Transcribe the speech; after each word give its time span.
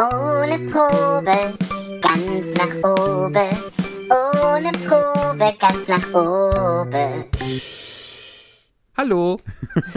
Ohne 0.00 0.58
Probe, 0.70 1.58
ganz 2.00 2.54
nach 2.54 2.72
oben. 2.88 3.50
Ohne 4.08 4.70
Probe, 4.86 5.52
ganz 5.58 5.88
nach 5.88 6.14
oben. 6.14 7.24
Hallo, 8.96 9.38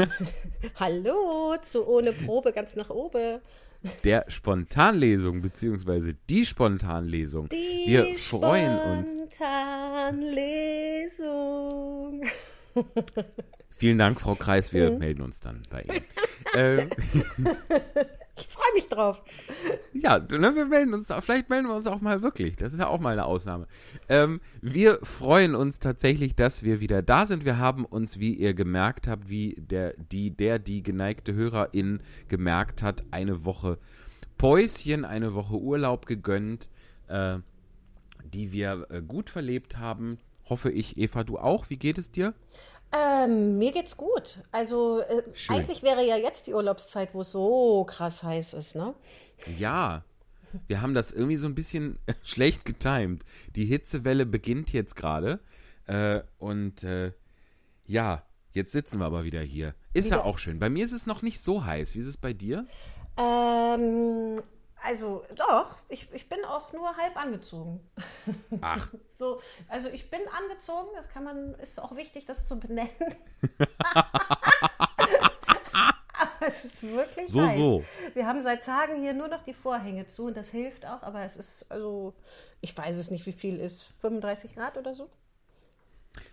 Hallo 0.79 1.55
zu 1.61 1.87
ohne 1.87 2.11
Probe 2.13 2.51
ganz 2.51 2.75
nach 2.75 2.89
oben. 2.89 3.41
der 4.03 4.25
Spontanlesung 4.27 5.41
beziehungsweise 5.41 6.15
die 6.29 6.45
Spontanlesung. 6.47 7.49
Die 7.49 7.83
Wir 7.85 8.15
freuen 8.17 8.79
uns. 8.79 9.07
Spontanlesung. 9.35 12.23
Vielen 13.69 13.97
Dank, 13.99 14.19
Frau 14.21 14.33
Kreis. 14.35 14.71
Mhm. 14.71 14.77
Wir 14.77 14.91
melden 14.91 15.21
uns 15.21 15.39
dann 15.39 15.61
bei 15.69 15.79
Ihnen. 15.81 16.03
ähm, 16.55 16.89
Ich 18.41 18.47
freue 18.47 18.73
mich 18.73 18.87
drauf. 18.87 19.21
ja, 19.93 20.17
ne, 20.17 20.55
wir 20.55 20.65
melden 20.65 20.93
uns. 20.93 21.13
Vielleicht 21.19 21.49
melden 21.49 21.67
wir 21.67 21.75
uns 21.75 21.85
auch 21.85 22.01
mal 22.01 22.21
wirklich. 22.23 22.55
Das 22.55 22.73
ist 22.73 22.79
ja 22.79 22.87
auch 22.87 22.99
mal 22.99 23.11
eine 23.11 23.25
Ausnahme. 23.25 23.67
Ähm, 24.09 24.41
wir 24.61 24.99
freuen 25.03 25.53
uns 25.53 25.77
tatsächlich, 25.79 26.35
dass 26.35 26.63
wir 26.63 26.79
wieder 26.79 27.03
da 27.03 27.27
sind. 27.27 27.45
Wir 27.45 27.57
haben 27.57 27.85
uns, 27.85 28.19
wie 28.19 28.33
ihr 28.33 28.55
gemerkt 28.55 29.07
habt, 29.07 29.29
wie 29.29 29.55
der, 29.59 29.93
die, 29.93 30.31
der, 30.31 30.57
die 30.57 30.81
geneigte 30.81 31.33
Hörerin 31.33 32.01
gemerkt 32.27 32.81
hat, 32.81 33.03
eine 33.11 33.45
Woche 33.45 33.77
Päuschen, 34.39 35.05
eine 35.05 35.35
Woche 35.35 35.55
Urlaub 35.55 36.07
gegönnt, 36.07 36.67
äh, 37.09 37.37
die 38.23 38.51
wir 38.51 38.87
äh, 38.89 39.01
gut 39.03 39.29
verlebt 39.29 39.77
haben. 39.77 40.17
Hoffe 40.49 40.71
ich, 40.71 40.97
Eva, 40.97 41.23
du 41.23 41.37
auch. 41.37 41.69
Wie 41.69 41.77
geht 41.77 41.99
es 41.99 42.09
dir? 42.09 42.33
Ähm, 42.93 43.57
mir 43.57 43.71
geht's 43.71 43.95
gut. 43.97 44.39
Also 44.51 45.01
äh, 45.01 45.23
eigentlich 45.49 45.81
wäre 45.83 46.05
ja 46.05 46.17
jetzt 46.17 46.47
die 46.47 46.53
Urlaubszeit, 46.53 47.13
wo 47.13 47.21
es 47.21 47.31
so 47.31 47.85
krass 47.85 48.23
heiß 48.23 48.53
ist, 48.53 48.75
ne? 48.75 48.93
Ja, 49.57 50.03
wir 50.67 50.81
haben 50.81 50.93
das 50.93 51.11
irgendwie 51.11 51.37
so 51.37 51.47
ein 51.47 51.55
bisschen 51.55 51.97
schlecht 52.23 52.65
getimt. 52.65 53.23
Die 53.55 53.65
Hitzewelle 53.65 54.25
beginnt 54.25 54.73
jetzt 54.73 54.95
gerade. 54.95 55.39
Äh, 55.87 56.21
und 56.37 56.83
äh, 56.83 57.13
ja, 57.85 58.23
jetzt 58.51 58.71
sitzen 58.73 58.99
wir 58.99 59.05
aber 59.05 59.23
wieder 59.23 59.41
hier. 59.41 59.73
Ist 59.93 60.09
ja 60.11 60.17
Wieder- 60.17 60.25
auch 60.25 60.37
schön. 60.37 60.59
Bei 60.59 60.69
mir 60.69 60.83
ist 60.85 60.91
es 60.91 61.07
noch 61.07 61.21
nicht 61.21 61.39
so 61.39 61.63
heiß. 61.65 61.95
Wie 61.95 61.99
ist 61.99 62.07
es 62.07 62.17
bei 62.17 62.33
dir? 62.33 62.65
Ähm, 63.17 64.35
also 64.83 65.25
doch, 65.35 65.77
ich, 65.89 66.07
ich 66.13 66.27
bin 66.29 66.43
auch 66.45 66.73
nur 66.73 66.95
halb 66.97 67.15
angezogen. 67.17 67.79
Ach, 68.61 68.87
So, 69.11 69.39
also 69.67 69.87
ich 69.89 70.09
bin 70.09 70.21
angezogen, 70.35 70.89
das 70.95 71.09
kann 71.11 71.23
man, 71.23 71.53
ist 71.55 71.79
auch 71.79 71.95
wichtig, 71.95 72.25
das 72.25 72.47
zu 72.47 72.59
benennen. 72.59 72.89
aber 76.19 76.47
es 76.47 76.65
ist 76.65 76.83
wirklich 76.83 77.29
So, 77.29 77.41
heiß. 77.45 77.55
so. 77.57 77.83
Wir 78.13 78.25
haben 78.25 78.41
seit 78.41 78.63
Tagen 78.65 78.99
hier 78.99 79.13
nur 79.13 79.27
noch 79.27 79.43
die 79.43 79.53
Vorhänge 79.53 80.07
zu 80.07 80.25
und 80.25 80.37
das 80.37 80.49
hilft 80.49 80.85
auch, 80.85 81.03
aber 81.03 81.21
es 81.23 81.37
ist, 81.37 81.71
also, 81.71 82.13
ich 82.61 82.75
weiß 82.75 82.95
es 82.95 83.11
nicht, 83.11 83.25
wie 83.25 83.31
viel 83.31 83.59
ist, 83.59 83.83
35 84.01 84.55
Grad 84.55 84.77
oder 84.77 84.95
so? 84.95 85.09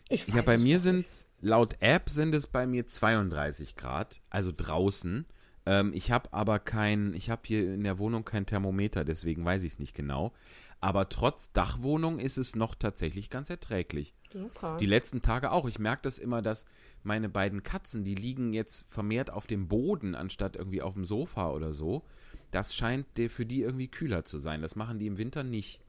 Ich 0.09 0.27
ja, 0.29 0.37
weiß 0.37 0.45
bei 0.47 0.55
es 0.55 0.63
mir 0.63 0.81
sind 0.81 1.07
es, 1.07 1.27
laut 1.41 1.77
App 1.81 2.09
sind 2.09 2.35
es 2.35 2.47
bei 2.47 2.67
mir 2.67 2.87
32 2.87 3.77
Grad, 3.77 4.21
also 4.31 4.51
draußen. 4.57 5.27
Ähm, 5.69 5.93
ich 5.93 6.11
habe 6.11 6.33
aber 6.33 6.59
kein, 6.59 7.13
ich 7.13 7.29
habe 7.29 7.43
hier 7.45 7.75
in 7.75 7.85
der 7.85 7.99
Wohnung 7.99 8.25
kein 8.25 8.47
Thermometer, 8.47 9.05
deswegen 9.05 9.45
weiß 9.45 9.65
ich 9.65 9.73
es 9.75 9.79
nicht 9.79 9.95
genau. 9.95 10.33
Aber 10.81 11.09
trotz 11.11 11.53
Dachwohnung 11.53 12.19
ist 12.21 12.39
es 12.39 12.57
noch 12.57 12.75
tatsächlich 12.75 13.29
ganz 13.29 13.51
erträglich. 13.51 14.15
Super. 14.33 14.79
Die 14.81 14.87
letzten 14.87 15.21
Tage 15.21 15.51
auch. 15.51 15.67
Ich 15.67 15.79
merke 15.79 16.03
das 16.03 16.19
immer, 16.19 16.41
dass 16.41 16.65
meine 17.03 17.29
beiden 17.29 17.63
Katzen, 17.65 18.03
die 18.03 18.15
liegen 18.15 18.55
jetzt 18.55 18.87
vermehrt 18.89 19.31
auf 19.31 19.47
dem 19.47 19.69
Boden, 19.69 20.15
anstatt 20.15 20.57
irgendwie 20.57 20.81
auf 20.81 20.95
dem 20.95 21.05
Sofa 21.05 21.51
oder 21.51 21.73
so. 21.75 22.03
Das 22.51 22.75
scheint 22.75 23.07
der- 23.19 23.29
für 23.29 23.45
die 23.45 23.61
irgendwie 23.61 23.89
kühler 23.89 24.25
zu 24.25 24.39
sein. 24.39 24.63
Das 24.63 24.75
machen 24.75 24.99
die 24.99 25.07
im 25.07 25.19
Winter 25.19 25.43
nicht. 25.43 25.83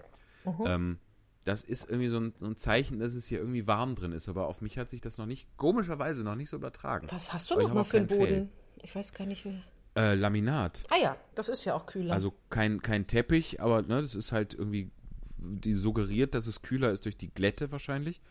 Ähm, 0.65 0.97
das 1.45 1.63
ist 1.63 1.89
irgendwie 1.89 2.09
so 2.09 2.19
ein, 2.19 2.33
so 2.37 2.47
ein 2.47 2.57
Zeichen, 2.57 2.99
dass 2.99 3.13
es 3.13 3.27
hier 3.27 3.39
irgendwie 3.39 3.65
warm 3.67 3.95
drin 3.95 4.11
ist. 4.11 4.27
Aber 4.27 4.47
auf 4.47 4.59
mich 4.61 4.77
hat 4.77 4.89
sich 4.89 5.01
das 5.01 5.17
noch 5.17 5.25
nicht, 5.25 5.47
komischerweise 5.55 6.23
noch 6.23 6.35
nicht 6.35 6.49
so 6.49 6.57
übertragen. 6.57 7.07
Was 7.11 7.31
hast 7.31 7.49
du 7.49 7.53
Aber 7.55 7.61
ich 7.63 7.69
noch 7.69 7.69
hab 7.71 7.75
mal 7.75 7.81
auch 7.81 7.87
für 7.87 7.97
einen 7.97 8.07
Boden? 8.07 8.49
Ich 8.83 8.95
weiß 8.95 9.13
gar 9.13 9.25
nicht. 9.25 9.45
Wie... 9.45 9.61
Äh, 9.95 10.15
Laminat. 10.15 10.83
Ah 10.89 10.97
ja, 11.01 11.17
das 11.35 11.49
ist 11.49 11.65
ja 11.65 11.75
auch 11.75 11.85
kühler. 11.85 12.13
Also 12.13 12.33
kein, 12.49 12.81
kein 12.81 13.07
Teppich, 13.07 13.61
aber 13.61 13.81
ne, 13.81 14.01
das 14.01 14.15
ist 14.15 14.31
halt 14.31 14.53
irgendwie, 14.53 14.91
die 15.37 15.73
suggeriert, 15.73 16.35
dass 16.35 16.47
es 16.47 16.61
kühler 16.61 16.91
ist 16.91 17.05
durch 17.05 17.17
die 17.17 17.33
Glätte 17.33 17.71
wahrscheinlich. 17.71 18.21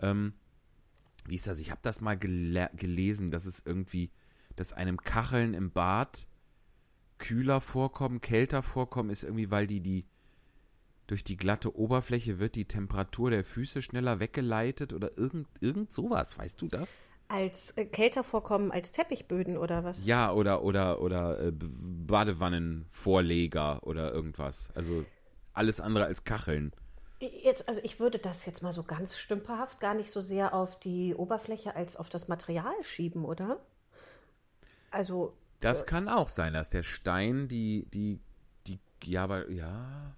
Ähm, 0.00 0.34
wie 1.26 1.36
ist 1.36 1.46
das? 1.46 1.60
Ich 1.60 1.70
habe 1.70 1.80
das 1.82 2.00
mal 2.00 2.16
gele 2.16 2.68
gelesen, 2.76 3.30
dass 3.30 3.46
es 3.46 3.62
irgendwie, 3.64 4.10
dass 4.56 4.72
einem 4.72 4.98
Kacheln 4.98 5.54
im 5.54 5.70
Bad 5.70 6.26
kühler 7.18 7.60
vorkommen, 7.60 8.20
kälter 8.20 8.62
vorkommen, 8.62 9.10
ist 9.10 9.22
irgendwie, 9.22 9.50
weil 9.50 9.66
die 9.66 9.80
die 9.80 10.04
durch 11.06 11.22
die 11.22 11.36
glatte 11.36 11.76
Oberfläche 11.76 12.38
wird 12.38 12.54
die 12.54 12.64
Temperatur 12.64 13.30
der 13.30 13.44
Füße 13.44 13.82
schneller 13.82 14.20
weggeleitet 14.20 14.92
oder 14.92 15.16
irgend, 15.18 15.48
irgend 15.60 15.92
sowas, 15.92 16.38
weißt 16.38 16.60
du 16.62 16.68
das? 16.68 16.98
Als 17.28 17.76
äh, 17.76 17.84
kälter 17.86 18.24
vorkommen 18.24 18.70
als 18.70 18.92
Teppichböden 18.92 19.56
oder 19.56 19.84
was? 19.84 20.04
Ja, 20.04 20.32
oder 20.32 20.62
oder 20.62 21.00
oder 21.00 21.40
äh, 21.40 21.52
Badewannenvorleger 21.52 23.86
oder 23.86 24.12
irgendwas. 24.12 24.70
Also 24.74 25.04
alles 25.52 25.80
andere 25.80 26.04
als 26.04 26.24
Kacheln. 26.24 26.72
Jetzt, 27.20 27.68
also 27.68 27.80
ich 27.84 28.00
würde 28.00 28.18
das 28.18 28.44
jetzt 28.44 28.62
mal 28.62 28.72
so 28.72 28.82
ganz 28.82 29.16
stümperhaft 29.16 29.80
gar 29.80 29.94
nicht 29.94 30.10
so 30.10 30.20
sehr 30.20 30.52
auf 30.52 30.78
die 30.78 31.14
Oberfläche 31.14 31.74
als 31.74 31.96
auf 31.96 32.10
das 32.10 32.28
Material 32.28 32.74
schieben, 32.82 33.24
oder? 33.24 33.60
Also, 34.90 35.34
Das 35.60 35.86
kann 35.86 36.08
auch 36.08 36.28
sein, 36.28 36.52
dass 36.52 36.70
der 36.70 36.82
Stein 36.82 37.48
die 37.48 37.86
die 37.92 38.20
die 38.66 38.78
ja, 39.04 39.24
aber 39.24 39.50
ja 39.50 40.14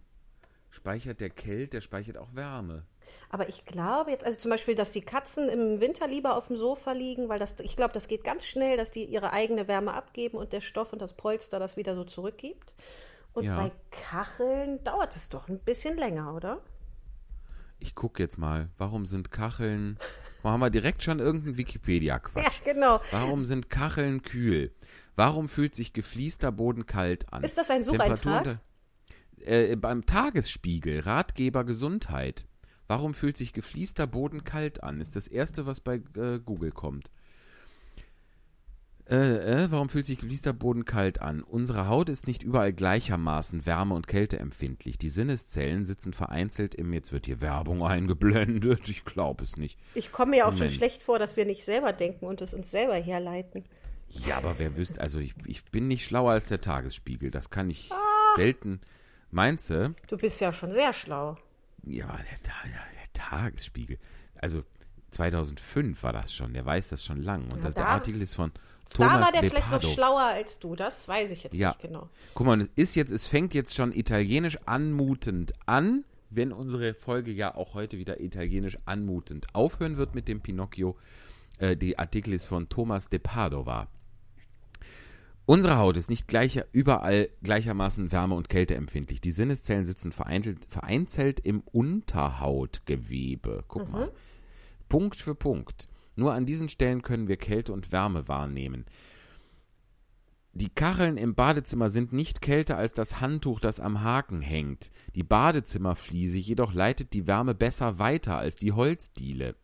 speichert 0.71 1.21
der 1.21 1.31
Kälte, 1.31 1.77
der 1.77 1.81
speichert 1.81 2.19
auch 2.19 2.35
Wärme. 2.35 2.85
Aber 3.29 3.49
ich 3.49 3.65
glaube 3.65 4.11
jetzt, 4.11 4.25
also 4.25 4.39
zum 4.39 4.51
Beispiel, 4.51 4.75
dass 4.75 4.93
die 4.93 5.01
Katzen 5.01 5.49
im 5.49 5.81
Winter 5.81 6.07
lieber 6.07 6.37
auf 6.37 6.47
dem 6.49 6.57
Sofa 6.57 6.93
liegen, 6.93 7.29
weil 7.29 7.39
das, 7.39 7.59
ich 7.61 7.77
glaube, 7.77 7.93
das 7.93 8.09
geht 8.09 8.25
ganz 8.25 8.47
schnell, 8.47 8.77
dass 8.77 8.91
die 8.91 9.05
ihre 9.05 9.33
eigene 9.33 9.69
Wärme 9.69 9.93
abgeben 9.95 10.39
und 10.39 10.53
der 10.53 10.61
Stoff 10.61 10.93
und 10.93 11.01
das 11.03 11.15
Polster 11.15 11.59
das 11.59 11.77
wieder 11.77 11.95
so 11.95 12.05
zurückgibt. 12.05 12.73
Und 13.33 13.45
Ja. 13.45 13.57
bei 13.57 13.73
Kacheln 13.91 14.83
dauert 14.85 15.15
es 15.15 15.29
doch 15.29 15.49
ein 15.49 15.59
bisschen 15.59 15.99
länger, 15.99 16.35
oder? 16.35 16.61
Ich 17.79 17.95
gucke 17.95 18.23
jetzt 18.23 18.39
mal, 18.39 18.71
warum 18.79 19.05
sind 19.05 19.31
Kacheln? 19.31 19.99
Warum 20.43 20.55
haben 20.55 20.61
wir 20.61 20.71
direkt 20.71 21.03
schon 21.03 21.19
irgendeinen 21.19 21.59
Wikipedia-Quatsch? 21.59 22.63
Ja, 22.65 22.73
genau. 22.73 23.01
Warum 23.11 23.45
sind 23.45 23.69
Kacheln 23.69 24.23
kühl? 24.23 24.75
Warum 25.15 25.49
fühlt 25.49 25.75
sich 25.75 25.93
gefliester 25.93 26.53
Boden 26.53 26.87
kalt 26.87 27.33
an? 27.33 27.45
Ist 27.45 27.59
das 27.59 27.71
ein 27.71 27.83
Sucheintrag? 27.83 28.61
Äh, 29.41 29.77
beim 29.77 30.07
Tagesspiegel, 30.07 31.01
Ratgeber 31.01 31.65
Gesundheit. 31.65 32.47
Warum 32.89 33.15
fühlt 33.15 33.37
sich 33.37 33.53
gefliester 33.53 34.07
Boden 34.07 34.45
kalt 34.45 34.83
an? 34.83 35.01
Ist 35.01 35.17
das 35.17 35.29
erste, 35.29 35.67
was 35.67 35.81
bei 35.81 35.97
äh, 36.17 36.39
Google 36.45 36.71
kommt. 36.71 37.11
Äh, 39.09 39.65
äh, 39.65 39.71
warum 39.71 39.89
fühlt 39.89 40.05
sich 40.05 40.19
gefliester 40.19 40.53
Boden 40.53 40.85
kalt 40.85 41.21
an? 41.21 41.41
Unsere 41.43 41.87
Haut 41.89 42.09
ist 42.09 42.27
nicht 42.27 42.43
überall 42.43 42.73
gleichermaßen 42.73 43.65
wärme- 43.65 43.95
und 43.95 44.09
kälteempfindlich. 44.09 44.99
Die 44.99 45.11
Sinneszellen 45.11 45.85
sitzen 45.85 46.13
vereinzelt 46.13 46.75
im, 46.75 46.93
jetzt 46.93 47.13
wird 47.13 47.27
hier 47.27 47.41
Werbung 47.41 47.83
eingeblendet, 47.87 48.89
ich 48.89 49.05
glaube 49.05 49.45
es 49.45 49.57
nicht. 49.57 49.79
Ich 49.95 50.11
komme 50.11 50.33
mir 50.33 50.47
auch 50.47 50.51
schon 50.53 50.59
Moment. 50.59 50.73
schlecht 50.73 51.03
vor, 51.05 51.21
dass 51.21 51.37
wir 51.37 51.45
nicht 51.45 51.65
selber 51.65 51.93
denken 51.93 52.27
und 52.27 52.41
es 52.41 52.53
uns 52.53 52.71
selber 52.73 52.95
herleiten. 52.97 53.63
Ja, 54.09 54.39
aber 54.39 54.59
wer 54.59 54.77
wüsste, 54.77 55.01
also 55.01 55.21
ich, 55.21 55.35
ich 55.47 55.65
bin 55.67 55.87
nicht 55.87 56.05
schlauer 56.05 56.33
als 56.33 56.47
der 56.49 56.61
Tagesspiegel, 56.61 57.31
das 57.31 57.51
kann 57.51 57.71
ich 57.71 57.91
Ah. 57.93 57.97
selten. 58.37 58.81
Meinst 59.31 59.71
du? 59.71 59.95
Du 60.09 60.17
bist 60.17 60.41
ja 60.41 60.53
schon 60.53 60.71
sehr 60.73 60.93
schlau. 60.93 61.37
Ja, 61.87 62.07
der, 62.09 62.25
der 62.45 63.13
Tagesspiegel. 63.15 63.99
Also 64.41 64.63
2005 65.13 66.03
war 66.03 66.13
das 66.13 66.35
schon, 66.35 66.53
der 66.53 66.65
weiß 66.67 66.89
das 66.91 67.05
schon 67.05 67.23
lang. 67.23 67.45
Und 67.53 67.65
das, 67.65 67.75
der 67.75 67.85
da- 67.85 67.91
Artikel 67.91 68.21
ist 68.23 68.35
von 68.35 68.51
da 68.91 69.09
Thomas 69.09 69.25
war 69.27 69.33
der 69.33 69.41
vielleicht 69.51 69.55
noch 69.71 69.73
Lepardo. 69.83 69.89
schlauer 69.89 70.23
als 70.23 70.59
du, 70.61 70.77
das 70.77 71.09
weiß 71.09 71.31
ich 71.33 71.43
jetzt 71.43 71.57
Ja. 71.57 71.71
nicht 71.71 71.81
genau. 71.81 72.09
Guck 72.35 72.47
mal, 72.47 72.61
es 72.61 72.69
ist 72.77 72.95
jetzt, 72.95 73.11
es 73.11 73.27
fängt 73.27 73.53
jetzt 73.55 73.75
schon 73.75 73.93
italienisch 73.93 74.59
anmutend 74.67 75.53
an, 75.67 76.05
wenn 76.31 76.53
unsere 76.53 76.95
Folge 76.95 77.33
ja 77.33 77.55
auch 77.55 77.75
heute 77.75 77.99
wieder 77.99 78.21
italienisch 78.21 78.79
anmutend 78.85 79.55
aufhören 79.55 79.97
wird 79.97 80.15
mit 80.15 80.29
dem 80.29 80.41
Pinocchio. 80.41 80.97
Äh, 81.59 81.77
die 81.77 81.99
Artikel 81.99 82.33
ist 82.35 82.47
von 82.47 82.69
Thomas 82.69 83.09
de 83.09 83.19
Padova. 83.19 83.89
Unsere 85.47 85.77
Haut 85.77 85.97
ist 85.97 86.11
nicht 86.11 86.27
gleicher, 86.27 86.67
überall 86.73 87.29
gleichermaßen 87.43 88.11
wärme- 88.11 88.35
und 88.35 88.49
kälteempfindlich. 88.49 89.21
Die 89.21 89.31
Sinneszellen 89.31 89.85
sitzen 89.85 90.11
vereinzelt, 90.11 90.67
vereinzelt 90.69 91.39
im 91.39 91.61
Unterhautgewebe. 91.61 93.63
Guck 93.69 93.93
mal. 93.93 94.11
Punkt 94.89 95.17
für 95.17 95.37
Punkt. 95.37 95.89
Nur 96.17 96.33
an 96.33 96.47
diesen 96.47 96.69
Stellen 96.69 97.03
können 97.03 97.29
wir 97.29 97.37
Kälte 97.37 97.73
und 97.73 97.93
Wärme 97.93 98.27
wahrnehmen. 98.27 98.87
Die 100.53 100.71
Kacheln 100.71 101.17
im 101.17 101.35
Badezimmer 101.35 101.91
sind 101.91 102.13
nicht 102.13 102.41
kälter 102.41 102.79
als 102.79 102.95
das 102.95 103.21
Handtuch, 103.21 103.61
das 103.61 103.79
am 103.79 104.03
Haken 104.03 104.41
hängt. 104.41 104.91
Die 105.15 105.23
Badezimmerfliese 105.23 106.39
jedoch 106.39 106.73
leitet 106.73 107.13
die 107.13 107.27
Wärme 107.27 107.55
besser 107.55 107.99
weiter 107.99 108.39
als 108.39 108.57
die 108.57 108.73
Holzdiele. 108.73 109.55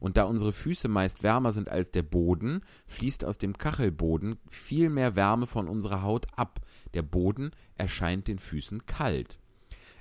Und 0.00 0.16
da 0.16 0.24
unsere 0.24 0.52
Füße 0.52 0.88
meist 0.88 1.22
wärmer 1.22 1.52
sind 1.52 1.68
als 1.68 1.90
der 1.90 2.02
Boden, 2.02 2.62
fließt 2.88 3.24
aus 3.24 3.38
dem 3.38 3.56
Kachelboden 3.56 4.38
viel 4.48 4.90
mehr 4.90 5.14
Wärme 5.14 5.46
von 5.46 5.68
unserer 5.68 6.02
Haut 6.02 6.26
ab. 6.34 6.60
Der 6.94 7.02
Boden 7.02 7.52
erscheint 7.76 8.26
den 8.26 8.38
Füßen 8.38 8.86
kalt. 8.86 9.38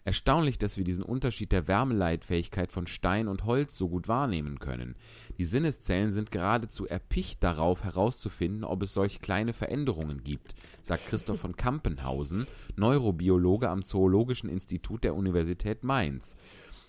Erstaunlich, 0.06 0.58
dass 0.58 0.78
wir 0.78 0.84
diesen 0.84 1.04
Unterschied 1.04 1.52
der 1.52 1.68
Wärmeleitfähigkeit 1.68 2.72
von 2.72 2.88
Stein 2.88 3.28
und 3.28 3.46
Holz 3.46 3.78
so 3.78 3.90
gut 3.90 4.08
wahrnehmen 4.08 4.60
können. 4.60 4.96
Die 5.38 5.46
Sinneszellen 5.46 6.12
sind 6.12 6.32
geradezu 6.32 6.88
erpicht 6.88 7.44
darauf 7.44 7.84
herauszufinden, 7.84 8.64
ob 8.64 8.82
es 8.84 8.94
solch 8.94 9.22
kleine 9.22 9.54
Veränderungen 9.54 10.24
gibt, 10.24 10.56
sagt 10.82 11.08
Christoph 11.08 11.42
von 11.42 11.56
Kampenhausen, 11.56 12.48
Neurobiologe 12.76 13.70
am 13.70 13.84
Zoologischen 13.84 14.50
Institut 14.50 15.04
der 15.04 15.16
Universität 15.16 15.84
Mainz. 15.84 16.38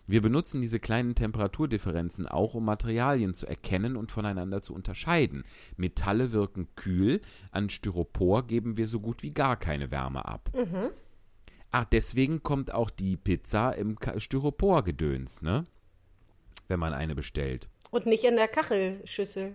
Wir 0.06 0.20
benutzen 0.22 0.60
diese 0.60 0.80
kleinen 0.80 1.14
Temperaturdifferenzen 1.14 2.26
auch, 2.26 2.54
um 2.54 2.64
Materialien 2.64 3.32
zu 3.34 3.46
erkennen 3.46 3.96
und 3.96 4.10
voneinander 4.10 4.60
zu 4.60 4.74
unterscheiden. 4.74 5.44
Metalle 5.76 6.32
wirken 6.32 6.68
kühl, 6.74 7.20
an 7.52 7.70
Styropor 7.70 8.46
geben 8.46 8.76
wir 8.76 8.86
so 8.88 8.98
gut 9.00 9.22
wie 9.22 9.32
gar 9.32 9.56
keine 9.56 9.90
Wärme 9.90 10.24
ab. 10.24 10.50
Ach, 11.70 11.84
deswegen 11.84 12.42
kommt 12.42 12.74
auch 12.74 12.90
die 12.90 13.16
Pizza 13.16 13.72
im 13.76 13.96
Styropor-Gedöns, 14.16 15.42
ne? 15.42 15.66
Wenn 16.66 16.80
man 16.80 16.92
eine 16.92 17.14
bestellt. 17.14 17.68
Und 17.90 18.06
nicht 18.06 18.24
in 18.24 18.36
der 18.36 18.48
Kachelschüssel. 18.48 19.54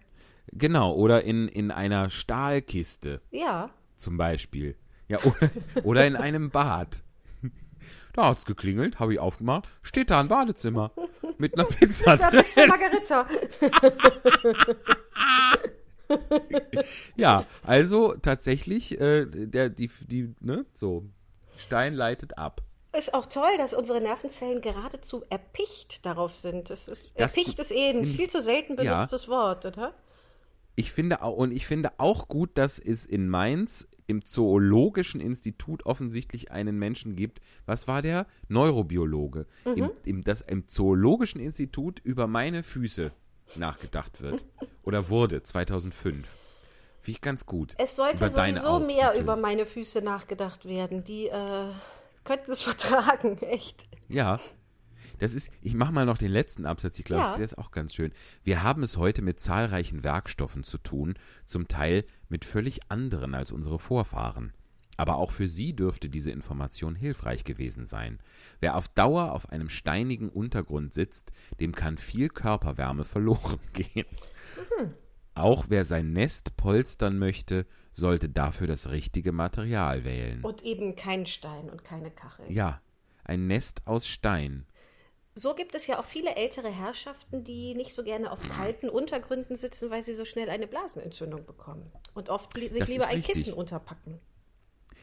Genau, 0.51 0.93
oder 0.93 1.23
in, 1.23 1.47
in 1.47 1.71
einer 1.71 2.09
Stahlkiste 2.09 3.21
Ja. 3.31 3.69
zum 3.97 4.15
Beispiel. 4.17 4.75
Ja, 5.07 5.19
oder, 5.23 5.49
oder 5.83 6.07
in 6.07 6.15
einem 6.15 6.49
Bad. 6.49 7.03
Da 8.15 8.27
hat's 8.29 8.45
geklingelt, 8.45 8.99
habe 8.99 9.13
ich 9.13 9.19
aufgemacht, 9.19 9.67
steht 9.81 10.09
da 10.09 10.21
ein 10.21 10.29
Badezimmer 10.29 10.91
mit 11.37 11.53
einer 11.55 11.65
Pizza 11.65 12.15
Da 12.15 12.29
drin. 12.31 12.43
Pizza 12.45 12.67
Margarita. 12.67 13.27
Ja, 17.15 17.45
also 17.63 18.13
tatsächlich, 18.13 18.99
äh, 19.01 19.25
der, 19.25 19.69
die, 19.69 19.89
die, 20.07 20.35
ne, 20.39 20.65
so, 20.73 21.03
Stein 21.57 21.95
leitet 21.95 22.37
ab. 22.37 22.61
Ist 22.95 23.13
auch 23.13 23.25
toll, 23.25 23.49
dass 23.57 23.73
unsere 23.73 23.99
Nervenzellen 24.01 24.61
geradezu 24.61 25.23
erpicht 25.31 26.05
darauf 26.05 26.35
sind. 26.35 26.69
Das 26.69 26.87
ist, 26.87 27.09
Das 27.17 27.35
erpicht 27.35 27.57
ist 27.59 27.71
eh 27.71 27.89
ein 27.89 28.05
viel 28.05 28.29
zu 28.29 28.39
selten 28.39 28.79
Ja. 28.81 28.93
benutztes 28.97 29.27
Wort, 29.27 29.65
oder? 29.65 29.93
Ich 30.75 30.91
finde 30.91 31.23
auch, 31.23 31.35
und 31.35 31.51
ich 31.51 31.65
finde 31.65 31.91
auch 31.97 32.27
gut, 32.27 32.51
dass 32.53 32.77
es 32.77 33.05
in 33.05 33.27
Mainz 33.29 33.87
im 34.07 34.25
Zoologischen 34.25 35.21
Institut 35.21 35.85
offensichtlich 35.85 36.51
einen 36.51 36.77
Menschen 36.77 37.15
gibt. 37.15 37.41
Was 37.65 37.87
war 37.87 38.01
der? 38.01 38.27
Neurobiologe. 38.47 39.47
Im, 39.65 39.91
im, 40.03 40.21
dass 40.23 40.41
im 40.41 40.67
Zoologischen 40.67 41.39
Institut 41.41 41.99
über 42.03 42.27
meine 42.27 42.63
Füße 42.63 43.11
nachgedacht 43.55 44.21
wird. 44.21 44.45
Oder 44.83 45.09
wurde 45.09 45.43
2005. 45.43 46.27
Finde 46.99 47.17
ich 47.17 47.21
ganz 47.21 47.45
gut. 47.45 47.75
Es 47.77 47.95
sollte 47.95 48.25
Über 48.25 48.29
sowieso 48.29 48.67
auch, 48.67 48.79
mehr 48.79 49.03
natürlich. 49.03 49.21
über 49.21 49.35
meine 49.35 49.65
Füße 49.65 50.01
nachgedacht 50.01 50.65
werden. 50.65 51.03
Die 51.03 51.27
äh, 51.27 51.69
könnten 52.23 52.51
es 52.51 52.61
vertragen, 52.63 53.37
echt. 53.41 53.87
Ja. 54.07 54.39
Das 55.19 55.33
ist, 55.33 55.51
ich 55.61 55.73
mache 55.75 55.93
mal 55.93 56.05
noch 56.05 56.17
den 56.17 56.31
letzten 56.31 56.65
Absatz, 56.65 56.99
ich 56.99 57.05
glaube, 57.05 57.23
Ja. 57.23 57.35
der 57.35 57.45
ist 57.45 57.57
auch 57.57 57.71
ganz 57.71 57.93
schön. 57.93 58.11
Wir 58.43 58.63
haben 58.63 58.83
es 58.83 58.97
heute 58.97 59.21
mit 59.21 59.39
zahlreichen 59.39 60.03
Werkstoffen 60.03 60.63
zu 60.63 60.77
tun, 60.77 61.15
zum 61.45 61.67
Teil 61.67 62.05
mit 62.29 62.45
völlig 62.45 62.79
anderen 62.89 63.33
als 63.35 63.51
unsere 63.51 63.79
Vorfahren. 63.79 64.53
Aber 64.97 65.17
auch 65.17 65.31
für 65.31 65.49
Sie 65.49 65.75
dürfte 65.75 66.07
diese 66.07 66.31
Information 66.31 66.95
hilfreich 66.95 67.43
gewesen 67.43 67.85
sein. 67.85 68.19
Wer 68.61 68.77
auf 68.77 68.87
Dauer 68.87 69.33
auf 69.33 69.49
einem 69.49 69.67
steinigen 69.67 70.29
Untergrund 70.29 70.93
sitzt, 70.93 71.33
dem 71.59 71.75
kann 71.75 71.97
viel 71.97 72.29
Körperwärme 72.29 73.03
verloren 73.03 73.59
gehen. 73.73 74.05
Auch 75.33 75.65
wer 75.67 75.83
sein 75.83 76.13
Nest 76.13 76.55
polstern 76.55 77.19
möchte, 77.19 77.65
sollte 77.91 78.29
dafür 78.29 78.67
das 78.67 78.89
richtige 78.89 79.33
Material 79.33 80.05
wählen. 80.05 80.41
Und 80.43 80.63
eben 80.63 80.95
kein 80.95 81.25
Stein 81.25 81.69
und 81.69 81.83
keine 81.83 82.09
Kachel. 82.09 82.49
Ja, 82.49 82.81
ein 83.25 83.47
Nest 83.47 83.85
aus 83.85 84.07
Stein. 84.07 84.65
So 85.37 85.53
gibt 85.53 85.75
es 85.75 85.85
ja 85.87 85.99
auch 85.99 86.05
viele 86.05 86.35
ältere 86.35 86.69
Herrschaften, 86.69 87.43
die 87.43 87.75
nicht 87.75 87.93
so 87.93 88.03
gerne 88.03 88.31
auf 88.31 88.39
kalten 88.47 88.87
Untergründen 88.87 89.57
sitzen, 89.57 89.91
weil 89.91 90.01
sie 90.01 90.13
so 90.13 90.23
schnell 90.23 90.49
eine 90.49 90.65
Blasenentzündung 90.65 91.45
bekommen. 91.45 91.91
Und 92.13 92.29
oft 92.29 92.55
li 92.55 92.69
sich 92.69 92.79
Das 92.79 92.89
lieber 92.89 93.07
ein 93.07 93.17
richtig. 93.17 93.35
Kissen 93.35 93.53
unterpacken. 93.53 94.19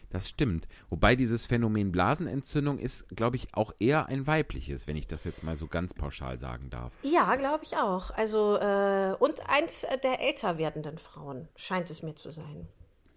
Das 0.09 0.29
stimmt. 0.29 0.69
Wobei 0.89 1.17
dieses 1.17 1.45
Phänomen 1.47 1.93
Blasenentzündung 1.93 2.79
ist, 2.79 3.09
glaube 3.15 3.37
ich, 3.37 3.49
auch 3.55 3.73
eher 3.79 4.07
ein 4.07 4.27
weibliches, 4.27 4.87
wenn 4.87 4.97
ich 4.97 5.07
das 5.07 5.25
jetzt 5.25 5.43
mal 5.43 5.57
so 5.57 5.67
ganz 5.67 5.95
pauschal 5.95 6.39
sagen 6.39 6.71
darf. 6.71 6.93
Ja, 7.03 7.35
glaube 7.37 7.65
ich 7.65 7.77
auch. 7.77 8.11
Also, 8.11 8.57
äh, 8.57 9.15
und 9.19 9.49
eins 9.49 9.87
der 10.03 10.21
älter 10.21 10.57
werdenden 10.59 10.99
Frauen 10.99 11.49
scheint 11.57 11.91
es 11.91 12.03
mir 12.03 12.15
zu 12.15 12.31
sein. 12.31 12.69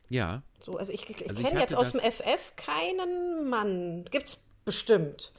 Ja, 0.09 0.43
So, 0.63 0.77
also 0.77 0.93
ich, 0.93 1.09
ich 1.09 1.29
Also 1.29 1.43
kenne 1.43 1.59
jetzt 1.59 1.75
aus 1.75 1.91
dem 1.91 1.99
FF 1.99 2.55
keinen 2.55 3.49
Mann. 3.49 4.05
Gibt's 4.11 4.43
bestimmt. 4.63 5.33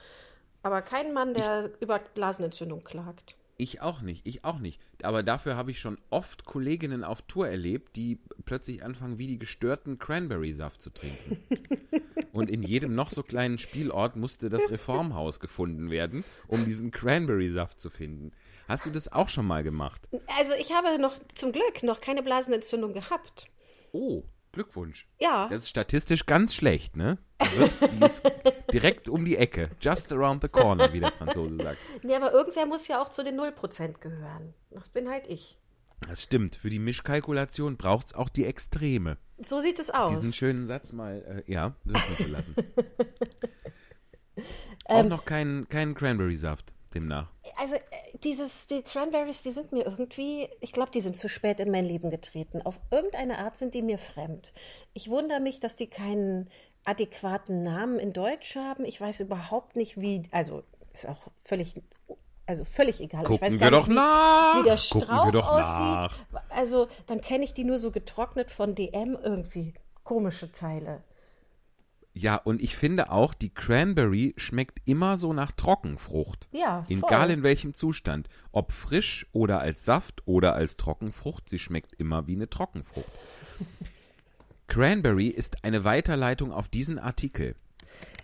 Aber 0.66 0.82
keinen 0.82 1.14
Mann, 1.14 1.32
der 1.32 1.70
über 1.78 2.00
Blasenentzündung 2.00 2.82
klagt. 2.82 3.36
ich 3.56 3.82
auch 3.82 4.00
nicht, 4.00 4.26
ich 4.26 4.44
auch 4.44 4.58
nicht. 4.58 4.82
Aber 5.04 5.22
dafür 5.22 5.54
habe 5.54 5.70
ich 5.70 5.78
schon 5.78 5.96
oft 6.10 6.44
Kolleginnen 6.44 7.04
auf 7.04 7.22
Tour 7.22 7.46
erlebt, 7.46 7.94
die 7.94 8.18
plötzlich 8.46 8.82
anfangen, 8.82 9.16
wie 9.16 9.28
die 9.28 9.38
gestörten 9.38 10.00
Cranberry-Saft 10.00 10.82
zu 10.82 10.90
trinken. 10.90 11.38
Und 12.32 12.50
in 12.50 12.64
jedem 12.64 12.96
noch 12.96 13.12
so 13.12 13.22
kleinen 13.22 13.58
Spielort 13.58 14.16
musste 14.16 14.48
das 14.48 14.68
Reformhaus 14.68 15.38
gefunden 15.38 15.88
werden, 15.88 16.24
um 16.48 16.64
diesen 16.64 16.90
Cranberry-Saft 16.90 17.78
zu 17.78 17.88
finden. 17.88 18.32
Hast 18.66 18.86
du 18.86 18.90
das 18.90 19.12
auch 19.12 19.28
schon 19.28 19.46
mal 19.46 19.62
gemacht? 19.62 20.08
Also 20.36 20.52
ich 20.58 20.72
habe 20.72 20.98
noch 20.98 21.14
zum 21.32 21.52
Glück 21.52 21.84
noch 21.84 22.00
keine 22.00 22.24
Blasenentzündung 22.24 22.92
gehabt. 22.92 23.46
Oh, 23.92 24.24
Glückwunsch. 24.56 25.06
Ja. 25.20 25.48
Das 25.50 25.64
ist 25.64 25.68
statistisch 25.68 26.24
ganz 26.24 26.54
schlecht, 26.54 26.96
ne? 26.96 27.18
Direkt 28.72 29.10
um 29.10 29.26
die 29.26 29.36
Ecke. 29.36 29.70
Just 29.82 30.10
around 30.14 30.40
the 30.40 30.48
corner, 30.48 30.90
wie 30.94 31.00
der 31.00 31.12
Franzose 31.12 31.56
sagt. 31.58 31.76
Nee, 32.02 32.14
aber 32.14 32.32
irgendwer 32.32 32.64
muss 32.64 32.88
ja 32.88 33.02
auch 33.02 33.10
zu 33.10 33.22
den 33.22 33.38
0% 33.38 34.00
gehören. 34.00 34.54
Das 34.70 34.88
bin 34.88 35.10
halt 35.10 35.26
ich. 35.26 35.58
Das 36.08 36.22
stimmt. 36.22 36.56
Für 36.56 36.70
die 36.70 36.78
Mischkalkulation 36.78 37.76
braucht 37.76 38.06
es 38.06 38.14
auch 38.14 38.30
die 38.30 38.46
Extreme. 38.46 39.18
So 39.36 39.60
sieht 39.60 39.78
es 39.78 39.90
aus. 39.90 40.08
Diesen 40.08 40.32
schönen 40.32 40.66
Satz 40.66 40.94
mal, 40.94 41.44
äh, 41.46 41.52
ja, 41.52 41.76
wirken 41.84 42.16
zu 42.16 42.30
lassen. 42.30 42.54
auch 44.86 45.00
Ähm, 45.00 45.08
noch 45.08 45.26
keinen 45.26 45.68
keinen 45.68 45.94
Cranberry-Saft, 45.94 46.72
demnach. 46.94 47.28
Also 47.58 47.76
äh, 47.76 47.80
dieses, 48.24 48.66
die 48.66 48.82
Cranberries, 48.82 49.42
die 49.42 49.50
sind 49.50 49.72
mir 49.72 49.84
irgendwie, 49.84 50.48
ich 50.60 50.72
glaube, 50.72 50.90
die 50.90 51.00
sind 51.00 51.16
zu 51.16 51.28
spät 51.28 51.60
in 51.60 51.70
mein 51.70 51.84
Leben 51.84 52.10
getreten. 52.10 52.62
Auf 52.62 52.80
irgendeine 52.90 53.38
Art 53.38 53.56
sind 53.56 53.74
die 53.74 53.82
mir 53.82 53.98
fremd. 53.98 54.52
Ich 54.94 55.08
wundere 55.10 55.40
mich, 55.40 55.60
dass 55.60 55.76
die 55.76 55.88
keinen 55.88 56.50
adäquaten 56.84 57.62
Namen 57.62 57.98
in 57.98 58.12
Deutsch 58.12 58.56
haben. 58.56 58.84
Ich 58.84 59.00
weiß 59.00 59.20
überhaupt 59.20 59.76
nicht, 59.76 60.00
wie, 60.00 60.22
also 60.30 60.62
ist 60.92 61.08
auch 61.08 61.28
völlig, 61.42 61.74
also 62.46 62.64
völlig 62.64 63.00
egal. 63.00 63.24
ich 63.24 63.40
weiß 63.40 63.54
Gucken 63.54 63.58
gar 63.58 63.70
wir 63.72 63.78
nicht, 63.78 63.82
doch 63.82 63.88
wie, 63.90 63.94
nach. 63.94 64.58
wie 64.60 64.64
der 64.64 64.76
Gucken 64.76 65.32
Strauch 65.34 65.48
aussieht. 65.48 66.18
Also 66.50 66.88
dann 67.06 67.20
kenne 67.20 67.44
ich 67.44 67.54
die 67.54 67.64
nur 67.64 67.78
so 67.78 67.90
getrocknet 67.90 68.50
von 68.50 68.74
DM 68.74 69.18
irgendwie. 69.22 69.74
Komische 70.04 70.52
Teile. 70.52 71.02
Ja, 72.18 72.36
und 72.36 72.62
ich 72.62 72.76
finde 72.76 73.10
auch, 73.10 73.34
die 73.34 73.50
Cranberry 73.50 74.32
schmeckt 74.38 74.80
immer 74.86 75.18
so 75.18 75.34
nach 75.34 75.52
Trockenfrucht. 75.52 76.48
Ja, 76.50 76.84
voll. 76.84 76.96
Egal 76.96 77.30
in 77.30 77.42
welchem 77.42 77.74
Zustand. 77.74 78.30
Ob 78.52 78.72
frisch 78.72 79.26
oder 79.32 79.60
als 79.60 79.84
Saft 79.84 80.22
oder 80.24 80.54
als 80.54 80.78
Trockenfrucht, 80.78 81.50
sie 81.50 81.58
schmeckt 81.58 81.92
immer 81.92 82.26
wie 82.26 82.34
eine 82.34 82.48
Trockenfrucht. 82.48 83.10
Cranberry 84.66 85.28
ist 85.28 85.62
eine 85.62 85.84
Weiterleitung 85.84 86.52
auf 86.52 86.70
diesen 86.70 86.98
Artikel. 86.98 87.54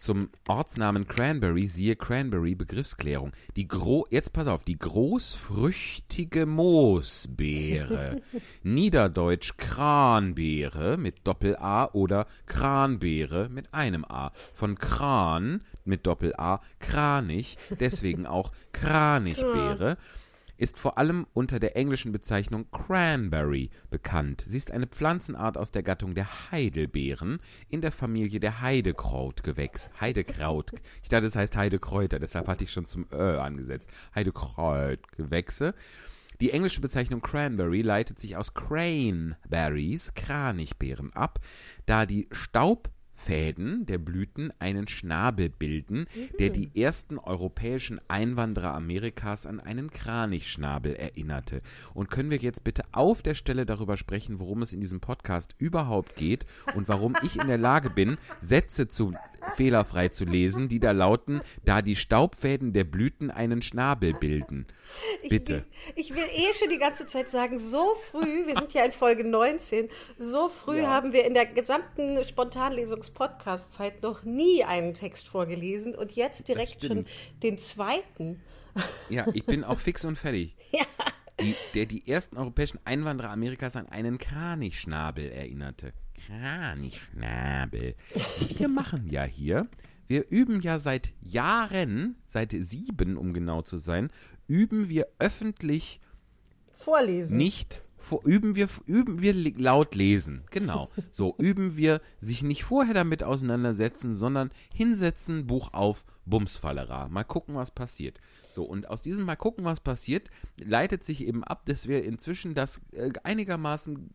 Zum 0.02 0.30
Ortsnamen 0.48 1.06
Cranberry 1.06 1.68
siehe 1.68 1.94
Cranberry 1.94 2.56
Begriffsklärung. 2.56 3.30
Die 3.54 3.68
gro 3.68 4.04
jetzt 4.10 4.32
pass 4.32 4.48
auf, 4.48 4.64
die 4.64 4.76
großfrüchtige 4.76 6.44
Moosbeere. 6.44 8.20
Niederdeutsch 8.64 9.56
Kranbeere 9.58 10.96
mit 10.96 11.24
Doppel 11.24 11.54
A 11.56 11.84
oder 11.92 12.26
Kranbeere 12.46 13.48
mit 13.48 13.72
einem 13.72 14.04
A. 14.04 14.32
Von 14.50 14.76
Kran 14.76 15.60
mit 15.84 16.04
Doppel 16.04 16.34
A 16.36 16.60
Kranich, 16.80 17.56
deswegen 17.78 18.26
auch 18.26 18.50
Kranichbeere 18.72 19.98
ist 20.62 20.78
vor 20.78 20.96
allem 20.96 21.26
unter 21.32 21.58
der 21.58 21.76
englischen 21.76 22.12
Bezeichnung 22.12 22.70
Cranberry 22.70 23.70
bekannt. 23.90 24.44
Sie 24.46 24.56
ist 24.56 24.70
eine 24.70 24.86
Pflanzenart 24.86 25.58
aus 25.58 25.72
der 25.72 25.82
Gattung 25.82 26.14
der 26.14 26.52
Heidelbeeren 26.52 27.40
in 27.68 27.80
der 27.80 27.90
Familie 27.90 28.38
der 28.38 28.60
Heidekrautgewächs. 28.60 29.90
Heidekraut. 30.00 30.70
Ich 31.02 31.08
dachte, 31.08 31.24
das 31.24 31.34
heißt 31.34 31.56
Heidekräuter, 31.56 32.20
deshalb 32.20 32.46
hatte 32.46 32.62
ich 32.62 32.70
schon 32.70 32.86
zum 32.86 33.08
Ö 33.12 33.38
angesetzt. 33.38 33.90
Heidekrautgewächse. 34.14 35.74
Die 36.40 36.52
englische 36.52 36.80
Bezeichnung 36.80 37.22
Cranberry 37.22 37.82
leitet 37.82 38.20
sich 38.20 38.36
aus 38.36 38.54
Craneberries, 38.54 40.14
Kranichbeeren 40.14 41.12
ab, 41.12 41.40
da 41.86 42.06
die 42.06 42.28
Staub 42.30 42.88
Staubfäden 43.22 43.86
der 43.86 43.98
Blüten 43.98 44.52
einen 44.58 44.88
Schnabel 44.88 45.48
bilden, 45.48 46.06
der 46.40 46.50
die 46.50 46.70
ersten 46.80 47.18
europäischen 47.18 48.00
Einwanderer 48.08 48.74
Amerikas 48.74 49.46
an 49.46 49.60
einen 49.60 49.90
Kranichschnabel 49.90 50.96
erinnerte. 50.96 51.62
Und 51.94 52.10
können 52.10 52.30
wir 52.30 52.38
jetzt 52.38 52.64
bitte 52.64 52.82
auf 52.90 53.22
der 53.22 53.34
Stelle 53.34 53.64
darüber 53.64 53.96
sprechen, 53.96 54.40
worum 54.40 54.62
es 54.62 54.72
in 54.72 54.80
diesem 54.80 55.00
Podcast 55.00 55.54
überhaupt 55.58 56.16
geht 56.16 56.46
und 56.74 56.88
warum 56.88 57.16
ich 57.22 57.38
in 57.38 57.46
der 57.46 57.58
Lage 57.58 57.90
bin, 57.90 58.18
Sätze 58.40 58.88
zu 58.88 59.14
fehlerfrei 59.56 60.08
zu 60.08 60.24
lesen, 60.24 60.68
die 60.68 60.80
da 60.80 60.92
lauten, 60.92 61.42
da 61.64 61.82
die 61.82 61.96
Staubfäden 61.96 62.72
der 62.72 62.84
Blüten 62.84 63.30
einen 63.30 63.62
Schnabel 63.62 64.14
bilden. 64.14 64.66
Bitte. 65.28 65.64
Ich, 65.94 66.10
ich 66.10 66.16
will 66.16 66.24
eh 66.24 66.52
schon 66.54 66.68
die 66.70 66.78
ganze 66.78 67.06
Zeit 67.06 67.28
sagen, 67.28 67.58
so 67.58 67.94
früh, 68.10 68.46
wir 68.46 68.56
sind 68.58 68.72
ja 68.74 68.84
in 68.84 68.92
Folge 68.92 69.24
19, 69.24 69.88
so 70.18 70.48
früh 70.48 70.80
Ja. 70.80 70.90
haben 70.90 71.12
wir 71.12 71.24
in 71.24 71.34
der 71.34 71.46
gesamten 71.46 72.22
Spontanlesungs-Podcast-Zeit 73.12 74.02
noch 74.02 74.24
nie 74.24 74.64
einen 74.64 74.94
Text 74.94 75.28
vorgelesen 75.28 75.94
und 75.94 76.12
jetzt 76.12 76.48
direkt 76.48 76.84
schon 76.84 77.06
den 77.42 77.58
zweiten. 77.58 78.40
Ja, 79.08 79.26
ich 79.32 79.44
bin 79.44 79.64
auch 79.64 79.78
fix 79.78 80.04
und 80.04 80.16
fertig. 80.16 80.56
Die, 81.40 81.54
der 81.74 81.86
die 81.86 82.06
ersten 82.06 82.36
europäischen 82.36 82.78
Einwanderer 82.84 83.30
Amerikas 83.30 83.74
an 83.74 83.88
einen 83.88 84.18
Kranichschnabel 84.18 85.30
erinnerte. 85.30 85.92
Kranichschnabel. 86.26 87.96
Wir 88.58 88.68
machen 88.68 89.08
ja 89.08 89.24
hier, 89.24 89.66
wir 90.06 90.28
üben 90.28 90.60
ja 90.60 90.78
seit 90.78 91.14
Jahren, 91.20 92.16
seit 92.26 92.52
sieben, 92.52 93.16
um 93.16 93.32
genau 93.32 93.62
zu 93.62 93.78
sein, 93.78 94.10
üben 94.46 94.88
wir 94.88 95.08
öffentlich 95.18 96.00
Vorlesen. 96.70 97.38
nicht 97.38 97.82
üben 98.24 98.54
wir 98.54 98.68
üben 98.86 99.20
wir 99.20 99.34
laut 99.34 99.94
lesen. 99.94 100.44
Genau. 100.50 100.90
So 101.10 101.34
üben 101.38 101.76
wir 101.76 102.00
sich 102.20 102.42
nicht 102.42 102.64
vorher 102.64 102.94
damit 102.94 103.22
auseinandersetzen, 103.22 104.14
sondern 104.14 104.50
hinsetzen, 104.72 105.46
Buch 105.46 105.72
auf, 105.72 106.04
Bumsfallera. 106.24 107.08
Mal 107.08 107.24
gucken, 107.24 107.54
was 107.54 107.70
passiert. 107.70 108.20
So 108.52 108.64
und 108.64 108.88
aus 108.88 109.02
diesem 109.02 109.24
mal 109.24 109.36
gucken, 109.36 109.64
was 109.64 109.80
passiert, 109.80 110.30
leitet 110.56 111.02
sich 111.02 111.26
eben 111.26 111.42
ab, 111.42 111.64
dass 111.66 111.88
wir 111.88 112.04
inzwischen 112.04 112.54
das 112.54 112.80
äh, 112.92 113.10
einigermaßen 113.24 114.10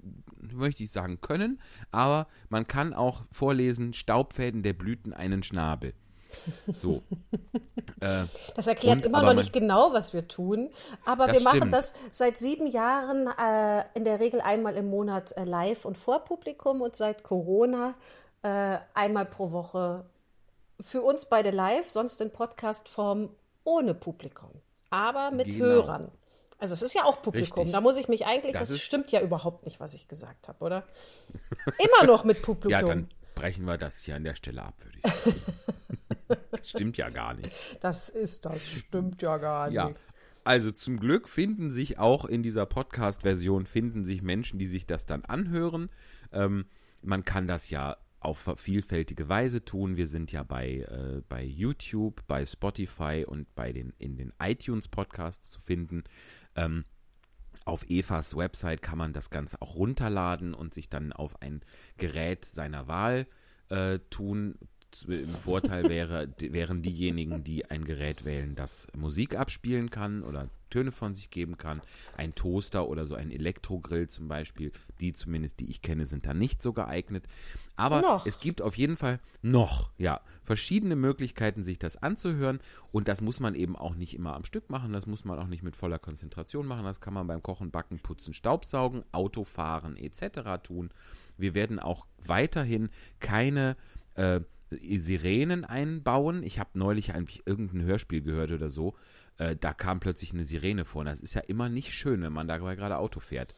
möchte 0.54 0.84
ich 0.84 0.92
sagen 0.92 1.20
können, 1.22 1.60
aber 1.92 2.28
man 2.50 2.68
kann 2.68 2.94
auch 2.94 3.26
vorlesen 3.32 3.94
Staubfäden 3.94 4.64
der 4.64 4.74
Blüten 4.74 5.14
einen 5.14 5.44
Schnabel. 5.44 5.94
So. 6.76 7.02
äh, 8.02 8.24
Das 8.56 8.68
erklärt 8.68 9.00
Und, 9.00 9.06
immer 9.06 9.24
noch 9.24 9.34
nicht 9.34 9.54
genau, 9.54 9.94
was 9.94 10.14
wir 10.14 10.28
tun. 10.28 10.70
Aber 11.06 11.28
wir 11.28 11.42
machen 11.42 11.58
stimmt. 11.58 11.74
das 11.74 11.94
seit 12.12 12.38
sieben 12.38 12.68
Jahren 12.68 13.28
äh, 13.28 13.84
in 13.94 14.04
der 14.04 14.20
Regel 14.20 14.42
einmal 14.42 14.76
im 14.76 14.90
Monat 14.90 15.32
äh, 15.38 15.44
live 15.44 15.86
und 15.86 15.98
vor 15.98 16.20
Publikum 16.26 16.82
und 16.82 16.96
seit 16.96 17.24
Corona 17.24 17.96
äh, 18.44 18.78
einmal 18.94 19.26
pro 19.26 19.52
Woche 19.52 20.06
für 20.80 21.02
uns 21.02 21.26
beide 21.26 21.50
live, 21.52 21.90
sonst 21.90 22.22
in 22.22 22.32
Podcast-Form 22.32 23.30
ohne 23.64 23.94
Publikum. 23.94 24.52
Aber 24.90 25.32
mit 25.32 25.48
Genau. 25.48 25.66
Hörern. 25.66 26.12
Also 26.60 26.74
es 26.74 26.82
ist 26.82 26.94
ja 26.96 27.04
auch 27.04 27.22
Publikum. 27.22 27.58
Richtig. 27.64 27.74
Da 27.74 27.82
muss 27.82 27.98
ich 27.98 28.08
mich 28.08 28.26
eigentlich, 28.26 28.54
Das 28.54 28.70
das, 28.70 28.80
stimmt 28.80 29.12
ja 29.12 29.22
überhaupt 29.22 29.66
nicht, 29.66 29.80
was 29.80 29.94
ich 29.94 30.08
gesagt 30.08 30.48
habe, 30.48 30.64
oder? 30.64 30.84
Immer 31.78 32.08
noch 32.08 32.24
mit 32.24 32.42
Publikum. 32.42 32.72
ja, 32.72 32.82
dann 32.82 33.10
brechen 33.36 33.66
wir 33.66 33.78
das 33.78 34.00
hier 34.00 34.16
an 34.16 34.24
der 34.24 34.36
Stelle 34.36 34.64
ab, 34.64 34.74
würde 34.84 34.98
ich 35.04 35.12
sagen. 35.12 35.42
das 36.52 36.70
stimmt 36.70 36.98
ja 36.98 37.10
gar 37.10 37.34
nicht. 37.34 37.52
das 37.82 38.10
ist, 38.10 38.46
das 38.46 38.68
stimmt 38.68 39.22
ja 39.22 39.38
gar 39.38 39.72
Ja. 39.72 39.90
nicht. 39.90 40.04
Also 40.44 40.72
zum 40.72 40.98
Glück 41.00 41.28
finden 41.28 41.70
sich 41.70 42.00
auch 42.00 42.24
in 42.24 42.42
dieser 42.42 42.66
Podcast-Version 42.66 43.66
finden 43.66 44.06
sich 44.06 44.22
Menschen, 44.22 44.60
die 44.60 44.68
sich 44.68 44.86
das 44.86 45.06
dann 45.06 45.26
anhören. 45.26 45.90
Ähm, 46.32 46.66
man 47.02 47.26
kann 47.26 47.48
das 47.48 47.70
ja 47.70 47.98
auf 48.22 48.50
vielfältige 48.56 49.28
Weise 49.30 49.64
tun. 49.66 49.98
Wir 49.98 50.08
sind 50.08 50.32
ja 50.32 50.44
bei, 50.44 50.78
äh, 50.90 51.22
bei 51.28 51.44
YouTube, 51.44 52.26
bei 52.28 52.46
Spotify 52.46 53.26
und 53.28 53.54
bei 53.56 53.74
den 53.74 53.94
in 54.00 54.16
den 54.16 54.32
iTunes 54.42 54.88
Podcasts 54.88 55.52
zu 55.52 55.60
finden. 55.60 56.04
Ähm, 56.56 56.86
auf 57.66 57.90
Evas 57.90 58.36
Website 58.38 58.82
kann 58.82 58.98
man 58.98 59.12
das 59.14 59.30
Ganze 59.30 59.62
auch 59.62 59.76
runterladen 59.76 60.54
und 60.54 60.74
sich 60.74 60.90
dann 60.90 61.12
auf 61.12 61.42
ein 61.42 61.62
Gerät 61.98 62.46
seiner 62.46 62.88
Wahl 62.88 63.28
äh, 63.70 64.00
tun. 64.10 64.58
Im 65.08 65.30
Vorteil 65.30 65.90
wäre, 65.90 66.28
wären 66.40 66.82
diejenigen, 66.82 67.44
die 67.44 67.66
ein 67.66 67.86
Gerät 67.86 68.26
wählen, 68.26 68.56
das 68.56 68.88
Musik 68.96 69.38
abspielen 69.38 69.90
kann 69.90 70.24
oder 70.24 70.50
Töne 70.70 70.92
von 70.92 71.14
sich 71.14 71.30
geben 71.30 71.58
kann. 71.58 71.82
Ein 72.16 72.36
Toaster 72.36 72.88
oder 72.88 73.06
so 73.06 73.16
ein 73.16 73.32
Elektrogrill 73.32 74.08
zum 74.08 74.28
Beispiel, 74.28 74.72
die 75.00 75.14
zumindest, 75.14 75.60
die 75.60 75.70
ich 75.70 75.82
kenne, 75.82 76.06
sind 76.06 76.26
da 76.26 76.34
nicht 76.34 76.62
so 76.62 76.74
geeignet. 76.74 77.26
Aber 77.76 78.02
Noch. 78.02 78.26
es 78.26 78.40
gibt 78.40 78.62
auf 78.62 78.78
jeden 78.78 78.98
Fall 78.98 79.20
noch, 79.42 79.92
ja, 79.98 80.22
verschiedene 80.44 80.96
Möglichkeiten, 80.96 81.64
sich 81.64 81.80
das 81.80 82.02
anzuhören. 82.02 82.60
Und 82.92 83.08
das 83.08 83.22
muss 83.22 83.40
man 83.40 83.56
eben 83.56 83.76
auch 83.76 83.96
nicht 83.96 84.16
immer 84.16 84.36
am 84.36 84.44
Stück 84.44 84.70
machen. 84.70 84.94
Das 84.94 85.06
muss 85.06 85.26
man 85.26 85.40
auch 85.40 85.48
nicht 85.48 85.64
mit 85.64 85.76
voller 85.76 86.00
Konzentration 86.00 86.66
machen. 86.66 86.86
Das 86.86 87.02
kann 87.02 87.14
man 87.14 87.28
beim 87.28 87.44
Kochen, 87.44 87.72
Backen, 87.72 88.00
Putzen, 88.00 88.34
Staubsaugen, 88.34 89.04
Autofahren 89.12 89.96
etc. 89.96 90.64
tun. 90.64 90.90
Wir 91.38 91.54
werden 91.54 91.80
auch 91.80 92.06
weiterhin 92.26 92.90
keine 93.20 93.78
äh, 94.16 94.42
Sirenen 94.70 95.66
einbauen. 95.66 96.44
Ich 96.44 96.60
habe 96.60 96.72
neulich 96.74 97.14
eigentlich 97.14 97.46
irgendein 97.46 97.84
Hörspiel 97.84 98.22
gehört 98.22 98.52
oder 98.52 98.70
so. 98.70 98.96
Äh, 99.38 99.56
da 99.56 99.74
kam 99.74 100.00
plötzlich 100.00 100.34
eine 100.34 100.44
Sirene 100.44 100.86
vor. 100.86 101.02
Und 101.02 101.06
das 101.08 101.22
ist 101.22 101.34
ja 101.34 101.42
immer 101.42 101.70
nicht 101.70 101.94
schön, 101.94 102.22
wenn 102.22 102.34
man 102.34 102.48
dabei 102.48 102.76
gerade 102.76 102.98
Auto 102.98 103.20
fährt. 103.20 103.56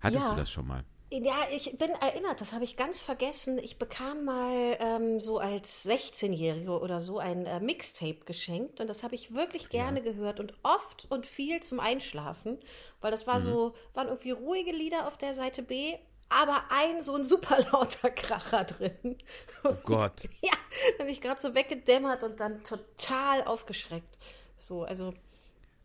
Hattest 0.00 0.26
Ja. 0.26 0.30
du 0.32 0.36
das 0.40 0.50
schon 0.50 0.66
mal? 0.66 0.84
Ja, 1.12 1.36
ich 1.54 1.78
bin 1.78 1.90
erinnert, 1.90 2.40
das 2.40 2.52
habe 2.52 2.64
ich 2.64 2.76
ganz 2.76 3.00
vergessen. 3.00 3.58
Ich 3.58 3.78
bekam 3.78 4.24
mal 4.24 4.76
ähm, 4.80 5.20
so 5.20 5.38
als 5.38 5.88
16-Jährige 5.88 6.80
oder 6.80 6.98
so 6.98 7.20
ein 7.20 7.46
äh, 7.46 7.60
Mixtape 7.60 8.24
geschenkt 8.24 8.80
und 8.80 8.88
das 8.88 9.04
habe 9.04 9.14
ich 9.14 9.32
wirklich 9.32 9.68
gerne 9.68 10.02
gehört 10.02 10.40
und 10.40 10.54
oft 10.64 11.06
und 11.08 11.24
viel 11.24 11.62
zum 11.62 11.78
Einschlafen, 11.78 12.58
weil 13.00 13.12
das 13.12 13.28
war 13.28 13.40
so, 13.40 13.74
waren 13.94 14.08
irgendwie 14.08 14.32
ruhige 14.32 14.72
Lieder 14.72 15.06
auf 15.06 15.16
der 15.16 15.32
Seite 15.32 15.62
B, 15.62 15.94
aber 16.28 16.64
ein 16.70 17.02
so 17.02 17.14
ein 17.14 17.24
super 17.24 17.58
lauter 17.72 18.10
Kracher 18.10 18.64
drin. 18.64 19.16
Oh 19.64 19.74
Gott. 19.84 20.28
Ja, 20.42 20.52
da 20.96 21.04
habe 21.04 21.10
ich 21.10 21.20
gerade 21.20 21.40
so 21.40 21.54
weggedämmert 21.54 22.22
und 22.22 22.40
dann 22.40 22.62
total 22.64 23.44
aufgeschreckt. 23.44 24.18
So, 24.58 24.84
also. 24.84 25.14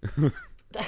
da, 0.72 0.82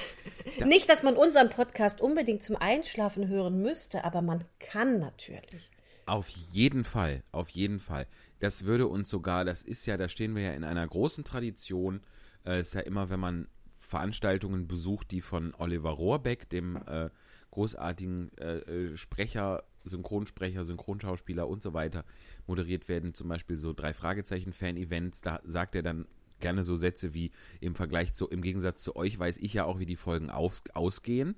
nicht, 0.65 0.89
dass 0.89 1.03
man 1.03 1.15
unseren 1.15 1.50
Podcast 1.50 2.01
unbedingt 2.01 2.41
zum 2.41 2.55
Einschlafen 2.55 3.27
hören 3.27 3.62
müsste, 3.62 4.03
aber 4.03 4.22
man 4.22 4.43
kann 4.60 5.00
natürlich. 5.00 5.69
Auf 6.05 6.27
jeden 6.27 6.83
Fall, 6.83 7.24
auf 7.31 7.50
jeden 7.50 7.79
Fall. 7.79 8.07
Das 8.39 8.65
würde 8.65 8.88
uns 8.88 9.10
sogar, 9.10 9.45
das 9.45 9.63
ist 9.63 9.86
ja, 9.86 9.95
da 9.98 10.10
stehen 10.10 10.36
wir 10.36 10.43
ja 10.43 10.53
in 10.53 10.63
einer 10.63 10.86
großen 10.86 11.24
Tradition. 11.24 12.01
Äh, 12.45 12.62
ist 12.62 12.74
ja 12.74 12.81
immer, 12.81 13.10
wenn 13.10 13.19
man 13.19 13.48
Veranstaltungen 13.79 14.67
besucht, 14.67 15.12
die 15.12 15.22
von 15.22 15.53
Oliver 15.55 15.91
Rohrbeck, 15.91 16.50
dem 16.50 16.77
äh, 16.88 17.10
großartigen 17.53 18.31
äh, 18.39 18.57
äh, 18.60 18.98
Sprecher, 18.98 19.63
Synchronsprecher, 19.86 20.63
Synchronschauspieler 20.63 21.48
und 21.48 21.62
so 21.62 21.74
weiter, 21.74 22.03
moderiert 22.48 22.88
werden, 22.89 23.13
zum 23.13 23.27
Beispiel 23.29 23.57
so 23.57 23.74
drei 23.74 23.93
Fragezeichen-Fan-Events, 23.93 25.22
da 25.22 25.39
sagt 25.45 25.75
er 25.75 25.83
dann 25.83 26.07
gerne 26.39 26.63
so 26.63 26.75
Sätze 26.75 27.13
wie 27.13 27.31
im 27.62 27.75
Vergleich 27.75 28.13
zu, 28.13 28.27
im 28.27 28.41
Gegensatz 28.41 28.81
zu 28.83 28.95
euch 28.95 29.17
weiß 29.17 29.38
ich 29.38 29.53
ja 29.53 29.65
auch, 29.65 29.79
wie 29.79 29.86
die 29.86 29.95
Folgen 29.95 30.29
aus, 30.29 30.62
ausgehen, 30.74 31.36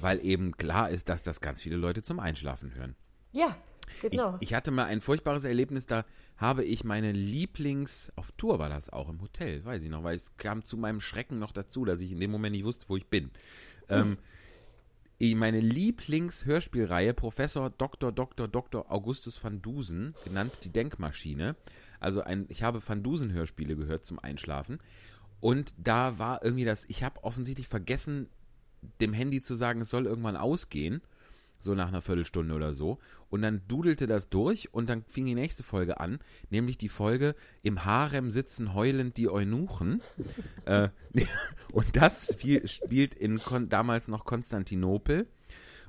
weil 0.00 0.24
eben 0.24 0.52
klar 0.52 0.90
ist, 0.90 1.08
dass 1.08 1.22
das 1.22 1.40
ganz 1.40 1.62
viele 1.62 1.76
Leute 1.76 2.02
zum 2.02 2.20
Einschlafen 2.20 2.74
hören. 2.74 2.94
Ja, 3.32 3.56
Ich, 3.88 4.00
genau. 4.10 4.36
ich 4.40 4.52
hatte 4.54 4.70
mal 4.70 4.84
ein 4.84 5.00
furchtbares 5.00 5.44
Erlebnis, 5.44 5.86
da 5.86 6.04
habe 6.36 6.64
ich 6.64 6.84
meine 6.84 7.12
Lieblings, 7.12 8.12
auf 8.14 8.30
Tour 8.32 8.58
war 8.58 8.68
das 8.68 8.90
auch 8.90 9.08
im 9.08 9.20
Hotel, 9.22 9.64
weiß 9.64 9.82
ich 9.82 9.90
noch, 9.90 10.04
weil 10.04 10.16
es 10.16 10.36
kam 10.36 10.62
zu 10.64 10.76
meinem 10.76 11.00
Schrecken 11.00 11.38
noch 11.38 11.52
dazu, 11.52 11.84
dass 11.84 12.00
ich 12.02 12.12
in 12.12 12.20
dem 12.20 12.30
Moment 12.30 12.54
nicht 12.54 12.64
wusste, 12.64 12.88
wo 12.88 12.96
ich 12.96 13.06
bin. 13.06 13.30
Ähm, 13.88 14.18
ich- 14.20 14.45
meine 15.20 15.60
Lieblingshörspielreihe, 15.60 17.14
Professor 17.14 17.70
Dr. 17.70 18.12
Dr. 18.12 18.48
Dr. 18.48 18.90
Augustus 18.90 19.42
van 19.42 19.62
Dusen, 19.62 20.14
genannt 20.24 20.60
die 20.64 20.72
Denkmaschine. 20.72 21.56
Also 22.00 22.20
ein, 22.22 22.46
ich 22.48 22.62
habe 22.62 22.86
Van 22.86 23.02
Dusen 23.02 23.32
Hörspiele 23.32 23.76
gehört 23.76 24.04
zum 24.04 24.18
Einschlafen. 24.18 24.78
Und 25.40 25.74
da 25.78 26.18
war 26.18 26.44
irgendwie 26.44 26.64
das, 26.64 26.84
ich 26.86 27.02
habe 27.02 27.24
offensichtlich 27.24 27.68
vergessen, 27.68 28.28
dem 29.00 29.12
Handy 29.12 29.40
zu 29.40 29.54
sagen, 29.54 29.80
es 29.80 29.90
soll 29.90 30.06
irgendwann 30.06 30.36
ausgehen 30.36 31.00
so 31.66 31.74
nach 31.74 31.88
einer 31.88 32.00
Viertelstunde 32.00 32.54
oder 32.54 32.72
so. 32.72 32.98
Und 33.28 33.42
dann 33.42 33.60
dudelte 33.68 34.06
das 34.06 34.30
durch 34.30 34.72
und 34.72 34.88
dann 34.88 35.04
fing 35.04 35.26
die 35.26 35.34
nächste 35.34 35.62
Folge 35.62 36.00
an, 36.00 36.20
nämlich 36.48 36.78
die 36.78 36.88
Folge 36.88 37.34
Im 37.62 37.84
Harem 37.84 38.30
sitzen 38.30 38.72
heulend 38.72 39.18
die 39.18 39.28
Eunuchen. 39.28 40.00
äh, 40.64 40.88
und 41.72 41.96
das 41.96 42.34
fiel, 42.36 42.66
spielt 42.66 43.14
in 43.14 43.38
Kon 43.38 43.68
damals 43.68 44.08
noch 44.08 44.24
Konstantinopel. 44.24 45.26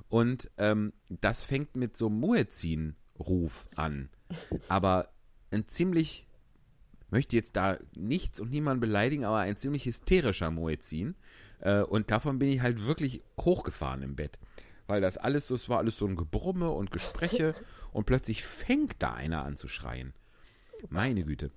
Und 0.10 0.50
ähm, 0.58 0.94
das 1.10 1.44
fängt 1.44 1.76
mit 1.76 1.96
so 1.96 2.08
einem 2.08 2.20
Muezzin-Ruf 2.20 3.68
an. 3.76 4.10
Aber 4.68 5.10
ein 5.52 5.68
ziemlich, 5.68 6.28
möchte 7.10 7.36
jetzt 7.36 7.56
da 7.56 7.78
nichts 7.96 8.40
und 8.40 8.52
niemanden 8.52 8.82
beleidigen, 8.82 9.26
aber 9.26 9.40
ein 9.40 9.58
ziemlich 9.58 9.86
hysterischer 9.86 10.50
Muezzin. 10.50 11.16
Äh, 11.60 11.82
und 11.82 12.10
davon 12.12 12.40
bin 12.40 12.50
ich 12.50 12.62
halt 12.62 12.86
wirklich 12.86 13.22
hochgefahren 13.40 14.02
im 14.02 14.16
Bett. 14.16 14.40
Weil 14.88 15.02
das 15.02 15.18
alles 15.18 15.48
so, 15.48 15.56
es 15.56 15.70
war 15.70 15.78
alles 15.78 15.98
so 15.98 16.06
ein 16.06 16.16
Gebrumme 16.16 16.72
und 16.72 16.92
Gespräche 16.92 17.54
und 17.92 18.06
plötzlich 18.06 18.44
fängt 18.44 18.96
da 19.00 19.14
einer 19.14 19.44
an 19.44 19.58
zu 19.58 19.68
schreien. 19.68 20.14
Meine 20.90 21.24
Güte. 21.24 21.52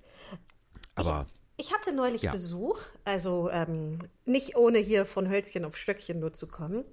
Aber 0.95 1.27
Ich 1.57 1.73
hatte 1.73 1.93
neulich 1.93 2.23
Ja. 2.23 2.31
Besuch, 2.31 2.79
also 3.05 3.49
ähm, 3.51 3.97
nicht 4.25 4.55
ohne 4.55 4.79
hier 4.79 5.05
von 5.05 5.29
Hölzchen 5.29 5.63
auf 5.65 5.77
Stöckchen 5.77 6.19
nur 6.19 6.33
zu 6.33 6.47
kommen. 6.47 6.83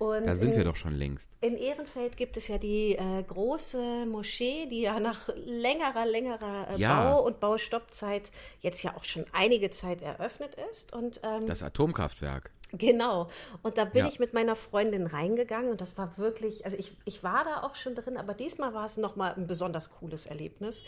Und 0.00 0.26
da 0.26 0.36
sind 0.36 0.50
in, 0.52 0.56
wir 0.58 0.64
doch 0.64 0.76
schon 0.76 0.94
längst. 0.94 1.28
In 1.40 1.56
Ehrenfeld 1.56 2.16
gibt 2.16 2.36
es 2.36 2.46
ja 2.46 2.58
die 2.58 2.92
äh, 2.96 3.22
große 3.24 4.06
Moschee, 4.06 4.66
die 4.66 4.82
ja 4.82 5.00
nach 5.00 5.28
längerer, 5.34 6.06
längerer 6.06 6.68
äh, 6.70 6.76
Ja. 6.80 7.02
Bau- 7.12 7.24
und 7.24 7.40
Baustoppzeit 7.40 8.30
jetzt 8.60 8.82
ja 8.84 8.96
auch 8.96 9.04
schon 9.04 9.24
einige 9.32 9.70
Zeit 9.70 10.02
eröffnet 10.02 10.54
ist. 10.70 10.92
Und 10.92 11.20
ähm, 11.24 11.46
Das 11.48 11.64
Atomkraftwerk. 11.64 12.50
Genau. 12.72 13.28
Und 13.62 13.78
da 13.78 13.86
bin 13.86 14.00
Ja. 14.00 14.08
ich 14.08 14.18
mit 14.18 14.34
meiner 14.34 14.54
Freundin 14.54 15.06
reingegangen 15.06 15.70
und 15.70 15.80
das 15.80 15.96
war 15.96 16.18
wirklich, 16.18 16.64
also 16.66 16.76
ich, 16.76 16.92
ich 17.06 17.22
war 17.22 17.44
da 17.44 17.62
auch 17.62 17.74
schon 17.74 17.94
drin, 17.94 18.18
aber 18.18 18.34
diesmal 18.34 18.74
war 18.74 18.84
es 18.84 18.98
nochmal 18.98 19.32
ein 19.34 19.46
besonders 19.46 19.90
cooles 19.90 20.26
Erlebnis, 20.26 20.82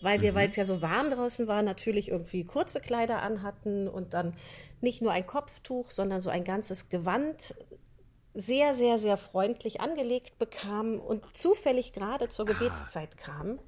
weil 0.00 0.18
Mhm. 0.18 0.22
wir, 0.22 0.34
weil 0.34 0.48
es 0.48 0.56
ja 0.56 0.64
so 0.64 0.82
warm 0.82 1.10
draußen 1.10 1.46
war, 1.46 1.62
natürlich 1.62 2.08
irgendwie 2.08 2.44
kurze 2.44 2.80
Kleider 2.80 3.22
anhatten 3.22 3.86
und 3.86 4.12
dann 4.12 4.36
nicht 4.80 5.02
nur 5.02 5.12
ein 5.12 5.26
Kopftuch, 5.26 5.90
sondern 5.90 6.20
so 6.20 6.30
ein 6.30 6.42
ganzes 6.42 6.88
Gewand 6.88 7.54
sehr, 8.34 8.74
sehr, 8.74 8.98
sehr 8.98 9.16
freundlich 9.16 9.80
angelegt 9.80 10.38
bekamen 10.38 11.00
und 11.00 11.34
zufällig 11.36 11.92
gerade 11.92 12.28
zur 12.28 12.46
Gebetszeit 12.46 13.16
kamen. 13.16 13.58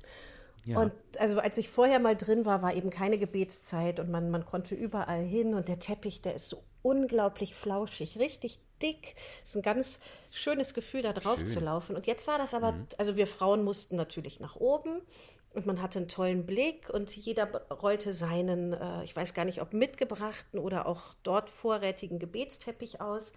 Ja. 0.66 0.78
Und 0.78 0.92
also 1.18 1.40
als 1.40 1.58
ich 1.58 1.68
vorher 1.68 1.98
mal 1.98 2.16
drin 2.16 2.44
war, 2.44 2.62
war 2.62 2.74
eben 2.74 2.90
keine 2.90 3.18
Gebetszeit 3.18 3.98
und 3.98 4.10
man, 4.10 4.30
man 4.30 4.46
konnte 4.46 4.74
überall 4.74 5.22
hin 5.22 5.54
und 5.54 5.68
der 5.68 5.78
Teppich, 5.78 6.22
der 6.22 6.34
ist 6.34 6.48
so 6.48 6.62
unglaublich 6.82 7.54
flauschig, 7.54 8.18
richtig 8.18 8.60
dick. 8.80 9.14
Ist 9.42 9.56
ein 9.56 9.62
ganz 9.62 10.00
schönes 10.30 10.74
Gefühl, 10.74 11.02
da 11.02 11.12
drauf 11.12 11.38
Schön. 11.38 11.46
zu 11.46 11.60
laufen. 11.60 11.96
Und 11.96 12.06
jetzt 12.06 12.26
war 12.26 12.38
das 12.38 12.54
aber, 12.54 12.74
also 12.98 13.16
wir 13.16 13.26
Frauen 13.26 13.64
mussten 13.64 13.96
natürlich 13.96 14.40
nach 14.40 14.56
oben 14.56 15.00
und 15.54 15.66
man 15.66 15.82
hatte 15.82 15.98
einen 15.98 16.08
tollen 16.08 16.46
Blick 16.46 16.88
und 16.90 17.14
jeder 17.14 17.46
rollte 17.70 18.12
seinen, 18.12 18.72
äh, 18.72 19.04
ich 19.04 19.14
weiß 19.14 19.34
gar 19.34 19.44
nicht, 19.44 19.60
ob 19.60 19.72
mitgebrachten 19.72 20.58
oder 20.58 20.86
auch 20.86 21.14
dort 21.22 21.50
vorrätigen 21.50 22.18
Gebetsteppich 22.18 23.00
aus. 23.00 23.32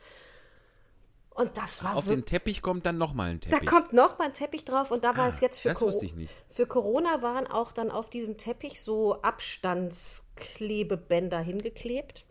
Und 1.36 1.58
das 1.58 1.84
war 1.84 1.96
Auf 1.98 2.08
den 2.08 2.24
Teppich 2.26 2.62
kommt 2.62 2.86
dann 2.86 2.98
nochmal 2.98 3.30
ein 3.30 3.40
Da 3.42 3.50
Teppich. 3.52 3.70
kommt 3.70 3.92
noch 3.94 4.18
mal 4.18 4.26
ein 4.28 4.34
Teppich 4.34 4.64
drauf 4.66 4.90
und 4.90 5.04
da 5.04 5.16
war 5.18 5.26
Ah, 5.26 5.28
es 5.28 5.42
jetzt 5.42 5.60
für, 5.60 5.68
das 5.70 5.80
Coro- 5.80 5.90
wusste 5.90 6.06
ich 6.06 6.16
nicht. 6.16 6.34
für 6.50 6.66
Corona 6.66 7.22
waren 7.22 7.46
auch 7.46 7.74
dann 7.74 7.92
auf 7.92 8.10
diesem 8.10 8.38
Teppich 8.38 8.82
so 8.82 9.22
Abstandsklebebänder 9.22 11.40
hingeklebt. 11.40 12.26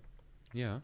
ja. 0.53 0.81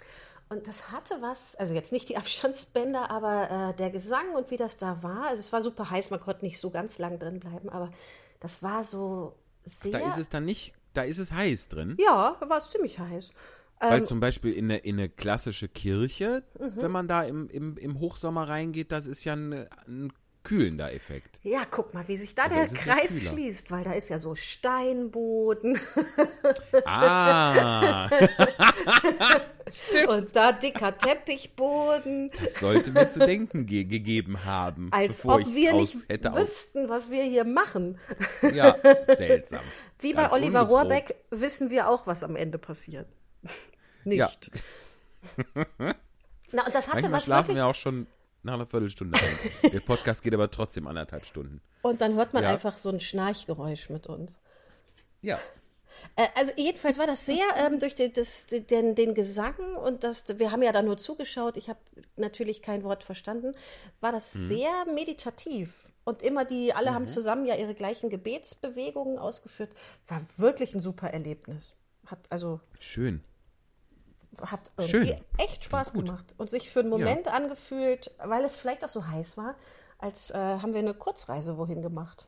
Und 0.52 0.66
das 0.66 0.90
hatte 0.90 1.18
was, 1.22 1.54
also 1.54 1.74
jetzt 1.74 1.92
nicht 1.92 2.08
die 2.08 2.16
Abstandsbänder, 2.16 3.08
aber 3.08 3.70
äh, 3.70 3.74
der 3.76 3.88
Gesang 3.90 4.34
und 4.34 4.50
wie 4.50 4.56
das 4.56 4.78
da 4.78 5.00
war. 5.00 5.28
Also 5.28 5.38
es 5.40 5.52
war 5.52 5.60
super 5.60 5.90
heiß, 5.90 6.10
man 6.10 6.18
konnte 6.18 6.44
nicht 6.44 6.58
so 6.58 6.70
ganz 6.70 6.98
lang 6.98 7.20
drin 7.20 7.38
bleiben, 7.38 7.68
aber 7.68 7.92
das 8.40 8.60
war 8.60 8.82
so 8.82 9.36
sehr. 9.62 9.92
Da 9.92 9.98
ist 10.08 10.18
es 10.18 10.28
dann 10.28 10.44
nicht, 10.44 10.74
da 10.92 11.02
ist 11.02 11.18
es 11.18 11.30
heiß 11.32 11.68
drin. 11.68 11.96
ja, 12.00 12.34
war 12.40 12.56
es 12.56 12.68
ziemlich 12.68 12.98
heiß. 12.98 13.30
Weil 13.80 13.98
Ähm, 13.98 14.04
zum 14.04 14.20
Beispiel 14.20 14.52
in 14.52 14.66
eine, 14.66 14.78
in 14.78 14.98
eine 14.98 15.08
klassische 15.08 15.68
Kirche, 15.68 16.42
Mhm. 16.58 16.72
wenn 16.82 16.90
man 16.90 17.08
da 17.08 17.22
im, 17.22 17.48
im, 17.48 17.76
im 17.78 17.98
Hochsommer 17.98 18.48
reingeht, 18.48 18.92
das 18.92 19.06
ist 19.06 19.24
ja 19.24 19.32
ein, 19.34 19.52
ein 19.88 20.12
kühlender 20.42 20.92
Effekt. 20.94 21.38
ja, 21.42 21.66
guck 21.70 21.92
mal, 21.92 22.06
wie 22.08 22.16
sich 22.16 22.34
da 22.34 22.44
Also 22.44 22.54
der 22.56 22.64
ja 22.66 22.72
Kreis 22.74 23.18
kühler. 23.20 23.32
schließt, 23.32 23.70
weil 23.70 23.84
da 23.84 23.92
ist 23.92 24.08
ja 24.08 24.16
so 24.18 24.34
Steinboden 24.34 25.78
Ah, 26.86 28.08
und 30.08 30.34
da 30.34 30.52
dicker 30.52 30.96
Teppichboden. 30.96 32.30
das 32.40 32.54
sollte 32.54 32.90
mir 32.90 33.08
zu 33.08 33.20
denken 33.20 33.66
ge 33.66 33.84
gegeben 33.84 34.44
haben, 34.44 34.88
Als 34.92 35.24
ob 35.24 35.46
wir 35.46 35.74
nicht 35.74 35.94
wüssten, 36.08 36.88
was 36.88 37.10
wir 37.10 37.22
hier 37.22 37.44
machen. 37.44 37.98
Ja, 38.54 38.76
seltsam. 39.16 39.60
Wie 39.98 40.14
bei 40.14 40.22
Ganz 40.22 40.34
Oliver 40.34 40.62
ungeprobt. 40.62 40.70
Rohrbeck 40.70 41.14
wissen 41.30 41.70
wir 41.70 41.88
auch, 41.88 42.06
was 42.06 42.24
am 42.24 42.36
Ende 42.36 42.58
passiert. 42.58 43.06
Nicht. 44.04 44.18
Ja. 44.18 44.30
Na, 46.52 46.66
und 46.66 46.74
das 46.74 46.86
hatte 46.88 46.94
Manchmal 46.96 47.12
was 47.12 47.24
schlafen 47.24 47.48
wirklich. 47.48 47.56
wir 47.58 47.66
auch 47.66 47.74
schon 47.74 48.06
nach 48.42 48.54
einer 48.54 48.66
Viertelstunde 48.66 49.18
ein. 49.18 49.70
Der 49.72 49.80
Podcast 49.80 50.22
geht 50.22 50.34
aber 50.34 50.50
trotzdem 50.50 50.86
anderthalb 50.86 51.24
Stunden. 51.26 51.60
Und 51.82 52.00
dann 52.00 52.14
hört 52.14 52.32
man 52.32 52.42
Ja. 52.42 52.50
einfach 52.50 52.78
so 52.78 52.88
ein 52.88 53.00
Schnarchgeräusch 53.00 53.90
mit 53.90 54.06
uns. 54.06 54.40
Ja. 55.20 55.38
Äh, 56.16 56.26
also 56.34 56.52
jedenfalls 56.56 56.98
war 56.98 57.06
das 57.06 57.26
sehr 57.26 57.44
ähm, 57.58 57.78
durch 57.78 57.94
den, 57.94 58.12
das, 58.14 58.46
den, 58.46 58.94
den 58.94 59.14
Gesang 59.14 59.76
und 59.76 60.02
das, 60.02 60.38
wir 60.38 60.50
haben 60.50 60.62
ja 60.62 60.72
da 60.72 60.80
nur 60.82 60.96
zugeschaut, 60.96 61.56
ich 61.58 61.68
habe 61.68 61.78
natürlich 62.16 62.62
kein 62.62 62.82
Wort 62.84 63.04
verstanden, 63.04 63.54
war 64.00 64.10
das 64.12 64.34
Mhm. 64.34 64.46
sehr 64.46 64.84
meditativ. 64.94 65.92
Und 66.04 66.22
immer 66.22 66.44
die, 66.46 66.72
alle 66.72 66.94
haben 66.94 67.06
zusammen 67.08 67.44
ja 67.44 67.54
ihre 67.56 67.74
gleichen 67.74 68.08
Gebetsbewegungen 68.08 69.18
ausgeführt. 69.18 69.74
War 70.08 70.22
wirklich 70.38 70.74
ein 70.74 70.80
super 70.80 71.08
Erlebnis. 71.10 71.76
Hat 72.06 72.18
also 72.30 72.60
Schön. 72.80 73.22
Hat 74.40 74.70
irgendwie 74.76 75.08
Schön. 75.08 75.24
echt 75.38 75.64
Spaß 75.64 75.92
gemacht 75.92 76.34
und 76.38 76.48
sich 76.48 76.70
für 76.70 76.80
einen 76.80 76.90
Moment 76.90 77.28
angefühlt, 77.28 78.10
weil 78.24 78.44
es 78.44 78.56
vielleicht 78.56 78.84
auch 78.84 78.88
so 78.88 79.06
heiß 79.06 79.36
war, 79.36 79.56
als 79.98 80.30
äh, 80.30 80.36
haben 80.36 80.72
wir 80.72 80.80
eine 80.80 80.94
Kurzreise 80.94 81.58
wohin 81.58 81.82
gemacht. 81.82 82.26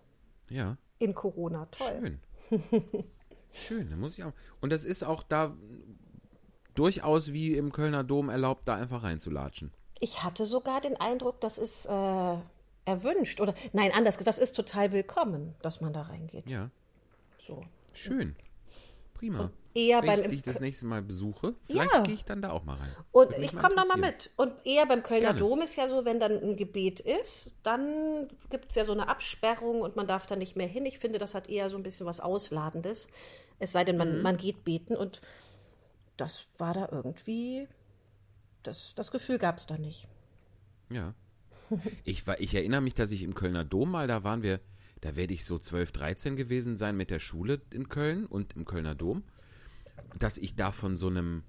Ja. 0.48 0.76
In 0.98 1.14
Corona. 1.14 1.66
Toll. 1.70 2.18
Schön. 2.50 2.64
Schön, 3.52 3.90
da 3.90 3.96
muss 3.96 4.18
ich 4.18 4.24
auch. 4.24 4.32
Und 4.60 4.70
das 4.70 4.84
ist 4.84 5.02
auch 5.02 5.22
da 5.22 5.54
durchaus 6.74 7.32
wie 7.32 7.56
im 7.56 7.72
Kölner 7.72 8.04
Dom 8.04 8.28
erlaubt, 8.28 8.66
da 8.66 8.74
einfach 8.74 9.02
reinzulatschen. 9.02 9.72
Ich 10.00 10.24
hatte 10.24 10.44
sogar 10.44 10.80
den 10.80 10.96
Eindruck, 10.96 11.40
das 11.40 11.58
ist 11.58 11.86
äh, 11.86 12.36
erwünscht. 12.84 13.40
Oder 13.40 13.54
nein, 13.72 13.92
anders, 13.92 14.16
das 14.18 14.38
ist 14.38 14.56
total 14.56 14.92
willkommen, 14.92 15.54
dass 15.62 15.80
man 15.80 15.92
da 15.92 16.02
reingeht. 16.02 16.46
Ja. 16.48 16.70
So. 17.38 17.62
Schön. 17.92 18.36
Prima. 19.14 19.50
Eher 19.74 20.02
Wenn 20.02 20.06
beim 20.06 20.20
ich 20.24 20.28
dich 20.28 20.42
das 20.42 20.60
nächste 20.60 20.86
Mal 20.86 21.00
besuche, 21.02 21.54
vielleicht 21.64 21.92
Ja. 21.92 22.02
gehe 22.02 22.14
ich 22.14 22.24
dann 22.24 22.42
da 22.42 22.50
auch 22.50 22.64
mal 22.64 22.76
rein. 22.76 22.90
Und 23.10 23.30
Würde 23.30 23.42
ich 23.44 23.56
komme 23.56 23.74
nochmal 23.74 23.98
mit. 23.98 24.30
Und 24.36 24.52
eher 24.66 24.84
beim 24.86 25.02
Kölner 25.02 25.28
Gerne. 25.34 25.38
Dom 25.38 25.62
ist 25.62 25.76
ja 25.76 25.88
so, 25.88 26.04
wenn 26.04 26.20
dann 26.20 26.32
ein 26.42 26.56
Gebet 26.56 27.00
ist, 27.00 27.54
dann 27.62 28.28
gibt 28.50 28.70
es 28.70 28.74
ja 28.74 28.84
so 28.84 28.92
eine 28.92 29.08
Absperrung 29.08 29.80
und 29.80 29.96
man 29.96 30.06
darf 30.06 30.26
da 30.26 30.36
nicht 30.36 30.56
mehr 30.56 30.66
hin. 30.66 30.84
Ich 30.84 30.98
finde, 30.98 31.18
das 31.18 31.34
hat 31.34 31.48
eher 31.48 31.70
so 31.70 31.76
ein 31.78 31.82
bisschen 31.82 32.06
was 32.06 32.20
Ausladendes. 32.20 33.08
Es 33.58 33.72
sei 33.72 33.84
denn, 33.84 33.96
man, 33.96 34.16
Mhm. 34.16 34.22
man 34.22 34.36
geht 34.36 34.64
beten 34.64 34.94
und 34.96 35.20
das 36.18 36.46
war 36.58 36.74
da 36.74 36.88
irgendwie, 36.92 37.66
das, 38.62 38.94
das 38.94 39.10
Gefühl 39.10 39.38
gab 39.38 39.56
es 39.56 39.66
da 39.66 39.78
nicht. 39.78 40.06
Ja. 40.90 41.14
Ich, 42.04 42.26
war, 42.26 42.38
ich 42.40 42.54
erinnere 42.54 42.82
mich, 42.82 42.94
dass 42.94 43.12
ich 43.12 43.22
im 43.22 43.34
Kölner 43.34 43.64
Dom 43.64 43.90
mal, 43.90 44.06
da 44.06 44.22
waren 44.24 44.42
wir, 44.42 44.60
da 45.00 45.16
werde 45.16 45.32
ich 45.32 45.46
so 45.46 45.58
12, 45.58 45.92
13 45.92 46.36
gewesen 46.36 46.76
sein 46.76 46.96
mit 46.96 47.10
der 47.10 47.18
Schule 47.18 47.62
in 47.72 47.88
Köln 47.88 48.26
und 48.26 48.54
im 48.56 48.66
Kölner 48.66 48.94
Dom, 48.94 49.24
dass 50.18 50.38
ich 50.38 50.54
da 50.54 50.70
von 50.70 50.96
so 50.96 51.08
einem, 51.08 51.42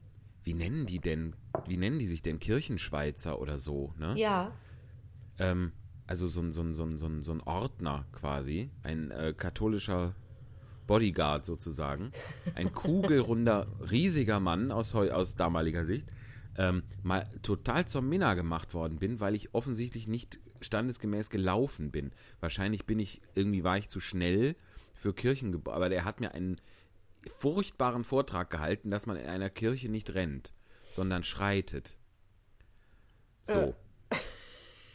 wie 0.43 0.53
nennen 0.53 0.85
die 0.85 0.99
denn, 0.99 1.35
wie 1.67 1.77
nennen 1.77 1.99
die 1.99 2.05
sich 2.05 2.21
denn, 2.21 2.39
Kirchenschweizer 2.39 3.39
oder 3.39 3.57
so, 3.57 3.93
ne? 3.97 4.13
Ja. 4.17 4.51
Ähm, 5.39 5.71
also 6.05 6.27
so 6.27 6.41
ein, 6.41 6.51
so, 6.51 6.61
ein, 6.61 6.73
so, 6.73 6.83
ein, 6.83 6.97
so, 6.97 7.07
ein, 7.07 7.21
so 7.23 7.31
ein 7.31 7.41
Ordner 7.41 8.05
quasi, 8.11 8.69
ein 8.83 9.11
äh, 9.11 9.33
katholischer 9.35 10.15
Bodyguard 10.87 11.45
sozusagen, 11.45 12.11
ein 12.55 12.73
kugelrunder, 12.73 13.67
riesiger 13.89 14.39
Mann 14.39 14.71
aus, 14.71 14.93
aus 14.95 15.35
damaliger 15.35 15.85
Sicht, 15.85 16.07
ähm, 16.57 16.83
mal 17.01 17.27
total 17.41 17.87
zur 17.87 18.01
Minna 18.01 18.33
gemacht 18.35 18.73
worden 18.73 18.99
bin, 18.99 19.19
weil 19.19 19.35
ich 19.35 19.53
offensichtlich 19.53 20.07
nicht 20.07 20.39
standesgemäß 20.61 21.29
gelaufen 21.29 21.91
bin. 21.91 22.11
Wahrscheinlich 22.39 22.85
bin 22.85 22.99
ich, 22.99 23.21
irgendwie 23.33 23.63
war 23.63 23.77
ich 23.77 23.89
zu 23.89 23.99
schnell 23.99 24.55
für 24.93 25.13
Kirchengebäude, 25.13 25.75
aber 25.75 25.89
der 25.89 26.05
hat 26.05 26.19
mir 26.19 26.33
einen 26.33 26.57
furchtbaren 27.37 28.03
Vortrag 28.03 28.49
gehalten, 28.49 28.91
dass 28.91 29.05
man 29.05 29.17
in 29.17 29.27
einer 29.27 29.49
Kirche 29.49 29.89
nicht 29.89 30.13
rennt, 30.13 30.53
sondern 30.91 31.23
schreitet. 31.23 31.97
So. 33.43 33.73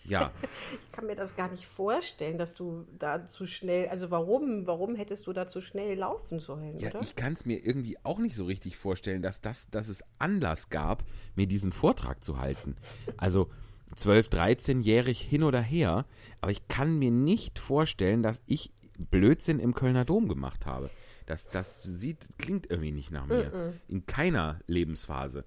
Ja, 0.05 0.33
Ich 0.73 0.93
kann 0.93 1.05
mir 1.07 1.17
das 1.17 1.37
gar 1.37 1.51
nicht 1.51 1.67
vorstellen, 1.67 2.39
dass 2.39 2.55
du 2.55 2.87
da 2.99 3.27
zu 3.27 3.45
schnell, 3.45 3.89
also 3.89 4.11
warum, 4.11 4.67
warum 4.67 4.95
hättest 4.95 5.27
du 5.27 5.35
da 5.35 5.47
zu 5.47 5.61
schnell 5.61 5.99
laufen 5.99 6.39
sollen, 6.39 6.79
Ja, 6.79 6.89
oder? 6.89 7.03
ich 7.03 7.15
kann 7.15 7.35
es 7.35 7.45
mir 7.45 7.63
irgendwie 7.63 7.99
auch 8.05 8.19
nicht 8.19 8.35
so 8.35 8.47
richtig 8.47 8.79
vorstellen, 8.79 9.21
dass, 9.21 9.43
das, 9.43 9.69
dass 9.69 9.89
es 9.89 10.03
Anlass 10.19 10.71
gab, 10.71 11.05
mir 11.37 11.47
diesen 11.47 11.73
Vortrag 11.73 12.25
zu 12.25 12.39
halten. 12.39 12.77
Also 13.19 13.51
12, 13.97 14.29
13-jährig 14.29 15.21
hin 15.21 15.43
oder 15.43 15.61
her, 15.61 16.07
aber 16.41 16.53
ich 16.53 16.67
kann 16.69 16.99
mir 16.99 17.11
nicht 17.11 17.59
vorstellen, 17.59 18.23
dass 18.23 18.41
ich 18.47 18.73
Blödsinn 18.99 19.59
im 19.59 19.75
Kölner 19.75 20.07
Dom 20.07 20.29
gemacht 20.29 20.65
habe. 20.65 20.89
Das, 21.29 21.49
das 21.51 21.83
sieht, 21.83 22.31
klingt 22.39 22.71
irgendwie 22.71 22.91
nicht 22.93 23.11
nach 23.11 23.27
mir. 23.27 23.75
In 23.89 24.07
keiner 24.07 24.61
Lebensphase. 24.67 25.45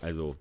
Also, 0.00 0.36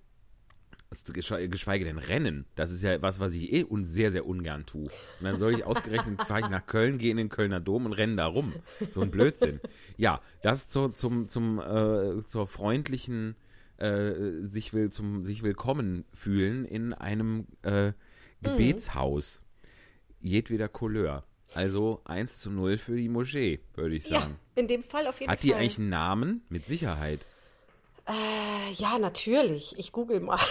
es- 0.89 1.05
geschwe- 1.05 1.47
geschweige 1.49 1.83
denn 1.83 1.97
Rennen. 1.97 2.45
Das 2.55 2.71
ist 2.71 2.81
ja 2.81 3.01
was, 3.01 3.19
was 3.19 3.33
ich 3.33 3.51
eh 3.51 3.65
un 3.65 3.83
sehr, 3.83 4.09
sehr 4.11 4.25
ungern 4.25 4.65
tue. 4.65 4.83
Und 4.83 5.23
dann 5.23 5.35
soll 5.37 5.53
ich 5.53 5.65
ausgerechnet, 5.65 6.21
fahre 6.23 6.41
ich 6.41 6.49
nach 6.49 6.65
Köln, 6.65 6.97
gehe 6.97 7.11
in 7.11 7.17
den 7.17 7.29
Kölner 7.29 7.59
Dom 7.59 7.85
und 7.85 7.93
renne 7.93 8.15
da 8.15 8.25
rum. 8.25 8.53
So 8.89 9.01
ein 9.01 9.11
Blödsinn. 9.11 9.59
Ja, 9.97 10.21
das 10.43 10.69
zur, 10.69 10.93
zum, 10.93 11.27
zum, 11.27 11.59
äh, 11.59 12.25
zur 12.25 12.47
freundlichen, 12.47 13.35
äh, 13.77 14.13
sich, 14.43 14.73
will, 14.73 14.91
zum 14.91 15.23
sich 15.23 15.43
willkommen 15.43 16.05
fühlen 16.13 16.63
in 16.63 16.93
einem 16.93 17.47
äh, 17.63 17.91
Gebetshaus. 18.41 19.43
Jedweder 20.21 20.69
Couleur. 20.69 21.25
Also 21.55 22.01
1 22.05 22.39
zu 22.39 22.49
0 22.51 22.77
für 22.77 22.95
die 22.97 23.09
Moschee, 23.09 23.59
würde 23.75 23.95
ich 23.95 24.09
Ja, 24.09 24.21
sagen. 24.21 24.39
in 24.55 24.67
dem 24.67 24.83
Fall 24.83 25.07
auf 25.07 25.19
jeden 25.19 25.31
Hat 25.31 25.39
Fall. 25.39 25.47
die 25.49 25.53
eigentlich 25.55 25.77
einen 25.79 25.89
Namen? 25.89 26.41
Mit 26.49 26.65
Sicherheit. 26.65 27.19
Äh, 28.07 28.71
ja, 28.73 28.97
natürlich. 28.99 29.75
Ich 29.77 29.91
google 29.91 30.19
mal. 30.19 30.39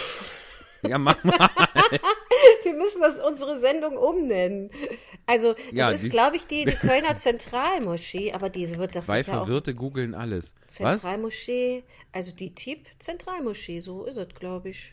Ja, 0.85 0.97
mach 0.97 1.23
mal. 1.23 1.37
Wir 2.63 2.73
müssen 2.73 2.99
das 2.99 3.17
unsere 3.21 3.57
Sendung 3.57 3.95
umnennen. 3.95 4.69
Also, 5.25 5.53
das 5.53 5.63
Ja, 5.71 5.89
ist, 5.91 6.09
glaube 6.09 6.35
ich, 6.35 6.45
die, 6.45 6.65
die 6.65 6.71
Kölner 6.75 7.15
Zentralmoschee, 7.15 8.33
aber 8.33 8.49
diese 8.49 8.75
wird 8.79 8.93
das 8.93 9.05
Zwei 9.05 9.23
Verwirrte 9.23 9.73
googeln 9.75 10.13
alles. 10.13 10.55
Zentralmoschee, 10.67 11.85
also 12.11 12.35
die 12.35 12.53
TIP 12.53 12.85
Zentralmoschee, 12.99 13.79
so 13.79 14.03
ist 14.03 14.17
es, 14.17 14.27
glaube 14.35 14.71
ich. 14.71 14.91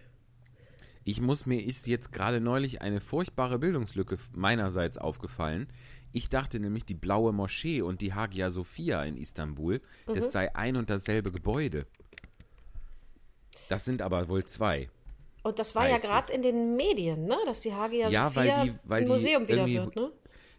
Ich 1.03 1.21
muss 1.21 1.45
mir 1.47 1.61
ist 1.61 1.89
jetzt 1.89 2.13
gerade 2.13 2.41
neulich 2.41 2.83
eine 2.83 3.01
furchtbare 3.01 3.59
Bildungslücke 3.59 4.17
meinerseits 4.33 4.97
aufgefallen. 4.97 5.67
Ich 6.13 6.29
dachte 6.29 6.59
nämlich, 6.59 6.85
die 6.85 6.95
blaue 6.95 7.33
Moschee 7.33 7.83
und 7.83 8.01
die 8.01 8.13
Hagia 8.15 8.51
Sophia 8.51 9.05
in 9.05 9.17
Istanbul, 9.17 9.81
Mhm. 10.09 10.15
das 10.15 10.33
sei 10.33 10.55
ein 10.57 10.77
und 10.77 10.91
dasselbe 10.91 11.31
Gebäude. 11.31 11.87
Das 13.69 13.85
sind 13.85 14.03
aber 14.03 14.29
wohl 14.29 14.45
zwei. 14.45 14.89
Und 15.43 15.59
das 15.59 15.75
war 15.75 15.89
ja 15.89 15.97
gerade 15.97 16.33
in 16.33 16.43
den 16.43 16.77
Medien, 16.77 17.25
ne? 17.27 17.37
Dass 17.47 17.61
die 17.61 17.73
Hagia 17.73 18.09
Ja, 18.09 18.29
Sophia 18.29 18.57
weil 18.59 18.69
die- 18.69 18.75
weil 18.85 19.03
ein 19.03 19.09
Museum 19.09 19.49
wieder 19.49 19.67
wird, 19.67 19.97
ne? 19.97 20.13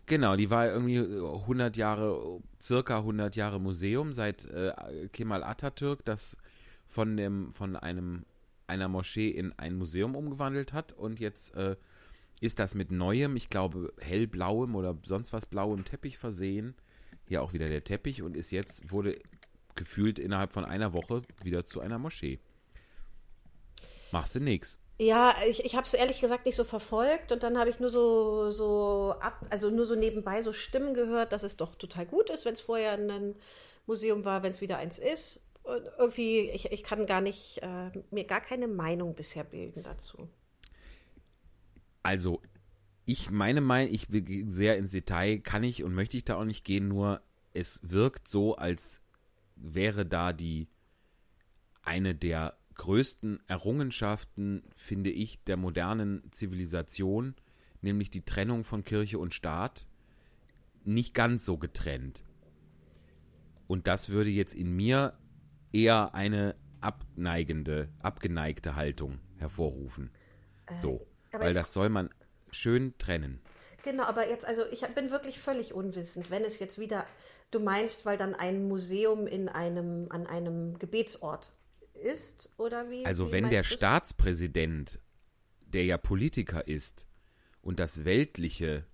Genau, 0.08 0.36
die 0.36 0.50
war 0.50 0.68
irgendwie 0.68 0.98
100 1.00 1.78
Jahre, 1.78 2.42
circa 2.60 3.04
100 3.04 3.36
Jahre 3.36 3.60
Museum, 3.60 4.12
seit 4.14 4.46
äh, 4.48 4.74
Kemal 5.14 5.44
Atatürk 5.44 6.04
das 6.06 6.38
von, 6.88 7.16
dem, 7.16 7.52
von 7.54 7.76
einem, 7.76 8.26
einer 8.68 8.88
Moschee 8.88 9.30
in 9.30 9.54
ein 9.60 9.76
Museum 9.76 10.16
umgewandelt 10.16 10.74
hat. 10.74 10.94
Und 10.94 11.20
jetzt 11.20 11.56
äh, 11.56 11.76
ist 12.42 12.60
das 12.60 12.76
mit 12.76 12.92
neuem, 12.92 13.36
ich 13.38 13.50
glaube 13.50 13.94
hellblauem 14.00 14.76
oder 14.76 14.98
sonst 15.06 15.32
was 15.32 15.46
blauem 15.46 15.86
Teppich 15.86 16.18
versehen. 16.18 16.76
Hier 17.28 17.42
auch 17.44 17.54
wieder 17.54 17.68
der 17.68 17.84
Teppich 17.84 18.24
und 18.24 18.36
ist 18.36 18.52
jetzt, 18.52 18.92
wurde 18.92 19.18
gefühlt 19.76 20.20
innerhalb 20.20 20.52
von 20.52 20.66
einer 20.66 20.94
Woche 20.94 21.22
wieder 21.44 21.66
zu 21.66 21.80
einer 21.80 22.00
Moschee. 22.00 22.40
Machst 24.12 24.36
du 24.36 24.40
nix. 24.40 24.78
Ja, 25.00 25.36
ich, 25.48 25.64
ich 25.64 25.76
habe 25.76 25.86
es 25.86 25.94
ehrlich 25.94 26.20
gesagt 26.20 26.46
nicht 26.46 26.56
so 26.56 26.64
verfolgt 26.64 27.32
und 27.32 27.44
dann 27.44 27.58
habe 27.58 27.70
ich 27.70 27.80
nur 27.80 27.90
so, 27.90 28.50
so 28.50 29.16
ab, 29.20 29.46
also 29.50 29.70
nur 29.70 29.86
so 29.86 29.96
nebenbei 29.96 30.42
so 30.42 30.52
Stimmen 30.52 30.94
gehört, 30.94 31.32
dass 31.32 31.44
es 31.44 31.58
doch 31.58 31.76
total 31.76 32.06
gut 32.06 32.30
ist, 32.32 32.46
wenn 32.46 32.54
es 32.54 32.62
vorher 32.62 32.94
ein 32.94 33.36
Museum 33.86 34.26
war, 34.26 34.44
wenn 34.44 34.52
es 34.52 34.62
wieder 34.62 34.78
eins 34.78 35.00
ist. 35.00 35.46
Und 35.64 35.84
irgendwie, 35.98 36.50
ich, 36.50 36.72
ich 36.72 36.84
kann 36.84 37.06
gar 37.06 37.22
nicht, 37.22 37.60
äh, 37.62 37.92
mir 38.10 38.26
gar 38.26 38.42
keine 38.42 38.68
Meinung 38.68 39.14
bisher 39.14 39.44
bilden 39.44 39.84
dazu. 39.84 40.28
Also, 42.04 42.42
ich 43.06 43.32
meine 43.32 43.62
mal, 43.62 43.88
ich 43.88 44.12
will 44.12 44.50
sehr 44.50 44.78
ins 44.78 44.92
Detail, 44.92 45.40
kann 45.40 45.64
ich 45.64 45.84
und 45.84 45.94
möchte 45.94 46.18
ich 46.18 46.26
da 46.26 46.36
auch 46.36 46.46
nicht 46.46 46.66
gehen, 46.66 46.88
nur 46.88 47.22
es 47.54 47.80
wirkt 47.84 48.28
so, 48.28 48.56
als 48.56 49.02
wäre 49.56 50.06
da 50.06 50.34
die 50.34 50.68
eine 51.84 52.16
der 52.16 52.58
größten 52.76 53.40
Errungenschaften, 53.48 54.64
finde 54.76 55.12
ich, 55.12 55.44
der 55.44 55.58
modernen 55.58 56.24
Zivilisation, 56.32 57.36
nämlich 57.82 58.10
die 58.10 58.24
Trennung 58.24 58.64
von 58.64 58.84
Kirche 58.84 59.20
und 59.20 59.34
Staat, 59.34 59.86
nicht 60.84 61.14
ganz 61.14 61.46
so 61.46 61.58
getrennt. 61.58 62.24
Und 63.68 63.88
das 63.88 64.10
würde 64.10 64.30
jetzt 64.30 64.56
in 64.56 64.76
mir 64.76 65.14
eher 65.72 66.14
eine 66.16 66.56
abneigende, 66.82 67.90
abgeneigte 68.00 68.76
Haltung 68.76 69.20
hervorrufen. 69.38 70.10
So, 70.78 70.96
Äh, 70.96 71.11
aber 71.32 71.46
weil 71.46 71.54
das 71.54 71.74
soll 71.74 71.90
man 71.90 72.10
schön 72.52 72.94
trennen. 72.98 73.42
Genau, 73.84 74.04
aber 74.04 74.30
jetzt, 74.30 74.46
also 74.46 74.64
ich 74.72 74.82
bin 74.94 75.10
wirklich 75.10 75.40
völlig 75.40 75.74
unwissend, 75.74 76.30
wenn 76.30 76.44
es 76.44 76.60
jetzt 76.60 76.78
wieder, 76.78 77.06
du 77.50 77.60
meinst, 77.60 78.06
weil 78.06 78.18
dann 78.18 78.36
ein 78.36 78.68
Museum 78.68 79.26
in 79.28 79.50
einem, 79.50 80.08
an 80.12 80.28
einem 80.28 80.78
Gebetsort 80.78 81.52
ist, 82.04 82.52
oder 82.58 82.90
wie? 82.90 83.06
Also 83.06 83.28
wie 83.28 83.32
wenn 83.34 83.50
der 83.50 83.62
du's? 83.64 83.72
Staatspräsident, 83.74 85.00
der 85.66 85.86
ja 85.86 85.98
Politiker 85.98 86.68
ist, 86.68 87.08
und 87.62 87.80
das 87.80 88.06
weltliche, 88.06 88.86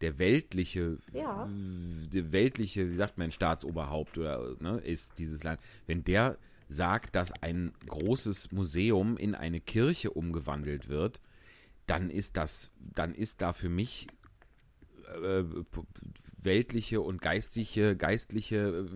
der 0.00 0.18
weltliche, 0.18 0.98
Ja. 1.12 1.48
der 1.50 2.32
weltliche, 2.32 2.90
wie 2.90 2.94
sagt 2.94 3.18
man, 3.18 3.30
Staatsoberhaupt 3.30 4.18
oder 4.18 4.56
ne, 4.60 4.78
ist 4.80 5.18
dieses 5.18 5.42
Land, 5.42 5.60
wenn 5.86 6.04
der 6.04 6.36
sagt, 6.68 7.14
dass 7.14 7.32
ein 7.42 7.72
großes 7.88 8.52
Museum 8.52 9.16
in 9.16 9.34
eine 9.34 9.60
Kirche 9.60 10.10
umgewandelt 10.10 10.88
wird, 10.88 11.20
dann 11.86 12.10
ist 12.10 12.36
das, 12.36 12.70
dann 12.78 13.14
ist 13.14 13.42
da 13.42 13.52
für 13.52 13.68
mich 13.68 14.06
äh, 15.22 15.44
weltliche 16.42 17.00
und 17.00 17.20
geistige, 17.20 17.96
geistliche 17.96 18.86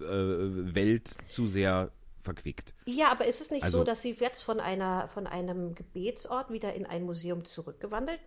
äh, 0.00 0.04
Welt 0.04 1.16
zu 1.28 1.46
sehr 1.46 1.90
verquickt. 2.20 2.74
Ja, 2.86 3.10
aber 3.10 3.26
ist 3.26 3.40
es 3.40 3.50
nicht 3.50 3.64
Also- 3.64 3.78
so, 3.78 3.84
dass 3.84 4.02
sie 4.02 4.12
jetzt 4.12 4.42
von 4.42 4.60
einer 4.60 5.08
von 5.08 5.26
einem 5.26 5.74
Gebetsort 5.74 6.50
wieder 6.50 6.72
in 6.74 6.86
ein 6.86 7.02
Museum 7.04 7.44
zurückgewandelt? 7.44 8.20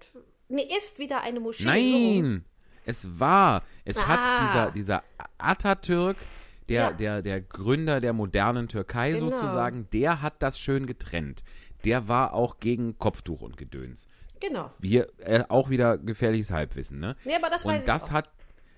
Nee, 0.50 0.68
ist 0.78 1.00
wieder 1.00 1.22
eine 1.22 1.40
Moschee. 1.40 1.64
so. 1.64 1.70
Nein, 1.70 2.46
es 2.86 3.20
war, 3.20 3.64
es 3.86 3.98
Ah. 3.98 4.08
hat 4.08 4.40
dieser, 4.42 4.72
dieser 4.72 5.04
Atatürk, 5.38 6.18
der, 6.70 6.82
Ja. 6.82 6.92
der, 6.92 7.22
der 7.22 7.42
Gründer 7.42 8.00
der 8.00 8.14
modernen 8.14 8.68
Türkei 8.68 9.12
Genau. 9.14 9.30
sozusagen, 9.30 9.88
der 9.92 10.22
hat 10.22 10.42
das 10.44 10.60
schön 10.60 10.86
getrennt. 10.86 11.44
Der 11.86 12.08
war 12.08 12.34
auch 12.34 12.60
gegen 12.60 12.98
Kopftuch 12.98 13.42
und 13.42 13.58
Gedöns. 13.58 14.08
Genau. 14.40 14.70
Wir, 14.80 15.08
äh, 15.20 15.44
auch 15.50 15.70
wieder 15.70 15.98
gefährliches 15.98 16.52
Halbwissen, 16.52 17.00
ne? 17.00 17.16
Nee, 17.26 17.36
aber 17.36 17.50
das 17.50 17.66
weiß 17.66 17.74
und 17.74 17.80
ich 17.80 17.86
das 17.86 18.06
auch. 18.06 18.12
hat, 18.12 18.30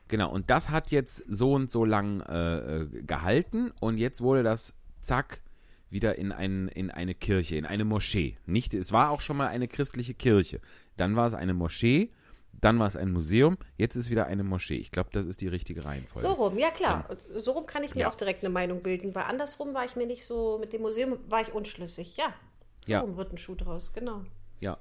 genau, 0.08 0.32
und 0.32 0.50
das 0.50 0.70
hat 0.70 0.90
jetzt 0.92 1.18
so 1.28 1.54
und 1.54 1.70
so 1.72 1.84
lang 1.86 2.22
äh, 2.22 2.82
äh, 2.84 2.86
gehalten 3.04 3.72
und 3.80 3.98
jetzt 3.98 4.22
wurde 4.22 4.44
das, 4.44 4.74
zack, 5.02 5.42
wieder 5.90 6.18
in, 6.18 6.32
ein, 6.32 6.68
in 6.70 6.92
eine 6.92 7.16
Kirche, 7.16 7.56
in 7.56 7.66
eine 7.66 7.84
Moschee. 7.84 8.38
Nicht, 8.46 8.74
es 8.74 8.92
war 8.94 9.10
auch 9.10 9.22
schon 9.22 9.38
mal 9.38 9.48
eine 9.48 9.68
christliche 9.68 10.14
Kirche. 10.14 10.62
Dann 10.98 11.16
war 11.16 11.26
es 11.28 11.34
eine 11.34 11.54
Moschee, 11.56 12.12
dann 12.54 12.78
war 12.80 12.88
es 12.88 12.96
ein 12.96 13.12
Museum, 13.12 13.58
jetzt 13.76 13.96
ist 13.96 14.10
wieder 14.10 14.28
eine 14.28 14.44
Moschee. 14.44 14.76
Ich 14.78 14.92
glaube, 14.92 15.10
das 15.12 15.26
ist 15.26 15.42
die 15.42 15.48
richtige 15.48 15.84
Reihenfolge. 15.86 16.28
So 16.28 16.34
rum, 16.34 16.58
ja 16.60 16.70
klar. 16.70 17.06
Und 17.10 17.42
So 17.42 17.52
rum 17.54 17.66
kann 17.66 17.84
ich 17.84 17.96
mir 17.96 18.02
Ja. 18.02 18.10
auch 18.12 18.16
direkt 18.16 18.44
eine 18.44 18.52
Meinung 18.54 18.82
bilden, 18.84 19.16
weil 19.16 19.24
andersrum 19.24 19.74
war 19.74 19.84
ich 19.86 19.96
mir 19.96 20.06
nicht 20.06 20.26
so, 20.26 20.58
mit 20.60 20.74
dem 20.74 20.82
Museum 20.84 21.18
war 21.30 21.42
ich 21.42 21.54
unschlüssig. 21.54 22.16
Ja, 22.18 22.34
so 22.82 22.92
Ja. 22.92 23.18
wird 23.18 23.32
ein 23.34 23.38
Schuh 23.38 23.56
draus, 23.56 23.94
genau. 23.94 24.26
Ja. 24.60 24.78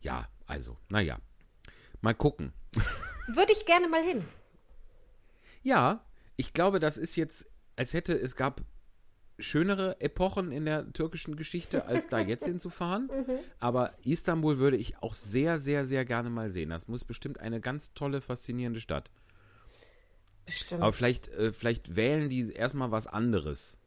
Ja, 0.00 0.28
also, 0.46 0.76
naja. 0.88 1.18
Mal 2.00 2.14
gucken. 2.14 2.52
Würde 3.28 3.52
ich 3.52 3.64
gerne 3.66 3.88
mal 3.88 4.02
hin. 4.02 4.24
Ja, 5.62 6.04
ich 6.36 6.52
glaube, 6.52 6.78
das 6.80 6.98
ist 6.98 7.14
jetzt, 7.16 7.46
als 7.76 7.94
hätte 7.94 8.14
es 8.18 8.34
gab 8.34 8.62
schönere 9.38 10.00
Epochen 10.00 10.50
in 10.52 10.64
der 10.64 10.92
türkischen 10.92 11.36
Geschichte, 11.36 11.86
als 11.86 12.08
da 12.08 12.18
jetzt 12.18 12.44
hinzufahren. 12.44 13.08
Aber 13.60 13.92
Istanbul 14.04 14.58
würde 14.58 14.76
ich 14.76 14.98
auch 14.98 15.14
sehr, 15.14 15.58
sehr, 15.58 15.86
sehr 15.86 16.04
gerne 16.04 16.30
mal 16.30 16.50
sehen. 16.50 16.70
Das 16.70 16.88
muss 16.88 17.04
bestimmt 17.04 17.38
eine 17.40 17.60
ganz 17.60 17.94
tolle, 17.94 18.20
faszinierende 18.20 18.80
Stadt. 18.80 19.10
Bestimmt. 20.44 20.82
Aber 20.82 20.92
vielleicht, 20.92 21.28
äh, 21.28 21.52
vielleicht 21.52 21.94
wählen 21.96 22.28
die 22.28 22.52
erstmal 22.52 22.90
was 22.90 23.06
anderes. 23.06 23.78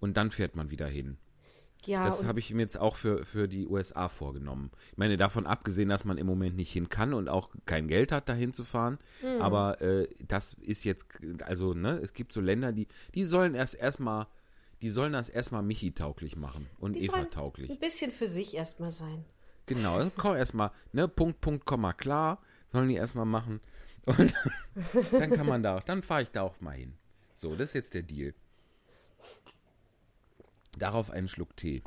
Und 0.00 0.16
dann 0.18 0.30
fährt 0.30 0.54
man 0.56 0.70
wieder 0.70 0.86
hin. 0.86 1.16
Ja, 1.86 2.04
Das 2.04 2.24
habe 2.24 2.38
ich 2.38 2.52
mir 2.52 2.62
jetzt 2.62 2.78
auch 2.78 2.96
für, 2.96 3.24
für 3.24 3.48
die 3.48 3.66
USA 3.66 4.08
vorgenommen. 4.08 4.70
Ich 4.92 4.98
meine, 4.98 5.16
davon 5.16 5.46
abgesehen, 5.46 5.88
dass 5.88 6.04
man 6.04 6.18
im 6.18 6.26
Moment 6.26 6.56
nicht 6.56 6.72
hin 6.72 6.88
kann 6.88 7.14
und 7.14 7.28
auch 7.28 7.50
kein 7.66 7.88
Geld 7.88 8.12
hat, 8.12 8.28
dahin 8.28 8.52
zu 8.52 8.64
fahren. 8.64 8.98
Hm. 9.20 9.40
Aber 9.40 9.80
äh, 9.80 10.08
das 10.26 10.54
ist 10.54 10.84
jetzt, 10.84 11.06
also, 11.44 11.74
ne, 11.74 11.98
es 12.02 12.12
gibt 12.12 12.32
so 12.32 12.40
Länder, 12.40 12.72
die, 12.72 12.88
die 13.14 13.24
sollen 13.24 13.54
erst 13.54 13.74
erstmal, 13.74 14.26
die 14.82 14.90
sollen 14.90 15.12
das 15.12 15.28
erstmal 15.28 15.62
Michi-tauglich 15.62 16.36
machen 16.36 16.68
und 16.78 16.96
Eva-tauglich. 16.96 17.70
ein 17.70 17.78
bisschen 17.78 18.12
für 18.12 18.26
sich 18.26 18.54
erstmal 18.54 18.90
sein. 18.90 19.24
Genau, 19.66 19.98
das 19.98 20.12
komm 20.16 20.36
erstmal, 20.36 20.70
ne, 20.92 21.08
Punkt, 21.08 21.40
Punkt, 21.40 21.64
Komma, 21.64 21.92
klar, 21.92 22.40
sollen 22.68 22.88
die 22.88 22.96
erstmal 22.96 23.26
machen. 23.26 23.60
Und 24.06 24.34
dann 25.12 25.30
kann 25.30 25.46
man 25.46 25.62
da, 25.62 25.80
dann 25.80 26.02
fahre 26.02 26.20
ich 26.20 26.30
da 26.30 26.42
auch 26.42 26.60
mal 26.60 26.72
hin. 26.76 26.92
So, 27.34 27.56
das 27.56 27.68
ist 27.68 27.72
jetzt 27.72 27.94
der 27.94 28.02
Deal. 28.02 28.34
Darauf 30.78 31.10
einen 31.10 31.28
Schluck 31.28 31.56
Tee. 31.56 31.82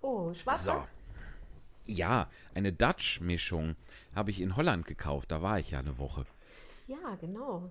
Oh, 0.00 0.32
schwarz. 0.34 0.64
So. 0.64 0.84
Ja, 1.86 2.30
eine 2.54 2.72
Dutch-Mischung 2.72 3.76
habe 4.14 4.30
ich 4.30 4.40
in 4.40 4.56
Holland 4.56 4.86
gekauft. 4.86 5.30
Da 5.32 5.42
war 5.42 5.58
ich 5.58 5.72
ja 5.72 5.78
eine 5.80 5.98
Woche. 5.98 6.24
Ja, 6.86 7.14
genau. 7.20 7.70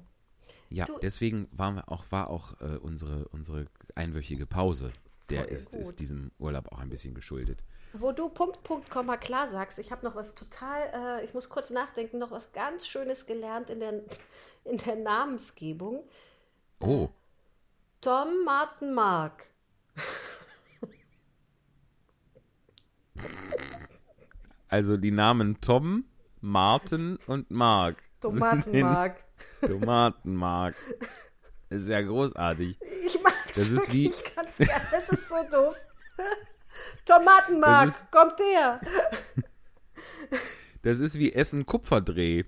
Ja, 0.69 0.85
Du- 0.85 0.97
deswegen 0.99 1.47
wir 1.51 1.83
auch, 1.91 2.05
war 2.11 2.29
auch 2.29 2.59
äh, 2.61 2.77
unsere, 2.77 3.27
unsere 3.29 3.67
einwöchige 3.95 4.45
Pause. 4.45 4.91
Der 5.29 5.47
ist, 5.49 5.73
ist 5.73 5.99
diesem 5.99 6.31
Urlaub 6.37 6.71
auch 6.71 6.79
ein 6.79 6.89
bisschen 6.89 7.13
geschuldet. 7.15 7.63
Wo 7.93 8.11
du 8.11 8.27
Punkt, 8.29 8.61
Punkt, 8.63 8.89
Komma 8.89 9.17
klar 9.17 9.47
sagst, 9.47 9.79
ich 9.79 9.91
habe 9.91 10.03
noch 10.05 10.15
was 10.15 10.35
total, 10.35 11.19
äh, 11.21 11.25
ich 11.25 11.33
muss 11.33 11.49
kurz 11.49 11.69
nachdenken, 11.69 12.17
noch 12.17 12.31
was 12.31 12.51
ganz 12.53 12.87
Schönes 12.87 13.25
gelernt 13.25 13.69
in 13.69 13.79
der, 13.79 13.93
in 14.65 14.77
der 14.77 14.95
Namensgebung. 14.97 16.03
Oh, 16.79 17.09
Tom 18.01 18.43
Martin 18.43 18.93
Mark. 18.93 19.47
Also 24.69 24.97
die 24.97 25.12
Namen 25.12 25.62
Tom, 25.62 26.05
Martin 26.41 27.17
und 27.27 27.51
Mark. 27.51 27.97
Tomatenmark. 28.21 29.23
Tomatenmark. 29.62 30.75
Ist 31.69 31.88
ja 31.88 32.01
großartig. 32.01 32.77
Ich 33.05 33.21
mag 33.21 33.33
Das 33.55 33.69
ist 33.69 33.91
wie- 33.93 34.13
ganz 34.36 34.57
gern. 34.57 34.81
Das 34.91 35.09
ist 35.09 35.29
so 35.29 35.36
doof. 35.51 35.75
Tomatenmark, 37.05 37.88
ist- 37.88 38.12
kommt 38.12 38.39
her. 38.39 38.79
Das 40.81 40.99
ist 40.99 41.17
wie 41.19 41.33
Essen 41.33 41.65
Kupferdreh. 41.65 42.43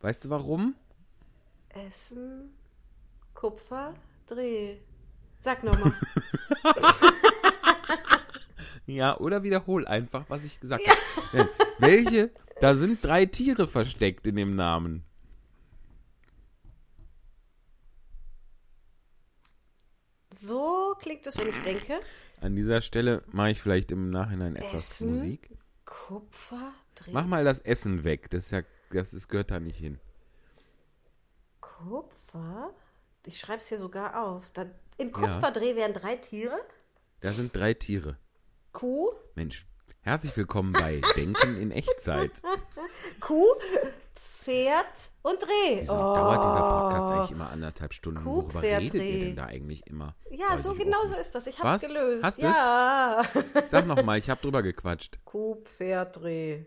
Weißt 0.00 0.24
du 0.24 0.30
warum? 0.30 0.74
Essen, 1.70 2.54
Kupfer, 3.34 3.94
Dreh. 4.26 4.76
Sag 5.38 5.62
nochmal. 5.62 5.92
Ja, 8.86 9.18
oder 9.18 9.42
wiederhol 9.42 9.86
einfach, 9.86 10.24
was 10.28 10.44
ich 10.44 10.60
gesagt 10.60 10.82
habe. 10.86 11.38
Äh, 11.38 11.46
Welche? 11.78 12.30
Da 12.60 12.74
sind 12.74 13.04
drei 13.04 13.26
Tiere 13.26 13.68
versteckt 13.68 14.26
in 14.26 14.36
dem 14.36 14.54
Namen. 14.54 15.04
So 20.32 20.94
klingt 21.00 21.26
es, 21.26 21.36
wenn 21.38 21.48
ich 21.48 21.58
denke. 21.62 21.98
An 22.40 22.54
dieser 22.54 22.80
Stelle 22.80 23.22
mache 23.26 23.50
ich 23.50 23.62
vielleicht 23.62 23.90
im 23.90 24.10
Nachhinein 24.10 24.56
etwas 24.56 24.74
Essen? 24.74 25.14
Musik. 25.14 25.50
Kupfer, 25.84 26.72
Dreh. 26.94 27.10
Mach 27.12 27.26
mal 27.26 27.44
das 27.44 27.60
Essen 27.60 28.04
weg. 28.04 28.30
Das, 28.30 28.46
ist 28.46 28.50
ja, 28.50 28.62
das 28.90 29.14
ist, 29.14 29.28
gehört 29.28 29.50
da 29.50 29.60
nicht 29.60 29.78
hin. 29.78 29.98
Kupfer? 31.60 32.74
Ich 33.24 33.40
schreibe 33.40 33.60
es 33.60 33.68
hier 33.68 33.78
sogar 33.78 34.22
auf. 34.22 34.50
Da, 34.50 34.66
in 34.98 35.12
Kupferdreh 35.12 35.74
wären 35.74 35.92
drei 35.92 36.16
Tiere. 36.16 36.58
Da 37.20 37.32
sind 37.32 37.54
drei 37.54 37.74
Tiere. 37.74 38.18
Kuh, 38.76 39.08
Mensch, 39.34 39.64
herzlich 40.02 40.36
willkommen 40.36 40.74
bei 40.74 41.00
Denken 41.16 41.56
in 41.58 41.70
Echtzeit. 41.70 42.30
Kuh, 43.20 43.46
Pferd 44.14 44.84
und 45.22 45.40
Dreh. 45.42 45.80
Wieso 45.80 45.94
Oh. 45.94 46.14
dauert 46.14 46.44
dieser 46.44 46.60
Podcast 46.60 47.10
eigentlich 47.10 47.30
immer 47.30 47.48
anderthalb 47.48 47.94
Stunden? 47.94 48.22
Kuh, 48.22 48.42
Worüber 48.42 48.60
Pferd, 48.60 48.82
redet 48.82 48.94
ihr 48.96 49.00
Reh. 49.00 49.24
denn 49.28 49.36
da 49.36 49.46
eigentlich 49.46 49.86
immer? 49.86 50.14
Ja, 50.30 50.50
Weiß 50.50 50.62
so 50.64 50.74
genau 50.74 51.06
so 51.06 51.14
ist 51.14 51.34
das. 51.34 51.46
Ich 51.46 51.58
Was? 51.60 51.64
hab's 51.72 51.86
gelöst. 51.86 52.22
Hast 52.22 52.42
ja. 52.42 53.22
Sag 53.68 53.86
noch 53.86 54.02
mal, 54.02 54.18
ich 54.18 54.28
habe 54.28 54.42
drüber 54.42 54.62
gequatscht. 54.62 55.20
Kuh, 55.24 55.54
Pferd, 55.64 56.16
Dreh. 56.20 56.66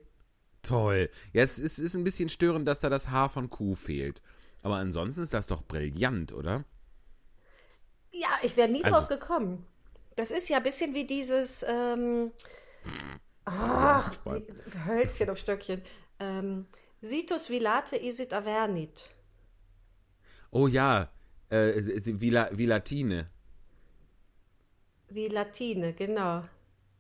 Toll. 0.64 1.12
Ja, 1.32 1.44
es 1.44 1.60
ist, 1.60 1.78
ist 1.78 1.94
ein 1.94 2.04
bisschen 2.04 2.30
störend, 2.30 2.68
dass 2.68 2.80
da 2.80 2.90
das 2.90 3.10
Haar 3.10 3.30
von 3.30 3.52
Kuh 3.52 3.76
fehlt. 3.76 4.24
Aber 4.64 4.78
ansonsten 4.78 5.22
ist 5.22 5.36
das 5.36 5.46
doch 5.46 5.62
brillant, 5.62 6.34
oder? 6.34 6.66
Ja, 8.12 8.30
ich 8.42 8.58
wäre 8.58 8.68
nie 8.68 8.84
Also- 8.84 8.98
drauf 8.98 9.08
gekommen. 9.10 9.68
Das 10.20 10.32
ist 10.32 10.50
ja 10.50 10.58
ein 10.58 10.64
bisschen 10.64 10.94
wie 10.94 11.06
dieses 11.06 11.66
ähm, 11.66 12.34
ach, 13.46 14.14
wie, 14.26 14.46
Hölzchen 14.86 15.30
auf 15.30 15.38
Stöckchen. 15.38 15.82
Ähm, 16.20 16.68
Situs 17.00 17.50
vilate 17.50 17.96
isit 17.96 18.34
avernit. 18.34 19.12
Oh 20.52 20.68
ja, 20.68 21.10
äh, 21.50 21.74
wie, 22.04 22.32
La, 22.32 22.50
wie 22.52 22.66
Latine. 22.66 23.30
Wie 25.08 25.30
Latine, 25.30 25.94
genau. 25.94 26.44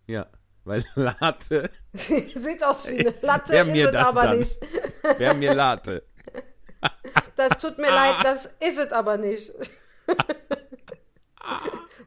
Ja, 0.08 0.28
weil 0.64 0.86
Late 0.96 1.70
Sieht 1.92 2.64
aus 2.64 2.88
wie 2.88 3.00
eine 3.00 3.14
Latte, 3.22 3.52
Wer 3.52 3.66
ist 3.66 3.72
mir 3.74 3.86
es 3.88 3.92
das 3.92 4.08
aber 4.08 4.22
dann? 4.22 4.40
nicht. 4.40 4.60
wäre 5.18 5.36
mir 5.36 5.54
Late. 5.54 6.04
Das 7.36 7.58
tut 7.58 7.80
mir 7.80 7.90
leid, 7.90 8.16
das 8.24 8.46
ist 8.62 8.80
es 8.80 8.94
aber 8.94 9.18
nicht. 9.18 9.52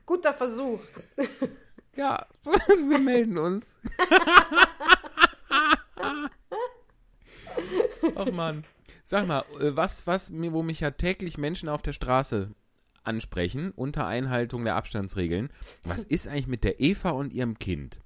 Guter 0.07 0.33
Versuch. 0.35 0.81
Ja, 1.95 2.27
wir 2.89 2.99
melden 2.99 3.37
uns. 3.37 3.79
Ach 8.17 8.31
man. 8.33 8.65
Sag 9.05 9.27
mal, 9.27 9.45
äh, 9.61 9.77
was, 9.77 10.07
was, 10.07 10.33
wo 10.33 10.63
mich 10.63 10.81
ja 10.81 10.91
täglich 10.93 11.37
Menschen 11.39 11.69
auf 11.69 11.83
der 11.83 11.93
Straße 11.93 12.51
ansprechen, 13.05 13.73
unter 13.73 14.07
Einhaltung 14.07 14.65
der 14.65 14.77
Abstandsregeln. 14.77 15.51
Was 15.83 16.05
ist 16.05 16.29
eigentlich 16.29 16.47
mit 16.47 16.65
der 16.65 16.81
Eva 16.81 17.11
und 17.11 17.33
ihrem 17.33 17.59
Kind? 17.59 18.01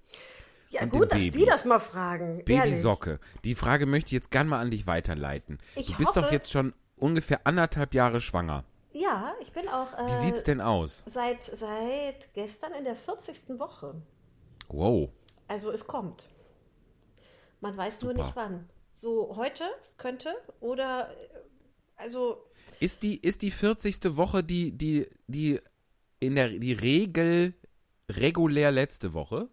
Ja, 0.71 0.83
Und 0.83 0.91
gut, 0.91 1.03
dem 1.03 1.09
dass 1.11 1.23
Baby. 1.23 1.39
die 1.39 1.45
das 1.45 1.65
mal 1.65 1.79
fragen. 1.79 2.39
Baby 2.39 2.55
ehrlich. 2.55 2.81
Socke. 2.81 3.21
Die 3.45 3.55
Frage 3.55 3.87
möchte 3.87 4.09
ich 4.09 4.13
jetzt 4.13 4.31
gern 4.33 4.49
mal 4.49 4.59
an 4.59 4.71
dich 4.73 4.87
weiterleiten. 4.89 5.59
Ich 5.77 5.87
du 5.93 5.97
bist 5.97 6.17
doch 6.17 6.25
hoffe- 6.25 6.35
jetzt 6.35 6.51
schon 6.51 6.75
ungefähr 6.97 7.47
anderthalb 7.47 7.95
Jahre 7.95 8.21
schwanger. 8.21 8.65
Ja, 8.99 9.35
ich 9.41 9.53
bin 9.53 9.69
auch 9.69 9.93
Wie 10.07 10.11
äh, 10.11 10.21
sieht's 10.21 10.43
denn 10.45 10.61
aus? 10.61 11.03
seit, 11.05 11.43
seit 11.45 12.33
gestern 12.33 12.73
in 12.73 12.85
der 12.85 12.97
40. 12.97 13.59
Woche. 13.59 13.95
Wow. 14.69 15.11
Also 15.49 15.71
es 15.71 15.87
kommt. 15.87 16.27
Man 17.61 17.77
weiß 17.77 18.01
Super. 18.01 18.15
nur 18.15 18.25
nicht 18.25 18.37
wann. 18.37 18.69
So 18.93 19.37
heute 19.37 19.65
könnte 19.99 20.35
oder 20.61 21.11
äh, 21.11 21.29
also 21.97 22.43
Ist 22.81 23.03
die, 23.03 23.19
ist 23.19 23.43
die 23.43 23.51
40. 23.51 24.17
Woche 24.17 24.43
die, 24.43 24.73
die, 24.73 25.07
die 25.27 25.61
in 26.19 26.37
der 26.37 26.49
die 26.49 26.73
Regel 26.73 27.53
regulär 28.09 28.71
letzte 28.71 29.13
Woche? 29.13 29.51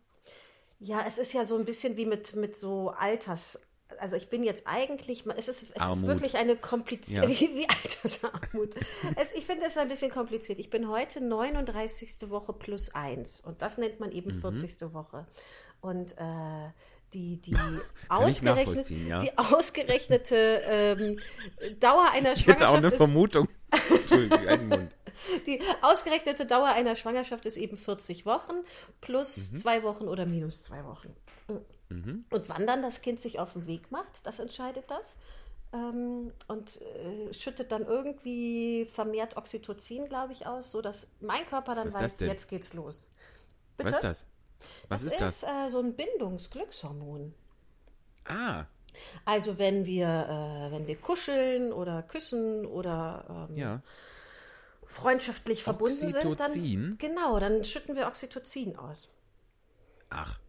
ja, 0.80 1.04
es 1.08 1.18
ist 1.18 1.34
ja 1.34 1.46
so 1.46 1.58
ein 1.58 1.66
bisschen 1.66 1.96
wie 1.98 2.06
mit, 2.06 2.36
mit 2.36 2.56
so 2.58 2.90
Alters. 2.90 3.60
Also 4.04 4.18
ich 4.18 4.28
bin 4.30 4.44
jetzt 4.44 4.68
eigentlich, 4.68 5.24
es 5.38 5.48
ist, 5.48 5.64
es 5.74 5.88
ist 5.90 6.02
wirklich 6.06 6.36
eine 6.36 6.58
komplizierte, 6.58 7.22
Ja. 7.32 7.40
wie, 7.40 7.56
wie 7.56 7.68
Altersarmut. 7.70 8.72
es, 9.16 9.32
ich 9.32 9.46
finde 9.46 9.66
es 9.66 9.78
ein 9.78 9.88
bisschen 9.88 10.12
kompliziert. 10.12 10.60
Ich 10.60 10.70
bin 10.70 10.90
heute 10.90 11.22
39. 11.22 12.30
Woche 12.30 12.52
plus 12.52 12.94
1 12.94 13.40
und 13.40 13.62
das 13.62 13.78
nennt 13.78 14.02
man 14.02 14.10
Mhm. 14.10 14.16
eben 14.16 14.42
40. 14.42 14.94
Woche. 14.94 15.26
Und 15.80 16.18
äh, 16.18 16.70
die, 17.14 17.38
die, 17.38 17.56
ausgerechnet, 18.10 18.90
ja. 18.90 19.20
die 19.20 19.38
ausgerechnete 19.38 20.36
ähm, 20.66 21.20
Dauer 21.80 22.10
einer 22.12 22.34
Ich 22.34 22.46
hätte 22.46 22.68
auch 22.68 22.74
eine 22.74 22.90
Schwangerschaft 22.90 22.94
ist 22.94 22.98
Vermutung. 22.98 23.48
Entschuldigung, 23.90 24.48
einen 24.50 24.68
Mund. 24.68 24.92
Die 25.46 25.62
ausgerechnete 25.82 26.46
Dauer 26.46 26.68
einer 26.68 26.98
Schwangerschaft 26.98 27.46
ist 27.46 27.56
eben 27.56 27.78
40 27.78 28.26
Wochen 28.26 28.54
plus 29.00 29.52
Mhm. 29.52 29.56
zwei 29.56 29.84
Wochen 29.84 30.10
oder 30.10 30.26
minus 30.26 30.62
zwei 30.62 30.84
Wochen. 30.84 31.16
Und 32.30 32.50
wann 32.50 32.66
dann 32.68 32.82
das 32.82 33.02
Kind 33.02 33.20
sich 33.20 33.40
auf 33.40 33.54
den 33.54 33.68
Weg 33.68 33.92
macht, 33.92 34.26
das 34.26 34.40
entscheidet 34.40 34.90
das. 34.90 35.16
Ähm, 35.74 36.32
und 36.48 36.82
äh, 36.82 37.34
schüttet 37.34 37.72
dann 37.72 37.86
irgendwie 37.86 38.86
vermehrt 38.86 39.38
Oxytocin, 39.38 40.08
glaube 40.08 40.34
ich, 40.34 40.46
aus, 40.46 40.72
sodass 40.72 41.16
mein 41.20 41.46
Körper 41.48 41.76
dann 41.76 41.94
Was 41.94 42.02
weiß, 42.02 42.20
jetzt 42.22 42.48
geht's 42.48 42.74
los. 42.74 43.10
Was 43.78 43.92
ist 43.92 44.04
das? 44.04 44.26
Was 44.88 45.04
das 45.04 45.14
ist 45.14 45.22
das? 45.22 45.44
ist 45.44 45.50
äh, 45.50 45.68
so 45.68 45.80
ein 45.80 45.96
Bindungsglückshormon. 45.96 47.34
Ah, 48.26 48.66
Also 49.26 49.58
wenn 49.58 49.86
wir, 49.86 50.08
äh, 50.08 50.72
wenn 50.72 50.88
wir 50.88 50.96
kuscheln 50.96 51.74
oder 51.74 52.04
küssen 52.04 52.66
oder 52.66 53.48
ähm, 53.50 53.58
ja. 53.58 53.82
freundschaftlich 54.86 55.64
verbunden 55.64 56.10
sind, 56.10 56.26
Oxytocin? 56.26 56.98
dann 56.98 56.98
genau, 57.00 57.40
dann 57.40 57.64
schütten 57.64 57.96
wir 57.96 58.08
Oxytocin 58.08 58.78
aus. 58.78 59.12
Ach. 60.10 60.40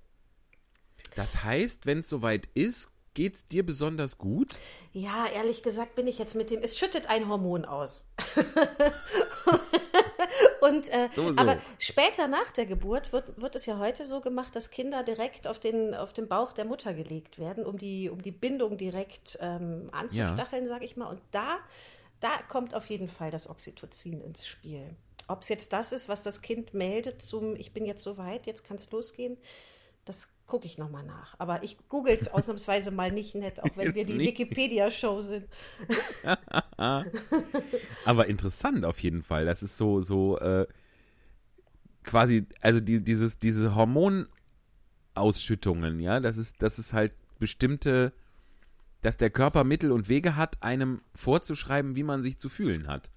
Das 1.16 1.44
heißt, 1.44 1.87
wenn 1.87 2.00
es 2.00 2.09
soweit 2.09 2.46
ist, 2.55 2.90
geht's 3.14 3.46
dir 3.46 3.64
besonders 3.64 4.18
gut? 4.18 4.53
Ja, 4.92 5.27
ehrlich 5.27 5.62
gesagt 5.62 5.94
bin 5.94 6.07
ich 6.07 6.18
jetzt 6.18 6.35
mit 6.35 6.50
dem, 6.50 6.62
es 6.62 6.77
schüttet 6.79 7.07
ein 7.07 7.29
Hormon 7.29 7.64
aus. 7.64 8.12
Und, 10.61 10.88
äh, 10.88 11.09
So, 11.14 11.33
so. 11.33 11.38
Aber 11.38 11.59
später 11.79 12.27
nach 12.27 12.50
der 12.50 12.66
Geburt 12.66 13.12
wird, 13.12 13.40
wird 13.40 13.55
es 13.55 13.66
ja 13.66 13.79
heute 13.79 14.05
so 14.05 14.20
gemacht, 14.20 14.57
dass 14.57 14.70
Kinder 14.70 15.03
direkt 15.05 15.46
auf 15.46 15.61
den, 15.61 15.94
auf 15.94 16.12
den 16.12 16.27
Bauch 16.27 16.53
der 16.53 16.64
Mutter 16.64 16.94
gelegt 16.94 17.38
werden, 17.38 17.64
um 17.64 17.79
die, 17.79 18.11
um 18.11 18.22
die 18.22 18.33
Bindung 18.33 18.77
direkt 18.79 19.38
ähm, 19.40 19.90
anzustacheln, 19.92 20.66
sag 20.66 20.83
ich 20.83 20.96
mal. 20.96 21.07
Und 21.07 21.20
da, 21.31 21.59
da 22.20 22.31
kommt 22.48 22.74
auf 22.74 22.88
jeden 22.90 23.09
Fall 23.09 23.31
das 23.31 23.48
Oxytocin 23.48 24.20
ins 24.22 24.46
Spiel. 24.46 24.96
Ob 25.29 25.42
es 25.42 25.48
jetzt 25.48 25.72
das 25.72 25.92
ist, 25.92 26.09
was 26.09 26.22
das 26.22 26.42
Kind 26.42 26.74
meldet 26.74 27.22
zum, 27.22 27.57
ich 27.57 27.72
bin 27.72 27.87
jetzt 27.87 28.03
so 28.03 28.18
weit, 28.18 28.46
jetzt 28.46 28.64
kann 28.64 28.77
es 28.77 28.90
losgehen, 28.90 29.38
das 30.04 30.34
gucke 30.46 30.66
ich 30.66 30.78
nochmal 30.78 31.04
nach. 31.04 31.34
Aber 31.38 31.62
ich 31.62 31.76
google 31.88 32.14
es 32.14 32.28
ausnahmsweise 32.28 32.90
mal 32.90 33.10
nicht 33.10 33.34
nett, 33.34 33.60
auch 33.60 33.76
wenn 33.76 33.94
wir 33.94 34.02
Jetzt 34.02 34.10
die 34.10 34.18
nicht. 34.18 34.38
Wikipedia-Show 34.38 35.20
sind. 35.20 35.48
Aber 38.04 38.26
interessant 38.26 38.84
auf 38.84 38.98
jeden 39.00 39.22
Fall. 39.22 39.46
Das 39.46 39.62
ist 39.62 39.78
so, 39.78 40.00
so 40.00 40.38
äh, 40.38 40.66
quasi, 42.02 42.46
also 42.60 42.80
die, 42.80 43.02
dieses, 43.02 43.38
diese 43.38 43.74
Hormonausschüttungen, 43.74 45.98
ja, 46.00 46.20
das 46.20 46.36
ist, 46.36 46.62
das 46.62 46.78
ist 46.78 46.92
halt 46.92 47.14
bestimmte, 47.38 48.12
dass 49.00 49.16
der 49.16 49.30
Körper 49.30 49.64
Mittel 49.64 49.92
und 49.92 50.08
Wege 50.08 50.36
hat, 50.36 50.62
einem 50.62 51.00
vorzuschreiben, 51.14 51.96
wie 51.96 52.02
man 52.02 52.22
sich 52.22 52.38
zu 52.38 52.48
fühlen 52.48 52.86
hat. 52.86 53.10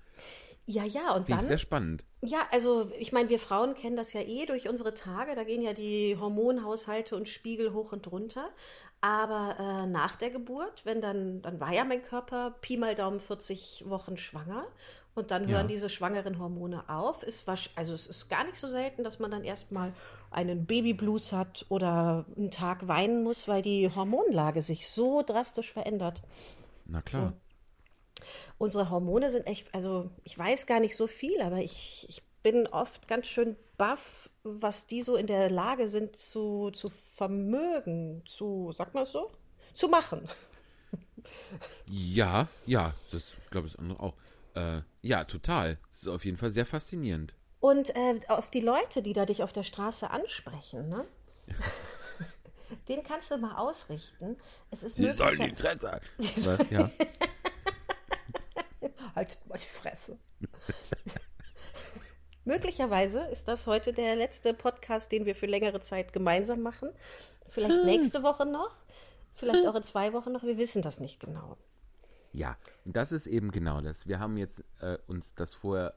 Ja, 0.70 0.84
ja, 0.84 1.12
und 1.14 1.26
Finde 1.28 1.32
ich 1.32 1.38
dann. 1.38 1.46
sehr 1.48 1.58
spannend. 1.58 2.06
Ja, 2.22 2.40
also 2.52 2.92
ich 3.00 3.14
meine, 3.14 3.30
wir 3.30 3.40
Frauen 3.40 3.74
kennen 3.74 3.96
das 3.96 4.12
ja 4.12 4.20
eh 4.22 4.46
durch 4.46 4.68
unsere 4.68 4.94
Tage. 4.94 5.34
Da 5.34 5.46
gehen 5.46 5.62
ja 5.62 5.72
die 5.72 6.18
Hormonhaushalte 6.20 7.16
und 7.16 7.30
Spiegel 7.30 7.74
hoch 7.74 7.94
und 7.94 8.12
runter. 8.12 8.50
Aber 9.00 9.56
äh, 9.60 9.88
nach 9.88 10.18
der 10.18 10.30
Geburt, 10.30 10.84
wenn 10.86 11.00
dann, 11.00 11.42
dann 11.42 11.62
war 11.62 11.72
ja 11.72 11.86
mein 11.86 12.02
Körper 12.04 12.56
Pi 12.62 12.76
mal 12.76 12.96
Daumen 12.96 13.22
40 13.22 13.86
Wochen 13.88 14.18
schwanger. 14.18 14.66
Und 15.16 15.32
dann 15.32 15.48
Ja. 15.48 15.56
hören 15.56 15.68
diese 15.70 15.88
schwangeren 15.88 16.38
Hormone 16.38 16.84
auf. 16.90 17.24
Ist 17.24 17.48
wasch- 17.48 17.70
also 17.76 17.94
es 17.94 18.06
ist 18.08 18.28
gar 18.28 18.44
nicht 18.44 18.58
so 18.58 18.68
selten, 18.68 19.04
dass 19.06 19.20
man 19.20 19.32
dann 19.32 19.44
erstmal 19.46 19.94
einen 20.32 20.66
Babyblues 20.66 21.32
hat 21.32 21.66
oder 21.70 22.26
einen 22.36 22.52
Tag 22.52 22.88
weinen 22.90 23.24
muss, 23.24 23.48
weil 23.48 23.62
die 23.62 23.90
Hormonlage 23.96 24.62
sich 24.62 24.90
so 24.90 25.24
drastisch 25.24 25.72
verändert. 25.72 26.22
Na 26.86 27.02
klar. 27.02 27.34
Unsere 28.58 28.90
Hormone 28.90 29.30
sind 29.30 29.48
echt, 29.48 29.74
also 29.74 30.10
ich 30.24 30.38
weiß 30.38 30.66
gar 30.66 30.80
nicht 30.80 30.96
so 30.96 31.08
viel, 31.08 31.42
aber 31.42 31.58
ich, 31.58 32.06
ich 32.10 32.24
bin 32.44 32.68
oft 32.68 33.08
ganz 33.08 33.28
schön 33.28 33.56
baff, 33.78 34.30
was 34.44 34.88
die 34.88 35.02
so 35.02 35.16
in 35.16 35.28
der 35.28 35.50
Lage 35.50 35.88
sind 35.88 36.16
zu, 36.16 36.72
zu 36.72 36.88
vermögen, 36.90 38.24
zu, 38.26 38.72
sagt 38.72 38.94
man 38.94 39.04
es 39.04 39.12
so? 39.12 39.32
Zu 39.74 39.88
machen. 39.88 40.28
Ja, 41.88 42.48
ja, 42.66 42.94
das 43.12 43.36
glaube 43.52 43.68
ich 43.68 43.78
auch. 44.00 44.14
Äh, 44.56 44.82
ja, 45.02 45.24
total. 45.26 45.78
Das 45.90 46.04
ist 46.04 46.08
auf 46.08 46.26
jeden 46.26 46.38
Fall 46.38 46.50
sehr 46.50 46.66
faszinierend. 46.66 47.36
Und 47.60 47.96
äh, 47.96 48.20
auf 48.30 48.50
die 48.50 48.62
Leute, 48.62 49.02
die 49.02 49.14
da 49.14 49.26
dich 49.26 49.44
auf 49.44 49.52
der 49.52 49.64
Straße 49.64 50.10
ansprechen, 50.10 50.90
ne? 50.90 51.06
Den 52.90 53.04
kannst 53.04 53.32
du 53.32 53.38
mal 53.38 53.56
ausrichten. 53.56 54.38
Es 54.72 54.84
ist 54.84 54.98
Die 54.98 55.12
sollen 55.12 55.40
die 55.40 55.52
Fresse. 55.52 56.02
Ja. 56.70 56.90
Halt 59.18 59.40
mal 59.48 59.58
die 59.58 59.66
Fresse. 59.66 60.20
Möglicherweise 62.46 63.22
ist 63.32 63.48
das 63.48 63.66
heute 63.66 63.92
der 63.92 64.16
letzte 64.16 64.54
Podcast, 64.54 65.12
den 65.12 65.26
wir 65.26 65.34
für 65.34 65.48
längere 65.48 65.80
Zeit 65.80 66.14
gemeinsam 66.14 66.62
machen. 66.62 66.90
Vielleicht 67.50 67.84
nächste 67.84 68.22
Woche 68.22 68.46
noch, 68.46 68.76
vielleicht 69.34 69.66
auch 69.66 69.74
in 69.74 69.82
zwei 69.82 70.14
Wochen 70.14 70.32
noch. 70.32 70.44
Wir 70.44 70.60
wissen 70.60 70.84
das 70.84 71.00
nicht 71.00 71.20
genau. 71.20 71.58
Ja, 72.32 72.58
und 72.86 72.96
das 72.96 73.12
ist 73.12 73.26
eben 73.26 73.50
genau 73.50 73.82
das. 73.82 74.06
Wir 74.06 74.20
haben 74.20 74.38
jetzt 74.38 74.64
äh, 74.82 75.00
uns 75.08 75.34
das 75.34 75.56
vorher 75.56 75.96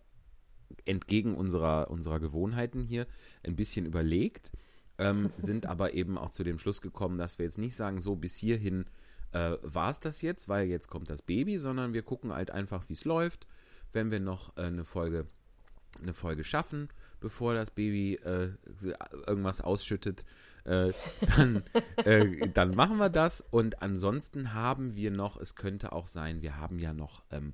entgegen 0.86 1.36
unserer, 1.36 1.90
unserer 1.90 2.20
Gewohnheiten 2.20 2.82
hier 2.82 3.06
ein 3.44 3.54
bisschen 3.54 3.84
überlegt, 3.84 4.50
ähm, 4.96 5.30
sind 5.36 5.66
aber 5.66 5.92
eben 5.92 6.16
auch 6.16 6.30
zu 6.30 6.42
dem 6.42 6.58
Schluss 6.58 6.80
gekommen, 6.80 7.18
dass 7.18 7.38
wir 7.38 7.44
jetzt 7.44 7.58
nicht 7.58 7.76
sagen, 7.76 8.00
so 8.00 8.16
bis 8.16 8.38
hierhin 8.38 8.86
äh, 9.32 9.56
war 9.62 9.90
es 9.90 10.00
das 10.00 10.22
jetzt, 10.22 10.48
weil 10.48 10.66
jetzt 10.66 10.88
kommt 10.88 11.10
das 11.10 11.22
Baby, 11.22 11.58
sondern 11.58 11.92
wir 11.92 12.02
gucken 12.02 12.32
halt 12.32 12.50
einfach, 12.50 12.88
wie 12.88 12.94
es 12.94 13.04
läuft. 13.04 13.46
Wenn 13.92 14.10
wir 14.10 14.20
noch 14.20 14.56
äh, 14.56 14.62
eine 14.62 14.84
Folge 14.84 15.26
eine 16.00 16.14
Folge 16.14 16.44
schaffen, 16.44 16.88
bevor 17.20 17.54
das 17.54 17.70
Baby 17.70 18.14
äh, 18.14 18.50
irgendwas 19.26 19.60
ausschüttet, 19.60 20.24
äh, 20.64 20.92
dann, 21.36 21.62
äh, 22.04 22.48
dann 22.48 22.74
machen 22.74 22.98
wir 22.98 23.10
das. 23.10 23.44
Und 23.50 23.82
ansonsten 23.82 24.54
haben 24.54 24.94
wir 24.94 25.10
noch, 25.10 25.36
es 25.38 25.54
könnte 25.54 25.92
auch 25.92 26.06
sein, 26.06 26.42
wir 26.42 26.56
haben 26.56 26.78
ja 26.78 26.92
noch 26.92 27.22
ähm, 27.30 27.52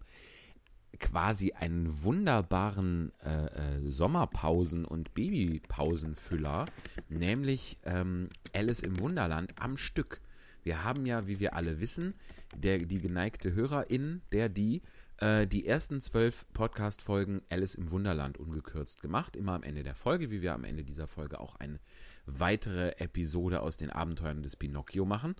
quasi 0.99 1.53
einen 1.53 2.03
wunderbaren 2.03 3.13
äh, 3.25 3.47
äh, 3.47 3.91
Sommerpausen- 3.91 4.85
und 4.85 5.15
Babypausenfüller, 5.15 6.67
nämlich 7.09 7.79
ähm, 7.85 8.29
Alice 8.55 8.81
im 8.81 8.99
Wunderland 9.01 9.55
am 9.61 9.77
Stück. 9.77 10.21
Wir 10.67 10.83
haben 10.83 11.07
ja, 11.07 11.29
wie 11.29 11.39
wir 11.39 11.55
alle 11.55 11.79
wissen, 11.79 12.15
der, 12.57 12.79
die 12.79 12.99
geneigte 12.99 13.55
Hörerin, 13.55 14.23
der 14.33 14.49
die, 14.49 14.83
äh, 15.19 15.47
die 15.47 15.65
ersten 15.65 16.01
zwölf 16.01 16.45
Podcast-Folgen 16.55 17.41
Alice 17.51 17.77
im 17.77 17.93
Wunderland 17.93 18.37
ungekürzt 18.37 19.01
gemacht. 19.01 19.37
Immer 19.37 19.53
am 19.53 19.63
Ende 19.63 19.85
der 19.85 19.95
Folge, 19.95 20.33
wie 20.33 20.43
wir 20.43 20.55
am 20.55 20.65
Ende 20.65 20.83
dieser 20.83 21.07
Folge 21.07 21.39
auch 21.39 21.55
eine 21.55 21.79
weitere 22.27 22.97
Episode 22.99 23.63
aus 23.63 23.77
den 23.77 23.91
Abenteuern 23.91 24.43
des 24.43 24.57
Pinocchio 24.57 25.05
machen. 25.05 25.37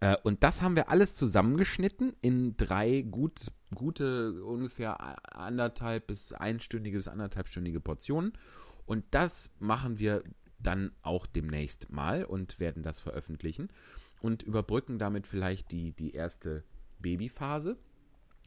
Äh, 0.00 0.16
und 0.22 0.42
das 0.42 0.62
haben 0.62 0.76
wir 0.76 0.88
alles 0.88 1.14
zusammengeschnitten 1.14 2.16
in 2.22 2.56
drei 2.56 3.02
gut, 3.02 3.52
gute, 3.74 4.42
ungefähr 4.42 4.98
anderthalb 5.36 6.06
bis 6.06 6.32
einstündige 6.32 6.96
bis 6.96 7.08
anderthalbstündige 7.08 7.80
Portionen. 7.80 8.32
Und 8.86 9.04
das 9.10 9.50
machen 9.58 9.98
wir 9.98 10.24
dann 10.58 10.92
auch 11.02 11.26
demnächst 11.26 11.92
mal 11.92 12.24
und 12.24 12.60
werden 12.60 12.82
das 12.82 12.98
veröffentlichen 12.98 13.68
und 14.24 14.42
überbrücken 14.42 14.98
damit 14.98 15.26
vielleicht 15.26 15.70
die, 15.70 15.92
die 15.92 16.14
erste 16.14 16.64
Babyphase. 16.98 17.76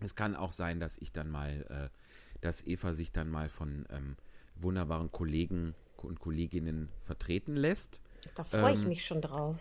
Es 0.01 0.15
kann 0.15 0.35
auch 0.35 0.49
sein, 0.49 0.79
dass 0.79 0.97
ich 0.97 1.11
dann 1.11 1.29
mal, 1.29 1.67
äh, 1.69 1.97
dass 2.41 2.65
Eva 2.65 2.93
sich 2.93 3.11
dann 3.11 3.29
mal 3.29 3.47
von 3.47 3.85
ähm, 3.91 4.15
wunderbaren 4.55 5.11
Kollegen 5.11 5.75
und 5.97 6.19
Kolleginnen 6.19 6.89
vertreten 7.01 7.55
lässt. 7.55 8.01
Da 8.33 8.43
freue 8.43 8.73
ich 8.73 8.81
Ähm, 8.81 8.87
mich 8.87 9.05
schon 9.05 9.21
drauf. 9.21 9.55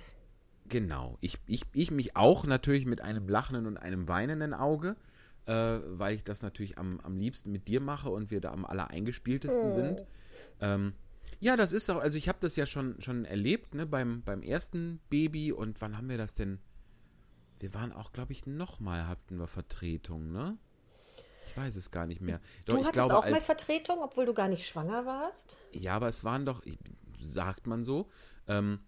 Genau. 0.70 1.18
Ich, 1.20 1.36
ich, 1.46 1.64
ich 1.74 1.90
mich 1.90 2.16
auch 2.16 2.46
natürlich 2.46 2.86
mit 2.86 3.02
einem 3.02 3.28
lachenden 3.28 3.66
und 3.66 3.76
einem 3.76 4.08
weinenden 4.08 4.54
Auge, 4.54 4.96
äh, 5.44 5.52
weil 5.52 6.14
ich 6.14 6.24
das 6.24 6.40
natürlich 6.40 6.78
am, 6.78 6.98
am 7.00 7.18
liebsten 7.18 7.52
mit 7.52 7.68
dir 7.68 7.82
mache 7.82 8.08
und 8.08 8.30
wir 8.30 8.40
da 8.40 8.52
am 8.52 8.64
aller 8.64 8.88
eingespieltesten 8.88 9.70
sind. 9.70 10.06
Ähm, 10.62 10.94
ja, 11.40 11.56
das 11.56 11.72
ist 11.72 11.90
auch, 11.90 11.98
also 11.98 12.18
ich 12.18 12.28
habe 12.28 12.38
das 12.40 12.56
ja 12.56 12.66
schon, 12.66 13.00
schon 13.00 13.24
erlebt, 13.24 13.74
ne, 13.74 13.86
beim, 13.86 14.22
beim 14.22 14.42
ersten 14.42 15.00
Baby 15.10 15.52
und 15.52 15.80
wann 15.80 15.96
haben 15.96 16.08
wir 16.08 16.18
das 16.18 16.34
denn? 16.34 16.58
Wir 17.58 17.72
waren 17.74 17.92
auch, 17.92 18.12
glaube 18.12 18.32
ich, 18.32 18.46
nochmal 18.46 19.06
hatten 19.08 19.38
wir 19.38 19.46
Vertretung, 19.46 20.30
ne? 20.32 20.58
Ich 21.48 21.56
weiß 21.56 21.76
es 21.76 21.90
gar 21.90 22.06
nicht 22.06 22.20
mehr. 22.20 22.40
Doch, 22.66 22.74
Du 22.74 22.80
ich 22.80 22.86
hattest 22.86 23.08
glaube, 23.08 23.18
auch 23.18 23.24
mal 23.24 23.34
als, 23.34 23.46
Vertretung, 23.46 23.98
obwohl 24.02 24.26
du 24.26 24.34
gar 24.34 24.48
nicht 24.48 24.66
schwanger 24.66 25.06
warst? 25.06 25.56
ja, 25.72 25.94
aber 25.94 26.08
es 26.08 26.24
waren 26.24 26.44
doch, 26.44 26.62
sagt 27.18 27.66
man 27.66 27.82
so. 27.82 28.10
Ähm, 28.46 28.80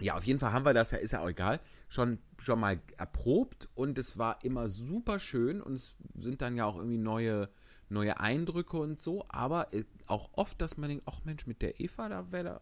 ja, 0.00 0.14
auf 0.16 0.24
jeden 0.24 0.38
Fall 0.38 0.52
haben 0.52 0.64
wir 0.64 0.72
das, 0.72 0.92
ja, 0.92 0.98
ist 0.98 1.12
ja 1.12 1.20
auch 1.22 1.28
egal, 1.28 1.60
schon, 1.88 2.18
schon 2.38 2.60
mal 2.60 2.80
erprobt 2.96 3.68
und 3.74 3.98
es 3.98 4.16
war 4.16 4.42
immer 4.44 4.68
super 4.68 5.18
schön 5.18 5.60
und 5.60 5.74
es 5.74 5.96
sind 6.14 6.40
dann 6.40 6.56
ja 6.56 6.64
auch 6.64 6.76
irgendwie 6.76 6.98
neue, 6.98 7.50
neue 7.90 8.20
Eindrücke 8.20 8.76
und 8.76 9.00
so, 9.00 9.24
aber 9.28 9.72
äh, 9.72 9.84
auch 10.06 10.30
oft, 10.32 10.60
dass 10.60 10.76
man 10.76 10.88
denkt, 10.88 11.04
ach 11.06 11.24
Mensch, 11.24 11.46
mit 11.46 11.62
der 11.62 11.80
Eva, 11.80 12.08
da 12.08 12.30
wäre 12.32 12.44
da, 12.44 12.60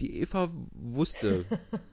die 0.00 0.20
Eva 0.20 0.50
wusste, 0.72 1.44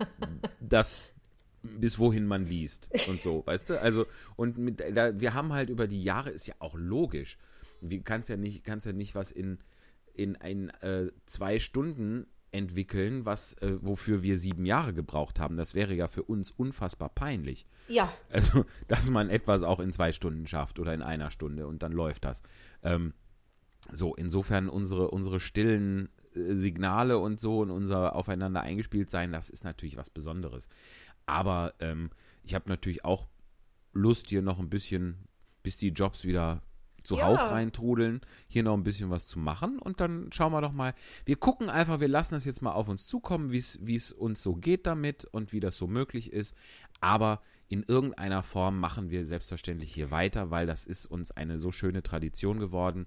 dass 0.59 1.13
bis 1.61 1.97
wohin 1.97 2.27
man 2.27 2.45
liest 2.45 2.89
und 3.07 3.21
so, 3.21 3.45
weißt 3.45 3.69
du? 3.71 3.81
Also, 3.81 4.05
und 4.35 4.57
mit, 4.57 4.79
da, 4.79 5.19
wir 5.19 5.33
haben 5.33 5.53
halt 5.53 5.69
über 5.69 5.87
die 5.87 6.03
Jahre, 6.03 6.29
ist 6.29 6.47
ja 6.47 6.55
auch 6.59 6.75
logisch. 6.75 7.37
Du 7.81 7.99
kannst 8.01 8.29
ja 8.29 8.37
nicht, 8.37 8.63
kannst 8.63 8.85
ja 8.85 8.93
nicht 8.93 9.15
was 9.15 9.31
in, 9.31 9.59
in 10.13 10.35
ein 10.35 10.69
äh, 10.81 11.11
zwei 11.25 11.59
Stunden 11.59 12.27
entwickeln, 12.55 13.25
was, 13.25 13.53
äh, 13.55 13.77
wofür 13.81 14.23
wir 14.23 14.37
sieben 14.37 14.65
Jahre 14.65 14.93
gebraucht 14.93 15.39
haben. 15.39 15.57
Das 15.57 15.75
wäre 15.75 15.93
ja 15.93 16.07
für 16.07 16.23
uns 16.23 16.51
unfassbar 16.51 17.09
peinlich. 17.09 17.65
Ja, 17.87 18.11
Also, 18.31 18.65
dass 18.87 19.09
man 19.09 19.29
etwas 19.29 19.63
auch 19.63 19.79
in 19.79 19.91
zwei 19.91 20.11
Stunden 20.11 20.47
schafft 20.47 20.79
oder 20.79 20.93
in 20.93 21.01
einer 21.01 21.31
Stunde 21.31 21.67
und 21.67 21.83
dann 21.83 21.91
läuft 21.91 22.25
das. 22.25 22.41
Ähm, 22.83 23.13
so, 23.91 24.15
insofern 24.15 24.67
unsere, 24.69 25.11
unsere 25.11 25.39
stillen 25.39 26.09
äh, 26.33 26.55
Signale 26.55 27.19
und 27.19 27.39
so 27.39 27.59
und 27.59 27.69
unser 27.69 28.15
aufeinander 28.15 28.61
eingespielt 28.61 29.09
sein, 29.09 29.31
das 29.31 29.49
ist 29.49 29.63
natürlich 29.63 29.97
was 29.97 30.09
Besonderes. 30.09 30.69
Aber 31.25 31.73
ähm, 31.79 32.09
ich 32.43 32.55
habe 32.55 32.69
natürlich 32.69 33.05
auch 33.05 33.27
Lust, 33.93 34.29
hier 34.29 34.41
noch 34.41 34.59
ein 34.59 34.69
bisschen, 34.69 35.27
bis 35.63 35.77
die 35.77 35.89
Jobs 35.89 36.25
wieder 36.25 36.61
zuhauf 37.05 37.39
Ja. 37.39 37.47
reintrudeln, 37.47 38.21
hier 38.47 38.63
noch 38.63 38.73
ein 38.75 38.83
bisschen 38.83 39.09
was 39.09 39.27
zu 39.27 39.39
machen 39.39 39.79
und 39.79 40.01
dann 40.01 40.29
schauen 40.33 40.51
wir 40.51 40.61
doch 40.61 40.73
mal. 40.73 40.93
Wir 41.25 41.35
gucken 41.37 41.69
einfach, 41.69 41.99
wir 41.99 42.07
lassen 42.07 42.33
das 42.33 42.45
jetzt 42.45 42.61
mal 42.61 42.73
auf 42.73 42.89
uns 42.89 43.05
zukommen, 43.07 43.51
wie 43.51 43.95
es 43.95 44.11
uns 44.11 44.43
so 44.43 44.55
geht 44.55 44.85
damit 44.85 45.25
und 45.25 45.53
wie 45.53 45.59
das 45.59 45.77
so 45.77 45.87
möglich 45.87 46.33
ist. 46.33 46.55
Aber 46.99 47.41
in 47.67 47.83
irgendeiner 47.83 48.43
Form 48.43 48.79
machen 48.79 49.09
wir 49.09 49.25
selbstverständlich 49.25 49.93
hier 49.93 50.11
weiter, 50.11 50.51
weil 50.51 50.67
das 50.67 50.85
ist 50.85 51.05
uns 51.05 51.31
eine 51.31 51.57
so 51.57 51.71
schöne 51.71 52.03
Tradition 52.03 52.59
geworden 52.59 53.05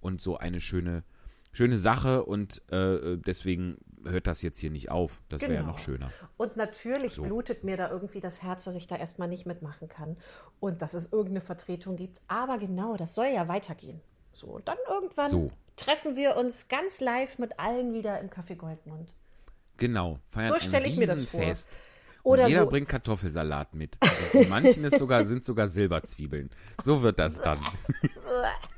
und 0.00 0.20
so 0.20 0.38
eine 0.38 0.60
schöne, 0.60 1.04
schöne 1.52 1.78
Sache 1.78 2.24
und 2.24 2.62
äh, 2.70 3.18
deswegen 3.18 3.76
hört 4.04 4.26
das 4.26 4.42
jetzt 4.42 4.58
hier 4.58 4.70
nicht 4.70 4.90
auf. 4.90 5.20
Das 5.28 5.40
wäre 5.40 5.52
ja 5.54 5.60
Genau. 5.60 5.72
noch 5.72 5.78
schöner. 5.78 6.12
Und 6.36 6.56
natürlich 6.56 7.12
So. 7.14 7.22
blutet 7.22 7.64
mir 7.64 7.76
da 7.76 7.90
irgendwie 7.90 8.20
das 8.20 8.42
Herz, 8.42 8.64
dass 8.64 8.74
ich 8.74 8.86
da 8.86 8.96
erstmal 8.96 9.28
nicht 9.28 9.46
mitmachen 9.46 9.88
kann 9.88 10.16
und 10.60 10.82
dass 10.82 10.94
es 10.94 11.12
irgendeine 11.12 11.40
Vertretung 11.40 11.96
gibt. 11.96 12.20
Aber 12.28 12.58
genau, 12.58 12.96
das 12.96 13.14
soll 13.14 13.26
ja 13.26 13.48
weitergehen. 13.48 14.00
So, 14.32 14.46
und 14.48 14.68
dann 14.68 14.78
irgendwann 14.88 15.28
So. 15.30 15.50
treffen 15.76 16.16
wir 16.16 16.36
uns 16.36 16.68
ganz 16.68 17.00
live 17.00 17.38
mit 17.38 17.58
allen 17.58 17.92
wieder 17.92 18.20
im 18.20 18.28
Café 18.30 18.54
Goldmund. 18.56 19.12
Genau. 19.76 20.18
Feiern 20.28 20.48
So 20.48 20.58
stelle 20.58 20.86
ich 20.86 20.96
mir 20.96 21.06
das 21.06 21.24
vor. 21.24 21.40
Riesenfest. 21.40 21.68
Oder 22.24 22.44
und 22.44 22.48
jeder 22.50 22.64
so- 22.64 22.70
bringt 22.70 22.88
Kartoffelsalat 22.88 23.74
mit. 23.74 23.96
Also 24.00 24.38
in 24.38 24.48
manchen 24.48 24.84
ist 24.84 24.98
sogar, 24.98 25.24
sind 25.24 25.44
sogar 25.44 25.68
Silberzwiebeln. 25.68 26.50
So 26.82 27.02
wird 27.02 27.18
das 27.18 27.40
dann. 27.40 27.60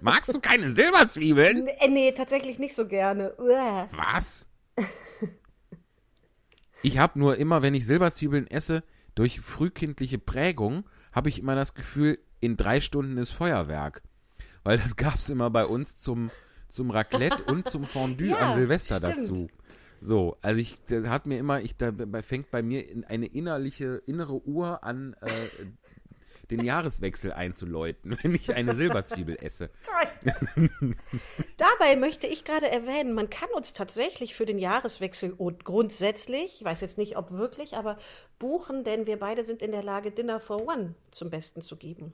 Magst 0.00 0.34
du 0.34 0.40
keine 0.40 0.70
Silberzwiebeln? 0.70 1.64
Nee, 1.64 1.88
nee, 1.88 2.12
tatsächlich 2.12 2.58
nicht 2.58 2.74
so 2.74 2.86
gerne. 2.86 3.34
Uah. 3.38 3.88
Was? 3.92 4.46
Ich 6.82 6.98
habe 6.98 7.18
nur 7.18 7.36
immer, 7.36 7.62
wenn 7.62 7.74
ich 7.74 7.86
Silberzwiebeln 7.86 8.46
esse, 8.46 8.82
durch 9.14 9.40
frühkindliche 9.40 10.18
Prägung, 10.18 10.84
habe 11.12 11.28
ich 11.28 11.38
immer 11.38 11.54
das 11.54 11.74
Gefühl, 11.74 12.18
in 12.40 12.56
drei 12.56 12.80
Stunden 12.80 13.18
ist 13.18 13.32
Feuerwerk. 13.32 14.02
Weil 14.64 14.78
das 14.78 14.96
gab 14.96 15.16
es 15.16 15.28
immer 15.28 15.50
bei 15.50 15.66
uns 15.66 15.96
zum, 15.96 16.30
zum 16.68 16.90
Raclette 16.90 17.44
und 17.44 17.68
zum 17.68 17.84
Fondue 17.84 18.28
Ja, 18.30 18.36
an 18.38 18.54
Silvester 18.54 18.96
stimmt. 18.96 19.16
dazu. 19.16 19.48
So, 20.00 20.38
also 20.40 20.58
ich, 20.58 20.78
das 20.88 21.06
hat 21.08 21.26
mir 21.26 21.38
immer, 21.38 21.60
ich, 21.60 21.76
da 21.76 21.92
fängt 22.22 22.50
bei 22.50 22.62
mir 22.62 22.88
in 22.88 23.04
eine 23.04 23.26
innerliche, 23.26 24.02
innere 24.06 24.46
Uhr 24.46 24.82
an, 24.82 25.14
äh, 25.20 25.28
den 26.50 26.64
Jahreswechsel 26.64 27.32
einzuläuten, 27.32 28.16
wenn 28.22 28.34
ich 28.34 28.54
eine 28.54 28.74
Silberzwiebel 28.74 29.36
esse. 29.40 29.68
Dabei 31.56 31.96
möchte 31.96 32.26
ich 32.26 32.44
gerade 32.44 32.70
erwähnen, 32.70 33.12
man 33.12 33.30
kann 33.30 33.48
uns 33.54 33.72
tatsächlich 33.72 34.34
für 34.34 34.46
den 34.46 34.58
Jahreswechsel 34.58 35.32
und 35.32 35.64
grundsätzlich, 35.64 36.56
ich 36.60 36.64
weiß 36.64 36.80
jetzt 36.80 36.98
nicht, 36.98 37.16
ob 37.16 37.30
wirklich, 37.32 37.76
aber 37.76 37.98
buchen, 38.38 38.84
denn 38.84 39.06
wir 39.06 39.18
beide 39.18 39.42
sind 39.42 39.62
in 39.62 39.72
der 39.72 39.82
Lage, 39.82 40.10
Dinner 40.10 40.40
for 40.40 40.66
One 40.66 40.94
zum 41.10 41.30
Besten 41.30 41.62
zu 41.62 41.76
geben. 41.76 42.12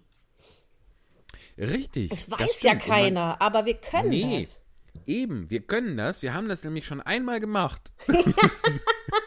Richtig. 1.58 2.12
Es 2.12 2.26
das 2.26 2.38
weiß 2.38 2.62
ja 2.62 2.74
keiner, 2.74 3.40
aber 3.40 3.64
wir 3.64 3.74
können 3.74 4.10
Nee. 4.10 4.40
das. 4.40 4.60
Eben, 5.06 5.50
wir 5.50 5.60
können 5.60 5.96
das. 5.96 6.22
Wir 6.22 6.34
haben 6.34 6.48
das 6.48 6.64
nämlich 6.64 6.86
schon 6.86 7.00
einmal 7.00 7.40
gemacht. 7.40 7.92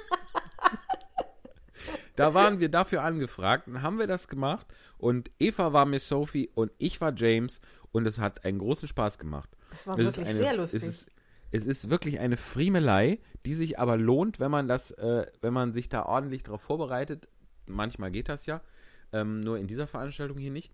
da 2.19 2.33
waren 2.33 2.59
wir 2.59 2.67
dafür 2.67 3.01
angefragt 3.03 3.67
und 3.67 3.81
haben 3.81 3.97
wir 3.97 4.05
das 4.05 4.27
gemacht. 4.27 4.67
Und 4.97 5.31
Eva 5.39 5.71
war 5.71 5.85
Miss 5.85 6.09
Sophie 6.09 6.49
und 6.53 6.69
ich 6.77 6.99
war 6.99 7.13
James 7.15 7.61
und 7.93 8.05
es 8.05 8.19
hat 8.19 8.43
einen 8.43 8.59
großen 8.59 8.89
Spaß 8.89 9.19
gemacht. 9.19 9.49
Das 9.71 9.87
war 9.87 9.97
Es 9.97 10.09
ist 10.09 10.17
wirklich 10.17 10.35
sehr 10.35 10.57
lustig. 10.57 10.83
Es 10.83 10.87
ist, 10.87 11.07
es 11.51 11.65
ist 11.65 11.89
wirklich 11.89 12.19
eine 12.19 12.35
Friemelei, 12.35 13.19
die 13.45 13.53
sich 13.53 13.79
aber 13.79 13.95
lohnt, 13.95 14.41
wenn 14.41 14.51
man 14.51 14.67
das, 14.67 14.91
äh, 14.91 15.27
wenn 15.39 15.53
man 15.53 15.71
sich 15.71 15.87
da 15.87 16.03
ordentlich 16.03 16.43
darauf 16.43 16.61
vorbereitet. 16.61 17.29
Manchmal 17.67 18.11
geht 18.11 18.27
das 18.27 18.45
ja, 18.45 18.61
ähm, 19.13 19.39
nur 19.39 19.57
in 19.57 19.67
dieser 19.67 19.87
Veranstaltung 19.87 20.37
hier 20.37 20.51
nicht. 20.51 20.73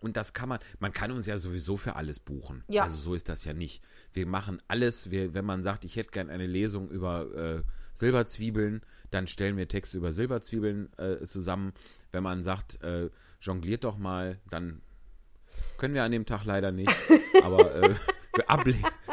Und 0.00 0.16
das 0.16 0.32
kann 0.32 0.48
man, 0.48 0.60
man 0.78 0.92
kann 0.92 1.12
uns 1.12 1.26
ja 1.26 1.36
sowieso 1.36 1.76
für 1.76 1.96
alles 1.96 2.20
buchen. 2.20 2.64
Ja. 2.68 2.84
Also 2.84 2.96
so 2.96 3.14
ist 3.14 3.28
das 3.28 3.44
ja 3.44 3.52
nicht. 3.52 3.84
Wir 4.12 4.26
machen 4.26 4.62
alles, 4.66 5.10
wir, 5.10 5.34
wenn 5.34 5.44
man 5.44 5.62
sagt, 5.62 5.84
ich 5.84 5.96
hätte 5.96 6.10
gern 6.10 6.30
eine 6.30 6.46
Lesung 6.46 6.90
über 6.90 7.34
äh, 7.34 7.62
Silberzwiebeln, 7.94 8.82
dann 9.10 9.26
stellen 9.26 9.56
wir 9.56 9.68
Texte 9.68 9.96
über 9.96 10.12
Silberzwiebeln 10.12 10.90
äh, 10.98 11.24
zusammen. 11.24 11.72
Wenn 12.12 12.22
man 12.22 12.42
sagt, 12.42 12.82
äh, 12.82 13.10
jongliert 13.40 13.84
doch 13.84 13.96
mal, 13.96 14.38
dann 14.50 14.82
können 15.78 15.94
wir 15.94 16.02
an 16.02 16.12
dem 16.12 16.26
Tag 16.26 16.44
leider 16.44 16.72
nicht. 16.72 16.92
aber 17.42 17.74
äh, 17.74 17.94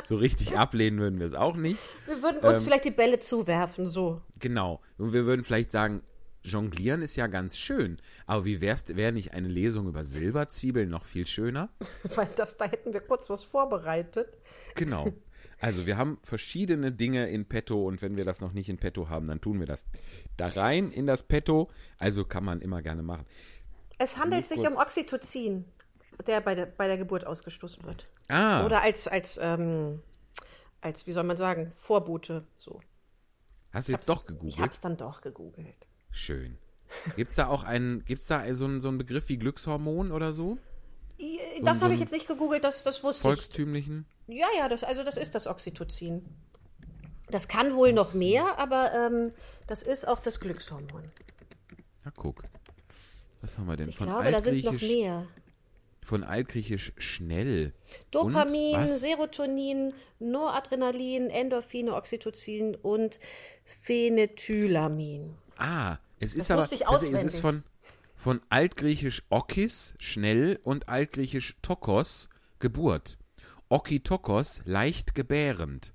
so 0.03 0.17
richtig 0.17 0.57
ablehnen 0.57 0.99
würden 0.99 1.19
wir 1.19 1.25
es 1.25 1.33
auch 1.33 1.55
nicht. 1.55 1.79
Wir 2.07 2.21
würden 2.21 2.39
uns 2.39 2.59
ähm, 2.59 2.65
vielleicht 2.65 2.85
die 2.85 2.91
Bälle 2.91 3.19
zuwerfen, 3.19 3.87
so. 3.87 4.21
Genau. 4.39 4.81
Und 4.97 5.13
wir 5.13 5.25
würden 5.25 5.43
vielleicht 5.43 5.71
sagen, 5.71 6.01
Jonglieren 6.43 7.01
ist 7.01 7.15
ja 7.15 7.27
ganz 7.27 7.57
schön. 7.57 7.97
Aber 8.25 8.45
wie 8.45 8.61
wär's, 8.61 8.85
wäre 8.95 9.11
nicht 9.11 9.33
eine 9.33 9.47
Lesung 9.47 9.87
über 9.87 10.03
Silberzwiebeln 10.03 10.89
noch 10.89 11.05
viel 11.05 11.27
schöner? 11.27 11.69
Weil 12.15 12.29
das, 12.35 12.57
da 12.57 12.65
hätten 12.65 12.93
wir 12.93 13.01
kurz 13.01 13.29
was 13.29 13.43
vorbereitet. 13.43 14.27
Genau. 14.75 15.11
Also 15.61 15.85
wir 15.85 15.95
haben 15.95 16.17
verschiedene 16.23 16.91
Dinge 16.91 17.29
in 17.29 17.45
petto 17.45 17.87
und 17.87 18.01
wenn 18.01 18.17
wir 18.17 18.23
das 18.23 18.41
noch 18.41 18.51
nicht 18.51 18.67
in 18.67 18.77
petto 18.77 19.09
haben, 19.09 19.27
dann 19.27 19.39
tun 19.41 19.59
wir 19.59 19.67
das 19.67 19.85
da 20.35 20.47
rein 20.47 20.91
in 20.91 21.05
das 21.05 21.21
petto. 21.21 21.69
Also 21.99 22.25
kann 22.25 22.43
man 22.43 22.61
immer 22.61 22.81
gerne 22.81 23.03
machen. 23.03 23.27
Es 23.99 24.17
handelt 24.17 24.47
sich 24.47 24.59
um 24.67 24.75
Oxytocin, 24.75 25.65
der 26.25 26.41
bei 26.41 26.55
der, 26.55 26.65
bei 26.65 26.87
der 26.87 26.97
Geburt 26.97 27.27
ausgestoßen 27.27 27.83
wird. 27.85 28.07
Ah, 28.27 28.65
Oder 28.65 28.81
als, 28.81 29.07
als, 29.07 29.39
ähm, 29.39 30.01
als, 30.81 31.05
wie 31.05 31.11
soll 31.11 31.25
man 31.25 31.37
sagen, 31.37 31.71
Vorbote. 31.71 32.43
So. 32.57 32.81
hast 33.71 33.87
du 33.87 33.91
jetzt 33.91 34.09
doch 34.09 34.21
Ich 34.21 34.27
gegoogelt? 34.27 34.59
hab's 34.59 34.81
dann 34.81 34.97
doch 34.97 35.21
gegoogelt. 35.21 35.87
Schön. 36.09 36.57
Gibt's 37.15 37.35
da 37.35 37.47
auch 37.47 37.63
einen, 37.63 38.03
gibt's 38.05 38.25
da 38.25 38.43
so 38.55 38.65
einen, 38.65 38.81
so 38.81 38.89
einen 38.89 38.97
Begriff 38.97 39.29
wie 39.29 39.37
Glückshormon 39.37 40.11
oder 40.11 40.33
so? 40.33 40.57
Das 41.63 41.79
so 41.79 41.83
habe 41.83 41.93
ein 41.93 41.95
ich 41.95 41.99
jetzt 41.99 42.13
nicht 42.13 42.27
gegoogelt, 42.27 42.63
das, 42.63 42.83
das 42.83 43.03
wusste 43.03 43.23
Volkstümlichen? 43.23 44.05
ich. 44.27 44.37
Ja, 44.37 44.47
ja, 44.57 44.69
das, 44.69 44.83
also 44.83 45.03
das 45.03 45.17
ist 45.17 45.35
das 45.35 45.47
Oxytocin. 45.47 46.25
Das 47.29 47.47
kann 47.47 47.75
wohl 47.75 47.93
noch 47.93 48.13
mehr, 48.13 48.57
aber 48.59 48.91
ähm, 48.93 49.31
das 49.67 49.83
ist 49.83 50.07
auch 50.07 50.19
das 50.19 50.39
Glückshormon. 50.39 51.11
Na 52.03 52.11
guck. 52.15 52.43
Was 53.41 53.57
haben 53.57 53.67
wir 53.67 53.77
denn? 53.77 53.89
Ich 53.89 53.97
von 53.97 54.07
glaube, 54.07 54.31
da 54.31 54.39
sind 54.39 54.63
noch 54.65 54.79
mehr. 54.81 55.27
von 56.03 56.23
altgriechisch 56.23 56.93
schnell. 56.97 57.73
Dopamin? 58.11 58.85
Serotonin, 58.87 59.93
Noradrenalin, 60.19 61.29
Endorphine, 61.29 61.93
Oxytocin 61.95 62.75
und 62.75 63.19
Phenethylamin. 63.63 65.35
Ah, 65.57 65.97
es 66.19 66.33
ist 66.35 66.49
Das 66.49 66.51
aber 66.51 66.61
wusste 66.61 66.75
ich 66.75 66.81
tatsächlich, 66.81 67.19
es 67.19 67.23
ist 67.25 67.37
auswendig. 67.45 67.63
von, 67.63 67.70
von 68.21 68.39
altgriechisch 68.49 69.23
Okis, 69.29 69.95
schnell, 69.97 70.59
und 70.63 70.89
altgriechisch 70.89 71.57
Tokos, 71.63 72.29
Geburt. 72.59 73.17
Okitokos, 73.67 74.61
leicht 74.65 75.15
gebärend. 75.15 75.91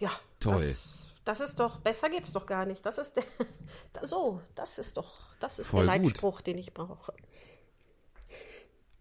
Ja, 0.00 0.10
Toll. 0.40 0.56
Das, 0.56 1.06
das 1.24 1.40
ist 1.40 1.60
doch, 1.60 1.78
besser 1.78 2.10
geht's 2.10 2.32
doch 2.32 2.44
gar 2.44 2.66
nicht. 2.66 2.84
Das 2.84 2.98
ist 2.98 3.18
der, 3.18 3.24
so, 4.02 4.42
das 4.56 4.80
ist 4.80 4.96
doch, 4.96 5.36
das 5.38 5.60
ist 5.60 5.68
Voll 5.68 5.86
der 5.86 5.98
gut. 6.00 6.08
Leitspruch, 6.08 6.40
den 6.40 6.58
ich 6.58 6.74
brauche. 6.74 7.14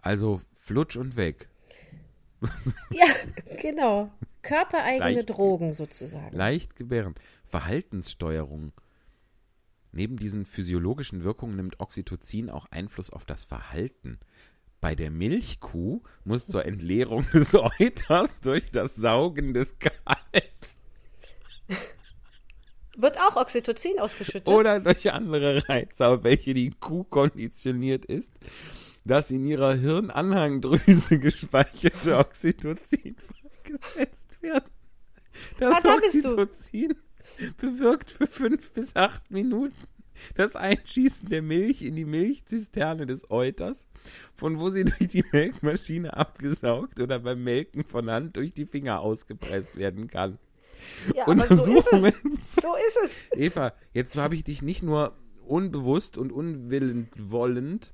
Also 0.02 0.42
flutsch 0.54 0.98
und 0.98 1.16
weg. 1.16 1.50
Ja, 2.92 3.08
genau. 3.60 4.12
Körpereigene 4.44 5.16
Leicht. 5.16 5.30
Drogen 5.32 5.74
sozusagen. 5.74 6.36
Leicht 6.36 6.76
gebärend. 6.76 7.20
Verhaltenssteuerung. 7.46 8.74
Neben 9.96 10.18
diesen 10.18 10.46
physiologischen 10.46 11.24
Wirkungen 11.24 11.56
nimmt 11.56 11.80
Oxytocin 11.80 12.50
auch 12.50 12.66
Einfluss 12.70 13.10
auf 13.10 13.24
das 13.24 13.46
Verhalten. 13.46 14.20
Bei 14.82 14.94
der 14.94 15.10
Milchkuh 15.10 16.02
muss 16.26 16.48
zur 16.48 16.66
Entleerung 16.66 17.26
des 17.34 17.56
Euters 17.56 18.42
durch 18.42 18.70
das 18.72 18.98
Saugen 18.98 19.54
des 19.54 19.80
Kalbs 19.80 20.78
Wird 22.98 23.18
auch 23.22 23.38
Oxytocin 23.38 24.00
ausgeschüttet? 24.00 24.50
oder 24.50 24.82
durch 24.82 25.10
andere 25.14 25.68
Reize, 25.70 26.08
auf 26.08 26.26
welche 26.26 26.54
die 26.54 26.72
Kuh 26.72 27.06
konditioniert 27.06 28.04
ist, 28.04 28.34
das 29.06 29.32
in 29.32 29.46
ihrer 29.46 29.76
Hirnanhangdrüse 29.76 31.20
gespeicherte 31.20 32.18
Oxytocin 32.18 33.16
freigesetzt 33.64 34.36
wird. 34.42 34.70
Das 35.58 35.84
du. 35.84 35.90
Oxytocin 35.90 36.96
bewirkt 37.58 38.12
für 38.12 38.28
fünf 38.28 38.72
bis 38.72 38.96
acht 38.96 39.32
Minuten 39.32 39.76
das 40.36 40.56
Einschießen 40.56 41.30
der 41.30 41.42
Milch 41.42 41.82
in 41.82 41.96
die 41.96 42.06
Milchzisterne 42.06 43.06
des 43.06 43.30
Euters, 43.30 43.88
von 44.36 44.60
wo 44.60 44.70
sie 44.70 44.86
durch 44.86 45.10
die 45.10 45.26
Melkmaschine 45.32 46.16
abgesaugt 46.16 47.00
oder 47.02 47.20
beim 47.20 47.44
Melken 47.44 47.84
von 47.84 48.10
Hand 48.10 48.38
durch 48.38 48.54
die 48.54 48.66
Finger 48.66 49.02
ausgepresst 49.02 49.76
werden 49.78 50.08
kann. 50.08 50.40
ja, 51.14 51.28
aber 51.28 51.42
so 51.42 51.76
ist 51.76 51.92
Untersuchungen 51.92 52.40
es. 52.40 52.56
So 52.56 52.76
ist 52.76 52.98
es. 53.04 53.32
Eva, 53.38 53.74
jetzt 53.94 54.16
habe 54.16 54.36
ich 54.36 54.44
dich 54.44 54.62
nicht 54.62 54.84
nur 54.84 55.16
unbewusst 55.46 56.18
und 56.18 56.32
unwillend 56.32 57.10
wollend 57.18 57.94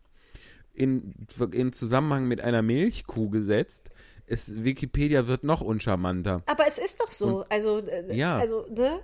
in, 0.73 1.13
in 1.51 1.73
Zusammenhang 1.73 2.27
mit 2.27 2.41
einer 2.41 2.61
Milchkuh 2.61 3.29
gesetzt. 3.29 3.89
Es, 4.25 4.63
Wikipedia 4.63 5.27
wird 5.27 5.43
noch 5.43 5.59
uncharmanter. 5.59 6.43
Aber 6.45 6.65
es 6.65 6.77
ist 6.77 7.01
doch 7.01 7.11
so. 7.11 7.43
also, 7.49 7.79
äh, 7.79 8.15
Ja. 8.15 8.37
also, 8.37 8.65
ne? 8.69 9.01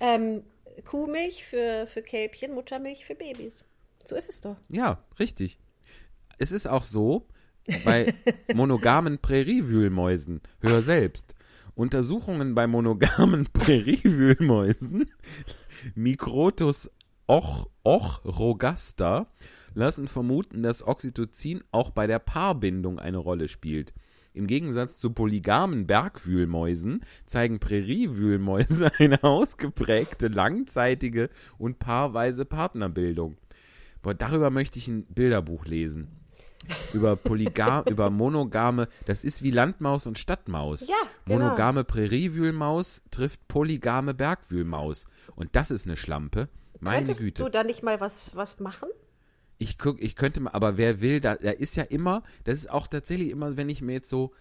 Ähm, 0.00 0.42
Kuhmilch 0.84 1.44
für, 1.44 1.86
für 1.86 2.02
Kälbchen, 2.02 2.54
Muttermilch 2.54 3.04
für 3.04 3.14
Babys. 3.14 3.64
So 4.04 4.16
ist 4.16 4.28
es 4.28 4.40
doch. 4.40 4.56
Ja, 4.72 5.02
richtig. 5.18 5.58
Es 6.38 6.52
ist 6.52 6.66
auch 6.66 6.82
so, 6.82 7.26
bei 7.84 8.12
monogamen 8.54 9.18
Präriewühlmäusen, 9.18 10.40
hör 10.60 10.82
selbst, 10.82 11.34
Untersuchungen 11.74 12.54
bei 12.54 12.66
monogamen 12.66 13.46
Präriewühlmäusen, 13.52 15.10
Microtus 15.94 16.90
och, 17.26 17.70
och 17.82 18.24
rogaster, 18.24 19.26
lassen 19.74 20.08
vermuten, 20.08 20.62
dass 20.62 20.86
Oxytocin 20.86 21.64
auch 21.72 21.90
bei 21.90 22.06
der 22.06 22.18
Paarbindung 22.18 22.98
eine 22.98 23.18
Rolle 23.18 23.48
spielt. 23.48 23.92
Im 24.34 24.48
Gegensatz 24.48 24.98
zu 24.98 25.10
polygamen 25.12 25.86
Bergwühlmäusen 25.86 27.04
zeigen 27.24 27.60
Präriewühlmäuse 27.60 28.90
eine 28.98 29.22
ausgeprägte 29.22 30.26
langzeitige 30.26 31.30
und 31.56 31.78
paarweise 31.78 32.44
Partnerbildung. 32.44 33.36
Boah, 34.02 34.12
darüber 34.12 34.50
möchte 34.50 34.80
ich 34.80 34.88
ein 34.88 35.06
Bilderbuch 35.06 35.66
lesen. 35.66 36.08
Über 36.92 37.14
polygam, 37.14 37.84
über 37.88 38.10
monogame, 38.10 38.88
das 39.06 39.22
ist 39.22 39.44
wie 39.44 39.52
Landmaus 39.52 40.08
und 40.08 40.18
Stadtmaus. 40.18 40.88
Ja, 40.88 40.96
genau. 41.26 41.44
Monogame 41.44 41.84
Präriewühlmaus 41.84 43.02
trifft 43.12 43.46
polygame 43.46 44.14
Bergwühlmaus. 44.14 45.06
Und 45.36 45.54
das 45.54 45.70
ist 45.70 45.86
eine 45.86 45.96
Schlampe. 45.96 46.48
Meine 46.80 46.98
Könntest 46.98 47.20
Güte. 47.20 47.44
du 47.44 47.50
da 47.50 47.62
nicht 47.62 47.84
mal 47.84 48.00
was, 48.00 48.34
was 48.34 48.58
machen? 48.58 48.88
Ich 49.64 49.78
guck, 49.78 49.98
ich 50.02 50.14
könnte 50.14 50.40
mal, 50.40 50.50
aber 50.50 50.76
wer 50.76 51.00
will, 51.00 51.20
da, 51.20 51.36
da 51.36 51.50
ist 51.50 51.74
ja 51.74 51.84
immer, 51.84 52.22
das 52.44 52.58
ist 52.58 52.70
auch 52.70 52.86
tatsächlich 52.86 53.30
immer, 53.30 53.56
wenn 53.56 53.70
ich 53.70 53.80
mir 53.80 53.94
jetzt 53.94 54.10
so, 54.10 54.34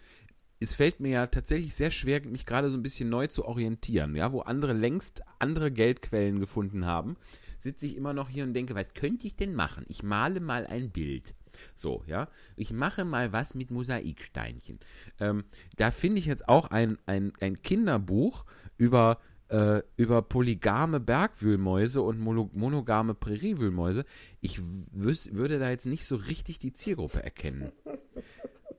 es 0.59 0.75
fällt 0.75 0.99
mir 0.99 1.11
ja 1.11 1.27
tatsächlich 1.27 1.73
sehr 1.75 1.91
schwer, 1.91 2.25
mich 2.25 2.45
gerade 2.45 2.69
so 2.69 2.75
ein 2.75 2.83
bisschen 2.83 3.07
neu 3.07 3.27
zu 3.27 3.45
orientieren, 3.45 4.17
ja, 4.17 4.33
wo 4.33 4.41
andere 4.41 4.73
längst 4.73 5.23
andere 5.39 5.71
Geldquellen 5.71 6.41
gefunden 6.41 6.85
haben, 6.85 7.15
sitze 7.57 7.85
ich 7.85 7.95
immer 7.95 8.11
noch 8.11 8.27
hier 8.27 8.43
und 8.43 8.53
denke, 8.53 8.75
was 8.75 8.93
könnte 8.95 9.25
ich 9.25 9.37
denn 9.37 9.55
machen? 9.55 9.85
Ich 9.87 10.03
male 10.03 10.41
mal 10.41 10.67
ein 10.67 10.91
Bild. 10.91 11.35
So, 11.73 12.03
ja. 12.05 12.27
Ich 12.57 12.73
mache 12.73 13.05
mal 13.05 13.31
was 13.31 13.55
mit 13.55 13.71
Mosaiksteinchen. 13.71 14.79
Ähm, 15.21 15.45
da 15.77 15.91
finde 15.91 16.19
ich 16.19 16.25
jetzt 16.25 16.49
auch 16.49 16.69
ein, 16.69 16.97
ein, 17.05 17.31
ein 17.39 17.61
Kinderbuch 17.61 18.43
über 18.75 19.19
äh, 19.53 19.83
über 19.97 20.23
polygame 20.23 20.99
Bergwühlmäuse 20.99 22.01
und 22.01 22.19
mono 22.19 22.49
monogame 22.53 23.13
Präriewühlmäuse. 23.13 24.03
Ich 24.41 24.59
würde 24.91 25.59
da 25.59 25.69
jetzt 25.69 25.85
nicht 25.85 26.05
so 26.07 26.15
richtig 26.15 26.57
die 26.57 26.73
Zielgruppe 26.73 27.21
erkennen. 27.23 27.71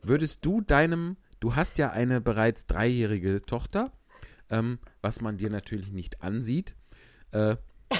Würdest 0.03 0.45
du 0.45 0.61
deinem, 0.61 1.17
du 1.39 1.55
hast 1.55 1.79
ja 1.79 1.91
eine 1.91 2.21
bereits 2.21 2.67
dreijährige 2.67 3.41
Tochter, 3.43 3.93
ähm, 4.51 4.79
was 5.01 5.21
man 5.21 5.37
dir 5.37 5.49
natürlich 5.49 5.93
nicht 5.93 6.23
ansieht, 6.23 6.75
äh, 7.31 7.57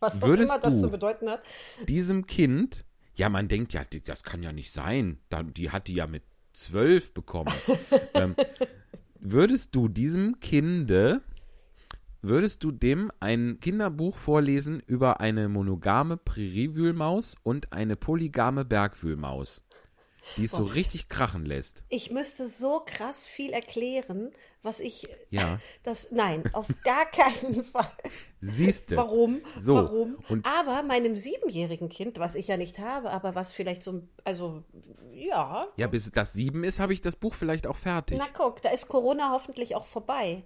Was 0.00 0.20
auch 0.20 0.26
Würdest 0.26 0.50
immer 0.52 0.60
das 0.60 0.74
du- 0.74 0.80
zu 0.80 0.90
bedeuten 0.90 1.30
hat. 1.30 1.42
diesem 1.88 2.26
Kind, 2.26 2.84
ja, 3.14 3.28
man 3.28 3.48
denkt 3.48 3.72
ja, 3.72 3.82
das 4.04 4.22
kann 4.24 4.42
ja 4.42 4.52
nicht 4.52 4.72
sein. 4.72 5.18
Die 5.56 5.70
hat 5.70 5.86
die 5.86 5.94
ja 5.94 6.06
mit 6.06 6.24
zwölf 6.52 7.14
bekommen. 7.14 7.52
ähm, 8.14 8.34
würdest 9.24 9.74
du 9.74 9.88
diesem 9.88 10.38
Kinde, 10.38 11.22
würdest 12.20 12.62
du 12.62 12.70
dem 12.70 13.10
ein 13.20 13.58
Kinderbuch 13.58 14.18
vorlesen 14.18 14.80
über 14.86 15.18
eine 15.20 15.48
monogame 15.48 16.18
Präriewühlmaus 16.18 17.34
und 17.42 17.72
eine 17.72 17.96
polygame 17.96 18.66
Bergwühlmaus, 18.66 19.62
die 20.36 20.44
es 20.44 20.52
so 20.52 20.64
richtig 20.64 21.08
krachen 21.08 21.44
lässt? 21.44 21.84
Ich 21.88 22.10
müsste 22.10 22.46
so 22.48 22.82
krass 22.84 23.26
viel 23.26 23.52
erklären, 23.52 24.32
was 24.62 24.80
ich. 24.80 25.08
Ja. 25.30 25.58
Das, 25.82 26.12
nein, 26.12 26.42
auf 26.54 26.66
gar 26.82 27.04
keinen 27.06 27.62
Fall. 27.72 27.90
Siehste. 28.40 28.96
Warum? 28.96 29.42
So, 29.60 29.74
Warum? 29.74 30.16
und- 30.28 30.46
aber 30.46 30.82
meinem 30.82 31.16
siebenjährigen 31.16 31.88
Kind, 31.90 32.18
was 32.18 32.34
ich 32.34 32.48
ja 32.48 32.56
nicht 32.56 32.78
habe, 32.78 33.10
aber 33.10 33.34
was 33.34 33.52
vielleicht 33.52 33.82
so, 33.82 34.02
also 34.24 34.64
ja. 35.12 35.66
Ja, 35.76 35.86
bis 35.86 36.10
das 36.10 36.32
sieben 36.32 36.64
ist, 36.64 36.80
habe 36.80 36.92
ich 36.94 37.00
das 37.02 37.16
Buch 37.16 37.34
vielleicht 37.34 37.66
auch 37.66 37.76
fertig. 37.76 38.18
Na 38.18 38.26
guck, 38.34 38.62
da 38.62 38.70
ist 38.70 38.88
Corona 38.88 39.30
hoffentlich 39.30 39.76
auch 39.76 39.86
vorbei. 39.86 40.42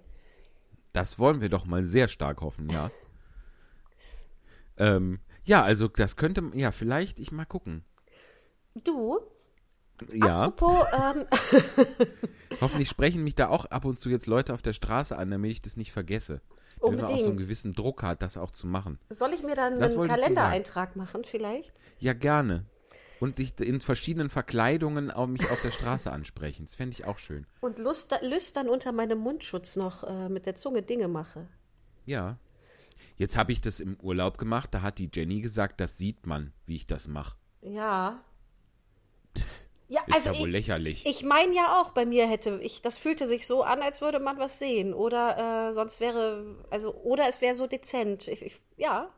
Das 0.93 1.19
wollen 1.19 1.39
wir 1.41 1.49
doch 1.49 1.65
mal 1.65 1.83
sehr 1.83 2.07
stark 2.07 2.41
hoffen, 2.41 2.69
ja. 2.69 2.91
ähm, 4.77 5.19
ja, 5.45 5.61
also 5.63 5.87
das 5.87 6.15
könnte, 6.15 6.51
ja, 6.53 6.71
vielleicht, 6.71 7.19
ich 7.19 7.31
mal 7.31 7.45
gucken. 7.45 7.83
Du, 8.83 9.19
Ja, 10.13 10.45
apropos, 10.45 10.85
ähm, 10.93 11.25
hoffentlich 12.61 12.89
sprechen 12.89 13.23
mich 13.23 13.35
da 13.35 13.49
auch 13.49 13.65
ab 13.65 13.85
und 13.85 13.99
zu 13.99 14.09
jetzt 14.09 14.27
Leute 14.27 14.53
auf 14.53 14.61
der 14.61 14.73
Straße 14.73 15.17
an, 15.17 15.31
damit 15.31 15.51
ich 15.51 15.61
das 15.61 15.77
nicht 15.77 15.91
vergesse. 15.91 16.41
Wenn 16.81 16.95
man 16.95 17.05
auch 17.05 17.07
so 17.09 17.13
einen 17.13 17.21
Unbedingt. 17.23 17.39
gewissen 17.41 17.73
Druck 17.73 18.03
hat, 18.03 18.21
das 18.21 18.37
auch 18.37 18.51
zu 18.51 18.65
machen. 18.67 18.99
soll 19.09 19.33
ich 19.33 19.43
mir 19.43 19.55
dann 19.55 19.79
Das 19.79 19.97
einen. 19.97 20.07
Kalendereintrag 20.09 20.95
machen 20.95 21.23
vielleicht? 21.25 21.73
Ja, 21.99 22.13
gerne. 22.13 22.65
Und 23.19 23.39
dich 23.39 23.59
in 23.59 23.81
verschiedenen 23.81 24.29
Verkleidungen 24.29 25.11
auch 25.11 25.27
mich 25.27 25.49
auf 25.51 25.61
der 25.61 25.71
Straße 25.71 26.09
ansprechen. 26.09 26.63
Das 26.63 26.75
fände 26.75 26.93
ich 26.93 27.03
auch 27.05 27.17
schön. 27.17 27.45
Und 27.59 27.79
lüstern 27.79 28.69
unter 28.69 28.93
meinem 28.93 29.19
Mundschutz 29.19 29.75
noch 29.75 30.05
äh, 30.05 30.29
mit 30.29 30.45
der 30.45 30.55
Zunge 30.55 30.81
Dinge 30.83 31.09
mache. 31.09 31.47
Ja. 32.05 32.37
Jetzt 33.17 33.35
habe 33.35 33.51
ich 33.51 33.59
das 33.59 33.81
im 33.81 33.97
Urlaub 34.01 34.37
gemacht, 34.37 34.73
da 34.73 34.81
hat 34.81 34.97
die 34.97 35.09
Jenny 35.13 35.41
gesagt, 35.41 35.81
das 35.81 35.97
sieht 35.97 36.25
man, 36.25 36.53
wie 36.65 36.77
ich 36.77 36.85
das 36.85 37.09
mache. 37.09 37.35
Ja. 37.61 38.23
Ja, 39.89 40.01
Ist 40.05 40.15
also 40.15 40.33
ja 40.33 40.39
wohl 40.39 40.49
ich, 40.49 40.53
lächerlich. 40.53 41.05
ich 41.07 41.23
meine 41.23 41.53
ja 41.55 41.81
auch, 41.81 41.91
bei 41.91 42.05
mir 42.05 42.27
hätte 42.29 42.59
ich, 42.61 42.81
das 42.83 42.99
fühlte 42.99 43.25
sich 43.25 43.47
so 43.47 43.63
an, 43.63 43.81
als 43.81 44.01
würde 44.01 44.19
man 44.19 44.37
was 44.37 44.59
sehen. 44.59 44.93
Oder 44.93 45.69
äh, 45.69 45.73
sonst 45.73 45.99
wäre, 45.99 46.57
also, 46.69 46.93
oder 46.93 47.27
es 47.27 47.41
wäre 47.41 47.55
so 47.55 47.65
dezent. 47.65 48.27
Ich, 48.27 48.43
ich, 48.43 48.57
ja, 48.77 49.09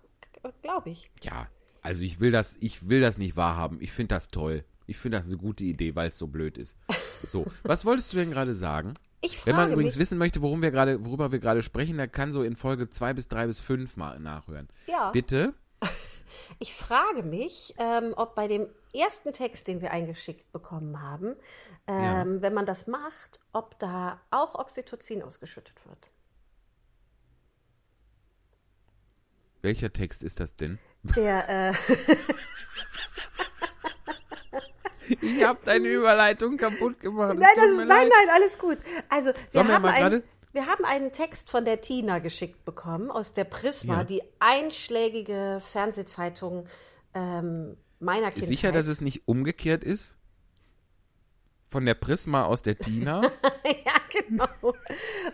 glaube 0.62 0.90
ich. 0.90 1.12
Ja, 1.24 1.48
also 1.82 2.04
ich 2.04 2.22
will 2.22 2.32
das, 2.32 2.56
ich 2.62 2.88
will 2.88 3.02
das 3.02 3.18
nicht 3.18 3.36
wahrhaben. 3.36 3.80
Ich 3.82 3.92
finde 3.92 4.16
das 4.16 4.30
toll. 4.30 4.64
Ich 4.88 4.98
finde 4.98 5.18
das 5.18 5.28
eine 5.28 5.38
gute 5.38 5.66
Idee, 5.66 5.96
weil 5.96 6.10
es 6.10 6.18
so 6.18 6.28
blöd 6.28 6.58
ist. 6.58 6.78
So, 7.26 7.46
was 7.64 7.84
wolltest 7.84 8.14
du 8.14 8.18
denn 8.18 8.32
gerade 8.32 8.54
sagen? 8.54 8.94
Ich 9.22 9.46
Wenn 9.46 9.56
man 9.56 9.64
frage 9.64 9.74
übrigens 9.74 9.96
mich, 9.96 10.02
wissen 10.02 10.18
möchte, 10.18 10.42
worum 10.42 10.62
wir 10.62 10.72
gerade, 10.72 11.06
worüber 11.06 11.32
wir 11.34 11.40
gerade 11.40 11.64
sprechen, 11.64 11.98
der 11.98 12.08
kann 12.08 12.32
so 12.32 12.44
in 12.44 12.56
Folge 12.56 12.90
zwei 12.90 13.14
bis 13.14 13.28
drei 13.28 13.46
bis 13.46 13.60
fünf 13.60 13.98
mal 13.98 14.20
nachhören. 14.20 14.70
Ja. 14.88 15.12
Bitte? 15.12 15.54
ich 16.60 16.74
frage 16.74 17.24
mich, 17.24 17.74
ähm, 17.78 18.14
ob 18.16 18.36
bei 18.36 18.48
dem 18.48 18.68
ersten 18.94 19.34
Text, 19.34 19.68
den 19.68 19.82
wir 19.82 19.92
eingeschickt 19.92 20.52
bekommen 20.52 21.02
haben, 21.02 21.36
ähm, 21.88 22.42
wenn 22.42 22.54
man 22.54 22.66
das 22.66 22.88
macht, 22.88 23.40
ob 23.54 23.78
da 23.80 24.20
auch 24.30 24.56
Oxytocin 24.56 25.24
ausgeschüttet 25.24 25.76
wird. 25.86 26.10
Welcher 29.62 29.94
Text 29.94 30.24
ist 30.24 30.40
das 30.40 30.56
denn? 30.56 30.80
Der, 31.16 31.70
äh, 31.70 31.74
Ich 35.20 35.44
habe 35.44 35.60
deine 35.66 35.88
Überleitung 35.90 36.56
kaputt 36.58 37.00
gemacht. 37.00 37.38
Nein, 37.38 37.70
ist, 37.70 37.78
nein, 37.80 37.88
nein, 37.88 38.30
alles 38.34 38.58
gut. 38.58 38.78
Also, 39.10 39.32
wir 39.34 39.42
Sollen 39.50 39.68
wir 39.68 39.76
haben, 39.76 39.82
mal 39.82 40.00
gerade- 40.00 40.24
wir 40.54 40.66
haben 40.68 40.86
einen 40.86 41.12
Text 41.12 41.50
von 41.50 41.66
der 41.66 41.82
Tina 41.82 42.20
geschickt 42.20 42.66
bekommen 42.66 43.10
aus 43.12 43.34
der 43.34 43.46
Prisma, 43.46 43.98
Ja. 44.00 44.04
die 44.04 44.22
einschlägige 44.40 45.62
Fernsehzeitung 45.72 46.66
ähm, 47.14 47.78
meiner 48.00 48.32
Kindheit. 48.32 48.48
Sicher, 48.48 48.72
dass 48.72 48.88
es 48.88 49.02
nicht 49.02 49.28
umgekehrt 49.28 49.84
ist? 49.84 50.18
Von 51.68 51.86
der 51.86 51.94
Prisma 51.94 52.46
aus 52.46 52.64
der 52.64 52.78
Tina? 52.78 53.22
ja, 53.64 53.94
genau. 54.12 54.74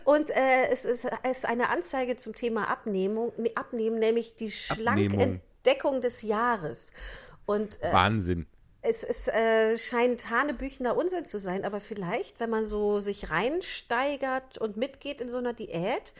Und 0.03 0.29
äh, 0.29 0.67
es, 0.71 0.85
ist, 0.85 1.05
es 1.23 1.37
ist 1.39 1.45
eine 1.45 1.69
Anzeige 1.69 2.15
zum 2.15 2.35
Thema 2.35 2.67
Abnehmung, 2.69 3.31
Abnehmen, 3.55 3.97
nämlich 3.97 4.35
die. 4.35 4.51
Schlankentdeckung 4.51 6.01
des 6.01 6.21
Jahres. 6.21 6.91
Und 7.47 7.81
äh, 7.81 7.91
Wahnsinn. 7.91 8.45
Es, 8.81 9.03
es 9.03 9.27
äh, 9.27 9.77
scheint 9.77 10.29
hanebüchender 10.29 10.95
Unsinn 10.95 11.25
zu 11.25 11.39
sein, 11.39 11.65
aber 11.65 11.79
vielleicht, 11.79 12.39
wenn 12.39 12.49
man 12.49 12.65
so 12.65 12.99
sich 12.99 13.29
reinsteigert 13.29 14.57
und 14.57 14.77
mitgeht 14.77 15.21
in 15.21 15.29
so 15.29 15.37
einer 15.37 15.53
Diät, 15.53 16.13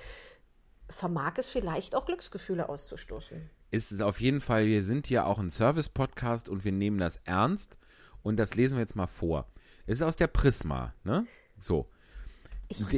vermag 0.90 1.34
es 1.38 1.48
vielleicht 1.48 1.96
auch 1.96 2.06
Glücksgefühle 2.06 2.70
auszustoßen. 2.70 3.50
ist 3.72 3.92
es 3.92 4.02
auf 4.02 4.20
jeden 4.20 4.42
Fall, 4.42 4.66
wir 4.66 4.84
sind 4.84 5.08
hier 5.08 5.26
auch 5.26 5.40
ein 5.40 5.50
Service-Podcast 5.50 6.50
und 6.50 6.64
wir 6.64 6.72
nehmen 6.72 6.98
das 6.98 7.20
ernst 7.26 7.78
und 8.24 8.38
das 8.38 8.56
lesen 8.56 8.76
wir 8.78 8.82
jetzt 8.82 8.96
mal 8.96 9.08
vor. 9.08 9.48
Es 9.86 9.96
ist 9.96 10.02
aus 10.02 10.18
der 10.18 10.28
Prisma, 10.28 10.94
ne? 11.04 11.26
So. 11.58 11.90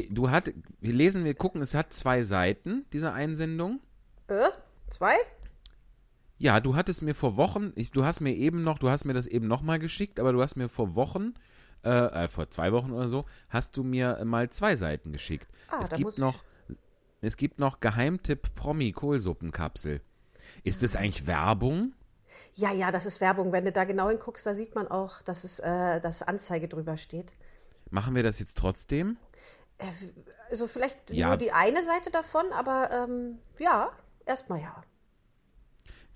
Du 0.09 0.31
hat, 0.31 0.51
wir 0.79 0.93
lesen, 0.93 1.23
wir 1.25 1.35
gucken, 1.35 1.61
es 1.61 1.75
hat 1.75 1.93
zwei 1.93 2.23
Seiten, 2.23 2.85
diese 2.91 3.13
Einsendung. 3.13 3.79
Äh? 4.27 4.49
Zwei? 4.89 5.15
Ja, 6.39 6.61
du 6.61 6.75
hattest 6.75 7.01
mir 7.01 7.13
vor 7.13 7.35
Wochen, 7.35 7.73
ich, 7.75 7.91
du 7.91 8.05
hast 8.05 8.21
mir 8.21 8.33
eben 8.33 8.63
noch, 8.63 8.79
du 8.79 8.89
hast 8.89 9.03
mir 9.03 9.13
das 9.13 9.27
eben 9.27 9.47
noch 9.47 9.61
mal 9.61 9.77
geschickt, 9.77 10.19
aber 10.19 10.31
du 10.31 10.41
hast 10.41 10.55
mir 10.55 10.69
vor 10.69 10.95
Wochen, 10.95 11.33
äh, 11.83 11.89
äh, 11.89 12.27
vor 12.29 12.49
zwei 12.49 12.71
Wochen 12.71 12.91
oder 12.93 13.09
so, 13.09 13.25
hast 13.49 13.75
du 13.75 13.83
mir 13.83 14.17
äh, 14.17 14.25
mal 14.25 14.49
zwei 14.49 14.77
Seiten 14.77 15.11
geschickt. 15.11 15.49
Ah, 15.69 15.79
es 15.81 15.89
gibt 15.89 16.17
noch, 16.17 16.43
es 17.21 17.35
gibt 17.35 17.59
noch 17.59 17.81
Geheimtipp 17.81 18.55
Promi 18.55 18.93
Kohlsuppenkapsel. 18.93 20.01
Ist 20.63 20.81
das 20.81 20.95
eigentlich 20.95 21.27
Werbung? 21.27 21.93
Ja, 22.55 22.71
ja, 22.71 22.91
das 22.91 23.05
ist 23.05 23.19
Werbung. 23.19 23.51
Wenn 23.51 23.65
du 23.65 23.71
da 23.73 23.83
genau 23.83 24.07
hinguckst, 24.07 24.45
da 24.45 24.53
sieht 24.53 24.75
man 24.75 24.87
auch, 24.87 25.21
dass 25.23 25.43
es 25.43 25.59
äh, 25.59 25.99
dass 25.99 26.23
Anzeige 26.23 26.69
drüber 26.69 26.95
steht. 26.95 27.33
Machen 27.89 28.15
wir 28.15 28.23
das 28.23 28.39
jetzt 28.39 28.57
trotzdem? 28.57 29.17
Also 30.49 30.67
vielleicht 30.67 31.11
Ja. 31.11 31.27
nur 31.27 31.37
die 31.37 31.51
eine 31.51 31.83
Seite 31.83 32.11
davon, 32.11 32.45
aber 32.53 32.91
ähm, 32.91 33.39
ja, 33.59 33.91
erstmal 34.25 34.61
ja. 34.61 34.83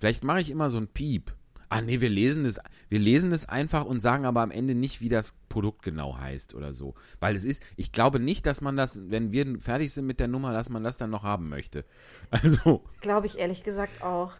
Vielleicht 0.04 0.22
mache 0.22 0.42
ich 0.42 0.50
immer 0.50 0.68
so 0.68 0.76
ein 0.76 0.88
Piep. 0.88 1.32
Ah 1.70 1.80
nee, 1.80 2.02
wir 2.02 2.10
lesen 2.10 2.44
es, 2.44 2.60
wir 2.90 2.98
lesen 2.98 3.32
es 3.32 3.48
einfach 3.48 3.86
und 3.86 4.02
sagen 4.02 4.26
aber 4.26 4.42
am 4.42 4.50
Ende 4.50 4.74
nicht, 4.74 5.00
wie 5.00 5.08
das 5.08 5.34
Produkt 5.48 5.80
genau 5.80 6.18
heißt 6.18 6.54
oder 6.54 6.74
so. 6.74 6.92
Weil 7.20 7.34
es 7.34 7.46
ist, 7.46 7.62
ich 7.76 7.90
glaube 7.90 8.20
nicht, 8.20 8.44
dass 8.44 8.60
man 8.60 8.76
das, 8.76 9.00
wenn 9.08 9.32
wir 9.32 9.58
fertig 9.60 9.94
sind 9.94 10.04
mit 10.04 10.20
der 10.20 10.28
Nummer, 10.28 10.52
dass 10.52 10.68
man 10.68 10.84
das 10.84 10.98
dann 10.98 11.08
noch 11.08 11.22
haben 11.22 11.48
möchte. 11.48 11.86
Also, 12.30 12.84
Glaube 13.00 13.28
ich 13.28 13.38
ehrlich 13.38 13.62
gesagt 13.62 14.02
auch. 14.02 14.34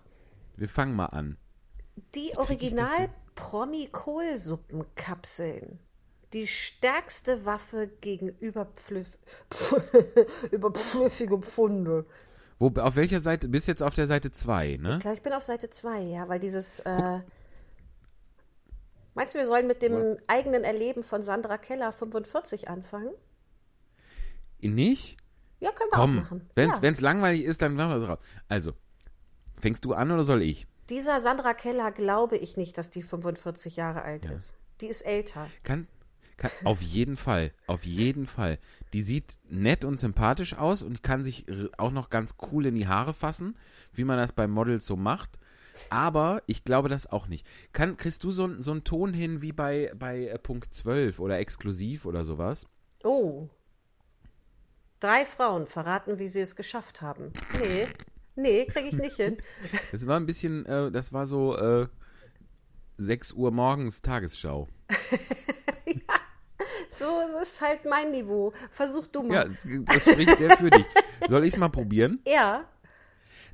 wir 0.56 0.68
fangen 0.68 0.94
mal 0.96 1.06
an. 1.06 1.38
Die 2.14 2.36
Original 2.36 3.08
Promi 3.34 3.88
Kohlsuppenkapseln. 3.90 5.78
Die 6.34 6.46
stärkste 6.46 7.46
Waffe 7.46 7.90
gegen 8.02 8.28
überpflüff, 8.38 9.16
überpflüffige 10.50 11.38
Pfunde. 11.38 12.04
Wo, 12.58 12.68
auf 12.80 12.96
welcher 12.96 13.20
Seite? 13.20 13.48
Bist 13.48 13.68
jetzt 13.68 13.82
auf 13.82 13.94
der 13.94 14.06
Seite 14.06 14.30
2, 14.30 14.78
ne? 14.80 14.92
Ich 14.92 15.00
glaube, 15.00 15.16
ich 15.16 15.22
bin 15.22 15.32
auf 15.32 15.42
Seite 15.42 15.70
2, 15.70 16.00
ja, 16.00 16.28
weil 16.28 16.38
dieses. 16.38 16.80
Äh, 16.80 17.20
meinst 19.14 19.34
du, 19.34 19.38
wir 19.38 19.46
sollen 19.46 19.66
mit 19.66 19.82
dem 19.82 20.16
eigenen 20.26 20.64
Erleben 20.64 21.02
von 21.02 21.22
Sandra 21.22 21.58
Keller 21.58 21.92
45 21.92 22.68
anfangen? 22.68 23.10
Nicht? 24.60 25.18
Ja, 25.60 25.72
können 25.72 25.90
wir 25.90 25.98
auch 25.98 26.02
Komm, 26.02 26.16
machen. 26.16 26.50
wenn 26.54 26.70
es 26.70 27.00
ja. 27.00 27.04
langweilig 27.04 27.44
ist, 27.44 27.62
dann 27.62 27.74
machen 27.74 27.90
wir 27.90 27.96
es 27.96 28.08
raus. 28.08 28.18
Also, 28.48 28.72
fängst 29.60 29.84
du 29.84 29.92
an 29.92 30.10
oder 30.10 30.24
soll 30.24 30.42
ich? 30.42 30.66
Dieser 30.90 31.20
Sandra 31.20 31.54
Keller 31.54 31.90
glaube 31.92 32.36
ich 32.36 32.56
nicht, 32.56 32.76
dass 32.76 32.90
die 32.90 33.02
45 33.02 33.76
Jahre 33.76 34.02
alt 34.02 34.26
ist. 34.26 34.54
Die 34.80 34.86
ist 34.86 35.02
älter. 35.02 35.46
Kann, 35.62 35.88
kann, 36.36 36.50
auf 36.64 36.80
jeden 36.82 37.16
Fall, 37.16 37.52
auf 37.66 37.84
jeden 37.84 38.26
Fall. 38.26 38.58
Die 38.92 39.02
sieht 39.02 39.36
nett 39.48 39.84
und 39.84 40.00
sympathisch 40.00 40.54
aus 40.54 40.82
und 40.82 41.02
kann 41.02 41.24
sich 41.24 41.44
auch 41.78 41.90
noch 41.90 42.10
ganz 42.10 42.34
cool 42.50 42.66
in 42.66 42.74
die 42.74 42.88
Haare 42.88 43.14
fassen, 43.14 43.54
wie 43.92 44.04
man 44.04 44.18
das 44.18 44.32
bei 44.32 44.46
Models 44.46 44.86
so 44.86 44.96
macht. 44.96 45.38
Aber 45.90 46.42
ich 46.46 46.64
glaube 46.64 46.88
das 46.88 47.06
auch 47.06 47.26
nicht. 47.26 47.46
Kann, 47.72 47.96
kriegst 47.96 48.24
du 48.24 48.30
so, 48.30 48.60
so 48.60 48.70
einen 48.70 48.84
Ton 48.84 49.12
hin 49.12 49.42
wie 49.42 49.52
bei, 49.52 49.92
bei 49.96 50.28
äh, 50.28 50.38
Punkt 50.38 50.72
12 50.72 51.18
oder 51.18 51.38
exklusiv 51.38 52.06
oder 52.06 52.24
sowas? 52.24 52.66
Oh. 53.02 53.48
Drei 55.00 55.24
Frauen 55.24 55.66
verraten, 55.66 56.18
wie 56.18 56.28
sie 56.28 56.40
es 56.40 56.56
geschafft 56.56 57.02
haben. 57.02 57.32
Nee, 57.58 57.88
nee, 58.36 58.64
kriege 58.66 58.88
ich 58.88 58.96
nicht 58.96 59.16
hin. 59.16 59.36
Das 59.92 60.06
war 60.06 60.18
ein 60.18 60.26
bisschen, 60.26 60.64
äh, 60.66 60.90
das 60.90 61.12
war 61.12 61.26
so 61.26 61.56
äh, 61.56 61.88
6 62.96 63.32
Uhr 63.32 63.50
morgens 63.50 64.02
Tagesschau. 64.02 64.68
So, 66.96 67.20
ist 67.42 67.60
halt 67.60 67.84
mein 67.84 68.10
Niveau. 68.12 68.52
Versuch 68.70 69.06
du 69.08 69.22
Ja, 69.24 69.44
mal. 69.44 69.48
das, 69.48 69.66
das 70.04 70.12
spricht 70.12 70.38
sehr 70.38 70.56
für 70.56 70.70
dich. 70.70 70.86
Soll 71.28 71.44
ich 71.44 71.54
es 71.54 71.58
mal 71.58 71.68
probieren? 71.68 72.20
Ja. 72.26 72.64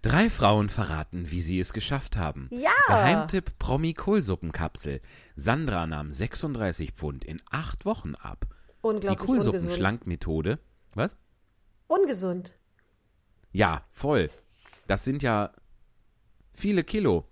Drei 0.02 0.30
Frauen 0.30 0.68
verraten, 0.70 1.30
wie 1.30 1.42
sie 1.42 1.60
es 1.60 1.72
geschafft 1.72 2.16
haben. 2.16 2.48
Ja. 2.52 2.70
Geheimtipp 2.86 3.58
Promi 3.58 3.92
Kohlsuppenkapsel. 3.94 5.00
Sandra 5.36 5.86
nahm 5.86 6.10
36 6.12 6.92
Pfund 6.92 7.24
in 7.24 7.40
acht 7.50 7.84
Wochen 7.84 8.14
ab. 8.14 8.46
Die 8.48 8.86
Unglaublich 8.86 9.28
ungesund. 9.28 9.52
Kohlsuppenschlankmethode. 9.54 10.58
Was? 10.94 11.18
Ungesund. 11.86 12.54
Ja, 13.52 13.84
voll. 13.90 14.30
Das 14.86 15.04
sind 15.04 15.22
ja 15.22 15.52
viele 16.52 16.82
Kilo. 16.82 17.28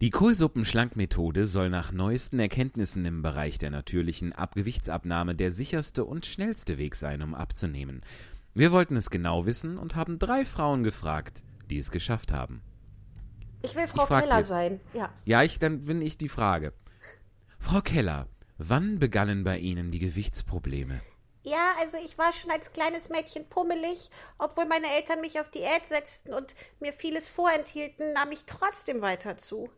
Die 0.00 0.10
Kohlsuppenschlankmethode 0.10 1.44
soll 1.44 1.70
nach 1.70 1.90
neuesten 1.90 2.38
Erkenntnissen 2.38 3.04
im 3.04 3.20
Bereich 3.20 3.58
der 3.58 3.70
natürlichen 3.70 4.32
Abgewichtsabnahme 4.32 5.34
der 5.34 5.50
sicherste 5.50 6.04
und 6.04 6.24
schnellste 6.24 6.78
Weg 6.78 6.94
sein, 6.94 7.20
um 7.20 7.34
abzunehmen. 7.34 8.02
Wir 8.54 8.70
wollten 8.70 8.96
es 8.96 9.10
genau 9.10 9.44
wissen 9.44 9.76
und 9.76 9.96
haben 9.96 10.20
drei 10.20 10.44
Frauen 10.44 10.84
gefragt, 10.84 11.42
die 11.68 11.78
es 11.78 11.90
geschafft 11.90 12.32
haben. 12.32 12.62
Ich 13.62 13.74
will 13.74 13.88
Frau 13.88 14.06
frag 14.06 14.22
Keller 14.22 14.38
jetzt. 14.38 14.48
sein. 14.48 14.80
Ja. 14.94 15.12
Ja, 15.24 15.42
ich, 15.42 15.58
dann 15.58 15.80
bin 15.86 16.00
ich 16.00 16.16
die 16.16 16.28
Frage. 16.28 16.72
Frau 17.58 17.80
Keller, 17.80 18.28
wann 18.56 19.00
begannen 19.00 19.42
bei 19.42 19.58
Ihnen 19.58 19.90
die 19.90 19.98
Gewichtsprobleme? 19.98 21.00
Ja, 21.48 21.76
also 21.78 21.96
ich 21.96 22.18
war 22.18 22.30
schon 22.34 22.50
als 22.50 22.74
kleines 22.74 23.08
Mädchen 23.08 23.48
pummelig. 23.48 24.10
Obwohl 24.36 24.66
meine 24.66 24.92
Eltern 24.92 25.22
mich 25.22 25.40
auf 25.40 25.48
Diät 25.48 25.86
setzten 25.86 26.34
und 26.34 26.54
mir 26.78 26.92
vieles 26.92 27.26
vorenthielten, 27.26 28.12
nahm 28.12 28.32
ich 28.32 28.44
trotzdem 28.44 29.00
weiter 29.00 29.38
zu. 29.38 29.70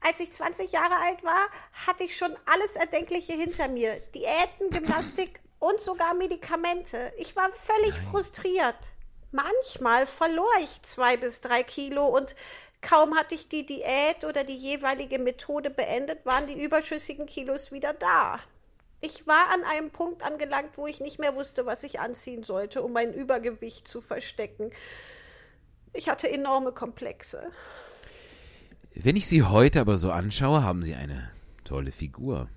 Als 0.00 0.20
ich 0.20 0.32
20 0.32 0.72
Jahre 0.72 0.96
alt 0.96 1.22
war, 1.22 1.48
hatte 1.86 2.04
ich 2.04 2.16
schon 2.16 2.34
alles 2.46 2.76
Erdenkliche 2.76 3.34
hinter 3.34 3.68
mir. 3.68 4.00
Diäten, 4.14 4.70
Gymnastik 4.70 5.40
und 5.58 5.78
sogar 5.78 6.14
Medikamente. 6.14 7.12
Ich 7.18 7.36
war 7.36 7.52
völlig 7.52 7.94
frustriert. 8.10 8.78
Manchmal 9.30 10.06
verlor 10.06 10.50
ich 10.62 10.80
zwei 10.80 11.18
bis 11.18 11.42
drei 11.42 11.62
Kilo 11.62 12.06
und 12.06 12.34
kaum 12.80 13.14
hatte 13.14 13.34
ich 13.34 13.46
die 13.46 13.66
Diät 13.66 14.24
oder 14.24 14.42
die 14.42 14.56
jeweilige 14.56 15.18
Methode 15.18 15.68
beendet, 15.68 16.24
waren 16.24 16.46
die 16.46 16.64
überschüssigen 16.64 17.26
Kilos 17.26 17.72
wieder 17.72 17.92
da. 17.92 18.40
Ich 19.00 19.26
war 19.26 19.50
an 19.50 19.64
einem 19.64 19.90
Punkt 19.90 20.22
angelangt, 20.22 20.76
wo 20.76 20.86
ich 20.86 21.00
nicht 21.00 21.18
mehr 21.18 21.34
wusste, 21.34 21.64
was 21.64 21.82
ich 21.84 22.00
anziehen 22.00 22.44
sollte, 22.44 22.82
um 22.82 22.92
mein 22.92 23.14
Übergewicht 23.14 23.88
zu 23.88 24.00
verstecken. 24.00 24.70
Ich 25.92 26.08
hatte 26.08 26.30
enorme 26.30 26.72
Komplexe. 26.72 27.50
Wenn 28.94 29.16
ich 29.16 29.26
Sie 29.26 29.42
heute 29.42 29.80
aber 29.80 29.96
so 29.96 30.10
anschaue, 30.10 30.62
haben 30.62 30.82
Sie 30.82 30.94
eine 30.94 31.30
tolle 31.64 31.92
Figur. 31.92 32.48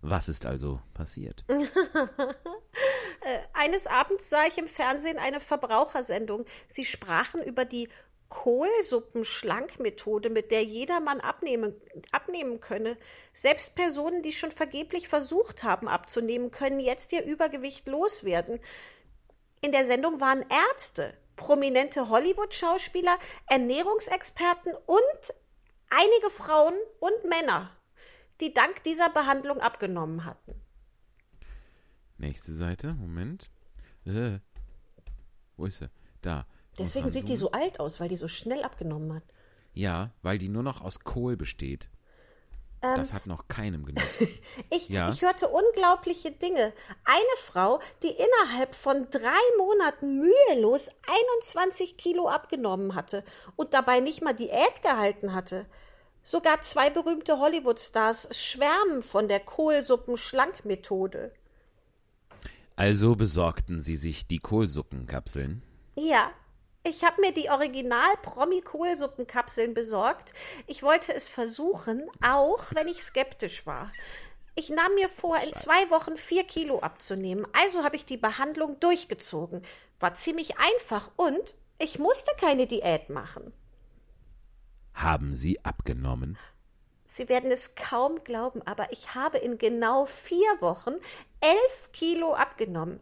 Was 0.00 0.28
ist 0.28 0.46
also 0.46 0.80
passiert? 0.94 1.44
Eines 3.52 3.86
Abends 3.86 4.28
sah 4.28 4.46
ich 4.46 4.58
im 4.58 4.66
Fernsehen 4.66 5.18
eine 5.18 5.38
Verbrauchersendung. 5.38 6.44
Sie 6.66 6.84
sprachen 6.84 7.42
über 7.42 7.64
die 7.64 7.88
Kohlsuppenschlankmethode, 8.32 10.30
mit 10.30 10.50
der 10.50 10.64
jedermann 10.64 11.20
abnehmen, 11.20 11.78
abnehmen 12.12 12.60
könne. 12.60 12.96
Selbst 13.34 13.74
Personen, 13.74 14.22
die 14.22 14.32
schon 14.32 14.50
vergeblich 14.50 15.06
versucht 15.06 15.62
haben 15.64 15.86
abzunehmen, 15.86 16.50
können 16.50 16.80
jetzt 16.80 17.12
ihr 17.12 17.24
Übergewicht 17.24 17.86
loswerden. 17.86 18.58
In 19.60 19.70
der 19.70 19.84
Sendung 19.84 20.20
waren 20.20 20.42
Ärzte, 20.70 21.12
prominente 21.36 22.08
Hollywood-Schauspieler, 22.08 23.18
Ernährungsexperten 23.48 24.72
und 24.86 25.34
einige 25.90 26.30
Frauen 26.30 26.74
und 27.00 27.24
Männer, 27.28 27.70
die 28.40 28.54
dank 28.54 28.82
dieser 28.84 29.10
Behandlung 29.10 29.60
abgenommen 29.60 30.24
hatten. 30.24 30.54
Nächste 32.16 32.54
Seite, 32.54 32.94
Moment. 32.94 33.50
Äh, 34.06 34.38
wo 35.58 35.66
ist 35.66 35.80
sie? 35.80 35.90
Da. 36.22 36.46
Deswegen 36.78 37.08
sieht 37.08 37.28
die 37.28 37.36
so 37.36 37.50
alt 37.50 37.80
aus, 37.80 38.00
weil 38.00 38.08
die 38.08 38.16
so 38.16 38.28
schnell 38.28 38.62
abgenommen 38.62 39.14
hat. 39.14 39.22
Ja, 39.74 40.10
weil 40.22 40.38
die 40.38 40.48
nur 40.48 40.62
noch 40.62 40.80
aus 40.80 41.00
Kohl 41.00 41.36
besteht. 41.36 41.88
Ähm. 42.84 42.96
das 42.96 43.12
hat 43.12 43.26
noch 43.26 43.46
keinem 43.46 43.84
genutzt. 43.84 44.22
Ich, 44.70 44.88
Ja. 44.88 45.08
ich 45.08 45.22
hörte 45.22 45.48
unglaubliche 45.48 46.32
Dinge. 46.32 46.72
Eine 47.04 47.36
Frau, 47.38 47.78
die 48.02 48.08
innerhalb 48.08 48.74
von 48.74 49.06
drei 49.10 49.38
Monaten 49.58 50.18
mühelos 50.18 50.88
21 51.38 51.96
Kilo 51.96 52.28
abgenommen 52.28 52.94
hatte 52.96 53.22
und 53.54 53.72
dabei 53.72 54.00
nicht 54.00 54.20
mal 54.22 54.32
Diät 54.34 54.82
gehalten 54.82 55.32
hatte. 55.32 55.66
Sogar 56.24 56.60
zwei 56.60 56.90
berühmte 56.90 57.38
Hollywood-Stars 57.38 58.28
schwärmen 58.36 59.02
von 59.02 59.28
der 59.28 59.40
Kohlsuppen-Schlankmethode. 59.40 61.32
also 62.76 63.14
besorgten 63.16 63.80
sie 63.80 63.96
sich 63.96 64.26
die 64.26 64.38
Kohlsuppenkapseln. 64.38 65.62
Ja, 65.94 66.30
ich 66.84 67.04
habe 67.04 67.20
mir 67.20 67.32
die 67.32 67.48
Original-Promi-Kohlsuppenkapseln 67.48 69.72
besorgt. 69.74 70.34
Ich 70.66 70.82
wollte 70.82 71.14
es 71.14 71.28
versuchen, 71.28 72.10
auch 72.22 72.64
wenn 72.72 72.88
ich 72.88 73.04
skeptisch 73.04 73.64
war. 73.66 73.92
Ich 74.54 74.68
nahm 74.68 74.94
mir 74.94 75.08
vor, 75.08 75.38
in 75.38 75.54
zwei 75.54 75.88
Wochen 75.90 76.16
vier 76.16 76.44
Kilo 76.44 76.80
abzunehmen. 76.80 77.46
Also 77.52 77.84
habe 77.84 77.96
ich 77.96 78.04
die 78.04 78.18
Behandlung 78.18 78.78
durchgezogen. 78.80 79.62
War 80.00 80.14
ziemlich 80.14 80.58
einfach 80.58 81.10
und 81.16 81.54
ich 81.78 81.98
musste 81.98 82.32
keine 82.38 82.66
Diät 82.66 83.08
machen. 83.08 83.54
Haben 84.94 85.34
sie 85.34 85.64
abgenommen? 85.64 86.36
Sie 87.06 87.28
werden 87.28 87.50
es 87.50 87.74
kaum 87.74 88.22
glauben, 88.24 88.62
aber 88.62 88.92
ich 88.92 89.14
habe 89.14 89.38
in 89.38 89.58
genau 89.58 90.06
vier 90.06 90.60
Wochen 90.60 90.94
elf 91.40 91.90
Kilo 91.92 92.34
abgenommen. 92.34 93.00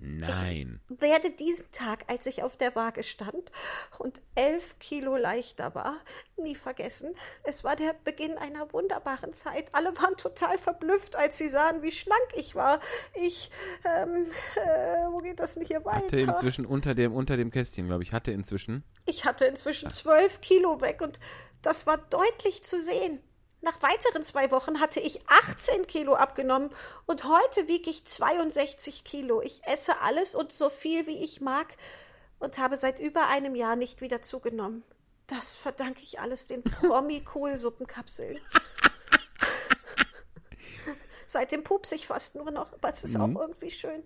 Nein. 0.00 0.80
werde 0.88 1.30
diesen 1.30 1.70
Tag, 1.72 2.04
als 2.06 2.26
ich 2.26 2.42
auf 2.42 2.56
der 2.56 2.74
Waage 2.76 3.02
stand 3.02 3.50
und 3.98 4.20
elf 4.36 4.78
Kilo 4.78 5.16
leichter 5.16 5.74
war, 5.74 5.96
nie 6.36 6.54
vergessen. 6.54 7.14
Es 7.42 7.64
war 7.64 7.74
der 7.74 7.94
Beginn 8.04 8.38
einer 8.38 8.72
wunderbaren 8.72 9.32
Zeit. 9.32 9.74
Alle 9.74 9.96
waren 9.96 10.16
total 10.16 10.56
verblüfft, 10.56 11.16
als 11.16 11.38
sie 11.38 11.48
sahen, 11.48 11.82
wie 11.82 11.90
schlank 11.90 12.28
ich 12.36 12.54
war. 12.54 12.80
Ich, 13.14 13.50
ähm, 13.84 14.26
äh, 14.54 15.10
wo 15.10 15.18
geht 15.18 15.40
das 15.40 15.54
denn 15.54 15.66
hier 15.66 15.84
weiter? 15.84 16.06
Hatte 16.06 16.20
inzwischen 16.20 16.64
unter 16.64 16.94
dem, 16.94 17.12
unter 17.12 17.36
dem 17.36 17.50
Kästchen, 17.50 17.86
glaube 17.86 18.04
ich, 18.04 18.12
hatte 18.12 18.30
inzwischen. 18.30 18.84
Ich 19.04 19.24
hatte 19.24 19.46
inzwischen 19.46 19.90
zwölf 19.90 20.40
Kilo 20.40 20.80
weg 20.80 21.00
und 21.00 21.18
das 21.62 21.86
war 21.86 21.98
deutlich 21.98 22.62
zu 22.62 22.80
sehen. 22.80 23.20
Nach 23.60 23.82
weiteren 23.82 24.22
zwei 24.22 24.52
Wochen 24.52 24.80
hatte 24.80 25.00
ich 25.00 25.20
18 25.28 25.86
Kilo 25.86 26.14
abgenommen 26.14 26.70
und 27.06 27.24
heute 27.24 27.66
wiege 27.66 27.90
ich 27.90 28.04
62 28.04 29.02
Kilo. 29.02 29.42
Ich 29.42 29.64
esse 29.64 30.00
alles 30.00 30.36
und 30.36 30.52
so 30.52 30.70
viel, 30.70 31.08
wie 31.08 31.24
ich 31.24 31.40
mag 31.40 31.76
und 32.38 32.58
habe 32.58 32.76
seit 32.76 33.00
über 33.00 33.26
einem 33.26 33.56
Jahr 33.56 33.74
nicht 33.74 34.00
wieder 34.00 34.22
zugenommen. 34.22 34.84
Das 35.26 35.56
verdanke 35.56 36.02
ich 36.02 36.20
alles 36.20 36.46
den 36.46 36.62
Promi-Kohlsuppenkapseln. 36.62 38.38
Seitdem 41.26 41.64
pups 41.64 41.92
ich 41.92 42.06
fast 42.06 42.36
nur 42.36 42.52
noch, 42.52 42.72
aber 42.72 42.90
es 42.90 43.02
ist 43.02 43.16
auch 43.16 43.28
irgendwie 43.28 43.70
schön. 43.70 44.02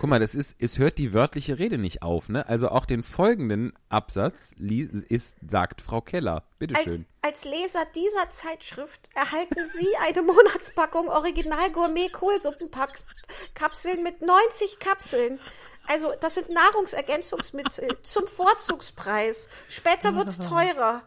Guck 0.00 0.10
mal, 0.10 0.20
das 0.20 0.34
ist, 0.34 0.56
es 0.58 0.78
hört 0.78 0.98
die 0.98 1.12
wörtliche 1.12 1.58
Rede 1.58 1.78
nicht 1.78 2.02
auf, 2.02 2.28
ne? 2.28 2.48
Also 2.48 2.68
auch 2.68 2.86
den 2.86 3.02
folgenden 3.02 3.72
Absatz 3.88 4.54
ist, 4.58 5.38
sagt 5.46 5.80
Frau 5.80 6.00
Keller. 6.00 6.44
Bitteschön. 6.58 6.92
Als, 6.92 7.06
als 7.22 7.44
Leser 7.44 7.84
dieser 7.94 8.28
Zeitschrift 8.28 9.08
erhalten 9.14 9.66
Sie 9.66 9.88
eine 10.06 10.22
Monatspackung 10.22 11.08
Original 11.08 11.70
Gourmet 11.70 12.08
Kohlsuppenkapseln 12.08 14.02
mit 14.02 14.22
90 14.22 14.78
Kapseln. 14.78 15.38
Also 15.86 16.12
das 16.20 16.34
sind 16.34 16.50
Nahrungsergänzungsmittel 16.50 17.96
zum 18.02 18.26
Vorzugspreis. 18.26 19.48
Später 19.68 20.14
wird's 20.14 20.38
teurer. 20.38 21.02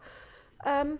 Ähm, 0.66 0.98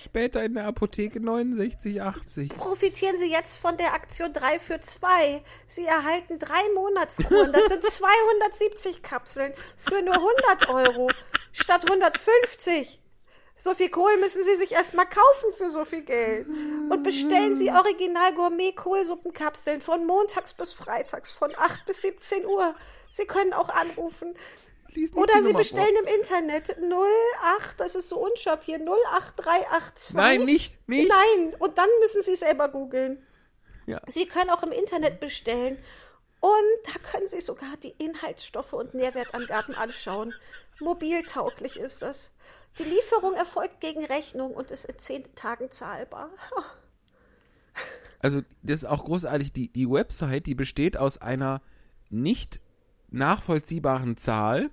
Später 0.00 0.42
in 0.44 0.54
der 0.54 0.66
Apotheke 0.66 1.18
69,80. 1.18 2.54
profitieren 2.56 3.16
Sie 3.18 3.30
jetzt 3.30 3.58
von 3.58 3.76
der 3.76 3.92
Aktion 3.94 4.32
3 4.32 4.58
für 4.58 4.80
2. 4.80 5.42
Sie 5.66 5.84
erhalten 5.84 6.38
drei 6.38 6.60
Monatskuren. 6.74 7.52
Das 7.52 7.66
sind 7.66 7.82
270 7.84 9.02
Kapseln 9.02 9.52
für 9.76 10.02
nur 10.02 10.14
100 10.14 10.68
Euro 10.68 11.08
statt 11.52 11.88
150. 11.88 13.00
So 13.56 13.74
viel 13.74 13.90
Kohl 13.90 14.16
müssen 14.18 14.42
Sie 14.42 14.56
sich 14.56 14.72
erstmal 14.72 15.06
kaufen 15.06 15.52
für 15.56 15.70
so 15.70 15.84
viel 15.84 16.02
Geld. 16.02 16.48
Und 16.90 17.02
bestellen 17.04 17.54
Sie 17.54 17.70
Original 17.70 18.34
Gourmet 18.34 18.72
Kohlsuppenkapseln 18.72 19.80
von 19.80 20.04
montags 20.04 20.52
bis 20.54 20.72
freitags 20.72 21.30
von 21.30 21.52
8 21.56 21.86
bis 21.86 22.02
17 22.02 22.44
Uhr. 22.46 22.74
Sie 23.08 23.26
können 23.26 23.52
auch 23.52 23.68
anrufen. 23.68 24.34
Oder 25.14 25.42
Sie 25.42 25.52
bestellen 25.52 25.96
im 26.00 26.06
Internet 26.14 26.76
08, 26.78 27.80
das 27.80 27.94
ist 27.94 28.08
so 28.08 28.18
unscharf 28.18 28.64
hier, 28.64 28.76
08382. 28.78 30.14
Nein, 30.14 30.44
nicht, 30.44 30.88
nicht. 30.88 31.08
Nein, 31.08 31.54
und 31.58 31.78
dann 31.78 31.88
müssen 32.00 32.22
Sie 32.22 32.34
selber 32.34 32.68
googeln. 32.68 33.26
Ja. 33.86 34.00
Sie 34.06 34.26
können 34.26 34.50
auch 34.50 34.62
im 34.62 34.72
Internet 34.72 35.20
bestellen 35.20 35.78
Und 36.40 36.52
da 36.84 36.98
können 36.98 37.28
Sie 37.28 37.40
sogar 37.40 37.76
die 37.76 37.94
Inhaltsstoffe 37.98 38.72
und 38.72 38.94
Nährwertangaben 38.94 39.76
anschauen. 39.76 40.34
Mobiltauglich 40.80 41.76
ist 41.76 42.02
das. 42.02 42.34
Die 42.78 42.84
Lieferung 42.84 43.34
erfolgt 43.34 43.80
gegen 43.80 44.04
Rechnung 44.04 44.52
und 44.52 44.72
ist 44.72 44.86
in 44.86 44.98
zehn 44.98 45.34
Tagen 45.36 45.70
zahlbar. 45.70 46.30
Also, 48.18 48.42
das 48.62 48.82
ist 48.82 48.84
auch 48.84 49.04
großartig. 49.04 49.52
Die, 49.52 49.72
die 49.72 49.90
Website, 49.90 50.46
die 50.46 50.54
besteht 50.54 50.96
aus 50.96 51.18
einer 51.18 51.60
nicht 52.10 52.60
nachvollziehbaren 53.10 54.16
Zahl, 54.16 54.70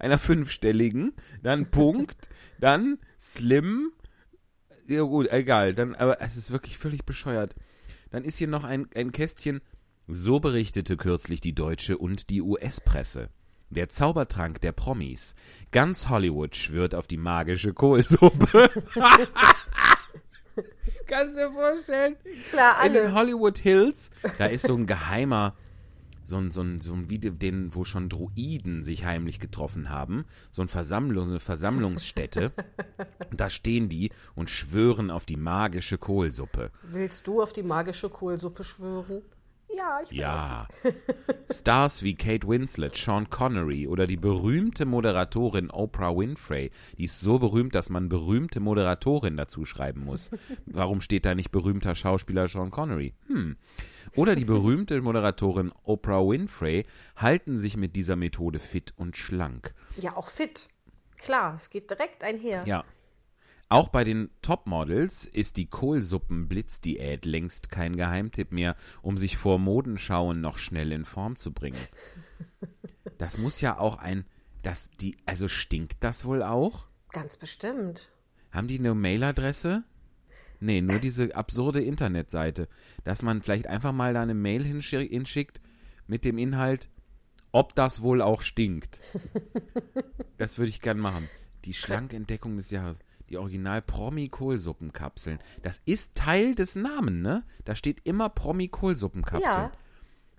einer 0.00 0.18
fünfstelligen, 0.18 1.12
dann 1.42 1.70
Punkt, 1.70 2.28
dann 2.58 2.98
Slim. 3.18 3.92
Ja, 4.86 5.02
gut, 5.02 5.30
egal. 5.30 5.74
Dann, 5.74 5.94
aber 5.94 6.20
es 6.20 6.36
ist 6.36 6.50
wirklich 6.50 6.78
völlig 6.78 7.04
bescheuert. 7.04 7.54
Dann 8.10 8.24
ist 8.24 8.38
hier 8.38 8.48
noch 8.48 8.64
ein, 8.64 8.88
ein 8.94 9.12
Kästchen. 9.12 9.60
So 10.08 10.40
berichtete 10.40 10.96
kürzlich 10.96 11.40
die 11.40 11.54
deutsche 11.54 11.96
und 11.96 12.30
die 12.30 12.42
US-Presse. 12.42 13.28
Der 13.68 13.88
Zaubertrank 13.88 14.60
der 14.60 14.72
Promis. 14.72 15.36
Ganz 15.70 16.08
Hollywood 16.08 16.56
schwört 16.56 16.96
auf 16.96 17.06
die 17.06 17.18
magische 17.18 17.72
Kohlsuppe. 17.72 18.68
Kannst 21.06 21.36
du 21.36 21.40
dir 21.40 21.52
vorstellen? 21.52 22.16
Klar, 22.50 22.84
In 22.84 22.92
den 22.94 23.06
alle. 23.06 23.14
Hollywood 23.14 23.58
Hills, 23.58 24.10
da 24.38 24.46
ist 24.46 24.66
so 24.66 24.74
ein 24.76 24.86
geheimer, 24.86 25.54
so 26.24 26.36
ein, 26.36 26.50
so 26.50 26.62
ein, 26.62 26.80
so 26.80 26.92
ein 26.92 27.10
Video, 27.10 27.32
den, 27.32 27.74
wo 27.74 27.84
schon 27.84 28.08
Druiden 28.08 28.82
sich 28.82 29.04
heimlich 29.04 29.40
getroffen 29.40 29.90
haben, 29.90 30.24
so 30.50 30.62
ein 30.62 30.68
Versammlung, 30.68 31.26
so 31.26 31.32
eine 31.32 31.40
Versammlungsstätte. 31.40 32.52
Da 33.32 33.48
stehen 33.48 33.88
die 33.88 34.10
und 34.34 34.50
schwören 34.50 35.10
auf 35.10 35.24
die 35.24 35.36
magische 35.36 35.98
Kohlsuppe. 35.98 36.72
Willst 36.82 37.28
du 37.28 37.40
auf 37.40 37.52
die 37.52 37.62
magische 37.62 38.08
Kohlsuppe 38.08 38.64
schwören? 38.64 39.22
Ja, 39.76 40.00
ich 40.02 40.10
will. 40.10 40.18
Ja. 40.18 40.68
Stars 41.50 42.02
wie 42.02 42.14
Kate 42.14 42.46
Winslet, 42.46 42.96
Sean 42.96 43.30
Connery 43.30 43.86
oder 43.86 44.06
die 44.06 44.16
berühmte 44.16 44.84
Moderatorin 44.86 45.70
Oprah 45.70 46.16
Winfrey. 46.16 46.70
Die 46.98 47.04
ist 47.04 47.20
so 47.20 47.38
berühmt, 47.38 47.74
dass 47.74 47.88
man 47.90 48.08
berühmte 48.08 48.60
Moderatorin 48.60 49.36
dazu 49.36 49.64
schreiben 49.64 50.04
muss. 50.04 50.30
Warum 50.66 51.00
steht 51.00 51.26
da 51.26 51.34
nicht 51.34 51.50
berühmter 51.50 51.94
Schauspieler 51.94 52.48
Sean 52.48 52.70
Connery? 52.70 53.14
Hm. 53.26 53.56
Oder 54.16 54.34
die 54.34 54.44
berühmte 54.44 55.00
Moderatorin 55.00 55.72
Oprah 55.84 56.26
Winfrey 56.26 56.84
halten 57.16 57.56
sich 57.56 57.76
mit 57.76 57.96
dieser 57.96 58.16
Methode 58.16 58.58
fit 58.58 58.92
und 58.96 59.16
schlank. 59.16 59.74
Ja, 59.96 60.16
auch 60.16 60.28
fit. 60.28 60.68
Klar, 61.18 61.54
es 61.54 61.70
geht 61.70 61.90
direkt 61.90 62.24
einher. 62.24 62.64
Ja. 62.66 62.84
Auch 63.70 63.88
bei 63.88 64.02
den 64.02 64.30
Topmodels 64.42 65.24
ist 65.26 65.56
die 65.56 65.66
Kohlsuppen-Blitzdiät 65.66 67.24
längst 67.24 67.70
kein 67.70 67.96
Geheimtipp 67.96 68.50
mehr, 68.50 68.74
um 69.00 69.16
sich 69.16 69.36
vor 69.36 69.60
Modenschauen 69.60 70.40
noch 70.40 70.58
schnell 70.58 70.90
in 70.90 71.04
Form 71.04 71.36
zu 71.36 71.52
bringen. 71.52 71.78
Das 73.16 73.38
muss 73.38 73.60
ja 73.60 73.78
auch 73.78 73.96
ein, 73.98 74.24
das 74.62 74.90
die, 74.90 75.16
also 75.24 75.46
stinkt 75.46 76.02
das 76.02 76.24
wohl 76.24 76.42
auch? 76.42 76.86
Ganz 77.10 77.36
bestimmt. 77.36 78.10
Haben 78.50 78.66
die 78.66 78.80
eine 78.80 78.92
Mailadresse? 78.92 79.84
Nee, 80.58 80.80
nur 80.80 80.98
diese 80.98 81.36
absurde 81.36 81.80
Internetseite, 81.80 82.68
dass 83.04 83.22
man 83.22 83.40
vielleicht 83.40 83.68
einfach 83.68 83.92
mal 83.92 84.14
da 84.14 84.22
eine 84.22 84.34
Mail 84.34 84.64
hinschi- 84.64 85.08
hinschickt 85.08 85.60
mit 86.08 86.24
dem 86.24 86.38
Inhalt, 86.38 86.88
ob 87.52 87.76
das 87.76 88.02
wohl 88.02 88.20
auch 88.20 88.42
stinkt. 88.42 89.00
Das 90.38 90.58
würde 90.58 90.70
ich 90.70 90.80
gern 90.80 90.98
machen. 90.98 91.28
Die 91.64 91.72
Schlankentdeckung 91.74 92.56
des 92.56 92.72
Jahres. 92.72 92.98
Die 93.30 93.38
Original-Promi-Kohlsuppenkapseln. 93.38 95.38
Das 95.62 95.80
ist 95.84 96.14
Teil 96.14 96.54
des 96.54 96.74
Namens, 96.74 97.22
ne? 97.22 97.44
Da 97.64 97.74
steht 97.74 98.00
immer 98.04 98.28
Promi-Kohlsuppenkapseln. 98.28 99.42
Ja. 99.44 99.72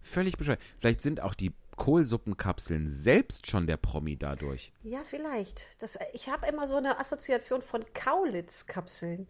Völlig 0.04 0.38
bescheuert. 0.38 0.60
Vielleicht 0.80 1.02
sind 1.02 1.22
auch 1.22 1.34
die 1.34 1.54
Kohlsuppenkapseln 1.78 2.88
selbst 2.90 3.48
schon 3.48 3.66
der 3.68 3.78
Promi 3.78 4.18
dadurch. 4.18 4.74
Ja, 4.84 5.02
vielleicht. 5.04 5.82
Das, 5.82 5.98
ich 6.14 6.30
habe 6.30 6.48
immer 6.48 6.68
so 6.68 6.76
eine 6.76 7.00
Assoziation 7.00 7.62
von 7.62 7.84
Kaulitz-Kapseln. 7.94 9.28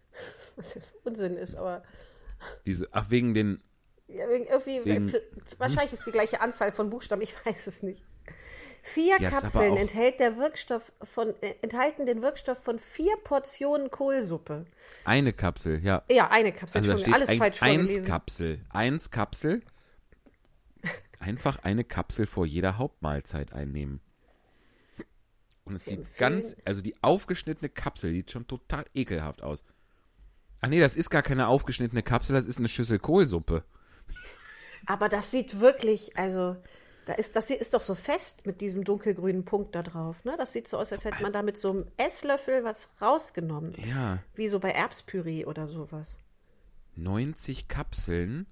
Was 0.56 0.74
ja 0.74 0.80
Unsinn 1.04 1.36
ist, 1.36 1.54
aber 1.54 1.82
Diese, 2.66 2.88
ach, 2.92 3.10
wegen 3.10 3.34
den. 3.34 3.62
ja, 4.08 4.28
wegen- 4.28 4.46
irgendwie, 4.46 4.84
Wegen- 4.84 5.12
wahrscheinlich 5.58 5.92
ist 5.92 6.06
die 6.06 6.12
gleiche 6.12 6.40
Anzahl 6.40 6.72
von 6.72 6.90
Buchstaben, 6.90 7.22
ich 7.22 7.34
weiß 7.46 7.66
es 7.68 7.82
nicht. 7.82 8.02
Vier 8.86 9.18
Ja, 9.18 9.30
Kapseln 9.30 9.78
enthält 9.78 10.20
der 10.20 10.36
Wirkstoff 10.36 10.92
von, 11.02 11.34
äh, 11.40 11.54
enthalten 11.62 12.04
den 12.04 12.20
Wirkstoff 12.20 12.62
von 12.62 12.78
vier 12.78 13.16
Portionen 13.24 13.90
Kohlsuppe. 13.90 14.66
Eine 15.06 15.32
Kapsel, 15.32 15.82
ja. 15.82 16.02
Ja, 16.10 16.28
eine 16.30 16.52
Kapsel, 16.52 16.82
Also 16.82 16.92
da 16.92 16.98
steht 16.98 17.14
alles 17.14 17.32
falsch 17.32 17.62
ein, 17.62 17.80
eins. 17.80 18.04
Kapsel. 18.04 18.60
Eins 18.68 19.10
Kapsel. 19.10 19.62
Einfach 21.18 21.60
eine 21.62 21.82
Kapsel 21.82 22.26
vor 22.26 22.44
jeder 22.44 22.76
Hauptmahlzeit 22.76 23.54
einnehmen. 23.54 24.00
Und 25.64 25.76
es 25.76 25.86
sieht 25.86 26.18
ganz, 26.18 26.54
also 26.66 26.82
die 26.82 26.94
aufgeschnittene 27.02 27.70
Kapsel 27.70 28.12
sieht 28.12 28.30
schon 28.30 28.46
total 28.46 28.84
ekelhaft 28.92 29.42
aus. 29.42 29.64
Ach 30.60 30.68
nee, 30.68 30.80
das 30.80 30.94
ist 30.94 31.08
gar 31.08 31.22
keine 31.22 31.48
aufgeschnittene 31.48 32.02
Kapsel, 32.02 32.34
das 32.34 32.44
ist 32.44 32.58
eine 32.58 32.68
Schüssel 32.68 32.98
Kohlsuppe. 32.98 33.64
Aber 34.84 35.08
das 35.08 35.30
sieht 35.30 35.60
wirklich, 35.60 36.18
also, 36.18 36.56
da 37.06 37.14
ist, 37.14 37.36
das 37.36 37.50
ist 37.50 37.74
doch 37.74 37.80
so 37.80 37.94
fest 37.94 38.46
mit 38.46 38.60
diesem 38.60 38.84
dunkelgrünen 38.84 39.44
Punkt 39.44 39.74
da 39.74 39.82
drauf. 39.82 40.24
Ne? 40.24 40.34
Das 40.38 40.52
sieht 40.52 40.68
so 40.68 40.78
aus, 40.78 40.92
als 40.92 41.04
hätte 41.04 41.22
man 41.22 41.32
da 41.32 41.42
mit 41.42 41.56
so 41.56 41.70
einem 41.70 41.86
Esslöffel 41.96 42.64
was 42.64 42.94
rausgenommen. 43.00 43.74
Ja, 43.86 44.18
Wie 44.34 44.48
so 44.48 44.60
bei 44.60 44.70
Erbspüree 44.70 45.44
oder 45.44 45.68
sowas. 45.68 46.18
90 46.96 47.68
Kapseln 47.68 48.46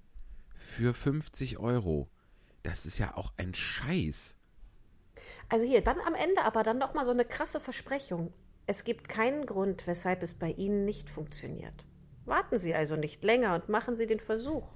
für 0.55 0.95
50 0.95 1.59
Euro. 1.59 2.09
Das 2.63 2.87
ist 2.87 2.99
ja 2.99 3.17
auch 3.17 3.33
ein 3.37 3.55
Scheiß. 3.55 4.37
Also 5.49 5.65
hier, 5.65 5.83
dann 5.83 6.01
am 6.01 6.15
Ende 6.15 6.43
aber 6.45 6.63
dann 6.63 6.79
noch 6.79 6.95
mal 6.95 7.05
so 7.05 7.11
eine 7.11 7.25
krasse 7.25 7.61
Versprechung. 7.61 8.33
Es 8.67 8.85
gibt 8.85 9.09
keinen 9.09 9.47
Grund, 9.47 9.87
weshalb 9.87 10.23
es 10.23 10.35
bei 10.35 10.51
Ihnen 10.51 10.85
nicht 10.85 11.11
funktioniert. 11.11 11.85
Warten 12.25 12.59
Sie 12.59 12.75
also 12.75 12.97
nicht 12.97 13.25
länger 13.25 13.55
und 13.55 13.69
machen 13.69 13.95
Sie 13.95 14.07
den 14.07 14.21
Versuch. 14.21 14.73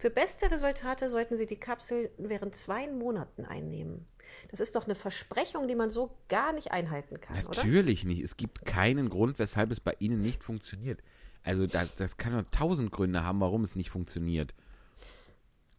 Für 0.00 0.08
beste 0.08 0.50
Resultate 0.50 1.10
sollten 1.10 1.36
Sie 1.36 1.44
die 1.44 1.58
Kapsel 1.58 2.10
während 2.16 2.56
zwei 2.56 2.88
Monaten 2.88 3.44
einnehmen. 3.44 4.06
Das 4.50 4.58
ist 4.58 4.74
doch 4.74 4.86
eine 4.86 4.94
Versprechung, 4.94 5.68
die 5.68 5.74
man 5.74 5.90
so 5.90 6.16
gar 6.30 6.54
nicht 6.54 6.72
einhalten 6.72 7.20
kann, 7.20 7.36
oder? 7.44 7.54
Natürlich 7.54 8.06
nicht. 8.06 8.22
Es 8.22 8.38
gibt 8.38 8.64
keinen 8.64 9.10
Grund, 9.10 9.38
weshalb 9.38 9.70
es 9.70 9.78
bei 9.78 9.94
Ihnen 9.98 10.22
nicht 10.22 10.42
funktioniert. 10.42 11.02
Also 11.42 11.66
das, 11.66 11.96
das 11.96 12.16
kann 12.16 12.32
nur 12.32 12.46
tausend 12.46 12.92
Gründe 12.92 13.24
haben, 13.24 13.40
warum 13.40 13.62
es 13.62 13.76
nicht 13.76 13.90
funktioniert. 13.90 14.54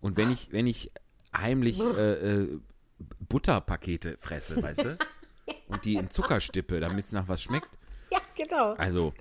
Und 0.02 0.18
wenn 0.18 0.32
ich, 0.32 0.52
wenn 0.52 0.68
ich 0.68 0.92
heimlich 1.36 1.80
äh, 1.80 2.42
äh, 2.44 2.60
Butterpakete 3.28 4.18
fresse, 4.18 4.62
weißt 4.62 4.86
du? 4.86 4.98
Und 5.68 5.84
die 5.84 5.96
in 5.96 6.12
Zucker 6.12 6.42
stippe, 6.42 6.80
damit 6.80 7.06
es 7.06 7.12
nach 7.12 7.28
was 7.28 7.42
schmeckt. 7.42 7.80
Ja, 8.12 8.20
genau. 8.36 8.74
Also, 8.74 9.16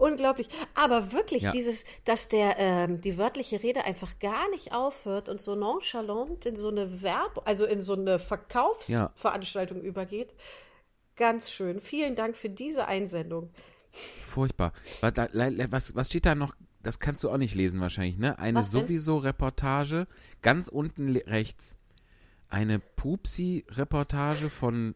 Unglaublich. 0.00 0.48
Aber 0.74 1.12
wirklich, 1.12 1.42
Ja. 1.42 1.50
dieses, 1.50 1.84
dass 2.06 2.28
der, 2.28 2.56
ähm, 2.58 3.02
die 3.02 3.18
wörtliche 3.18 3.62
Rede 3.62 3.84
einfach 3.84 4.18
gar 4.18 4.48
nicht 4.48 4.72
aufhört 4.72 5.28
und 5.28 5.42
so 5.42 5.54
nonchalant 5.54 6.46
in 6.46 6.56
so 6.56 6.70
eine 6.70 7.02
Verb, 7.02 7.42
also 7.44 7.66
in 7.66 7.82
so 7.82 7.92
eine 7.92 8.18
Verkaufsveranstaltung 8.18 9.82
übergeht. 9.82 10.34
Ganz 11.16 11.50
schön. 11.50 11.80
Vielen 11.80 12.16
Dank 12.16 12.36
für 12.36 12.48
diese 12.48 12.86
Einsendung. 12.86 13.50
furchtbar. 14.26 14.72
Was, 15.02 15.94
was, 15.96 16.06
steht 16.06 16.24
da 16.24 16.34
noch? 16.34 16.54
Das 16.82 16.98
kannst 17.00 17.24
du 17.24 17.30
auch 17.30 17.36
nicht 17.36 17.54
lesen 17.54 17.80
wahrscheinlich, 17.80 18.16
ne? 18.16 18.38
Eine 18.38 18.64
sowieso 18.64 19.18
Reportage, 19.18 20.06
ganz 20.40 20.68
unten 20.68 21.14
rechts. 21.16 21.76
Eine 22.48 22.78
Pupsi-Reportage 22.78 24.48
von 24.48 24.94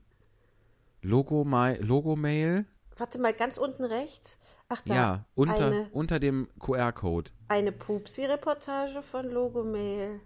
Logomail, 1.03 1.83
Logomail. 1.83 2.65
Warte 2.97 3.19
mal, 3.19 3.35
ganz 3.35 3.59
unten 3.59 3.85
rechts. 3.85 4.39
Ach 4.69 4.83
da. 4.83 4.95
Ja, 4.95 5.25
unter, 5.35 5.67
Eine, 5.67 5.89
unter 5.93 6.19
dem 6.19 6.49
QR-Code. 6.59 7.31
eine 7.49 7.73
Pupsi-Reportage 7.73 9.03
von 9.03 9.31
Logomail. 9.31 10.21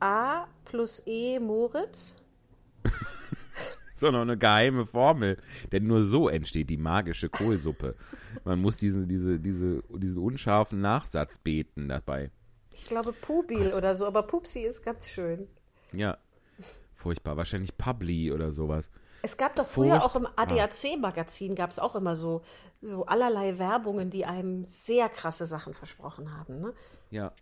A 0.00 0.46
plus 0.64 1.02
E 1.06 1.38
Moritz. 1.38 2.22
So 3.96 4.10
noch 4.10 4.20
eine 4.20 4.36
geheime 4.36 4.84
Formel. 4.84 5.38
Denn 5.72 5.86
nur 5.86 6.04
so 6.04 6.28
entsteht 6.28 6.68
die 6.68 6.76
magische 6.76 7.30
Kohlsuppe. 7.30 7.94
Man 8.44 8.60
muss 8.60 8.76
diesen, 8.76 9.08
diese, 9.08 9.40
diese, 9.40 9.82
diesen 9.88 10.22
unscharfen 10.22 10.82
Nachsatz 10.82 11.38
beten 11.38 11.88
dabei. 11.88 12.30
Ich 12.70 12.84
glaube 12.88 13.14
Pubil 13.14 13.72
oder 13.72 13.96
so, 13.96 14.06
aber 14.06 14.24
Pupsi 14.24 14.60
ist 14.60 14.82
ganz 14.82 15.08
schön. 15.08 15.48
Ja. 15.92 16.18
Furchtbar. 16.94 17.38
Wahrscheinlich 17.38 17.78
Publi 17.78 18.32
oder 18.32 18.52
sowas. 18.52 18.90
Es 19.22 19.36
gab 19.36 19.56
doch 19.56 19.66
früher 19.66 20.04
auch 20.04 20.14
im. 20.16 20.26
ADAC-Magazin 20.36 21.54
gab 21.54 21.70
es 21.70 21.78
auch 21.78 21.96
immer 21.96 22.14
so, 22.14 22.42
so 22.82 23.06
allerlei 23.06 23.58
Werbungen, 23.58 24.10
die 24.10 24.24
einem 24.24 24.64
sehr 24.64 25.08
krasse 25.08 25.46
Sachen 25.46 25.74
versprochen 25.74 26.36
haben. 26.36 26.60
Ne? 26.60 26.72
Ja. 27.10 27.32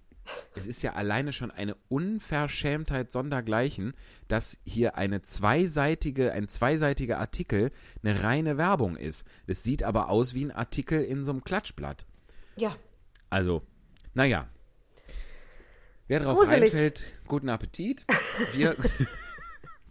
Es 0.55 0.67
ist 0.67 0.81
ja 0.81 0.95
alleine 0.95 1.35
schon 1.35 1.51
eine 1.51 1.77
Unverschämtheit 1.89 3.13
sondergleichen, 3.13 3.93
dass 4.27 4.57
hier 4.65 4.97
eine 4.97 5.21
zweiseitige, 5.21 6.33
ein 6.33 6.49
zweiseitiger 6.49 7.19
Artikel 7.19 7.73
eine 8.03 8.23
reine 8.23 8.57
Werbung 8.57 8.97
ist. 8.97 9.27
Es 9.47 9.63
sieht 9.63 9.83
aber 9.83 10.09
aus 10.09 10.33
wie 10.33 10.47
ein 10.47 10.51
Artikel 10.53 11.03
in 11.03 11.25
so 11.25 11.33
einem 11.33 11.45
Klatschblatt. 11.45 12.07
Ja, 12.57 12.75
Also, 13.29 13.63
naja. 14.15 14.49
Wer 16.07 16.21
drauf 16.21 16.37
Gruselig. 16.39 16.63
reinfällt, 16.65 17.05
guten 17.29 17.49
Appetit. 17.51 18.07
Wir, 18.53 18.77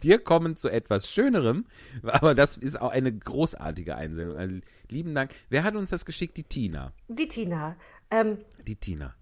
wir 0.04 0.20
kommen 0.20 0.56
zu 0.56 0.68
etwas 0.68 1.08
Schönerem, 1.10 1.66
aber 2.04 2.34
das 2.34 2.56
ist 2.56 2.80
auch 2.80 2.90
eine 2.90 3.12
großartige 3.12 3.96
Einsendung. 3.96 4.36
Also, 4.36 4.56
lieben 4.88 5.14
Dank. 5.14 5.32
Wer 5.48 5.64
hat 5.64 5.74
uns 5.74 5.90
das 5.90 6.04
geschickt? 6.04 6.36
Die 6.36 6.44
Tina. 6.44 6.92
Die 7.08 7.26
Tina. 7.26 7.76
Ähm, 8.10 8.38
Die 8.66 8.76
Tina. 8.76 9.14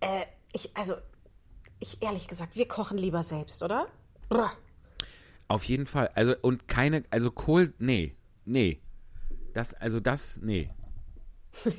äh, 0.00 0.24
ich, 0.52 0.74
also, 0.74 0.94
ich 1.80 2.02
ehrlich 2.02 2.28
gesagt, 2.28 2.56
wir 2.56 2.66
kochen 2.66 2.96
lieber 2.96 3.22
selbst, 3.22 3.62
oder? 3.62 3.88
Brr. 4.30 4.50
Auf 5.48 5.64
jeden 5.64 5.86
Fall. 5.86 6.08
Also, 6.14 6.34
und 6.40 6.66
keine, 6.68 7.04
also 7.10 7.30
Kohl, 7.30 7.74
nee, 7.78 8.14
nee. 8.44 8.80
Das, 9.52 9.74
also 9.74 10.00
das, 10.00 10.38
nee. 10.42 10.70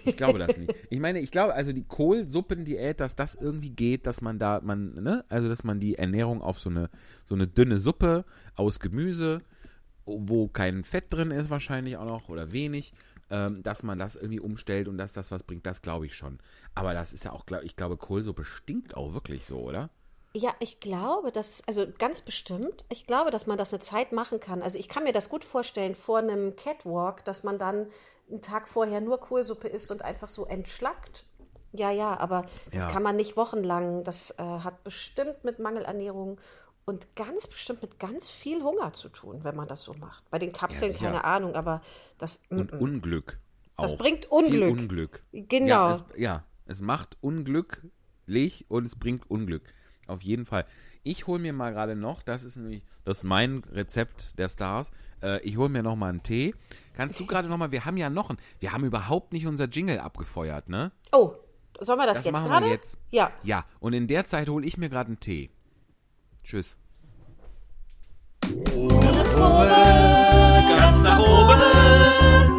Ich 0.05 0.17
glaube 0.17 0.39
das 0.39 0.57
nicht. 0.57 0.73
Ich 0.89 0.99
meine, 0.99 1.19
ich 1.19 1.31
glaube, 1.31 1.53
also 1.53 1.71
die 1.71 1.83
Kohlsuppendiät, 1.83 2.99
dass 2.99 3.15
das 3.15 3.35
irgendwie 3.35 3.69
geht, 3.69 4.07
dass 4.07 4.21
man 4.21 4.39
da, 4.39 4.59
man, 4.63 4.93
ne, 4.95 5.25
also 5.29 5.47
dass 5.47 5.63
man 5.63 5.79
die 5.79 5.95
Ernährung 5.95 6.41
auf 6.41 6.59
so 6.59 6.69
eine, 6.69 6.89
so 7.25 7.35
eine 7.35 7.47
dünne 7.47 7.79
Suppe 7.79 8.25
aus 8.55 8.79
Gemüse, 8.79 9.41
wo 10.05 10.47
kein 10.47 10.83
Fett 10.83 11.05
drin 11.09 11.31
ist 11.31 11.49
wahrscheinlich 11.49 11.97
auch 11.97 12.07
noch 12.07 12.29
oder 12.29 12.51
wenig, 12.51 12.93
ähm, 13.29 13.61
dass 13.63 13.83
man 13.83 13.99
das 13.99 14.15
irgendwie 14.15 14.39
umstellt 14.39 14.87
und 14.87 14.97
dass 14.97 15.13
das 15.13 15.31
was 15.31 15.43
bringt, 15.43 15.65
das 15.65 15.81
glaube 15.81 16.05
ich 16.05 16.15
schon. 16.15 16.39
Aber 16.75 16.93
das 16.93 17.13
ist 17.13 17.25
ja 17.25 17.33
auch, 17.33 17.45
ich 17.63 17.75
glaube, 17.75 17.97
Kohlsuppe 17.97 18.45
stinkt 18.45 18.95
auch 18.95 19.13
wirklich 19.13 19.45
so, 19.45 19.59
oder? 19.59 19.89
Ja, 20.33 20.53
ich 20.59 20.79
glaube, 20.79 21.31
dass, 21.31 21.67
also 21.67 21.87
ganz 21.97 22.21
bestimmt, 22.21 22.83
ich 22.89 23.07
glaube, 23.07 23.31
dass 23.31 23.47
man 23.47 23.57
das 23.57 23.73
eine 23.73 23.81
Zeit 23.81 24.11
machen 24.11 24.39
kann. 24.39 24.61
Also 24.61 24.77
ich 24.77 24.87
kann 24.87 25.03
mir 25.03 25.13
das 25.13 25.29
gut 25.29 25.43
vorstellen 25.43 25.95
vor 25.95 26.19
einem 26.19 26.55
Catwalk, 26.55 27.25
dass 27.25 27.43
man 27.43 27.57
dann 27.57 27.87
einen 28.29 28.41
Tag 28.41 28.67
vorher 28.67 29.01
nur 29.01 29.19
Kohlsuppe 29.19 29.67
isst 29.67 29.91
und 29.91 30.01
einfach 30.01 30.29
so 30.29 30.45
entschlackt. 30.45 31.25
Ja, 31.73 31.91
ja, 31.91 32.17
aber 32.19 32.45
das 32.71 32.83
Ja. 32.83 32.89
kann 32.89 33.03
man 33.03 33.15
nicht 33.15 33.37
wochenlang. 33.37 34.03
Das 34.03 34.31
äh, 34.39 34.43
hat 34.43 34.83
bestimmt 34.83 35.43
mit 35.43 35.59
Mangelernährung 35.59 36.39
und 36.85 37.15
ganz 37.15 37.45
bestimmt 37.47 37.81
mit 37.81 37.99
ganz 37.99 38.29
viel 38.29 38.63
Hunger 38.63 38.93
zu 38.93 39.09
tun, 39.09 39.43
wenn 39.43 39.55
man 39.55 39.67
das 39.67 39.81
so 39.83 39.93
macht. 39.93 40.29
Bei 40.29 40.39
den 40.39 40.53
Kapseln 40.53 40.91
sicher. 40.91 41.05
keine 41.05 41.23
Ahnung, 41.25 41.55
aber 41.55 41.81
das, 42.17 42.41
Und 42.49 42.71
mm, 42.73 42.77
Unglück. 42.77 43.39
Auch. 43.75 43.83
Das 43.83 43.97
bringt 43.97 44.25
Viel 44.25 44.33
Unglück. 44.33 44.71
Unglück. 44.71 45.23
Genau. 45.33 45.67
Ja 45.67 45.91
es, 45.91 46.03
ja, 46.15 46.43
es 46.65 46.81
macht 46.81 47.17
unglücklich 47.21 48.65
und 48.69 48.85
es 48.85 48.95
bringt 48.97 49.29
Unglück. 49.29 49.63
Auf 50.07 50.21
jeden 50.21 50.45
Fall. 50.45 50.65
Ich 51.07 51.25
hole 51.25 51.39
mir 51.39 51.53
mal 51.53 51.71
gerade 51.71 51.95
noch, 51.95 52.21
das 52.21 52.43
ist 52.43 52.57
nämlich, 52.57 52.83
das 53.05 53.19
ist 53.19 53.23
mein 53.23 53.63
Rezept 53.71 54.37
der 54.37 54.49
Stars. 54.49 54.91
Äh, 55.23 55.39
ich 55.41 55.55
hole 55.55 55.69
mir 55.69 55.81
noch 55.81 55.95
mal 55.95 56.09
einen 56.09 56.21
Tee. 56.21 56.53
Kannst 56.97 57.17
du 57.17 57.25
gerade 57.25 57.47
noch 57.47 57.57
mal, 57.57 57.71
wir 57.71 57.85
haben 57.85 57.95
ja 57.95 58.09
noch 58.09 58.29
einen, 58.29 58.39
wir 58.59 58.73
haben 58.73 58.83
überhaupt 58.83 59.31
nicht 59.31 59.47
unser 59.47 59.69
Jingle 59.69 59.99
abgefeuert, 59.99 60.67
ne? 60.67 60.91
oh, 61.13 61.33
sollen 61.79 61.97
wir 61.97 62.07
das, 62.07 62.17
Das 62.17 62.25
jetzt 62.25 62.33
machen 62.33 62.49
gerade? 62.49 62.65
wir 62.65 62.73
jetzt. 62.73 62.97
Ja. 63.09 63.31
Ja, 63.43 63.63
und 63.79 63.93
in 63.93 64.07
der 64.07 64.25
Zeit 64.25 64.49
hole 64.49 64.65
ich 64.65 64.77
mir 64.77 64.89
gerade 64.89 65.07
einen 65.07 65.21
Tee. 65.21 65.49
Tschüss. 66.43 66.77
ganz 70.67 71.03
nach 71.03 71.19
oben. 71.19 72.56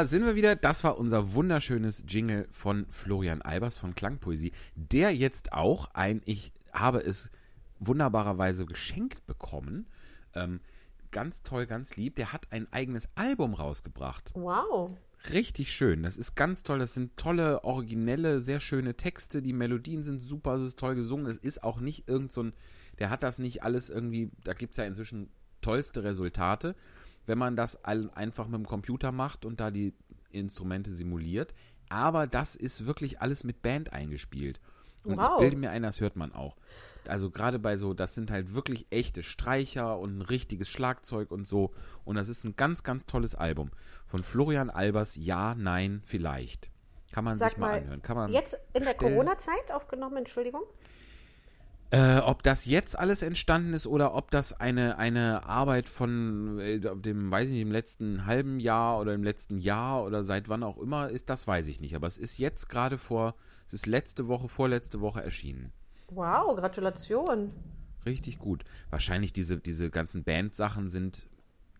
Da 0.00 0.06
sind 0.06 0.24
wir 0.24 0.34
wieder. 0.34 0.56
Das 0.56 0.82
war 0.82 0.96
unser 0.96 1.34
wunderschönes 1.34 2.06
Jingle 2.08 2.46
von 2.50 2.86
Florian 2.88 3.42
Albers 3.42 3.76
von 3.76 3.94
Klangpoesie, 3.94 4.52
der 4.74 5.14
jetzt 5.14 5.52
auch 5.52 5.90
ein, 5.92 6.22
ich 6.24 6.52
habe 6.72 7.00
es 7.00 7.30
wunderbarerweise 7.80 8.64
geschenkt 8.64 9.26
bekommen. 9.26 9.90
Ähm, 10.32 10.60
ganz 11.10 11.42
toll, 11.42 11.66
ganz 11.66 11.96
lieb. 11.96 12.16
Der 12.16 12.32
hat 12.32 12.46
ein 12.50 12.66
eigenes 12.72 13.10
Album 13.14 13.52
rausgebracht. 13.52 14.30
Wow. 14.32 14.96
Richtig 15.34 15.70
schön. 15.74 16.02
Das 16.02 16.16
ist 16.16 16.34
ganz 16.34 16.62
toll. 16.62 16.78
Das 16.78 16.94
sind 16.94 17.18
tolle, 17.18 17.62
originelle, 17.64 18.40
sehr 18.40 18.60
schöne 18.60 18.96
Texte. 18.96 19.42
Die 19.42 19.52
Melodien 19.52 20.02
sind 20.02 20.22
super, 20.22 20.54
es 20.54 20.68
ist 20.68 20.78
toll 20.78 20.94
gesungen. 20.94 21.26
Es 21.26 21.36
ist 21.36 21.62
auch 21.62 21.78
nicht 21.78 22.08
irgend 22.08 22.32
so 22.32 22.44
ein, 22.44 22.54
der 22.98 23.10
hat 23.10 23.22
das 23.22 23.38
nicht 23.38 23.62
alles 23.64 23.90
irgendwie, 23.90 24.30
da 24.44 24.54
gibt 24.54 24.70
es 24.70 24.78
ja 24.78 24.84
inzwischen 24.84 25.30
tollste 25.60 26.04
Resultate, 26.04 26.74
wenn 27.26 27.38
man 27.38 27.56
das 27.56 27.84
einfach 27.84 28.46
mit 28.48 28.58
dem 28.58 28.66
Computer 28.66 29.12
macht 29.12 29.44
und 29.44 29.60
da 29.60 29.70
die 29.70 29.94
Instrumente 30.30 30.90
simuliert. 30.90 31.54
Aber 31.88 32.26
das 32.26 32.56
ist 32.56 32.86
wirklich 32.86 33.20
alles 33.20 33.44
mit 33.44 33.62
Band 33.62 33.92
eingespielt. 33.92 34.60
Und 35.04 35.14
ich 35.14 35.18
Wow. 35.18 35.38
bilde 35.38 35.56
mir 35.56 35.70
ein, 35.70 35.82
das 35.82 36.00
hört 36.00 36.16
man 36.16 36.32
auch. 36.32 36.56
Also 37.08 37.30
gerade 37.30 37.58
bei 37.58 37.76
so, 37.76 37.94
das 37.94 38.14
sind 38.14 38.30
halt 38.30 38.54
wirklich 38.54 38.86
echte 38.90 39.22
Streicher 39.22 39.98
und 39.98 40.18
ein 40.18 40.22
richtiges 40.22 40.68
Schlagzeug 40.68 41.30
und 41.30 41.46
so. 41.46 41.72
Und 42.04 42.16
das 42.16 42.28
ist 42.28 42.44
ein 42.44 42.54
ganz, 42.56 42.82
ganz 42.82 43.06
tolles 43.06 43.34
Album 43.34 43.70
von 44.06 44.22
Florian 44.22 44.68
Albers. 44.70 45.16
Ja, 45.16 45.54
nein, 45.54 46.02
vielleicht. 46.04 46.70
Kann 47.12 47.24
man 47.24 47.34
Sag 47.34 47.50
sich 47.50 47.58
mal, 47.58 47.70
mal, 47.70 47.78
anhören. 47.78 48.02
Kann 48.02 48.16
man 48.16 48.30
jetzt 48.32 48.56
in 48.74 48.84
der. 48.84 48.94
Corona-Zeit 48.94 49.72
aufgenommen, 49.72 50.18
Entschuldigung? 50.18 50.62
Äh, 51.92 52.18
ob 52.18 52.44
das 52.44 52.66
jetzt 52.66 52.96
alles 52.96 53.22
entstanden 53.22 53.74
ist 53.74 53.88
oder 53.88 54.14
ob 54.14 54.30
das 54.30 54.52
eine, 54.52 54.96
eine 54.98 55.44
Arbeit 55.44 55.88
von 55.88 56.60
äh, 56.60 56.78
dem, 56.78 57.32
weiß 57.32 57.46
ich 57.46 57.54
nicht, 57.54 57.62
im 57.62 57.72
letzten 57.72 58.26
halben 58.26 58.60
Jahr 58.60 59.00
oder 59.00 59.12
im 59.12 59.24
letzten 59.24 59.58
Jahr 59.58 60.04
oder 60.04 60.22
seit 60.22 60.48
wann 60.48 60.62
auch 60.62 60.78
immer 60.78 61.08
ist, 61.08 61.28
das 61.30 61.48
weiß 61.48 61.66
ich 61.66 61.80
nicht. 61.80 61.96
Aber 61.96 62.06
es 62.06 62.16
ist 62.16 62.38
jetzt 62.38 62.68
gerade 62.68 62.96
vor, 62.96 63.34
es 63.66 63.72
ist 63.72 63.86
letzte 63.86 64.28
Woche, 64.28 64.46
vorletzte 64.46 65.00
Woche 65.00 65.20
erschienen. 65.20 65.72
Wow, 66.10 66.56
Gratulation. 66.56 67.50
Richtig 68.06 68.38
gut. 68.38 68.64
Wahrscheinlich 68.90 69.32
diese, 69.32 69.58
diese 69.58 69.90
ganzen 69.90 70.22
Bandsachen 70.22 70.88
sind 70.88 71.28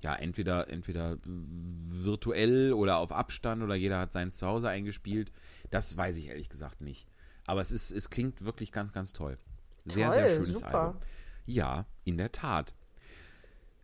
ja 0.03 0.17
entweder, 0.17 0.69
entweder 0.69 1.19
virtuell 1.25 2.73
oder 2.73 2.99
auf 2.99 3.13
Abstand 3.13 3.63
oder 3.63 3.77
jeder 3.77 4.01
hat 4.01 4.13
seins 4.13 4.39
zu 4.39 4.47
Hause 4.49 4.69
eingespielt. 4.69 5.31
Das 5.71 5.97
weiß 5.97 6.17
ich 6.17 6.29
ehrlich 6.29 6.49
gesagt 6.49 6.81
nicht. 6.81 7.07
Aber 7.47 7.61
es 7.61 7.71
ist, 7.71 7.93
es 7.93 8.11
klingt 8.11 8.45
wirklich 8.45 8.73
ganz, 8.73 8.93
ganz 8.93 9.13
toll. 9.13 9.39
Sehr, 9.87 10.09
Toll, 10.09 10.15
sehr 10.17 10.31
schönes 10.37 10.59
super. 10.59 10.81
Album. 10.81 11.01
Ja, 11.47 11.87
in 12.05 12.17
der 12.19 12.33
Tat. 12.33 12.75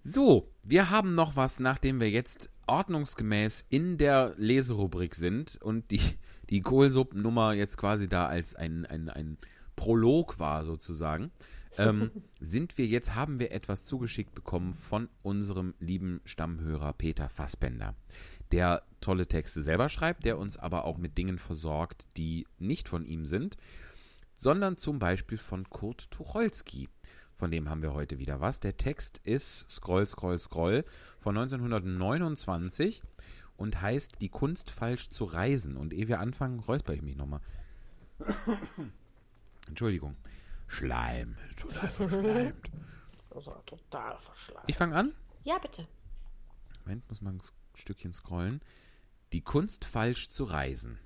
So, 0.02 0.52
wir 0.62 0.90
haben 0.90 1.14
noch 1.14 1.34
was, 1.34 1.58
nachdem 1.58 1.98
wir 2.00 2.10
jetzt 2.10 2.50
ordnungsgemäß 2.66 3.66
in 3.68 3.98
der 3.98 4.34
Leserubrik 4.36 5.14
sind 5.14 5.58
und 5.62 5.90
die, 5.90 6.00
die 6.50 6.60
Kohlsuppennummer 6.60 7.54
jetzt 7.54 7.76
quasi 7.76 8.08
da 8.08 8.26
als 8.26 8.54
ein, 8.54 8.86
ein, 8.86 9.08
ein 9.08 9.38
Prolog 9.74 10.38
war 10.38 10.64
sozusagen, 10.64 11.32
ähm, 11.78 12.10
sind 12.40 12.78
wir 12.78 12.86
jetzt, 12.86 13.14
haben 13.14 13.38
wir 13.38 13.52
etwas 13.52 13.86
zugeschickt 13.86 14.34
bekommen 14.34 14.72
von 14.72 15.08
unserem 15.22 15.74
lieben 15.80 16.20
Stammhörer 16.24 16.92
Peter 16.92 17.28
Fassbender, 17.28 17.94
der 18.52 18.82
tolle 19.00 19.26
Texte 19.26 19.62
selber 19.62 19.88
schreibt, 19.88 20.24
der 20.24 20.38
uns 20.38 20.56
aber 20.56 20.84
auch 20.84 20.98
mit 20.98 21.18
Dingen 21.18 21.38
versorgt, 21.38 22.06
die 22.16 22.46
nicht 22.58 22.88
von 22.88 23.04
ihm 23.04 23.26
sind, 23.26 23.56
sondern 24.36 24.76
zum 24.76 24.98
Beispiel 24.98 25.38
von 25.38 25.68
Kurt 25.68 26.10
Tucholsky. 26.10 26.88
Von 27.34 27.50
dem 27.50 27.68
haben 27.68 27.82
wir 27.82 27.92
heute 27.92 28.18
wieder 28.18 28.40
was. 28.40 28.60
Der 28.60 28.76
Text 28.76 29.18
ist 29.24 29.70
Scroll, 29.70 30.06
Scroll, 30.06 30.38
Scroll 30.38 30.84
von 31.18 31.36
1929 31.36 33.02
und 33.56 33.80
heißt 33.80 34.20
Die 34.20 34.28
Kunst 34.28 34.70
falsch 34.70 35.10
zu 35.10 35.24
reisen. 35.24 35.76
Und 35.76 35.92
ehe 35.92 36.08
wir 36.08 36.20
anfangen, 36.20 36.60
räusper 36.60 36.94
ich 36.94 37.02
mich 37.02 37.16
nochmal. 37.16 37.40
Entschuldigung. 39.68 40.16
Schleim. 40.66 41.36
Total 41.56 41.90
verschleimt. 41.90 42.70
Also, 43.30 43.50
total 43.66 44.18
verschlagen. 44.18 44.64
Ich 44.66 44.76
fange 44.76 44.96
an. 44.96 45.12
Ja, 45.44 45.58
bitte. 45.58 45.86
Moment, 46.84 47.08
muss 47.08 47.20
mal 47.20 47.34
ein 47.34 47.42
Stückchen 47.74 48.12
scrollen. 48.12 48.60
Die 49.32 49.42
Kunst 49.42 49.84
falsch 49.84 50.30
zu 50.30 50.44
reisen. 50.44 50.98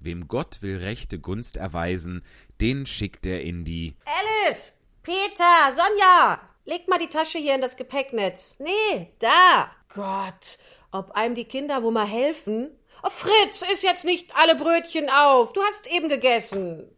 Wem 0.00 0.28
Gott 0.28 0.62
will 0.62 0.76
rechte 0.78 1.18
Gunst 1.18 1.56
erweisen, 1.56 2.22
den 2.60 2.86
schickt 2.86 3.26
er 3.26 3.42
in 3.42 3.64
die. 3.64 3.96
Alice! 4.04 4.74
Peter! 5.02 5.70
Sonja! 5.72 6.40
Leg 6.64 6.88
mal 6.88 6.98
die 6.98 7.08
Tasche 7.08 7.38
hier 7.38 7.54
in 7.54 7.60
das 7.60 7.76
Gepäcknetz. 7.76 8.58
Nee, 8.58 9.12
da! 9.20 9.70
Gott, 9.94 10.58
ob 10.90 11.12
einem 11.12 11.34
die 11.34 11.44
Kinder 11.44 11.82
wohl 11.82 11.92
mal 11.92 12.06
helfen? 12.08 12.70
Oh, 13.02 13.10
Fritz, 13.10 13.62
iss 13.72 13.82
jetzt 13.82 14.04
nicht 14.04 14.34
alle 14.36 14.56
Brötchen 14.56 15.08
auf. 15.10 15.52
Du 15.52 15.62
hast 15.62 15.86
eben 15.86 16.08
gegessen. 16.08 16.88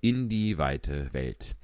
in 0.00 0.28
die 0.28 0.58
weite 0.58 1.12
Welt. 1.14 1.56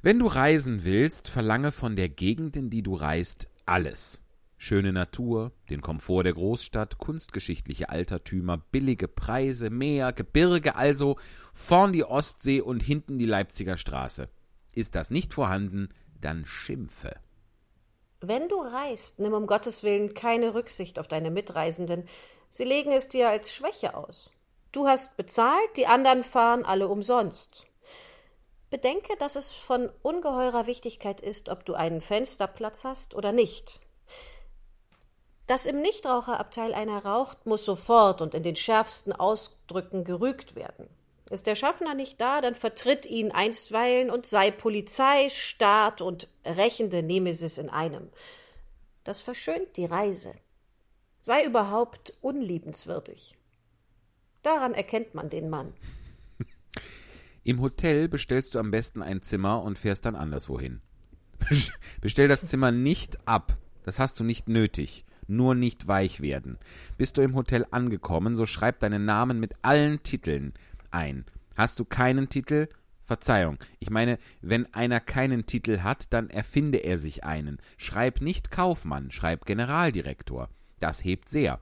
Wenn 0.00 0.18
du 0.18 0.26
reisen 0.26 0.84
willst, 0.84 1.28
verlange 1.28 1.70
von 1.72 1.94
der 1.96 2.08
Gegend, 2.08 2.56
in 2.56 2.70
die 2.70 2.82
du 2.82 2.94
reist, 2.94 3.48
alles. 3.66 4.21
Schöne 4.64 4.92
Natur, 4.92 5.50
den 5.70 5.80
Komfort 5.80 6.22
der 6.22 6.34
Großstadt, 6.34 6.98
kunstgeschichtliche 6.98 7.88
Altertümer, 7.88 8.58
billige 8.58 9.08
Preise, 9.08 9.70
Meer, 9.70 10.12
Gebirge, 10.12 10.76
also 10.76 11.16
vorn 11.52 11.92
die 11.92 12.04
Ostsee 12.04 12.60
und 12.60 12.80
hinten 12.80 13.18
die 13.18 13.26
Leipziger 13.26 13.76
Straße. 13.76 14.28
Ist 14.70 14.94
das 14.94 15.10
nicht 15.10 15.32
vorhanden, 15.32 15.88
dann 16.20 16.46
schimpfe. 16.46 17.16
Wenn 18.20 18.48
du 18.48 18.60
reist, 18.60 19.18
nimm 19.18 19.32
um 19.32 19.48
Gottes 19.48 19.82
Willen 19.82 20.14
keine 20.14 20.54
Rücksicht 20.54 21.00
auf 21.00 21.08
deine 21.08 21.32
Mitreisenden. 21.32 22.04
Sie 22.48 22.62
legen 22.62 22.92
es 22.92 23.08
dir 23.08 23.30
als 23.30 23.52
Schwäche 23.52 23.96
aus. 23.96 24.30
Du 24.70 24.86
hast 24.86 25.16
bezahlt, 25.16 25.76
die 25.76 25.88
anderen 25.88 26.22
fahren 26.22 26.64
alle 26.64 26.86
umsonst. 26.86 27.66
Bedenke, 28.70 29.16
dass 29.18 29.34
es 29.34 29.50
von 29.50 29.90
ungeheurer 30.02 30.68
Wichtigkeit 30.68 31.20
ist, 31.20 31.48
ob 31.48 31.64
du 31.64 31.74
einen 31.74 32.00
Fensterplatz 32.00 32.84
hast 32.84 33.16
oder 33.16 33.32
nicht. 33.32 33.81
Dass 35.46 35.66
im 35.66 35.80
Nichtraucherabteil 35.80 36.72
einer 36.72 37.04
raucht, 37.04 37.46
muss 37.46 37.64
sofort 37.64 38.22
und 38.22 38.34
in 38.34 38.42
den 38.42 38.56
schärfsten 38.56 39.12
Ausdrücken 39.12 40.04
gerügt 40.04 40.54
werden. 40.54 40.88
Ist 41.30 41.46
der 41.46 41.54
Schaffner 41.54 41.94
nicht 41.94 42.20
da, 42.20 42.40
dann 42.40 42.54
vertritt 42.54 43.06
ihn 43.06 43.32
einstweilen 43.32 44.10
und 44.10 44.26
sei 44.26 44.50
Polizei, 44.50 45.30
Staat 45.30 46.02
und 46.02 46.28
rächende 46.44 47.02
Nemesis 47.02 47.58
in 47.58 47.70
einem. 47.70 48.10
Das 49.04 49.20
verschönt 49.20 49.76
die 49.76 49.86
Reise. 49.86 50.34
Sei 51.20 51.44
überhaupt 51.44 52.14
unliebenswürdig. 52.20 53.36
Daran 54.42 54.74
erkennt 54.74 55.14
man 55.14 55.30
den 55.30 55.48
Mann. 55.48 55.72
Im 57.44 57.60
Hotel 57.60 58.08
bestellst 58.08 58.54
du 58.54 58.58
am 58.58 58.70
besten 58.70 59.02
ein 59.02 59.22
Zimmer 59.22 59.62
und 59.62 59.78
fährst 59.78 60.04
dann 60.04 60.16
anderswohin. 60.16 60.82
Bestell 62.00 62.28
das 62.28 62.46
Zimmer 62.46 62.72
nicht 62.72 63.26
ab. 63.26 63.56
Das 63.84 63.98
hast 63.98 64.20
du 64.20 64.24
nicht 64.24 64.48
nötig. 64.48 65.04
Nur 65.26 65.54
nicht 65.54 65.86
weich 65.86 66.20
werden. 66.20 66.58
Bist 66.98 67.16
du 67.16 67.22
im 67.22 67.34
Hotel 67.34 67.66
angekommen, 67.70 68.36
so 68.36 68.46
schreib 68.46 68.80
deinen 68.80 69.04
Namen 69.04 69.40
mit 69.40 69.54
allen 69.62 70.02
Titeln 70.02 70.52
ein. 70.90 71.24
Hast 71.56 71.78
du 71.78 71.84
keinen 71.84 72.28
Titel? 72.28 72.68
Verzeihung. 73.04 73.58
Ich 73.78 73.90
meine, 73.90 74.18
wenn 74.40 74.72
einer 74.72 75.00
keinen 75.00 75.44
Titel 75.44 75.80
hat, 75.80 76.12
dann 76.12 76.30
erfinde 76.30 76.78
er 76.78 76.98
sich 76.98 77.24
einen. 77.24 77.58
Schreib 77.76 78.20
nicht 78.20 78.50
Kaufmann, 78.50 79.10
schreib 79.10 79.44
Generaldirektor. 79.44 80.48
Das 80.78 81.04
hebt 81.04 81.28
sehr. 81.28 81.60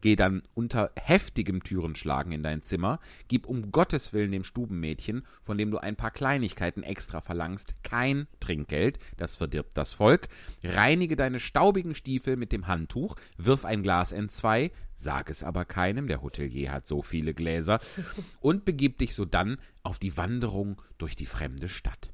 Geh 0.00 0.16
dann 0.16 0.42
unter 0.54 0.90
heftigem 0.96 1.62
Türenschlagen 1.62 2.32
in 2.32 2.42
dein 2.42 2.62
Zimmer, 2.62 3.00
gib 3.28 3.46
um 3.46 3.70
Gottes 3.72 4.12
Willen 4.12 4.32
dem 4.32 4.44
Stubenmädchen, 4.44 5.26
von 5.42 5.58
dem 5.58 5.70
du 5.70 5.78
ein 5.78 5.96
paar 5.96 6.10
Kleinigkeiten 6.10 6.82
extra 6.82 7.20
verlangst, 7.20 7.74
kein 7.82 8.26
Trinkgeld, 8.40 8.98
das 9.16 9.36
verdirbt 9.36 9.76
das 9.76 9.92
Volk, 9.92 10.28
reinige 10.62 11.16
deine 11.16 11.40
staubigen 11.40 11.94
Stiefel 11.94 12.36
mit 12.36 12.52
dem 12.52 12.66
Handtuch, 12.66 13.16
wirf 13.36 13.64
ein 13.64 13.82
Glas 13.82 14.12
entzwei, 14.12 14.72
sag 14.96 15.30
es 15.30 15.42
aber 15.42 15.64
keinem, 15.64 16.08
der 16.08 16.22
Hotelier 16.22 16.72
hat 16.72 16.86
so 16.86 17.02
viele 17.02 17.34
Gläser, 17.34 17.80
und 18.40 18.64
begib 18.64 18.98
dich 18.98 19.14
sodann 19.14 19.58
auf 19.82 19.98
die 19.98 20.16
Wanderung 20.16 20.80
durch 20.98 21.16
die 21.16 21.26
fremde 21.26 21.68
Stadt. 21.68 22.10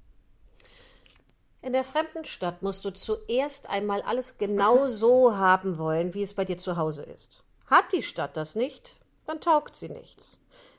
In 1.63 1.73
der 1.73 1.83
fremden 1.83 2.25
Stadt 2.25 2.63
musst 2.63 2.85
du 2.85 2.93
zuerst 2.93 3.69
einmal 3.69 4.01
alles 4.03 4.39
genau 4.39 4.87
so 4.87 5.37
haben 5.37 5.79
wollen, 5.79 6.15
wie 6.15 6.23
es 6.23 6.33
bei 6.33 6.45
dir 6.45 6.59
zu 6.59 6.77
Hause 6.77 7.03
ist. 7.03 7.43
Hat 7.67 7.93
die 7.93 8.03
Stadt 8.03 8.37
das 8.37 8.55
nicht, 8.55 8.97
dann 9.27 9.41
taugt 9.41 9.77
sie 9.77 9.89
nichts. 9.89 10.39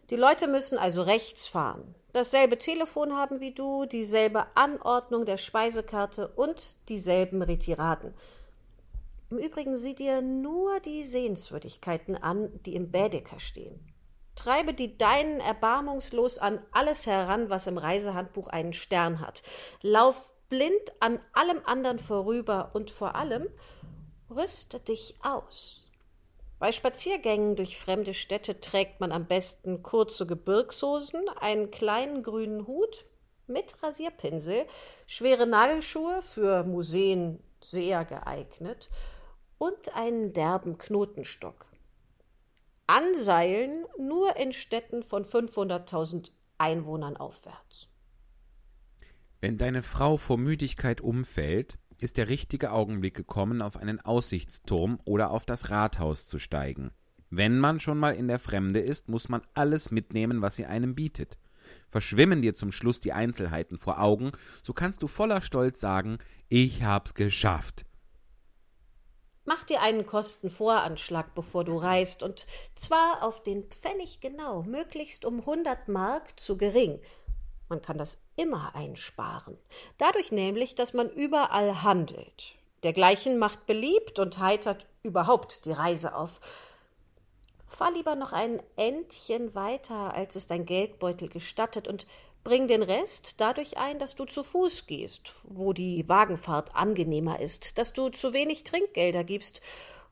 Die 0.09 0.15
Leute 0.15 0.47
müssen 0.47 0.77
also 0.77 1.01
rechts 1.01 1.47
fahren, 1.47 1.93
dasselbe 2.13 2.57
Telefon 2.57 3.13
haben 3.13 3.41
wie 3.41 3.51
du, 3.51 3.85
dieselbe 3.85 4.47
Anordnung 4.55 5.25
der 5.25 5.35
Speisekarte 5.35 6.29
und 6.29 6.77
dieselben 6.87 7.41
Retiraden. 7.41 8.13
Im 9.29 9.37
Übrigen 9.37 9.75
sieh 9.75 9.95
dir 9.95 10.21
nur 10.21 10.79
die 10.79 11.03
Sehenswürdigkeiten 11.03 12.15
an, 12.15 12.49
die 12.65 12.75
im 12.75 12.89
Bädeker 12.91 13.39
stehen. 13.39 13.93
Treibe 14.35 14.73
die 14.73 14.97
deinen 14.97 15.41
erbarmungslos 15.41 16.37
an 16.37 16.61
alles 16.71 17.05
heran, 17.05 17.49
was 17.49 17.67
im 17.67 17.77
Reisehandbuch 17.77 18.47
einen 18.47 18.71
Stern 18.71 19.19
hat. 19.19 19.41
Lauf 19.81 20.31
blind 20.47 20.93
an 21.01 21.19
allem 21.33 21.59
anderen 21.65 21.99
vorüber 21.99 22.71
und 22.73 22.91
vor 22.91 23.15
allem 23.15 23.49
rüste 24.29 24.79
dich 24.79 25.15
aus. 25.21 25.86
Bei 26.59 26.71
Spaziergängen 26.71 27.55
durch 27.55 27.77
fremde 27.77 28.15
Städte 28.15 28.59
trägt 28.59 28.99
man 28.99 29.11
am 29.11 29.27
besten 29.27 29.83
kurze 29.83 30.25
Gebirgshosen, 30.25 31.29
einen 31.39 31.69
kleinen 31.69 32.23
grünen 32.23 32.65
Hut 32.65 33.05
mit 33.45 33.81
Rasierpinsel, 33.83 34.65
schwere 35.05 35.45
Nagelschuhe 35.45 36.21
für 36.23 36.63
Museen 36.63 37.39
sehr 37.61 38.05
geeignet 38.05 38.89
und 39.59 39.95
einen 39.95 40.33
derben 40.33 40.77
Knotenstock. 40.77 41.65
Anseilen 42.87 43.85
nur 43.99 44.35
in 44.37 44.51
Städten 44.51 45.03
von 45.03 45.25
500.000 45.25 46.31
Einwohnern 46.57 47.17
aufwärts. 47.17 47.87
Wenn 49.41 49.57
deine 49.57 49.83
Frau 49.83 50.17
vor 50.17 50.37
Müdigkeit 50.37 51.01
umfällt, 51.01 51.77
ist 51.99 52.17
der 52.17 52.29
richtige 52.29 52.71
Augenblick 52.71 53.15
gekommen, 53.15 53.61
auf 53.61 53.77
einen 53.77 53.99
Aussichtsturm 53.99 54.99
oder 55.05 55.31
auf 55.31 55.45
das 55.45 55.69
Rathaus 55.69 56.27
zu 56.27 56.39
steigen. 56.39 56.91
Wenn 57.29 57.59
man 57.59 57.79
schon 57.79 57.97
mal 57.97 58.15
in 58.15 58.27
der 58.27 58.39
Fremde 58.39 58.79
ist, 58.79 59.09
muss 59.09 59.29
man 59.29 59.41
alles 59.53 59.91
mitnehmen, 59.91 60.41
was 60.41 60.55
sie 60.55 60.65
einem 60.65 60.95
bietet. 60.95 61.37
Verschwimmen 61.89 62.41
dir 62.41 62.55
zum 62.55 62.71
Schluss 62.71 62.99
die 62.99 63.13
Einzelheiten 63.13 63.77
vor 63.77 63.99
Augen, 63.99 64.31
so 64.63 64.73
kannst 64.73 65.03
du 65.03 65.07
voller 65.07 65.41
Stolz 65.41 65.79
sagen, 65.79 66.17
ich 66.47 66.83
hab's 66.83 67.13
geschafft. 67.13 67.85
Mach 69.43 69.63
dir 69.63 69.81
einen 69.81 70.05
Kostenvoranschlag, 70.05 71.33
bevor 71.33 71.63
du 71.63 71.77
reist, 71.77 72.21
und 72.21 72.45
zwar 72.75 73.23
auf 73.23 73.41
den 73.41 73.63
Pfennig 73.69 74.19
genau, 74.19 74.63
möglichst 74.63 75.23
um 75.23 75.45
hundert 75.45 75.87
Mark 75.87 76.37
zu 76.37 76.57
gering, 76.57 76.99
man 77.69 77.81
kann 77.81 77.97
das 77.97 78.23
immer 78.35 78.75
einsparen. 78.75 79.57
Dadurch 79.97 80.31
nämlich, 80.31 80.75
dass 80.75 80.93
man 80.93 81.09
überall 81.09 81.83
handelt. 81.83 82.55
Dergleichen 82.83 83.37
macht 83.37 83.65
beliebt 83.65 84.19
und 84.19 84.39
heitert 84.39 84.87
überhaupt 85.03 85.65
die 85.65 85.71
Reise 85.71 86.15
auf. 86.15 86.39
Fahr 87.67 87.91
lieber 87.91 88.15
noch 88.15 88.33
ein 88.33 88.61
Endchen 88.77 89.53
weiter, 89.55 90.13
als 90.13 90.35
es 90.35 90.47
dein 90.47 90.65
Geldbeutel 90.65 91.27
gestattet, 91.27 91.87
und 91.87 92.07
bring 92.43 92.67
den 92.67 92.81
Rest 92.81 93.41
dadurch 93.41 93.77
ein, 93.77 93.99
dass 93.99 94.15
du 94.15 94.23
zu 94.23 94.41
Fuß 94.41 94.87
gehst, 94.87 95.33
wo 95.43 95.73
die 95.73 96.07
Wagenfahrt 96.07 96.75
angenehmer 96.75 97.41
ist, 97.41 97.77
dass 97.77 97.91
du 97.91 98.07
zu 98.07 98.31
wenig 98.31 98.63
Trinkgelder 98.63 99.25
gibst 99.25 99.59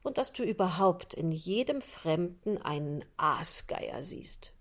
und 0.04 0.18
dass 0.18 0.34
du 0.34 0.44
überhaupt 0.44 1.14
in 1.14 1.32
jedem 1.32 1.82
Fremden 1.82 2.62
einen 2.62 3.06
Aasgeier 3.16 4.04
siehst. 4.04 4.52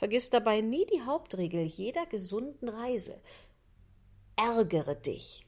Vergiss 0.00 0.30
dabei 0.30 0.62
nie 0.62 0.86
die 0.86 1.02
Hauptregel 1.02 1.62
jeder 1.62 2.06
gesunden 2.06 2.70
Reise. 2.70 3.20
Ärgere 4.34 4.96
dich. 4.96 5.46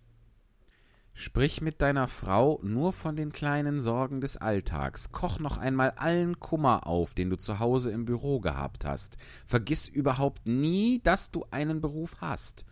Sprich 1.14 1.62
mit 1.62 1.80
deiner 1.80 2.06
Frau 2.06 2.60
nur 2.62 2.92
von 2.92 3.16
den 3.16 3.32
kleinen 3.32 3.80
Sorgen 3.80 4.20
des 4.20 4.36
Alltags. 4.36 5.10
Koch 5.10 5.38
noch 5.38 5.56
einmal 5.56 5.92
allen 5.92 6.38
Kummer 6.38 6.86
auf, 6.86 7.14
den 7.14 7.30
du 7.30 7.38
zu 7.38 7.60
Hause 7.60 7.92
im 7.92 8.04
Büro 8.04 8.40
gehabt 8.40 8.84
hast. 8.84 9.16
Vergiss 9.46 9.88
überhaupt 9.88 10.46
nie, 10.46 11.00
dass 11.02 11.30
du 11.30 11.46
einen 11.50 11.80
Beruf 11.80 12.16
hast. 12.20 12.66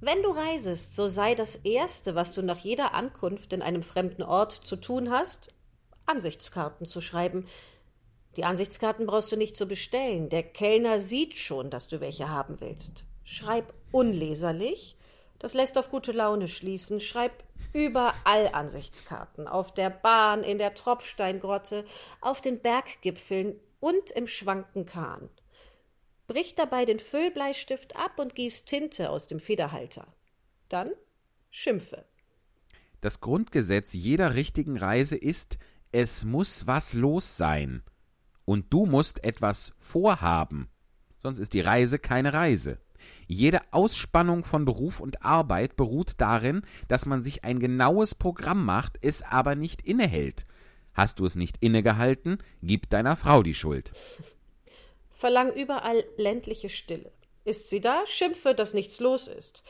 Wenn 0.00 0.22
du 0.22 0.28
reisest, 0.28 0.94
so 0.94 1.08
sei 1.08 1.34
das 1.34 1.56
Erste, 1.56 2.14
was 2.14 2.32
du 2.32 2.42
nach 2.42 2.58
jeder 2.58 2.94
Ankunft 2.94 3.52
in 3.52 3.60
einem 3.60 3.82
fremden 3.82 4.22
Ort 4.22 4.52
zu 4.52 4.76
tun 4.76 5.10
hast, 5.10 5.52
Ansichtskarten 6.06 6.86
zu 6.86 7.00
schreiben, 7.00 7.46
die 8.36 8.44
Ansichtskarten 8.44 9.06
brauchst 9.06 9.32
du 9.32 9.36
nicht 9.36 9.56
zu 9.56 9.66
bestellen. 9.66 10.28
Der 10.28 10.42
Kellner 10.42 11.00
sieht 11.00 11.36
schon, 11.36 11.70
dass 11.70 11.88
du 11.88 12.00
welche 12.00 12.28
haben 12.28 12.60
willst. 12.60 13.04
Schreib 13.24 13.72
unleserlich. 13.92 14.96
Das 15.38 15.54
lässt 15.54 15.78
auf 15.78 15.90
gute 15.90 16.12
Laune 16.12 16.48
schließen. 16.48 17.00
Schreib 17.00 17.44
überall 17.72 18.48
Ansichtskarten. 18.52 19.48
Auf 19.48 19.72
der 19.72 19.90
Bahn, 19.90 20.42
in 20.42 20.58
der 20.58 20.74
Tropfsteingrotte, 20.74 21.84
auf 22.20 22.40
den 22.40 22.60
Berggipfeln 22.60 23.60
und 23.80 24.10
im 24.12 24.26
schwanken 24.26 24.86
Kahn. 24.86 25.28
Brich 26.26 26.54
dabei 26.54 26.84
den 26.84 27.00
Füllbleistift 27.00 27.96
ab 27.96 28.18
und 28.18 28.34
gieß 28.34 28.64
Tinte 28.64 29.10
aus 29.10 29.26
dem 29.26 29.40
Federhalter. 29.40 30.06
Dann 30.68 30.92
schimpfe. 31.50 32.04
Das 33.02 33.20
Grundgesetz 33.20 33.92
jeder 33.92 34.34
richtigen 34.34 34.78
Reise 34.78 35.16
ist, 35.16 35.58
es 35.92 36.24
muss 36.24 36.66
was 36.66 36.94
los 36.94 37.36
sein. 37.36 37.82
Und 38.44 38.72
du 38.72 38.86
musst 38.86 39.24
etwas 39.24 39.72
vorhaben, 39.78 40.68
sonst 41.22 41.38
ist 41.38 41.54
die 41.54 41.60
Reise 41.60 41.98
keine 41.98 42.34
Reise. 42.34 42.78
Jede 43.26 43.60
Ausspannung 43.72 44.44
von 44.44 44.64
Beruf 44.64 45.00
und 45.00 45.24
Arbeit 45.24 45.76
beruht 45.76 46.12
darin, 46.18 46.62
dass 46.88 47.06
man 47.06 47.22
sich 47.22 47.44
ein 47.44 47.58
genaues 47.58 48.14
Programm 48.14 48.64
macht, 48.64 48.98
es 49.02 49.22
aber 49.22 49.54
nicht 49.54 49.82
innehält. 49.82 50.46
Hast 50.92 51.18
du 51.18 51.26
es 51.26 51.34
nicht 51.34 51.56
innegehalten, 51.60 52.38
gib 52.62 52.88
deiner 52.90 53.16
Frau 53.16 53.42
die 53.42 53.54
Schuld. 53.54 53.92
Verlang 55.10 55.52
überall 55.52 56.04
ländliche 56.16 56.68
Stille. 56.68 57.12
Ist 57.44 57.68
sie 57.68 57.80
da, 57.80 58.06
schimpfe, 58.06 58.54
dass 58.54 58.74
nichts 58.74 59.00
los 59.00 59.28
ist. 59.28 59.62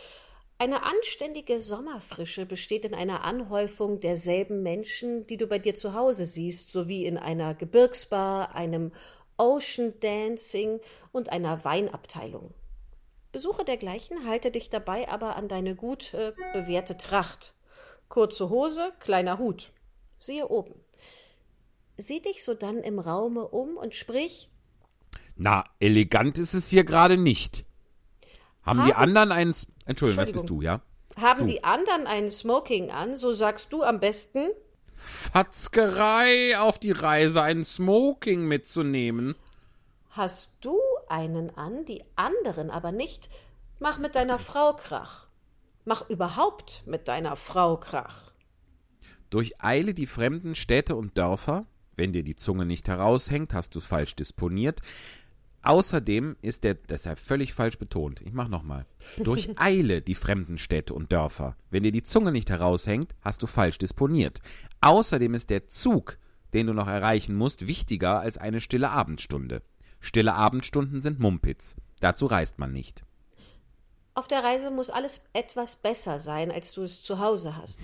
Eine 0.58 0.84
anständige 0.84 1.58
Sommerfrische 1.58 2.46
besteht 2.46 2.84
in 2.84 2.94
einer 2.94 3.24
Anhäufung 3.24 4.00
derselben 4.00 4.62
Menschen, 4.62 5.26
die 5.26 5.36
du 5.36 5.46
bei 5.46 5.58
dir 5.58 5.74
zu 5.74 5.94
Hause 5.94 6.24
siehst, 6.26 6.70
sowie 6.70 7.04
in 7.04 7.18
einer 7.18 7.54
Gebirgsbar, 7.54 8.54
einem 8.54 8.92
Ocean 9.36 9.94
Dancing 10.00 10.80
und 11.12 11.30
einer 11.30 11.64
Weinabteilung. 11.64 12.54
Besuche 13.32 13.64
dergleichen, 13.64 14.26
halte 14.26 14.52
dich 14.52 14.70
dabei 14.70 15.08
aber 15.08 15.34
an 15.34 15.48
deine 15.48 15.74
gut 15.74 16.14
äh, 16.14 16.32
bewährte 16.52 16.96
Tracht. 16.96 17.54
Kurze 18.08 18.48
Hose, 18.48 18.92
kleiner 19.00 19.38
Hut. 19.38 19.72
Siehe 20.20 20.48
oben. 20.48 20.74
Sieh 21.96 22.22
dich 22.22 22.44
sodann 22.44 22.78
im 22.78 23.00
Raume 23.00 23.48
um 23.48 23.76
und 23.76 23.94
sprich 23.96 24.50
Na, 25.34 25.64
elegant 25.80 26.38
ist 26.38 26.54
es 26.54 26.68
hier 26.68 26.84
gerade 26.84 27.16
nicht. 27.16 27.64
Haben, 28.62 28.84
die 28.86 28.94
Haben- 28.94 29.02
anderen 29.02 29.32
einen. 29.32 29.54
Entschuldigung, 29.86 30.24
das 30.24 30.32
bist 30.32 30.48
du, 30.50 30.60
ja? 30.62 30.80
Haben 31.20 31.46
Du. 31.46 31.52
die 31.52 31.62
anderen 31.64 32.06
einen 32.06 32.30
Smoking 32.30 32.90
an, 32.90 33.16
so 33.16 33.32
sagst 33.32 33.72
du 33.72 33.82
am 33.82 34.00
besten, 34.00 34.48
Fatzgerei 34.96 36.58
auf 36.58 36.78
die 36.78 36.92
Reise, 36.92 37.42
einen 37.42 37.64
Smoking 37.64 38.46
mitzunehmen. 38.46 39.34
hast 40.10 40.52
du 40.60 40.78
einen 41.08 41.50
an, 41.56 41.84
die 41.84 42.04
anderen 42.16 42.70
aber 42.70 42.92
nicht. 42.92 43.28
Mach 43.80 43.98
mit 43.98 44.14
deiner 44.14 44.38
Frau 44.38 44.72
Krach. 44.74 45.26
Mach 45.84 46.08
überhaupt 46.08 46.82
mit 46.86 47.08
deiner 47.08 47.34
Frau 47.36 47.76
Krach. 47.76 48.32
Durcheile 49.30 49.92
die 49.92 50.06
fremden 50.06 50.54
Städte 50.54 50.94
und 50.96 51.18
Dörfer. 51.18 51.66
Wenn 51.96 52.12
dir 52.12 52.22
die 52.22 52.36
Zunge 52.36 52.64
nicht 52.64 52.88
heraushängt, 52.88 53.52
hast 53.52 53.74
du 53.74 53.80
falsch 53.80 54.14
disponiert. 54.16 54.80
Außerdem 55.64 56.36
ist 56.42 56.62
der 56.62 56.74
deshalb 56.74 57.18
völlig 57.18 57.54
falsch 57.54 57.78
betont. 57.78 58.20
Ich 58.20 58.34
mach 58.34 58.48
nochmal. 58.48 58.84
Durcheile 59.16 60.02
die 60.02 60.14
fremden 60.14 60.58
Städte 60.58 60.92
und 60.92 61.10
Dörfer. 61.10 61.56
Wenn 61.70 61.82
dir 61.82 61.90
die 61.90 62.02
Zunge 62.02 62.32
nicht 62.32 62.50
heraushängt, 62.50 63.14
hast 63.22 63.42
du 63.42 63.46
falsch 63.46 63.78
disponiert. 63.78 64.40
Außerdem 64.82 65.32
ist 65.32 65.48
der 65.48 65.68
Zug, 65.68 66.18
den 66.52 66.66
du 66.66 66.74
noch 66.74 66.86
erreichen 66.86 67.34
musst, 67.34 67.66
wichtiger 67.66 68.20
als 68.20 68.36
eine 68.36 68.60
stille 68.60 68.90
Abendstunde. 68.90 69.62
Stille 70.00 70.34
Abendstunden 70.34 71.00
sind 71.00 71.18
Mumpitz. 71.18 71.76
Dazu 72.00 72.26
reist 72.26 72.58
man 72.58 72.72
nicht. 72.72 73.02
Auf 74.12 74.28
der 74.28 74.44
Reise 74.44 74.70
muss 74.70 74.90
alles 74.90 75.24
etwas 75.32 75.76
besser 75.76 76.18
sein, 76.18 76.52
als 76.52 76.72
du 76.74 76.82
es 76.82 77.00
zu 77.00 77.20
Hause 77.20 77.56
hast. 77.56 77.80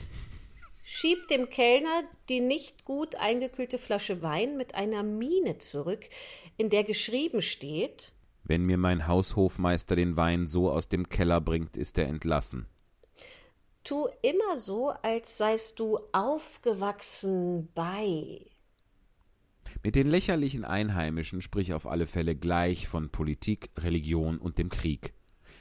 Schieb 0.83 1.29
dem 1.29 1.49
Kellner 1.49 2.05
die 2.29 2.41
nicht 2.41 2.85
gut 2.85 3.15
eingekühlte 3.17 3.79
Flasche 3.79 4.23
Wein 4.23 4.57
mit 4.57 4.75
einer 4.75 5.03
Miene 5.03 5.59
zurück, 5.59 6.09
in 6.57 6.71
der 6.71 6.85
geschrieben 6.85 7.43
steht, 7.43 8.13
Wenn 8.45 8.65
mir 8.65 8.79
mein 8.79 9.07
Haushofmeister 9.07 9.95
den 9.97 10.17
Wein 10.17 10.47
so 10.47 10.71
aus 10.71 10.89
dem 10.89 11.09
Keller 11.09 11.41
bringt, 11.41 11.77
ist 11.77 11.99
er 11.99 12.07
entlassen. 12.09 12.67
tu 13.85 14.09
immer 14.23 14.57
so, 14.57 14.91
als 15.03 15.39
seist 15.39 15.79
du 15.81 15.99
aufgewachsen 16.13 17.69
bei. 17.75 18.47
Mit 19.83 19.97
den 19.97 20.09
lächerlichen 20.09 20.65
Einheimischen 20.65 21.41
sprich 21.41 21.73
auf 21.73 21.87
alle 21.87 22.07
Fälle 22.07 22.37
gleich 22.37 22.89
von 22.89 23.11
Politik, 23.11 23.71
Religion 23.79 24.39
und 24.39 24.59
dem 24.59 24.69
Krieg. 24.69 25.15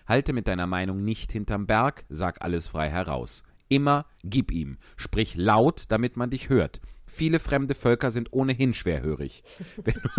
Halte 0.07 0.33
mit 0.33 0.47
deiner 0.47 0.67
Meinung 0.67 1.03
nicht 1.03 1.31
hinterm 1.31 1.67
Berg, 1.67 2.03
sag 2.09 2.41
alles 2.41 2.67
frei 2.67 2.89
heraus. 2.89 3.43
Immer 3.69 4.05
gib 4.23 4.51
ihm, 4.51 4.77
sprich 4.97 5.35
laut, 5.35 5.83
damit 5.89 6.17
man 6.17 6.29
dich 6.29 6.49
hört. 6.49 6.81
Viele 7.05 7.39
fremde 7.39 7.75
Völker 7.75 8.11
sind 8.11 8.33
ohnehin 8.33 8.73
schwerhörig. 8.73 9.43
Wenn 9.83 9.95
du, 9.95 10.09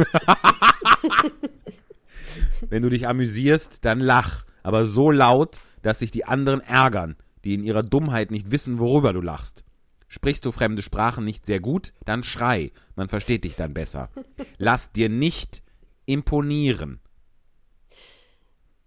Wenn 2.70 2.82
du 2.82 2.90
dich 2.90 3.06
amüsierst, 3.08 3.84
dann 3.84 4.00
lach, 4.00 4.44
aber 4.62 4.84
so 4.84 5.10
laut, 5.10 5.60
dass 5.82 6.00
sich 6.00 6.10
die 6.10 6.24
anderen 6.24 6.60
ärgern, 6.60 7.16
die 7.44 7.54
in 7.54 7.62
ihrer 7.62 7.82
Dummheit 7.82 8.30
nicht 8.30 8.50
wissen, 8.50 8.78
worüber 8.78 9.12
du 9.12 9.20
lachst. 9.20 9.64
Sprichst 10.08 10.44
du 10.44 10.52
fremde 10.52 10.82
Sprachen 10.82 11.24
nicht 11.24 11.46
sehr 11.46 11.60
gut, 11.60 11.92
dann 12.04 12.22
schrei, 12.24 12.72
man 12.96 13.08
versteht 13.08 13.44
dich 13.44 13.54
dann 13.54 13.74
besser. 13.74 14.10
Lass 14.58 14.90
dir 14.92 15.08
nicht 15.08 15.62
imponieren. 16.04 17.00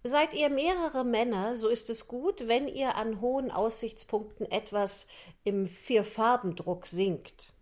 Seid 0.06 0.34
ihr 0.34 0.50
mehrere 0.50 1.02
Männer, 1.02 1.54
so 1.54 1.70
ist 1.70 1.88
es 1.88 2.08
gut, 2.08 2.46
wenn 2.46 2.68
ihr 2.68 2.96
an 2.96 3.22
hohen 3.22 3.50
Aussichtspunkten 3.50 4.44
etwas 4.50 5.08
im 5.44 5.66
Vierfarbendruck 5.66 6.86
singt. 6.86 7.54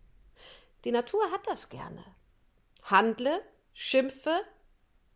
Die 0.85 0.91
Natur 0.91 1.23
hat 1.31 1.47
das 1.47 1.69
gerne. 1.69 2.05
Handle, 2.83 3.41
schimpfe, 3.73 4.35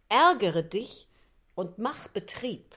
ärgere 0.08 0.62
dich 0.62 1.08
und 1.56 1.78
mach 1.78 2.06
Betrieb. 2.06 2.76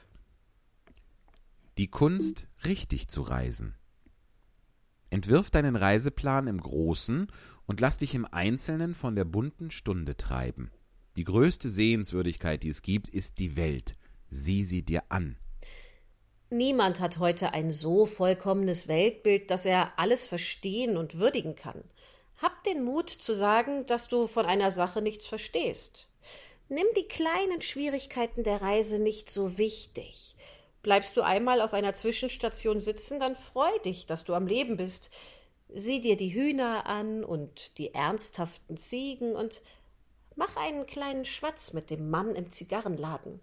Die 1.78 1.92
Kunst, 1.92 2.48
richtig 2.66 3.08
zu 3.08 3.22
reisen. 3.22 3.76
Entwirf 5.12 5.52
deinen 5.52 5.76
Reiseplan 5.76 6.48
im 6.48 6.60
Großen 6.60 7.32
und 7.68 7.80
lass 7.80 7.98
dich 7.98 8.16
im 8.16 8.26
Einzelnen 8.26 8.96
von 8.96 9.16
der 9.16 9.26
bunten 9.26 9.70
Stunde 9.70 10.18
treiben. 10.18 10.72
Die 11.18 11.24
größte 11.24 11.70
Sehenswürdigkeit, 11.70 12.64
die 12.64 12.70
es 12.70 12.82
gibt, 12.82 13.10
ist 13.10 13.38
die 13.38 13.56
Welt. 13.56 13.96
Sieh 14.30 14.64
sie 14.64 14.84
dir 14.84 15.04
an. 15.10 15.38
Niemand 16.52 17.00
hat 17.00 17.20
heute 17.20 17.54
ein 17.54 17.72
so 17.72 18.06
vollkommenes 18.06 18.88
Weltbild, 18.88 19.52
dass 19.52 19.66
er 19.66 19.94
alles 19.98 20.26
verstehen 20.26 20.98
und 20.98 21.18
würdigen 21.18 21.56
kann. 21.56 21.84
Hab 22.38 22.64
den 22.64 22.84
Mut 22.84 23.10
zu 23.10 23.36
sagen, 23.36 23.86
dass 23.86 24.08
du 24.08 24.26
von 24.26 24.46
einer 24.46 24.72
Sache 24.72 25.02
nichts 25.02 25.28
verstehst. 25.28 26.08
Nimm 26.70 26.88
die 26.96 27.08
kleinen 27.08 27.62
Schwierigkeiten 27.62 28.44
der 28.44 28.62
Reise 28.62 29.00
nicht 29.00 29.30
so 29.30 29.58
wichtig. 29.58 30.36
Bleibst 30.82 31.18
du 31.18 31.22
einmal 31.22 31.62
auf 31.62 31.74
einer 31.74 31.94
Zwischenstation 31.94 32.80
sitzen, 32.80 33.20
dann 33.20 33.36
freu 33.36 33.70
dich, 33.86 34.06
dass 34.06 34.24
du 34.24 34.34
am 34.34 34.48
Leben 34.48 34.78
bist. 34.78 35.12
Sieh 35.74 36.00
dir 36.00 36.16
die 36.16 36.34
Hühner 36.34 36.86
an 36.86 37.24
und 37.24 37.78
die 37.78 37.94
ernsthaften 37.94 38.78
Ziegen 38.78 39.36
und 39.36 39.62
mach 40.36 40.56
einen 40.56 40.86
kleinen 40.86 41.26
Schwatz 41.26 41.74
mit 41.74 41.90
dem 41.90 42.10
Mann 42.10 42.36
im 42.36 42.50
Zigarrenladen. 42.50 43.40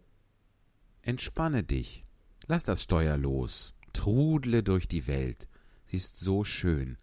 Entspanne 1.07 1.63
dich. 1.63 2.05
Lass 2.49 2.65
das 2.65 2.83
Steuer 2.83 3.17
los. 3.17 3.75
Trudle 3.93 4.65
durch 4.65 4.89
die 4.89 5.07
Welt. 5.07 5.47
Sie 5.85 5.99
ist 5.99 6.17
so 6.17 6.43
schön. 6.43 6.99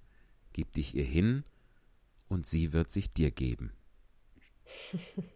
Gib 0.51 0.73
dich 0.73 0.93
ihr 0.93 1.05
hin 1.05 1.45
und 2.27 2.45
sie 2.45 2.73
wird 2.73 2.91
sich 2.91 3.13
dir 3.13 3.31
geben. 3.31 3.71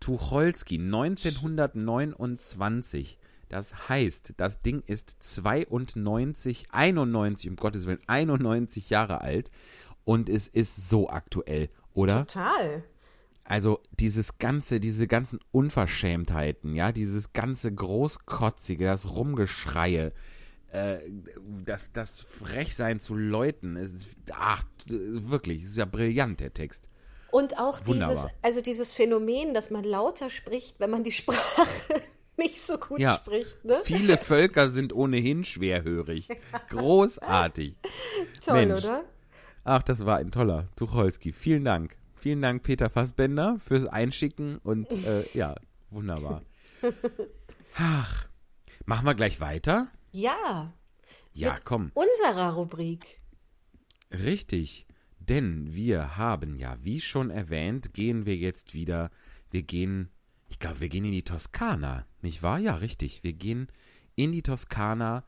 Tucholsky 0.00 0.80
1929. 0.80 3.16
Das 3.48 3.88
heißt, 3.88 4.34
das 4.36 4.60
Ding 4.60 4.82
ist 4.88 5.22
92, 5.22 6.66
91, 6.72 7.50
um 7.50 7.54
Gottes 7.54 7.86
Willen, 7.86 8.02
91 8.08 8.90
Jahre 8.90 9.20
alt 9.20 9.52
und 10.02 10.28
es 10.28 10.48
ist 10.48 10.88
so 10.88 11.08
aktuell, 11.08 11.70
oder? 11.92 12.26
Total. 12.26 12.82
Also 13.44 13.80
dieses 14.00 14.38
ganze, 14.38 14.80
diese 14.80 15.06
ganzen 15.06 15.38
Unverschämtheiten, 15.50 16.72
ja, 16.74 16.92
dieses 16.92 17.32
ganze 17.34 17.72
Großkotzige, 17.72 18.86
das 18.86 19.14
Rumgeschreie, 19.14 20.12
äh, 20.72 20.98
das, 21.64 21.92
das 21.92 22.20
Frechsein 22.20 23.00
zu 23.00 23.14
Leuten, 23.14 23.76
ist, 23.76 24.08
ach, 24.32 24.64
wirklich, 24.88 25.62
ist 25.62 25.76
ja 25.76 25.84
brillant, 25.84 26.40
der 26.40 26.54
Text. 26.54 26.86
Und 27.30 27.58
auch 27.58 27.80
Wunderbar. 27.86 28.14
dieses, 28.14 28.30
also 28.42 28.60
dieses 28.62 28.92
Phänomen, 28.92 29.54
dass 29.54 29.70
man 29.70 29.84
lauter 29.84 30.30
spricht, 30.30 30.80
wenn 30.80 30.88
man 30.90 31.02
die 31.02 31.12
Sprache 31.12 31.66
nicht 32.38 32.60
so 32.60 32.78
gut 32.78 33.00
Ja, 33.00 33.16
spricht. 33.16 33.62
Ne? 33.64 33.76
viele 33.84 34.16
Völker 34.18 34.68
sind 34.70 34.92
ohnehin 34.94 35.44
schwerhörig. 35.44 36.28
Großartig. 36.70 37.76
Toll, 38.44 38.66
Mensch. 38.66 38.84
oder? 38.84 39.04
Ach, 39.64 39.82
das 39.82 40.06
war 40.06 40.16
ein 40.18 40.30
toller 40.30 40.68
Tucholsky. 40.76 41.32
Vielen 41.32 41.64
Dank. 41.64 41.96
Vielen 42.24 42.40
Dank, 42.40 42.62
Peter 42.62 42.88
Fassbender, 42.88 43.58
fürs 43.58 43.84
Einschicken 43.84 44.56
und 44.56 44.90
äh, 44.90 45.26
ja, 45.34 45.56
wunderbar. 45.90 46.40
Ach, 47.76 48.26
machen 48.86 49.04
wir 49.04 49.14
gleich 49.14 49.40
weiter? 49.40 49.88
Ja, 50.12 50.72
Ja, 51.34 51.52
Mit- 51.52 51.66
komm. 51.66 51.90
unserer 51.92 52.54
Rubrik. 52.54 53.20
Richtig, 54.10 54.86
denn 55.18 55.74
wir 55.74 56.16
haben 56.16 56.56
ja, 56.58 56.78
wie 56.82 57.02
schon 57.02 57.28
erwähnt, 57.28 57.92
gehen 57.92 58.24
wir 58.24 58.36
jetzt 58.36 58.72
wieder, 58.72 59.10
wir 59.50 59.60
gehen, 59.62 60.08
ich 60.48 60.58
glaube, 60.58 60.80
wir 60.80 60.88
gehen 60.88 61.04
in 61.04 61.12
die 61.12 61.24
Toskana, 61.24 62.06
nicht 62.22 62.42
wahr? 62.42 62.58
Ja, 62.58 62.76
richtig, 62.76 63.22
wir 63.22 63.34
gehen 63.34 63.68
in 64.14 64.32
die 64.32 64.40
Toskana 64.42 65.24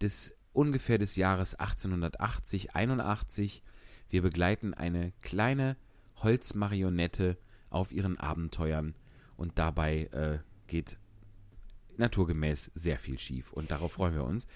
des 0.00 0.34
ungefähr 0.52 0.98
des 0.98 1.14
Jahres 1.14 1.54
1880, 1.54 2.74
81. 2.74 3.62
Wir 4.08 4.22
begleiten 4.22 4.74
eine 4.74 5.12
kleine 5.22 5.76
Holzmarionette 6.22 7.36
auf 7.70 7.92
ihren 7.92 8.18
Abenteuern 8.18 8.94
und 9.36 9.58
dabei 9.58 10.04
äh, 10.12 10.38
geht 10.66 10.98
naturgemäß 11.96 12.70
sehr 12.74 12.98
viel 12.98 13.18
schief 13.18 13.52
und 13.52 13.70
darauf 13.70 13.92
freuen 13.92 14.14
wir 14.14 14.24
uns. 14.24 14.46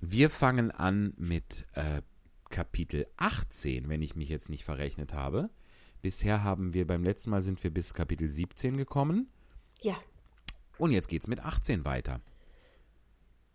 Wir 0.00 0.30
fangen 0.30 0.70
an 0.70 1.12
mit 1.16 1.66
äh, 1.74 2.02
Kapitel 2.50 3.06
18, 3.16 3.88
wenn 3.88 4.02
ich 4.02 4.16
mich 4.16 4.28
jetzt 4.28 4.48
nicht 4.48 4.64
verrechnet 4.64 5.12
habe. 5.12 5.50
Bisher 6.00 6.44
haben 6.44 6.72
wir 6.72 6.86
beim 6.86 7.02
letzten 7.02 7.30
Mal 7.30 7.42
sind 7.42 7.62
wir 7.62 7.72
bis 7.72 7.92
Kapitel 7.94 8.28
17 8.28 8.76
gekommen 8.76 9.28
Ja, 9.82 9.96
und 10.78 10.92
jetzt 10.92 11.08
geht's 11.08 11.26
mit 11.26 11.40
18 11.40 11.84
weiter. 11.84 12.20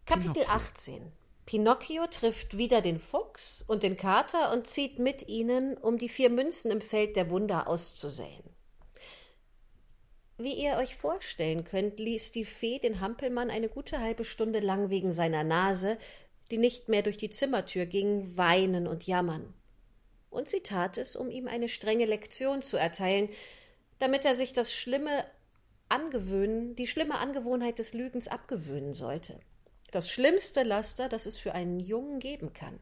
Kapitel 0.05 0.33
Pinocchio. 0.33 0.53
18. 0.53 1.11
Pinocchio 1.45 2.07
trifft 2.07 2.57
wieder 2.57 2.81
den 2.81 2.99
Fuchs 2.99 3.63
und 3.67 3.83
den 3.83 3.97
Kater 3.97 4.51
und 4.51 4.65
zieht 4.65 4.99
mit 4.99 5.27
ihnen, 5.27 5.77
um 5.77 5.97
die 5.97 6.09
vier 6.09 6.29
Münzen 6.29 6.71
im 6.71 6.81
Feld 6.81 7.15
der 7.15 7.29
Wunder 7.29 7.67
auszusäen. 7.67 8.43
Wie 10.37 10.53
ihr 10.53 10.77
euch 10.77 10.95
vorstellen 10.95 11.63
könnt, 11.63 11.99
ließ 11.99 12.31
die 12.31 12.45
Fee 12.45 12.79
den 12.79 12.99
Hampelmann 13.01 13.49
eine 13.49 13.69
gute 13.69 13.99
halbe 13.99 14.23
Stunde 14.23 14.59
lang 14.59 14.89
wegen 14.89 15.11
seiner 15.11 15.43
Nase, 15.43 15.97
die 16.49 16.57
nicht 16.57 16.89
mehr 16.89 17.01
durch 17.01 17.17
die 17.17 17.29
Zimmertür 17.29 17.85
ging, 17.85 18.35
weinen 18.35 18.87
und 18.87 19.05
jammern. 19.05 19.53
Und 20.29 20.49
sie 20.49 20.61
tat 20.61 20.97
es, 20.97 21.15
um 21.15 21.29
ihm 21.29 21.47
eine 21.47 21.69
strenge 21.69 22.05
Lektion 22.05 22.61
zu 22.61 22.77
erteilen, 22.77 23.29
damit 23.99 24.25
er 24.25 24.33
sich 24.33 24.53
das 24.53 24.73
schlimme 24.73 25.25
angewöhnen, 25.89 26.75
die 26.75 26.87
schlimme 26.87 27.19
Angewohnheit 27.19 27.77
des 27.77 27.93
Lügens 27.93 28.27
abgewöhnen 28.27 28.93
sollte. 28.93 29.39
Das 29.93 30.09
schlimmste 30.09 30.63
Laster, 30.63 31.07
das 31.07 31.27
es 31.27 31.37
für 31.37 31.53
einen 31.53 31.79
Jungen 31.79 32.17
geben 32.17 32.51
kann. 32.51 32.79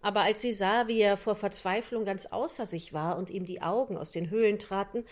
Aber 0.00 0.20
als 0.20 0.40
sie 0.40 0.52
sah, 0.52 0.86
wie 0.86 1.00
er 1.00 1.16
vor 1.16 1.34
Verzweiflung 1.34 2.04
ganz 2.04 2.26
außer 2.26 2.66
sich 2.66 2.92
war 2.92 3.18
und 3.18 3.30
ihm 3.30 3.44
die 3.44 3.62
Augen 3.62 3.96
aus 3.96 4.12
den 4.12 4.30
Höhlen 4.30 4.60
traten, 4.60 5.04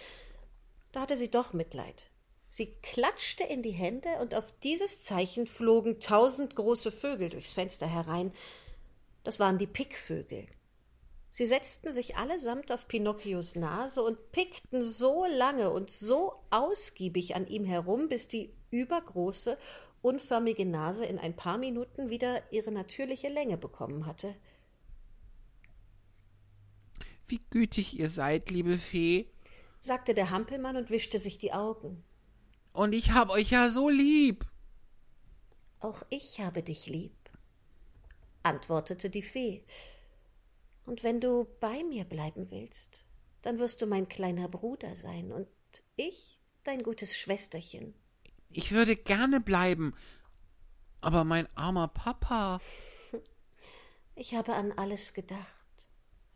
da 0.93 1.01
hatte 1.01 1.17
sie 1.17 1.29
doch 1.29 1.55
Mitleid. 1.55 2.09
Sie 2.51 2.73
klatschte 2.83 3.43
in 3.43 3.65
die 3.65 3.73
Hände, 3.73 4.11
und 4.21 4.33
auf 4.37 4.53
dieses 4.63 5.03
Zeichen 5.03 5.49
flogen 5.49 5.99
tausend 5.99 6.55
große 6.55 6.93
Vögel 6.93 7.31
durchs 7.31 7.55
Fenster 7.55 7.89
herein. 7.89 8.33
Das 9.25 9.41
waren 9.41 9.59
die 9.59 9.67
Pickvögel. 9.67 10.47
Sie 11.31 11.47
setzten 11.47 11.93
sich 11.93 12.15
allesamt 12.15 12.71
auf 12.71 12.87
Pinocchios 12.87 13.57
Nase 13.57 14.05
und 14.05 14.31
pickten 14.31 14.85
so 14.85 15.25
lange 15.25 15.73
und 15.73 15.91
so 15.91 16.45
ausgiebig 16.51 17.35
an 17.35 17.49
ihm 17.49 17.65
herum, 17.65 18.09
bis 18.09 18.29
die 18.29 18.55
übergroße, 18.71 19.59
unförmige 20.05 20.67
Nase 20.67 21.07
in 21.07 21.19
ein 21.19 21.35
paar 21.35 21.57
Minuten 21.57 22.11
wieder 22.11 22.43
ihre 22.53 22.71
natürliche 22.71 23.29
Länge 23.29 23.57
bekommen 23.57 24.05
hatte. 24.05 24.37
Wie 27.27 27.41
gütig 27.49 27.99
ihr 27.99 28.11
seid, 28.11 28.51
liebe 28.51 28.79
Fee. 28.79 29.31
sagte 29.79 30.13
der 30.13 30.31
Hampelmann 30.31 30.77
und 30.77 30.91
wischte 30.91 31.19
sich 31.19 31.39
die 31.39 31.55
Augen. 31.55 32.05
Und 32.75 32.93
ich 32.93 33.13
hab 33.13 33.31
euch 33.31 33.51
ja 33.51 33.71
so 33.71 33.89
lieb. 33.89 34.45
Auch 35.81 36.03
ich 36.11 36.41
habe 36.41 36.63
dich 36.63 36.87
lieb, 36.87 37.17
antwortete 38.43 39.09
die 39.09 39.23
Fee. 39.23 39.65
Und 40.85 41.03
wenn 41.03 41.21
du 41.21 41.47
bei 41.61 41.83
mir 41.83 42.05
bleiben 42.05 42.51
willst, 42.51 43.07
dann 43.41 43.59
wirst 43.59 43.81
du 43.81 43.87
mein 43.87 44.09
kleiner 44.09 44.49
Bruder 44.49 44.97
sein 44.97 45.33
und 45.33 45.49
ich 45.97 46.39
dein 46.63 46.83
gutes 46.83 47.17
Schwesterchen. 47.17 47.95
Ich 48.57 48.73
würde 48.73 48.97
gerne 48.97 49.41
bleiben. 49.41 49.95
Aber 51.01 51.25
mein 51.25 51.49
armer 51.57 51.89
Papa. 51.89 52.61
Ich 54.17 54.37
habe 54.37 54.55
an 54.55 54.71
alles 54.71 55.13
gedacht. 55.13 55.67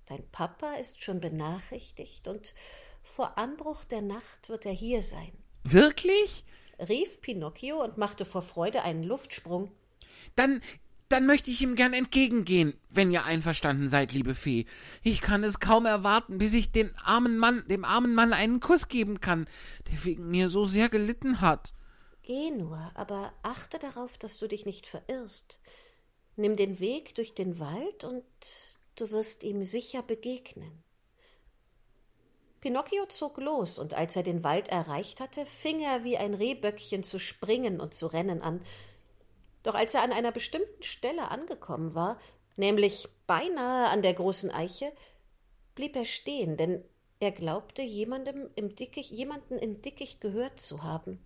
Dein 0.07 0.29
Papa 0.33 0.75
ist 0.75 1.01
schon 1.01 1.21
benachrichtigt 1.21 2.27
und 2.27 2.53
vor 3.05 3.39
Anbruch 3.39 3.85
der 3.85 4.03
Nacht 4.03 4.49
wird 4.49 4.67
er 4.67 4.73
hier 4.73 5.01
sein, 5.01 5.31
Wirklich? 5.63 6.45
rief 6.81 7.21
Pinocchio 7.21 7.83
und 7.85 7.99
machte 7.99 8.25
vor 8.25 8.43
Freude 8.43 8.83
einen 8.83 9.05
Luftsprung. 9.05 9.71
Dann, 10.35 10.61
dann 11.09 11.25
möchte 11.27 11.53
ich 11.53 11.63
ihm 11.63 11.77
gern 11.77 11.93
entgegengehen, 11.93 12.75
wenn 12.91 13.13
ihr 13.13 13.25
einverstanden 13.25 13.89
seid, 13.89 14.13
liebe 14.13 14.35
Fee. 14.35 14.67
Ich 15.05 15.21
kann 15.21 15.45
es 15.45 15.61
kaum 15.61 15.87
erwarten, 15.87 16.39
bis 16.39 16.55
ich 16.55 16.73
den 16.73 16.91
armen 16.97 17.39
Mann, 17.39 17.63
dem 17.69 17.85
armen 17.85 18.15
Mann 18.15 18.33
einen 18.33 18.59
Kuss 18.59 18.89
geben 18.89 19.21
kann, 19.21 19.47
der 19.91 20.05
wegen 20.05 20.29
mir 20.31 20.49
so 20.49 20.65
sehr 20.65 20.89
gelitten 20.89 21.41
hat. 21.41 21.73
Geh 22.29 22.51
nur, 22.51 22.93
aber 22.95 23.33
achte 23.43 23.79
darauf, 23.79 24.19
dass 24.19 24.37
du 24.37 24.49
dich 24.49 24.67
nicht 24.67 24.87
verirrst. 24.87 25.61
Nimm 26.37 26.57
den 26.57 26.79
Weg 26.79 27.15
durch 27.15 27.33
den 27.33 27.59
Wald 27.59 28.05
und 28.05 28.23
du 28.97 29.11
wirst 29.11 29.45
ihm 29.45 29.65
sicher 29.65 30.03
begegnen. 30.03 30.85
Pinocchio 32.61 33.07
zog 33.07 33.39
los, 33.39 33.79
und 33.79 33.95
als 33.95 34.15
er 34.15 34.25
den 34.25 34.45
Wald 34.45 34.69
erreicht 34.69 35.23
hatte, 35.23 35.47
fing 35.47 35.81
er 35.81 36.05
wie 36.05 36.19
ein 36.19 36.35
Rehböckchen 36.35 37.03
zu 37.03 37.19
springen 37.19 37.81
und 37.81 37.95
zu 37.95 38.09
rennen 38.09 38.43
an. 38.43 38.63
Doch 39.63 39.75
als 39.75 39.95
er 39.95 40.03
an 40.03 40.13
einer 40.13 40.31
bestimmten 40.31 40.83
Stelle 40.83 41.31
angekommen 41.31 41.95
war, 41.95 42.21
nämlich 42.57 43.09
beinahe 43.27 43.89
an 43.89 44.03
der 44.03 44.13
großen 44.13 44.51
Eiche, 44.51 44.93
blieb 45.75 45.97
er 45.97 46.05
stehen, 46.05 46.59
denn 46.59 46.85
er 47.21 47.33
glaubte, 47.33 47.81
jemandem 47.81 48.51
im 48.55 48.75
Dickicht, 48.75 49.13
jemanden 49.13 49.57
im 49.57 49.81
Dickicht 49.81 50.21
gehört 50.21 50.61
zu 50.61 50.83
haben. 50.83 51.25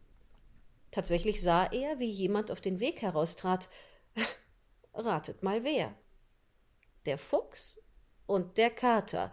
Tatsächlich 0.92 1.42
sah 1.42 1.66
er, 1.66 1.98
wie 1.98 2.08
jemand 2.08 2.52
auf 2.52 2.60
den 2.60 2.78
Weg 2.78 3.02
heraustrat. 3.02 3.68
Ratet 4.94 5.42
mal 5.42 5.64
wer. 5.64 5.94
Der 7.06 7.18
Fuchs 7.18 7.82
und 8.26 8.58
der 8.58 8.70
Kater. 8.70 9.32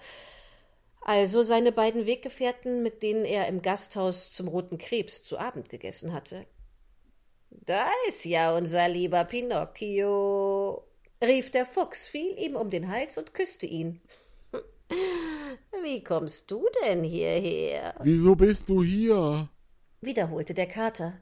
Also 1.02 1.44
seine 1.44 1.72
beiden 1.72 2.06
Weggefährten, 2.06 2.82
mit 2.82 3.04
denen 3.04 3.26
er 3.26 3.48
im 3.48 3.62
Gasthaus 3.62 4.32
zum 4.32 4.48
Roten 4.48 4.78
Krebs 4.78 5.22
zu 5.22 5.38
Abend 5.38 5.70
gegessen 5.70 6.14
hatte. 6.14 6.48
Da 7.50 7.88
ist 8.08 8.26
ja 8.26 8.56
unser 8.56 8.88
lieber 8.88 9.26
Pinocchio, 9.26 10.88
rief 11.22 11.52
der 11.52 11.66
Fuchs, 11.66 12.08
fiel 12.08 12.38
ihm 12.40 12.56
um 12.56 12.70
den 12.70 12.90
Hals 12.90 13.18
und 13.18 13.34
küsste 13.34 13.66
ihn. 13.66 14.02
Wie 15.84 16.04
kommst 16.04 16.50
du 16.52 16.66
denn 16.84 17.04
hierher? 17.04 17.96
Wieso 18.02 18.36
bist 18.36 18.70
du 18.70 18.84
hier? 18.84 19.50
wiederholte 20.02 20.54
der 20.54 20.68
Kater, 20.68 21.20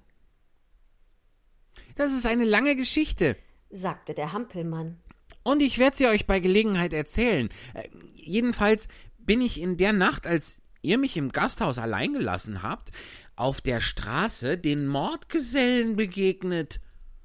Das 1.98 2.14
ist 2.14 2.26
eine 2.26 2.46
lange 2.46 2.76
Geschichte. 2.76 3.36
sagte 3.70 4.14
der 4.14 4.32
Hampelmann. 4.34 5.00
Und 5.44 5.62
ich 5.62 5.78
werde 5.80 5.98
sie 5.98 6.08
euch 6.08 6.26
bei 6.28 6.40
Gelegenheit 6.40 6.94
erzählen. 6.94 7.50
Äh, 7.74 7.90
jedenfalls 8.16 8.88
bin 9.18 9.42
ich 9.42 9.60
in 9.62 9.78
der 9.78 9.94
Nacht, 9.94 10.26
als 10.28 10.62
ihr 10.82 10.98
mich 10.98 11.18
im 11.18 11.32
Gasthaus 11.32 11.78
allein 11.78 12.14
gelassen 12.14 12.64
habt, 12.64 12.92
auf 13.36 13.60
der 13.62 13.80
Straße 13.82 14.58
den 14.58 14.88
Mordgesellen 14.88 15.96
begegnet. 15.96 16.80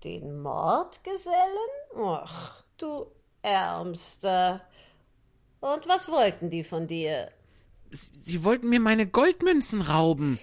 Den 0.04 0.40
Mordgesellen? 0.40 1.36
Ach, 1.96 2.64
du 2.78 3.06
Ärmster. 3.42 4.62
Und 5.60 5.86
was 5.86 6.08
wollten 6.08 6.50
die 6.50 6.64
von 6.64 6.86
dir? 6.86 7.30
S- 7.90 8.10
Sie 8.14 8.42
wollten 8.44 8.68
mir 8.68 8.80
meine 8.80 9.06
Goldmünzen 9.06 9.80
rauben. 9.80 10.38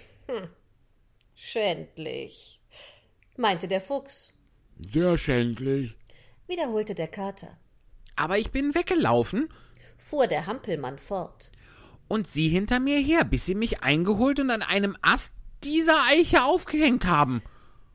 Schändlich, 1.34 2.59
meinte 3.40 3.66
der 3.68 3.80
Fuchs, 3.80 4.32
Sehr 4.78 5.16
schändlich. 5.18 5.96
wiederholte 6.46 6.94
der 6.94 7.08
Kater, 7.08 7.56
Aber 8.16 8.38
ich 8.38 8.50
bin 8.52 8.74
weggelaufen 8.74 9.48
fuhr 9.98 10.26
der 10.26 10.46
Hampelmann 10.46 10.98
fort. 10.98 11.50
und 12.08 12.26
sie 12.26 12.48
hinter 12.48 12.80
mir 12.80 12.98
her, 12.98 13.24
bis 13.24 13.44
sie 13.46 13.54
mich 13.54 13.82
eingeholt 13.82 14.40
und 14.40 14.50
an 14.50 14.62
einem 14.62 14.96
Ast 15.02 15.34
dieser 15.62 16.04
Eiche 16.10 16.42
aufgehängt 16.42 17.04
haben. 17.06 17.42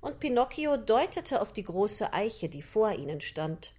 Und 0.02 0.20
Pinocchio 0.20 0.78
deutete 0.78 1.42
auf 1.42 1.52
die 1.52 1.64
große 1.64 2.14
Eiche, 2.14 2.48
die 2.48 2.62
vor 2.62 2.92
ihnen 2.94 3.22
stand. 3.22 3.74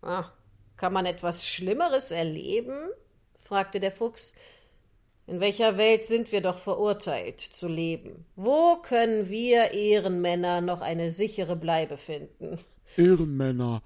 Ah, 0.00 0.32
kann 0.76 0.92
man 0.94 1.04
etwas 1.06 1.46
Schlimmeres 1.46 2.10
erleben? 2.10 2.88
fragte 3.34 3.78
der 3.78 3.92
Fuchs. 3.92 4.32
In 5.26 5.40
welcher 5.40 5.78
Welt 5.78 6.04
sind 6.04 6.32
wir 6.32 6.40
doch 6.40 6.58
verurteilt 6.58 7.40
zu 7.40 7.68
leben? 7.68 8.26
Wo 8.34 8.76
können 8.82 9.28
wir 9.28 9.70
Ehrenmänner 9.72 10.60
noch 10.60 10.80
eine 10.80 11.10
sichere 11.10 11.56
Bleibe 11.56 11.96
finden? 11.96 12.58
Ehrenmänner. 12.96 13.82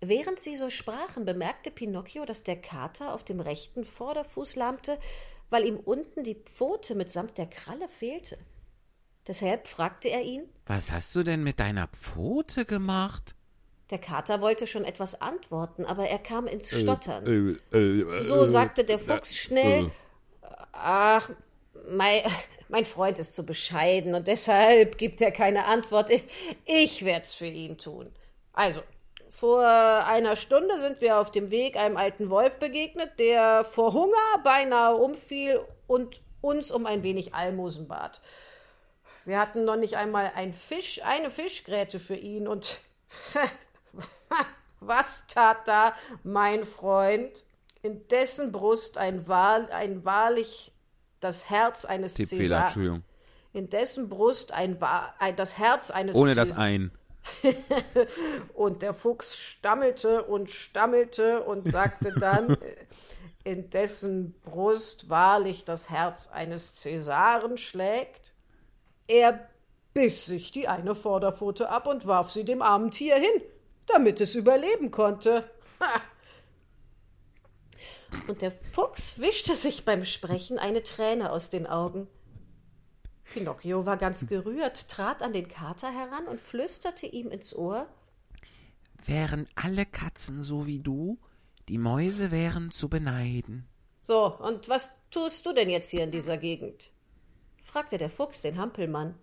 Während 0.00 0.40
sie 0.40 0.56
so 0.56 0.70
sprachen, 0.70 1.24
bemerkte 1.24 1.70
Pinocchio, 1.70 2.24
dass 2.24 2.42
der 2.42 2.60
Kater 2.60 3.12
auf 3.12 3.24
dem 3.24 3.40
rechten 3.40 3.84
Vorderfuß 3.84 4.56
lahmte, 4.56 4.98
weil 5.50 5.64
ihm 5.64 5.76
unten 5.76 6.24
die 6.24 6.34
Pfote 6.34 6.94
mitsamt 6.94 7.38
der 7.38 7.46
Kralle 7.46 7.88
fehlte. 7.88 8.38
Deshalb 9.26 9.66
fragte 9.66 10.08
er 10.08 10.22
ihn, 10.22 10.44
Was 10.66 10.92
hast 10.92 11.14
du 11.14 11.22
denn 11.22 11.42
mit 11.42 11.60
deiner 11.60 11.88
Pfote 11.88 12.64
gemacht? 12.64 13.34
Der 13.90 13.98
Kater 13.98 14.40
wollte 14.40 14.66
schon 14.66 14.84
etwas 14.84 15.20
antworten, 15.20 15.84
aber 15.84 16.06
er 16.08 16.18
kam 16.18 16.46
ins 16.46 16.68
Stottern. 16.68 17.58
Äh, 17.72 17.76
äh, 17.76 18.22
so 18.22 18.42
äh, 18.42 18.48
sagte 18.48 18.84
der 18.84 18.98
Fuchs 18.98 19.36
schnell: 19.36 19.86
äh. 19.86 19.90
Ach, 20.78 21.30
mein, 21.88 22.22
mein 22.68 22.84
Freund 22.84 23.18
ist 23.18 23.36
zu 23.36 23.44
bescheiden 23.44 24.14
und 24.14 24.26
deshalb 24.26 24.98
gibt 24.98 25.20
er 25.20 25.30
keine 25.30 25.66
Antwort. 25.66 26.10
Ich, 26.10 26.24
ich 26.64 27.04
werd's 27.04 27.34
für 27.34 27.46
ihn 27.46 27.78
tun. 27.78 28.12
Also, 28.52 28.82
vor 29.28 29.64
einer 29.64 30.36
Stunde 30.36 30.78
sind 30.78 31.00
wir 31.00 31.18
auf 31.18 31.30
dem 31.30 31.50
Weg 31.50 31.76
einem 31.76 31.96
alten 31.96 32.30
Wolf 32.30 32.58
begegnet, 32.58 33.18
der 33.18 33.64
vor 33.64 33.92
Hunger 33.92 34.42
beinahe 34.42 34.96
umfiel 34.96 35.60
und 35.86 36.22
uns 36.40 36.70
um 36.70 36.86
ein 36.86 37.02
wenig 37.02 37.34
Almosen 37.34 37.88
bat. 37.88 38.20
Wir 39.24 39.40
hatten 39.40 39.64
noch 39.64 39.76
nicht 39.76 39.96
einmal 39.96 40.32
ein 40.36 40.52
Fisch, 40.52 41.02
eine 41.04 41.30
Fischgräte 41.30 41.98
für 41.98 42.14
ihn 42.14 42.46
und 42.46 42.80
was 44.80 45.26
tat 45.26 45.66
da 45.66 45.94
mein 46.22 46.62
Freund? 46.64 47.44
In 47.86 48.08
dessen 48.08 48.50
Brust 48.50 48.98
ein, 48.98 49.28
wahr, 49.28 49.68
ein 49.70 50.04
wahrlich 50.04 50.72
das 51.20 51.48
Herz 51.48 51.84
eines 51.84 52.14
Tippfehler. 52.14 52.64
Entschuldigung. 52.64 53.04
In 53.52 53.70
dessen 53.70 54.08
Brust 54.08 54.50
ein, 54.50 54.82
ein 54.82 55.36
das 55.36 55.56
Herz 55.56 55.92
eines 55.92 56.16
Ohne 56.16 56.34
das 56.34 56.50
Cäsar- 56.50 56.58
ein. 56.58 56.90
und 58.54 58.82
der 58.82 58.92
Fuchs 58.92 59.38
stammelte 59.38 60.24
und 60.24 60.50
stammelte 60.50 61.44
und 61.44 61.70
sagte 61.70 62.12
dann, 62.12 62.56
in 63.44 63.70
dessen 63.70 64.34
Brust 64.40 65.08
wahrlich 65.08 65.64
das 65.64 65.88
Herz 65.88 66.26
eines 66.26 66.74
Cäsaren 66.74 67.56
schlägt. 67.56 68.32
Er 69.06 69.48
biss 69.94 70.26
sich 70.26 70.50
die 70.50 70.66
eine 70.66 70.96
Vorderpfote 70.96 71.68
ab 71.68 71.86
und 71.86 72.08
warf 72.08 72.32
sie 72.32 72.44
dem 72.44 72.62
armen 72.62 72.90
Tier 72.90 73.14
hin, 73.14 73.42
damit 73.86 74.20
es 74.20 74.34
überleben 74.34 74.90
konnte. 74.90 75.48
Und 78.28 78.42
der 78.42 78.52
Fuchs 78.52 79.18
wischte 79.20 79.54
sich 79.54 79.84
beim 79.84 80.04
Sprechen 80.04 80.58
eine 80.58 80.82
Träne 80.82 81.30
aus 81.32 81.50
den 81.50 81.66
Augen. 81.66 82.06
Pinocchio 83.24 83.86
war 83.86 83.96
ganz 83.96 84.26
gerührt, 84.26 84.88
trat 84.88 85.22
an 85.22 85.32
den 85.32 85.48
Kater 85.48 85.92
heran 85.92 86.26
und 86.26 86.40
flüsterte 86.40 87.06
ihm 87.06 87.30
ins 87.30 87.54
Ohr 87.54 87.88
Wären 89.04 89.48
alle 89.54 89.86
Katzen 89.86 90.42
so 90.42 90.66
wie 90.66 90.80
du, 90.80 91.18
die 91.68 91.78
Mäuse 91.78 92.30
wären 92.30 92.70
zu 92.70 92.88
beneiden. 92.88 93.68
So, 94.00 94.36
und 94.38 94.68
was 94.68 94.92
tust 95.10 95.46
du 95.46 95.52
denn 95.52 95.68
jetzt 95.68 95.90
hier 95.90 96.04
in 96.04 96.10
dieser 96.10 96.38
Gegend? 96.38 96.90
fragte 97.62 97.98
der 97.98 98.10
Fuchs 98.10 98.40
den 98.40 98.58
Hampelmann. 98.58 99.14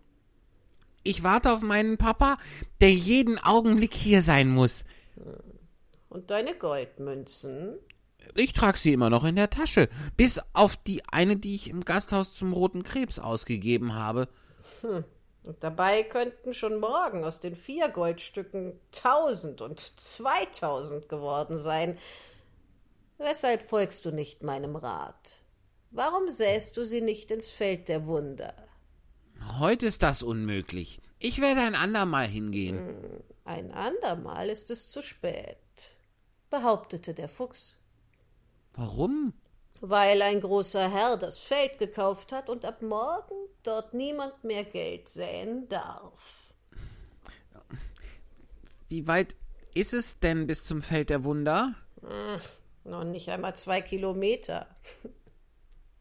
Ich 1.04 1.24
warte 1.24 1.52
auf 1.52 1.62
meinen 1.62 1.98
Papa, 1.98 2.38
der 2.82 2.94
jeden 2.94 3.40
Augenblick 3.40 3.94
hier 3.94 4.22
sein 4.22 4.50
muss. 4.50 4.86
Und 6.10 6.32
deine 6.32 6.56
Goldmünzen? 6.56 7.78
Ich 8.36 8.54
trage 8.54 8.78
sie 8.78 8.94
immer 8.94 9.10
noch 9.10 9.24
in 9.24 9.36
der 9.36 9.50
Tasche, 9.50 9.90
bis 10.18 10.42
auf 10.54 10.76
die 10.76 11.04
eine, 11.08 11.38
die 11.38 11.56
ich 11.56 11.70
im 11.70 11.86
Gasthaus 11.86 12.34
zum 12.34 12.54
Roten 12.54 12.84
Krebs 12.84 13.20
ausgegeben 13.20 13.94
habe. 13.94 14.28
Und 14.82 15.62
dabei 15.62 16.04
könnten 16.04 16.54
schon 16.54 16.80
morgen 16.80 17.24
aus 17.24 17.40
den 17.40 17.56
vier 17.56 17.90
Goldstücken 17.90 18.80
tausend 18.92 19.62
und 19.62 20.00
zweitausend 20.00 21.10
geworden 21.10 21.58
sein. 21.58 21.98
Weshalb 23.18 23.62
folgst 23.62 24.06
du 24.06 24.12
nicht 24.12 24.44
meinem 24.44 24.76
Rat? 24.76 25.44
Warum 25.92 26.30
säst 26.30 26.78
du 26.78 26.86
sie 26.86 27.02
nicht 27.02 27.30
ins 27.30 27.50
Feld 27.50 27.88
der 27.88 28.08
Wunder? 28.08 28.56
Heute 29.60 29.86
ist 29.86 30.02
das 30.02 30.24
unmöglich. 30.24 31.02
Ich 31.20 31.40
werde 31.40 31.62
ein 31.62 31.76
andermal 31.76 32.28
hingehen. 32.28 32.98
Ein 33.46 33.72
andermal 33.72 34.50
ist 34.50 34.72
es 34.72 34.90
zu 34.90 35.02
spät, 35.02 35.58
behauptete 36.50 37.14
der 37.14 37.30
Fuchs, 37.30 37.78
Warum? 38.74 39.34
weil 39.86 40.22
ein 40.22 40.40
großer 40.40 40.90
Herr 40.90 41.18
das 41.18 41.40
Feld 41.40 41.78
gekauft 41.78 42.32
hat 42.32 42.50
und 42.50 42.64
ab 42.64 42.82
morgen 42.82 43.36
dort 43.64 43.94
niemand 43.94 44.46
mehr 44.46 44.64
Geld 44.64 45.10
säen 45.10 45.68
darf. 45.68 46.54
Wie 48.88 49.06
weit 49.10 49.36
ist 49.74 49.94
es 49.94 50.22
denn 50.22 50.48
bis 50.48 50.64
zum 50.64 50.82
Feld 50.82 51.10
der 51.10 51.26
Wunder? 51.26 51.76
Noch 52.86 53.04
nicht 53.04 53.28
einmal 53.28 53.58
zwei 53.58 53.82
Kilometer. 53.82 54.74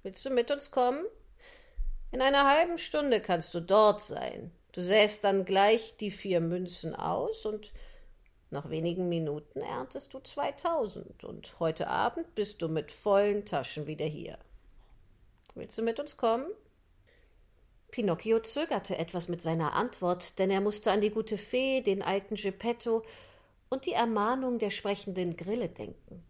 Willst 0.05 0.24
du 0.24 0.31
mit 0.31 0.53
uns 0.53 0.70
kommen? 0.70 1.05
In 2.12 2.23
einer 2.23 2.47
halben 2.49 2.78
Stunde 2.78 3.20
kannst 3.20 3.53
du 3.53 3.59
dort 3.59 4.01
sein. 4.01 4.53
Du 4.70 4.81
säst 4.81 5.24
dann 5.24 5.44
gleich 5.44 5.97
die 5.97 6.12
vier 6.12 6.40
Münzen 6.40 6.94
aus 6.94 7.47
und 7.47 7.73
nach 8.53 8.69
wenigen 8.69 9.09
Minuten 9.09 9.61
erntest 9.61 10.12
du 10.12 10.20
zweitausend 10.20 11.24
und 11.24 11.59
heute 11.59 11.89
Abend 11.89 12.35
bist 12.35 12.61
du 12.61 12.69
mit 12.69 12.93
vollen 12.93 13.47
Taschen 13.47 13.87
wieder 13.87 14.05
hier. 14.05 14.39
Willst 15.55 15.79
du 15.79 15.83
mit 15.83 15.99
uns 15.99 16.19
kommen? 16.19 16.47
Pinocchio 17.91 18.41
zögerte 18.41 18.99
etwas 18.99 19.29
mit 19.29 19.41
seiner 19.41 19.73
Antwort, 19.73 20.39
denn 20.39 20.51
er 20.51 20.61
musste 20.61 20.93
an 20.93 21.01
die 21.01 21.11
gute 21.11 21.39
Fee, 21.39 21.81
den 21.81 22.03
alten 22.03 22.35
Geppetto 22.35 23.03
und 23.70 23.87
die 23.87 23.93
Ermahnung 23.93 24.59
der 24.59 24.70
sprechenden 24.70 25.37
Grille 25.37 25.70
denken. 25.70 26.23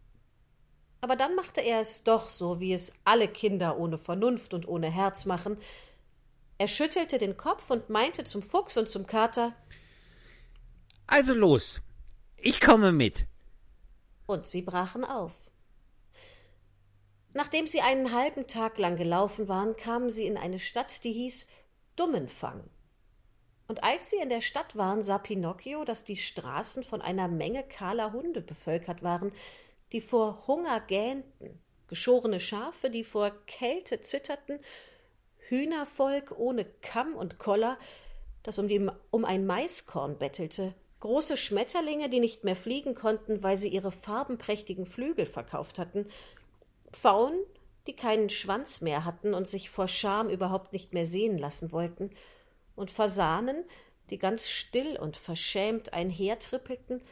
Aber 1.00 1.16
dann 1.16 1.34
machte 1.34 1.60
er 1.60 1.80
es 1.80 2.04
doch 2.04 2.28
so, 2.28 2.60
wie 2.60 2.72
es 2.72 2.92
alle 3.04 3.26
Kinder 3.26 3.78
ohne 3.78 3.98
Vernunft 3.98 4.54
und 4.54 4.68
ohne 4.68 4.90
Herz 4.90 5.24
machen. 5.24 5.58
Er 6.58 6.68
schüttelte 6.68 7.18
den 7.18 7.36
Kopf 7.36 7.70
und 7.70 7.90
meinte 7.90 8.22
zum 8.22 8.42
Fuchs 8.42 8.76
und 8.76 8.88
zum 8.88 9.06
Kater, 9.06 9.54
Also 11.08 11.34
los. 11.34 11.80
Ich 12.44 12.60
komme 12.60 12.90
mit. 12.90 13.26
und 14.26 14.46
sie 14.46 14.62
brachen 14.62 15.04
auf. 15.04 15.52
Nachdem 17.34 17.68
sie 17.68 17.80
einen 17.80 18.12
halben 18.12 18.48
Tag 18.48 18.78
lang 18.78 18.96
gelaufen 18.96 19.46
waren, 19.46 19.76
kamen 19.76 20.10
sie 20.10 20.26
in 20.26 20.36
eine 20.36 20.58
Stadt, 20.58 21.04
die 21.04 21.12
hieß 21.12 21.46
Dummenfang. 21.94 22.68
Und 23.68 23.84
als 23.84 24.10
sie 24.10 24.16
in 24.16 24.28
der 24.28 24.40
Stadt 24.40 24.74
waren, 24.74 25.02
sah 25.02 25.18
Pinocchio, 25.18 25.84
dass 25.84 26.02
die 26.02 26.16
Straßen 26.16 26.82
von 26.82 27.00
einer 27.00 27.28
Menge 27.28 27.62
kahler 27.62 28.12
Hunde 28.12 28.40
bevölkert 28.40 29.04
waren, 29.04 29.30
die 29.92 30.00
vor 30.00 30.48
Hunger 30.48 30.80
gähnten, 30.80 31.62
geschorene 31.86 32.40
Schafe, 32.40 32.90
die 32.90 33.04
vor 33.04 33.30
Kälte 33.46 34.00
zitterten, 34.00 34.58
Hühnervolk 35.48 36.36
ohne 36.36 36.64
Kamm 36.64 37.14
und 37.14 37.38
Koller, 37.38 37.78
das 38.42 38.58
um, 38.58 38.66
die, 38.66 38.90
um 39.10 39.24
ein 39.24 39.46
Maiskorn 39.46 40.18
bettelte, 40.18 40.74
große 41.02 41.36
Schmetterlinge, 41.36 42.08
die 42.08 42.20
nicht 42.20 42.44
mehr 42.44 42.54
fliegen 42.54 42.94
konnten, 42.94 43.42
weil 43.42 43.56
sie 43.56 43.66
ihre 43.66 43.90
farbenprächtigen 43.90 44.86
Flügel 44.86 45.26
verkauft 45.26 45.80
hatten, 45.80 46.06
Pfauen, 46.92 47.34
die 47.88 47.96
keinen 47.96 48.30
Schwanz 48.30 48.80
mehr 48.80 49.04
hatten 49.04 49.34
und 49.34 49.48
sich 49.48 49.68
vor 49.68 49.88
Scham 49.88 50.28
überhaupt 50.30 50.72
nicht 50.72 50.92
mehr 50.92 51.04
sehen 51.04 51.38
lassen 51.38 51.72
wollten, 51.72 52.10
und 52.76 52.92
Fasanen, 52.92 53.64
die 54.10 54.18
ganz 54.18 54.48
still 54.48 54.96
und 54.96 55.16
verschämt 55.16 55.92
einhertrippelten 55.92 57.02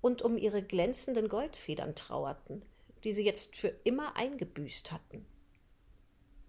und 0.00 0.22
um 0.22 0.36
ihre 0.36 0.60
glänzenden 0.60 1.28
Goldfedern 1.28 1.94
trauerten, 1.94 2.64
die 3.04 3.12
sie 3.12 3.24
jetzt 3.24 3.54
für 3.54 3.72
immer 3.84 4.16
eingebüßt 4.16 4.90
hatten. 4.90 5.24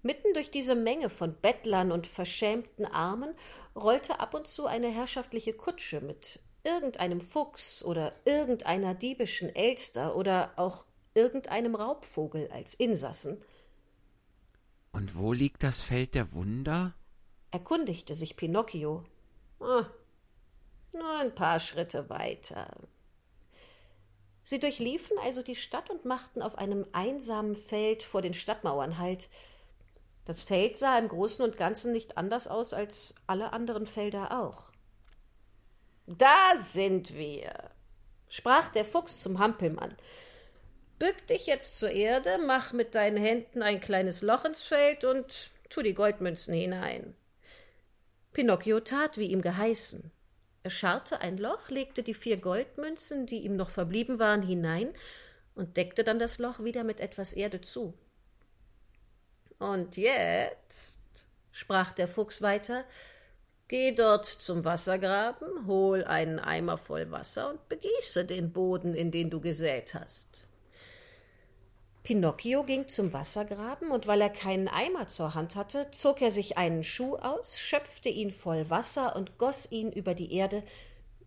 Mitten 0.02 0.34
durch 0.34 0.50
diese 0.50 0.74
Menge 0.74 1.12
von 1.12 1.36
Bettlern 1.36 1.92
und 1.92 2.08
verschämten 2.08 2.88
Armen 2.88 3.36
rollte 3.76 4.20
ab 4.20 4.34
und 4.34 4.48
zu 4.48 4.66
eine 4.66 4.90
herrschaftliche 4.90 5.54
Kutsche 5.54 6.02
mit 6.02 6.40
irgendeinem 6.70 7.22
Fuchs 7.22 7.84
oder 7.84 8.14
irgendeiner 8.26 8.94
diebischen 8.94 9.54
Elster 9.56 10.16
oder 10.16 10.54
auch 10.58 10.86
irgendeinem 11.16 11.76
Raubvogel 11.76 12.50
als 12.52 12.74
Insassen, 12.76 13.44
Und 14.92 15.16
wo 15.16 15.34
liegt 15.34 15.64
das 15.64 15.82
Feld 15.82 16.14
der 16.14 16.32
Wunder? 16.34 16.94
erkundigte 17.52 18.14
sich 18.16 18.36
Pinocchio. 18.36 19.04
Ah, 19.60 19.86
nur 20.94 21.20
ein 21.20 21.34
paar 21.36 21.60
Schritte 21.60 22.10
weiter. 22.10 22.68
Sie 24.44 24.60
durchliefen 24.60 25.18
also 25.24 25.42
die 25.44 25.56
Stadt 25.56 25.90
und 25.90 26.04
machten 26.06 26.42
auf 26.42 26.58
einem 26.58 26.86
einsamen 26.92 27.56
Feld 27.56 28.04
vor 28.04 28.22
den 28.22 28.34
Stadtmauern 28.34 28.98
Halt. 28.98 29.30
Das 30.26 30.42
Feld 30.42 30.78
sah 30.78 30.98
im 30.98 31.08
Großen 31.10 31.44
und 31.46 31.58
Ganzen 31.58 31.92
nicht 31.94 32.18
anders 32.18 32.48
aus 32.48 32.74
als 32.74 33.16
alle 33.28 33.54
anderen 33.54 33.86
Felder 33.88 34.40
auch. 34.44 34.69
Da 36.12 36.56
sind 36.56 37.14
wir, 37.14 37.54
sprach 38.30 38.70
der 38.70 38.84
Fuchs 38.84 39.22
zum 39.22 39.38
Hampelmann. 39.38 39.96
Bück 40.98 41.28
dich 41.28 41.46
jetzt 41.46 41.78
zur 41.78 41.92
Erde, 41.92 42.40
mach 42.40 42.74
mit 42.74 42.96
deinen 42.96 43.18
Händen 43.18 43.62
ein 43.62 43.80
kleines 43.80 44.24
Loch 44.24 44.44
ins 44.44 44.64
Feld 44.64 45.04
und 45.04 45.52
tu 45.70 45.84
die 45.84 45.94
Goldmünzen 45.94 46.56
hinein. 46.56 47.16
Pinocchio 48.34 48.80
tat, 48.80 49.20
wie 49.20 49.28
ihm 49.28 49.44
geheißen. 49.44 50.12
Er 50.64 50.72
scharrte 50.72 51.22
ein 51.22 51.38
Loch, 51.38 51.70
legte 51.70 52.02
die 52.02 52.16
vier 52.16 52.38
Goldmünzen, 52.38 53.28
die 53.28 53.44
ihm 53.44 53.56
noch 53.56 53.70
verblieben 53.70 54.18
waren, 54.18 54.42
hinein 54.42 54.92
und 55.54 55.78
deckte 55.78 56.04
dann 56.04 56.18
das 56.18 56.40
Loch 56.40 56.64
wieder 56.64 56.84
mit 56.84 57.02
etwas 57.02 57.34
Erde 57.34 57.62
zu. 57.62 57.94
Und 59.60 59.96
jetzt, 59.96 61.28
sprach 61.52 61.92
der 61.92 62.08
Fuchs 62.08 62.42
weiter, 62.42 62.84
geh 63.70 63.94
dort 63.94 64.26
zum 64.26 64.66
Wassergraben, 64.66 65.66
hol 65.66 66.04
einen 66.04 66.40
Eimer 66.40 66.78
voll 66.78 67.10
Wasser 67.12 67.52
und 67.52 67.70
begieße 67.70 68.26
den 68.26 68.52
Boden, 68.52 68.94
in 68.94 69.12
den 69.12 69.30
du 69.30 69.40
gesät 69.40 69.94
hast. 69.94 70.48
Pinocchio 72.04 72.64
ging 72.64 72.88
zum 72.88 73.14
Wassergraben, 73.14 73.92
und 73.92 74.08
weil 74.08 74.22
er 74.22 74.32
keinen 74.32 74.68
Eimer 74.68 75.08
zur 75.08 75.36
Hand 75.36 75.56
hatte, 75.56 75.88
zog 75.92 76.22
er 76.22 76.32
sich 76.32 76.58
einen 76.58 76.84
Schuh 76.84 77.16
aus, 77.18 77.60
schöpfte 77.60 78.10
ihn 78.10 78.32
voll 78.32 78.70
Wasser 78.70 79.16
und 79.16 79.38
goss 79.38 79.72
ihn 79.72 79.92
über 79.92 80.16
die 80.16 80.34
Erde, 80.34 80.64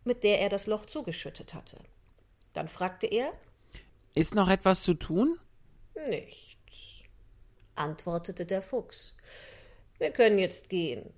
mit 0.04 0.24
der 0.24 0.40
er 0.40 0.48
das 0.48 0.66
Loch 0.66 0.84
zugeschüttet 0.84 1.54
hatte. 1.54 1.78
Dann 2.52 2.66
fragte 2.66 3.06
er 3.06 3.32
Ist 4.14 4.34
noch 4.34 4.50
etwas 4.50 4.82
zu 4.82 4.94
tun? 4.94 5.38
Nichts, 6.08 7.04
antwortete 7.76 8.44
der 8.44 8.62
Fuchs. 8.62 9.14
Wir 9.98 10.10
können 10.10 10.40
jetzt 10.40 10.68
gehen. 10.68 11.12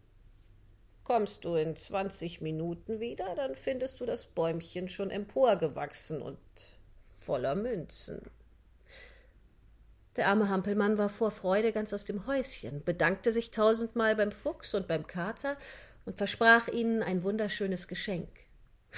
Kommst 1.05 1.45
du 1.45 1.55
in 1.55 1.77
zwanzig 1.77 2.41
Minuten 2.41 2.99
wieder, 2.99 3.35
dann 3.37 3.55
findest 3.57 4.01
du 4.01 4.07
das 4.07 4.25
Bäumchen 4.25 4.89
schon 4.89 5.11
emporgewachsen 5.11 6.23
und 6.23 6.39
voller 7.03 7.55
Münzen. 7.55 8.23
Der 10.17 10.29
arme 10.29 10.49
Hampelmann 10.49 10.97
war 10.97 11.11
vor 11.11 11.31
Freude 11.31 11.73
ganz 11.73 11.93
aus 11.93 12.05
dem 12.05 12.27
Häuschen, 12.27 12.83
bedankte 12.85 13.33
sich 13.33 13.51
tausendmal 13.51 14.17
beim 14.17 14.33
Fuchs 14.33 14.75
und 14.75 14.89
beim 14.89 15.07
Kater 15.07 15.59
und 16.07 16.17
versprach 16.17 16.69
ihnen 16.69 17.03
ein 17.03 17.23
wunderschönes 17.23 17.87
Geschenk. 17.87 18.29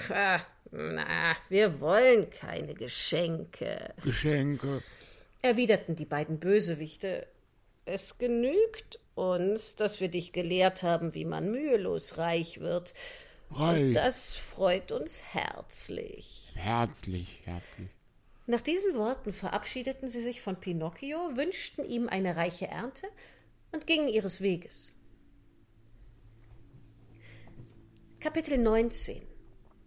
Ha, 0.09 0.39
na, 0.71 1.35
wir 1.49 1.81
wollen 1.81 2.29
keine 2.29 2.73
Geschenke, 2.73 3.93
Geschenke. 4.03 4.81
erwiderten 5.41 5.95
die 5.95 6.05
beiden 6.05 6.39
Bösewichte. 6.39 7.27
Es 7.85 8.17
genügt 8.17 8.99
uns, 9.17 9.75
dass 9.75 9.99
wir 9.99 10.09
dich 10.09 10.31
gelehrt 10.31 10.83
haben, 10.83 11.15
wie 11.15 11.25
man 11.25 11.51
mühelos 11.51 12.17
reich 12.17 12.59
wird. 12.59 12.93
Reich. 13.51 13.93
Das 13.93 14.35
freut 14.35 14.91
uns 14.91 15.23
herzlich. 15.33 16.51
Herzlich, 16.55 17.39
herzlich. 17.45 17.89
Nach 18.45 18.61
diesen 18.61 18.95
Worten 18.95 19.33
verabschiedeten 19.33 20.07
sie 20.07 20.21
sich 20.21 20.41
von 20.41 20.59
Pinocchio, 20.59 21.35
wünschten 21.35 21.83
ihm 21.83 22.07
eine 22.07 22.35
reiche 22.35 22.67
Ernte 22.67 23.07
und 23.73 23.87
gingen 23.87 24.07
ihres 24.07 24.41
Weges. 24.41 24.93
Kapitel 28.19 28.57
19 28.57 29.21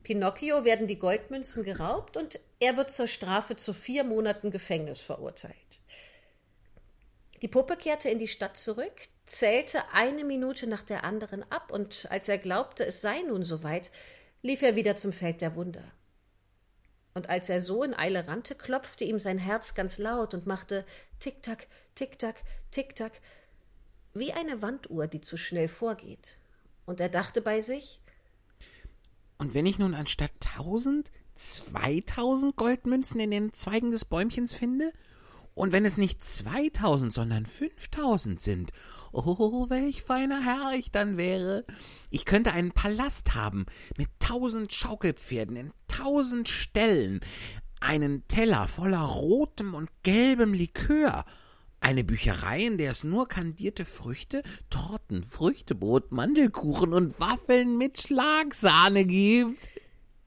Pinocchio 0.02 0.64
werden 0.64 0.86
die 0.86 0.98
Goldmünzen 0.98 1.64
geraubt 1.64 2.16
und 2.16 2.40
er 2.58 2.76
wird 2.76 2.90
zur 2.90 3.06
Strafe 3.06 3.56
zu 3.56 3.72
vier 3.72 4.04
Monaten 4.04 4.50
Gefängnis 4.50 5.00
verurteilt. 5.00 5.80
Die 7.42 7.48
Puppe 7.48 7.76
kehrte 7.76 8.10
in 8.10 8.18
die 8.18 8.28
Stadt 8.28 8.56
zurück, 8.56 9.08
zählte 9.30 9.92
eine 9.92 10.24
Minute 10.24 10.66
nach 10.66 10.82
der 10.82 11.04
anderen 11.04 11.44
ab, 11.50 11.70
und 11.72 12.06
als 12.10 12.28
er 12.28 12.38
glaubte, 12.38 12.84
es 12.84 13.00
sei 13.00 13.22
nun 13.22 13.44
soweit, 13.44 13.90
lief 14.42 14.62
er 14.62 14.76
wieder 14.76 14.96
zum 14.96 15.12
Feld 15.12 15.40
der 15.40 15.54
Wunder. 15.54 15.84
Und 17.14 17.28
als 17.28 17.48
er 17.48 17.60
so 17.60 17.82
in 17.82 17.94
Eile 17.94 18.26
rannte, 18.26 18.54
klopfte 18.54 19.04
ihm 19.04 19.18
sein 19.18 19.38
Herz 19.38 19.74
ganz 19.74 19.98
laut 19.98 20.34
und 20.34 20.46
machte 20.46 20.84
Tick-Tack, 21.20 21.66
Tick-Tack, 21.94 22.42
Tick-Tack, 22.70 23.20
wie 24.14 24.32
eine 24.32 24.62
Wanduhr, 24.62 25.06
die 25.06 25.20
zu 25.20 25.36
schnell 25.36 25.68
vorgeht. 25.68 26.38
Und 26.86 27.00
er 27.00 27.08
dachte 27.08 27.40
bei 27.40 27.60
sich, 27.60 28.00
Und 29.38 29.54
wenn 29.54 29.66
ich 29.66 29.78
nun 29.78 29.94
anstatt 29.94 30.32
1000 30.44 31.10
2000 31.34 32.54
Goldmünzen 32.56 33.20
in 33.20 33.30
den 33.30 33.52
Zweigen 33.52 33.90
des 33.90 34.04
Bäumchens 34.04 34.52
finde? 34.52 34.92
Und 35.60 35.72
wenn 35.72 35.84
es 35.84 35.98
nicht 35.98 36.24
2000, 36.24 37.12
sondern 37.12 37.44
5000 37.44 38.40
sind, 38.40 38.70
oh, 39.12 39.68
welch 39.68 40.02
feiner 40.02 40.42
Herr 40.42 40.72
ich 40.72 40.90
dann 40.90 41.18
wäre. 41.18 41.66
Ich 42.08 42.24
könnte 42.24 42.52
einen 42.52 42.72
Palast 42.72 43.34
haben 43.34 43.66
mit 43.98 44.08
tausend 44.20 44.72
Schaukelpferden 44.72 45.56
in 45.56 45.72
tausend 45.86 46.48
Ställen, 46.48 47.20
einen 47.78 48.26
Teller 48.26 48.68
voller 48.68 49.02
rotem 49.02 49.74
und 49.74 49.90
gelbem 50.02 50.54
Likör, 50.54 51.26
eine 51.80 52.04
Bücherei, 52.04 52.64
in 52.64 52.78
der 52.78 52.92
es 52.92 53.04
nur 53.04 53.28
kandierte 53.28 53.84
Früchte, 53.84 54.42
Torten, 54.70 55.22
Früchtebrot, 55.22 56.10
Mandelkuchen 56.10 56.94
und 56.94 57.20
Waffeln 57.20 57.76
mit 57.76 58.00
Schlagsahne 58.00 59.04
gibt. 59.04 59.68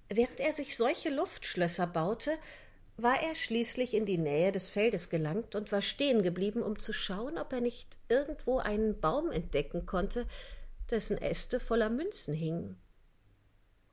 Während 0.10 0.40
er 0.40 0.54
sich 0.54 0.78
solche 0.78 1.10
Luftschlösser 1.10 1.88
baute, 1.88 2.38
war 2.98 3.22
er 3.22 3.36
schließlich 3.36 3.94
in 3.94 4.06
die 4.06 4.18
Nähe 4.18 4.52
des 4.52 4.68
Feldes 4.68 5.10
gelangt 5.10 5.56
und 5.56 5.72
war 5.72 5.82
stehen 5.82 6.22
geblieben, 6.22 6.62
um 6.62 6.80
zu 6.80 6.94
schauen, 6.94 7.38
ob 7.38 7.52
er 7.54 7.62
nicht 7.62 7.98
irgendwo 8.08 8.60
einen 8.60 9.00
Baum 9.00 9.32
entdecken 9.32 9.86
konnte, 9.86 10.28
dessen 10.92 11.18
Äste 11.18 11.60
voller 11.60 11.90
Münzen 11.90 12.34
hingen. 12.34 12.80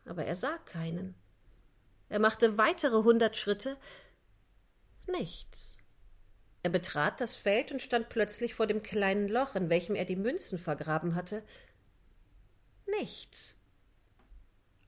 Aber 0.04 0.24
er 0.24 0.36
sah 0.36 0.58
keinen. 0.58 1.14
Er 2.08 2.18
machte 2.18 2.58
weitere 2.58 3.02
hundert 3.02 3.36
Schritte. 3.36 3.76
Nichts. 5.06 5.78
Er 6.62 6.70
betrat 6.70 7.20
das 7.20 7.36
Feld 7.36 7.72
und 7.72 7.80
stand 7.80 8.10
plötzlich 8.10 8.54
vor 8.54 8.66
dem 8.66 8.82
kleinen 8.82 9.28
Loch, 9.28 9.54
in 9.54 9.70
welchem 9.70 9.94
er 9.94 10.04
die 10.04 10.16
Münzen 10.16 10.58
vergraben 10.58 11.14
hatte. 11.14 11.42
Nichts. 12.86 13.59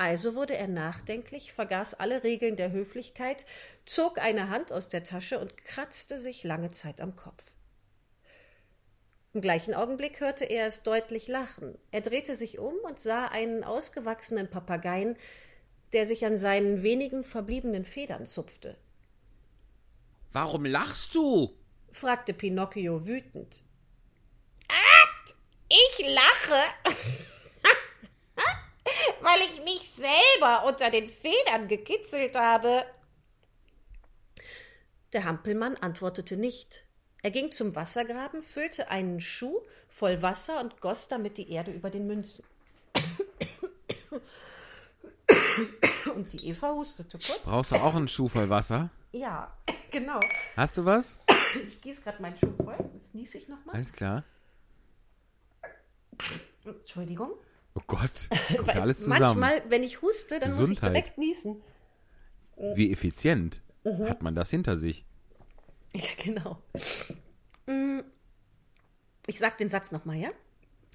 Also 0.05 0.35
wurde 0.35 0.57
er 0.57 0.67
nachdenklich, 0.67 1.53
vergaß 1.53 1.95
alle 1.95 2.25
Regeln 2.25 2.57
der 2.57 2.73
Höflichkeit, 2.73 3.47
zog 3.87 4.19
eine 4.19 4.49
Hand 4.49 4.73
aus 4.73 4.89
der 4.89 5.05
Tasche 5.05 5.39
und 5.39 5.57
kratzte 5.65 6.19
sich 6.19 6.43
lange 6.43 6.73
Zeit 6.73 7.01
am 7.01 7.15
Kopf. 7.15 7.45
Im 9.33 9.41
gleichen 9.41 9.75
Augenblick 9.75 10.19
hörte 10.19 10.45
er 10.45 10.67
es 10.67 10.83
deutlich 10.83 11.29
lachen. 11.29 11.79
Er 11.93 12.01
drehte 12.01 12.35
sich 12.35 12.59
um 12.59 12.75
und 12.83 12.99
sah 12.99 13.27
einen 13.27 13.63
ausgewachsenen 13.63 14.51
Papageien, 14.51 15.17
der 15.93 16.05
sich 16.05 16.27
an 16.27 16.37
seinen 16.37 16.83
wenigen 16.83 17.23
verbliebenen 17.23 17.85
Federn 17.85 18.27
zupfte. 18.27 18.77
Warum 20.33 20.65
lachst 20.65 21.15
du? 21.15 21.57
fragte 21.93 22.35
Pinocchio 22.35 23.07
wütend. 23.07 23.63
Ich 25.69 26.07
lache, 26.07 26.61
weil 29.23 29.41
ich 29.41 29.63
mich 29.65 29.89
selber 29.89 30.65
unter 30.67 30.91
den 30.91 31.09
Federn 31.09 31.69
gekitzelt 31.69 32.37
habe. 32.37 32.85
Der 35.13 35.25
Hampelmann 35.25 35.77
antwortete 35.77 36.37
nicht. 36.37 36.87
Er 37.23 37.31
ging 37.31 37.53
zum 37.53 37.77
Wassergraben, 37.77 38.43
füllte 38.43 38.91
einen 38.91 39.21
Schuh 39.21 39.61
voll 39.89 40.23
Wasser 40.23 40.61
und 40.61 40.81
goss 40.81 41.07
damit 41.09 41.39
die 41.39 41.51
Erde 41.51 41.71
über 41.71 41.91
den 41.91 42.07
Münzen. 42.07 42.45
Und 46.15 46.33
die 46.33 46.49
Eva 46.49 46.73
hustete 46.73 47.13
kurz. 47.13 47.41
Brauchst 47.41 47.71
du 47.73 47.77
auch 47.77 47.95
einen 47.95 48.09
Schuh 48.09 48.29
voll 48.29 48.49
Wasser? 48.49 48.91
Ja, 49.13 49.57
genau. 49.91 50.21
Hast 50.57 50.79
du 50.79 50.85
was? 50.85 51.19
Ich 51.69 51.81
gieße 51.81 52.03
gerade 52.03 52.21
meinen 52.21 52.39
Schuh 52.39 52.53
voll. 52.53 52.77
Jetzt 52.95 53.15
niese 53.15 53.39
ich 53.39 53.49
nochmal. 53.49 53.77
Alles 53.77 53.93
klar. 53.93 54.25
Entschuldigung. 56.65 57.33
Oh 57.75 57.81
Gott, 57.87 58.29
kommt 58.57 58.69
ja 58.69 58.75
alles 58.83 58.99
zusammen. 59.05 59.41
Manchmal, 59.41 59.63
wenn 59.71 59.83
ich 59.83 60.03
huste, 60.03 60.39
dann 60.41 60.51
muss 60.51 60.69
ich 60.69 60.81
Gesundheit. 60.81 60.93
direkt 61.07 61.19
niesen. 61.19 61.63
Wie 62.75 62.93
effizient 62.93 63.61
Mhm. 63.85 64.09
hat 64.09 64.23
man 64.23 64.35
das 64.35 64.51
hinter 64.51 64.77
sich? 64.77 65.05
Ja, 65.95 66.09
genau. 66.25 66.63
Mm, 67.67 68.01
Ich 69.27 69.39
sag 69.39 69.59
den 69.59 69.69
Satz 69.69 69.93
nochmal, 69.93 70.17
ja? 70.17 70.31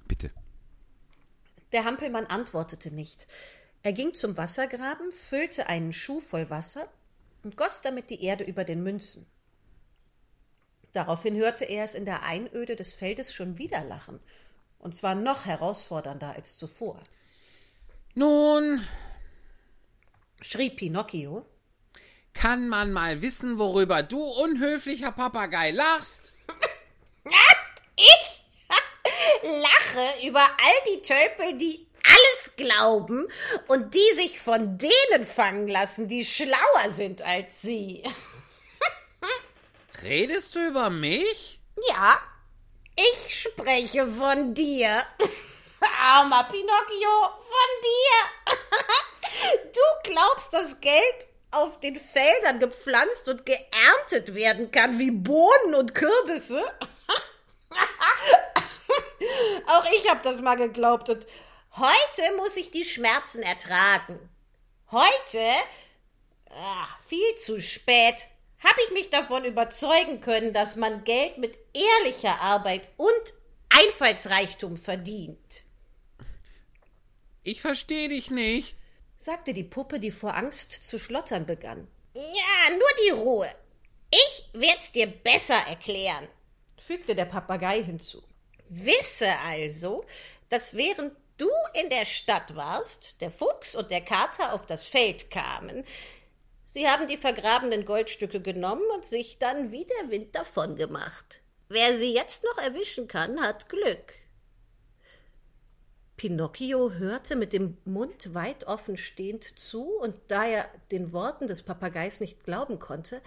Bitte. 0.08 0.30
Der 1.70 1.84
Hampelmann 1.84 2.26
antwortete 2.26 2.90
nicht. 2.92 3.28
Er 3.82 3.92
ging 3.92 4.12
zum 4.14 4.36
Wassergraben, 4.36 5.12
füllte 5.12 5.68
einen 5.68 5.92
Schuh 5.92 6.18
voll 6.18 6.50
Wasser 6.50 6.88
und 7.44 7.56
goss 7.56 7.80
damit 7.82 8.10
die 8.10 8.24
Erde 8.24 8.42
über 8.42 8.64
den 8.64 8.82
Münzen. 8.82 9.26
Daraufhin 10.92 11.36
hörte 11.36 11.64
er 11.64 11.84
es 11.84 11.94
in 11.94 12.04
der 12.04 12.22
Einöde 12.24 12.74
des 12.74 12.94
Feldes 12.94 13.32
schon 13.32 13.58
wieder 13.58 13.84
lachen, 13.84 14.18
und 14.78 14.94
zwar 14.94 15.14
noch 15.14 15.44
herausfordernder 15.44 16.34
als 16.34 16.58
zuvor. 16.58 17.02
Nun, 18.14 18.86
Schrie 20.40 20.70
Pinocchio, 20.70 21.44
kann 22.32 22.68
man 22.68 22.92
mal 22.92 23.20
wissen, 23.22 23.58
worüber 23.58 24.02
du 24.02 24.22
unhöflicher 24.22 25.12
Papagei 25.12 25.72
lachst? 25.72 26.32
Ich 27.96 28.44
lache 29.42 30.26
über 30.26 30.42
all 30.42 30.94
die 30.94 31.02
Tölpel, 31.02 31.58
die 31.58 31.86
alles 32.04 32.56
glauben 32.56 33.26
und 33.66 33.94
die 33.94 34.10
sich 34.14 34.40
von 34.40 34.78
denen 34.78 35.24
fangen 35.24 35.68
lassen, 35.68 36.06
die 36.06 36.24
schlauer 36.24 36.88
sind 36.88 37.22
als 37.22 37.60
sie. 37.60 38.04
Redest 40.02 40.54
du 40.54 40.68
über 40.68 40.90
mich? 40.90 41.60
Ja, 41.88 42.20
ich 42.98 43.40
spreche 43.42 44.06
von 44.06 44.54
dir. 44.54 45.02
Armer 46.00 46.44
Pinocchio, 46.44 47.32
von 47.32 47.70
dir. 47.82 48.54
Du 49.62 50.10
glaubst, 50.10 50.52
dass 50.52 50.80
Geld 50.80 51.28
auf 51.50 51.78
den 51.80 51.96
Feldern 51.96 52.58
gepflanzt 52.58 53.28
und 53.28 53.46
geerntet 53.46 54.34
werden 54.34 54.70
kann, 54.70 54.98
wie 54.98 55.10
Bohnen 55.10 55.74
und 55.74 55.94
Kürbisse? 55.94 56.62
Auch 59.66 59.84
ich 59.92 60.10
habe 60.10 60.20
das 60.24 60.40
mal 60.40 60.56
geglaubt 60.56 61.08
und 61.08 61.26
heute 61.76 62.36
muss 62.36 62.56
ich 62.56 62.70
die 62.70 62.84
Schmerzen 62.84 63.42
ertragen. 63.42 64.18
Heute, 64.90 65.44
ah, 66.50 66.88
viel 67.06 67.34
zu 67.36 67.60
spät, 67.60 68.28
habe 68.60 68.80
ich 68.86 68.92
mich 68.92 69.10
davon 69.10 69.44
überzeugen 69.44 70.20
können, 70.20 70.52
dass 70.52 70.76
man 70.76 71.04
Geld 71.04 71.38
mit 71.38 71.58
ehrlicher 71.74 72.40
Arbeit 72.40 72.88
und 72.96 73.34
Einfallsreichtum 73.68 74.76
verdient. 74.76 75.64
Ich 77.42 77.60
verstehe 77.60 78.08
dich 78.08 78.30
nicht. 78.30 78.76
sagte 79.16 79.52
die 79.52 79.64
Puppe, 79.64 80.00
die 80.00 80.10
vor 80.10 80.34
Angst 80.34 80.72
zu 80.72 80.98
schlottern 80.98 81.46
begann. 81.46 81.88
Ja, 82.14 82.70
nur 82.70 82.88
die 83.06 83.10
Ruhe. 83.10 83.52
Ich 84.10 84.50
werd's 84.52 84.92
dir 84.92 85.06
besser 85.06 85.56
erklären. 85.66 86.28
Fügte 86.78 87.14
der 87.14 87.26
Papagei 87.26 87.82
hinzu. 87.82 88.22
Wisse 88.68 89.38
also, 89.38 90.04
dass 90.48 90.74
während 90.74 91.12
du 91.36 91.48
in 91.80 91.90
der 91.90 92.04
Stadt 92.04 92.54
warst, 92.54 93.20
der 93.20 93.30
Fuchs 93.30 93.74
und 93.74 93.90
der 93.90 94.00
Kater 94.00 94.52
auf 94.52 94.66
das 94.66 94.84
Feld 94.84 95.30
kamen. 95.30 95.84
Sie 96.70 96.86
haben 96.86 97.08
die 97.08 97.16
vergrabenen 97.16 97.86
Goldstücke 97.86 98.42
genommen 98.42 98.84
und 98.94 99.02
sich 99.02 99.38
dann 99.38 99.72
wie 99.72 99.86
der 99.86 100.10
Wind 100.10 100.36
davon 100.36 100.76
gemacht. 100.76 101.40
Wer 101.70 101.94
sie 101.94 102.12
jetzt 102.12 102.44
noch 102.44 102.62
erwischen 102.62 103.08
kann, 103.08 103.40
hat 103.40 103.70
Glück. 103.70 104.12
Pinocchio 106.18 106.92
hörte 106.92 107.36
mit 107.36 107.54
dem 107.54 107.78
Mund 107.86 108.34
weit 108.34 108.64
offen 108.64 108.98
stehend 108.98 109.58
zu, 109.58 109.84
und 109.98 110.14
da 110.26 110.44
er 110.44 110.68
den 110.90 111.14
Worten 111.14 111.46
des 111.46 111.62
Papageis 111.62 112.20
nicht 112.20 112.44
glauben 112.44 112.78
konnte, 112.78 113.22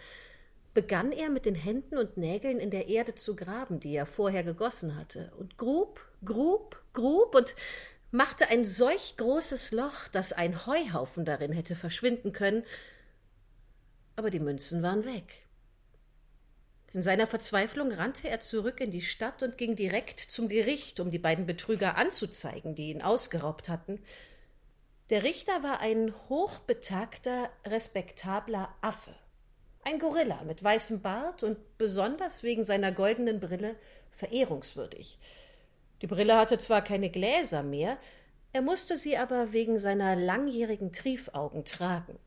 begann 0.76 1.12
er 1.12 1.32
mit 1.32 1.48
den 1.48 1.56
Händen 1.56 1.98
und 1.98 2.18
Nägeln 2.18 2.60
in 2.60 2.70
der 2.70 2.90
Erde 2.90 3.16
zu 3.16 3.36
graben, 3.36 3.80
die 3.80 3.96
er 3.96 4.06
vorher 4.06 4.44
gegossen 4.44 4.96
hatte, 4.96 5.32
und 5.40 5.58
grub, 5.58 6.00
grub, 6.24 6.80
grub 6.94 7.34
und 7.34 7.56
machte 8.12 8.50
ein 8.50 8.66
solch 8.66 9.18
großes 9.18 9.72
Loch, 9.72 10.08
dass 10.10 10.32
ein 10.32 10.68
Heuhaufen 10.68 11.26
darin 11.26 11.54
hätte 11.54 11.76
verschwinden 11.76 12.34
können, 12.34 12.64
aber 14.16 14.30
die 14.30 14.40
Münzen 14.40 14.84
waren 14.84 15.06
weg. 15.06 15.46
In 16.94 17.02
seiner 17.02 17.26
Verzweiflung 17.26 17.92
rannte 17.92 18.30
er 18.30 18.42
zurück 18.42 18.82
in 18.82 18.92
die 18.92 19.02
Stadt 19.02 19.44
und 19.44 19.58
ging 19.58 19.76
direkt 19.76 20.20
zum 20.20 20.50
Gericht, 20.50 21.00
um 21.00 21.10
die 21.10 21.20
beiden 21.20 21.46
Betrüger 21.46 21.96
anzuzeigen, 21.96 22.76
die 22.76 22.90
ihn 22.90 23.02
ausgeraubt 23.02 23.70
hatten. 23.70 24.02
Der 25.10 25.24
Richter 25.24 25.64
war 25.64 25.80
ein 25.80 26.14
hochbetagter, 26.28 27.50
respektabler 27.66 28.76
Affe. 28.82 29.16
Ein 29.84 30.00
Gorilla 30.00 30.44
mit 30.44 30.64
weißem 30.64 31.02
Bart 31.02 31.44
und 31.44 31.58
besonders 31.78 32.44
wegen 32.44 32.64
seiner 32.64 32.92
goldenen 32.92 33.40
Brille 33.40 33.76
verehrungswürdig. 34.12 35.18
Die 36.02 36.08
Brille 36.08 36.38
hatte 36.38 36.58
zwar 36.58 36.84
keine 36.84 37.10
Gläser 37.10 37.64
mehr, 37.64 37.98
er 38.54 38.62
musste 38.62 38.98
sie 38.98 39.18
aber 39.18 39.54
wegen 39.54 39.80
seiner 39.80 40.16
langjährigen 40.18 40.92
Triefaugen 40.92 41.64
tragen. 41.64 42.20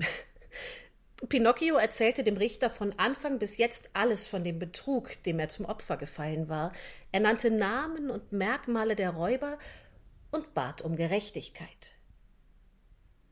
Pinocchio 1.28 1.76
erzählte 1.76 2.24
dem 2.24 2.36
Richter 2.36 2.70
von 2.70 2.98
Anfang 2.98 3.38
bis 3.38 3.58
jetzt 3.58 3.90
alles 3.92 4.26
von 4.26 4.42
dem 4.42 4.58
Betrug, 4.58 5.22
dem 5.24 5.38
er 5.38 5.48
zum 5.48 5.66
Opfer 5.66 5.96
gefallen 5.96 6.48
war. 6.48 6.72
Er 7.12 7.20
nannte 7.20 7.50
Namen 7.50 8.10
und 8.10 8.32
Merkmale 8.32 8.96
der 8.96 9.10
Räuber 9.10 9.58
und 10.30 10.54
bat 10.54 10.82
um 10.82 10.96
Gerechtigkeit. 10.96 11.96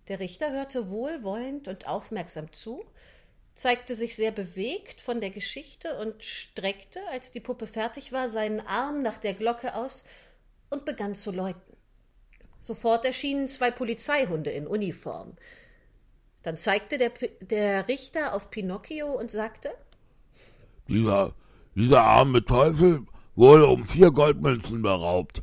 Der 0.09 0.21
Richter 0.21 0.53
hörte 0.53 0.91
wohlwollend 0.91 1.69
und 1.69 1.87
aufmerksam 1.87 2.53
zu, 2.53 2.85
zeigte 3.55 3.95
sich 3.95 4.17
sehr 4.17 4.31
bewegt 4.31 5.01
von 5.01 5.21
der 5.21 5.31
Geschichte 5.31 5.99
und 5.99 6.25
streckte, 6.25 7.01
als 7.11 7.33
die 7.33 7.41
Puppe 7.41 7.67
fertig 7.67 8.13
war, 8.13 8.29
seinen 8.29 8.61
Arm 8.61 9.03
nach 9.03 9.19
der 9.19 9.35
Glocke 9.35 9.75
aus 9.75 10.05
und 10.71 10.85
begann 10.85 11.15
zu 11.15 11.31
läuten. 11.31 11.77
Sofort 12.59 13.05
erschienen 13.05 13.49
zwei 13.49 13.71
Polizeihunde 13.71 14.51
in 14.51 14.67
Uniform. 14.67 15.37
Dann 16.49 16.57
zeigte 16.57 16.97
der, 16.97 17.13
der 17.43 17.89
Richter 17.89 18.33
auf 18.33 18.51
Pinocchio 18.51 19.13
und 19.13 19.31
sagte 19.31 19.69
Dieser, 20.89 21.35
dieser 21.75 22.01
arme 22.01 22.43
Teufel 22.43 23.05
wurde 23.35 23.67
um 23.67 23.87
vier 23.87 24.11
Goldmünzen 24.11 24.81
beraubt. 24.81 25.43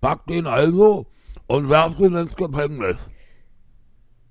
Packt 0.00 0.30
ihn 0.30 0.46
also 0.46 1.04
und 1.46 1.68
werft 1.68 2.00
ihn 2.00 2.16
ins 2.16 2.36
Gefängnis. 2.36 2.96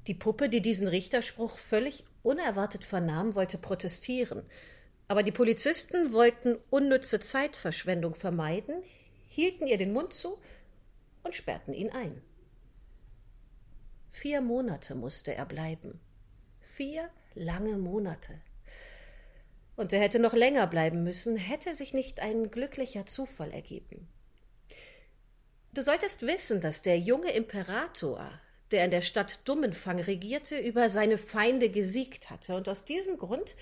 Die 0.08 0.16
Puppe, 0.16 0.50
die 0.50 0.64
diesen 0.64 0.88
Richterspruch 0.88 1.60
völlig 1.60 2.06
unerwartet 2.24 2.84
vernahm, 2.84 3.36
wollte 3.36 3.60
protestieren. 3.60 4.42
Aber 5.08 5.22
die 5.22 5.32
Polizisten 5.32 6.12
wollten 6.12 6.58
unnütze 6.72 7.20
Zeitverschwendung 7.20 8.16
vermeiden, 8.16 8.82
hielten 9.28 9.68
ihr 9.68 9.78
den 9.78 9.94
Mund 9.94 10.14
zu 10.14 10.40
und 11.22 11.36
sperrten 11.36 11.76
ihn 11.76 11.92
ein. 11.92 12.20
Vier 14.20 14.42
Monate 14.42 14.96
musste 14.96 15.34
er 15.34 15.46
bleiben. 15.46 15.98
Vier 16.60 17.10
lange 17.36 17.78
Monate. 17.78 18.34
Und 19.78 19.94
er 19.94 20.02
hätte 20.02 20.20
noch 20.20 20.34
länger 20.34 20.68
bleiben 20.68 21.06
müssen, 21.06 21.38
hätte 21.38 21.74
sich 21.74 21.94
nicht 21.94 22.20
ein 22.20 22.52
glücklicher 22.52 23.06
Zufall 23.06 23.52
ergeben. 23.52 24.10
Du 25.74 25.82
solltest 25.82 26.24
wissen, 26.24 26.60
dass 26.60 26.82
der 26.82 27.00
junge 27.00 27.32
Imperator, 27.32 28.30
der 28.72 28.84
in 28.84 28.92
der 28.92 29.04
Stadt 29.04 29.48
Dummenfang 29.48 30.02
regierte, 30.02 30.60
über 30.60 30.90
seine 30.90 31.18
Feinde 31.18 31.70
gesiegt 31.70 32.30
hatte, 32.30 32.58
und 32.58 32.68
aus 32.68 32.84
diesem 32.84 33.18
Grund 33.18 33.56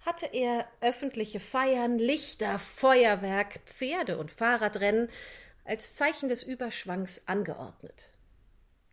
hatte 0.00 0.26
er 0.32 0.66
öffentliche 0.80 1.38
Feiern, 1.38 2.00
Lichter, 2.00 2.58
Feuerwerk, 2.58 3.60
Pferde 3.64 4.18
und 4.18 4.32
Fahrradrennen 4.32 5.08
als 5.64 5.94
Zeichen 5.94 6.28
des 6.28 6.42
Überschwangs 6.42 7.28
angeordnet. 7.28 8.09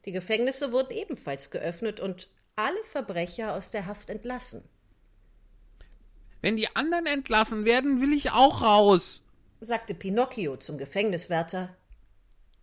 Die 0.05 0.11
Gefängnisse 0.11 0.71
wurden 0.71 0.91
ebenfalls 0.93 1.49
geöffnet 1.51 1.99
und 1.99 2.29
alle 2.55 2.83
Verbrecher 2.85 3.53
aus 3.53 3.69
der 3.69 3.85
Haft 3.85 4.09
entlassen. 4.09 4.63
Wenn 6.41 6.55
die 6.55 6.73
anderen 6.75 7.05
entlassen 7.05 7.65
werden, 7.65 8.01
will 8.01 8.13
ich 8.13 8.31
auch 8.31 8.61
raus, 8.61 9.23
sagte 9.59 9.93
Pinocchio 9.93 10.57
zum 10.57 10.77
Gefängniswärter. 10.77 11.75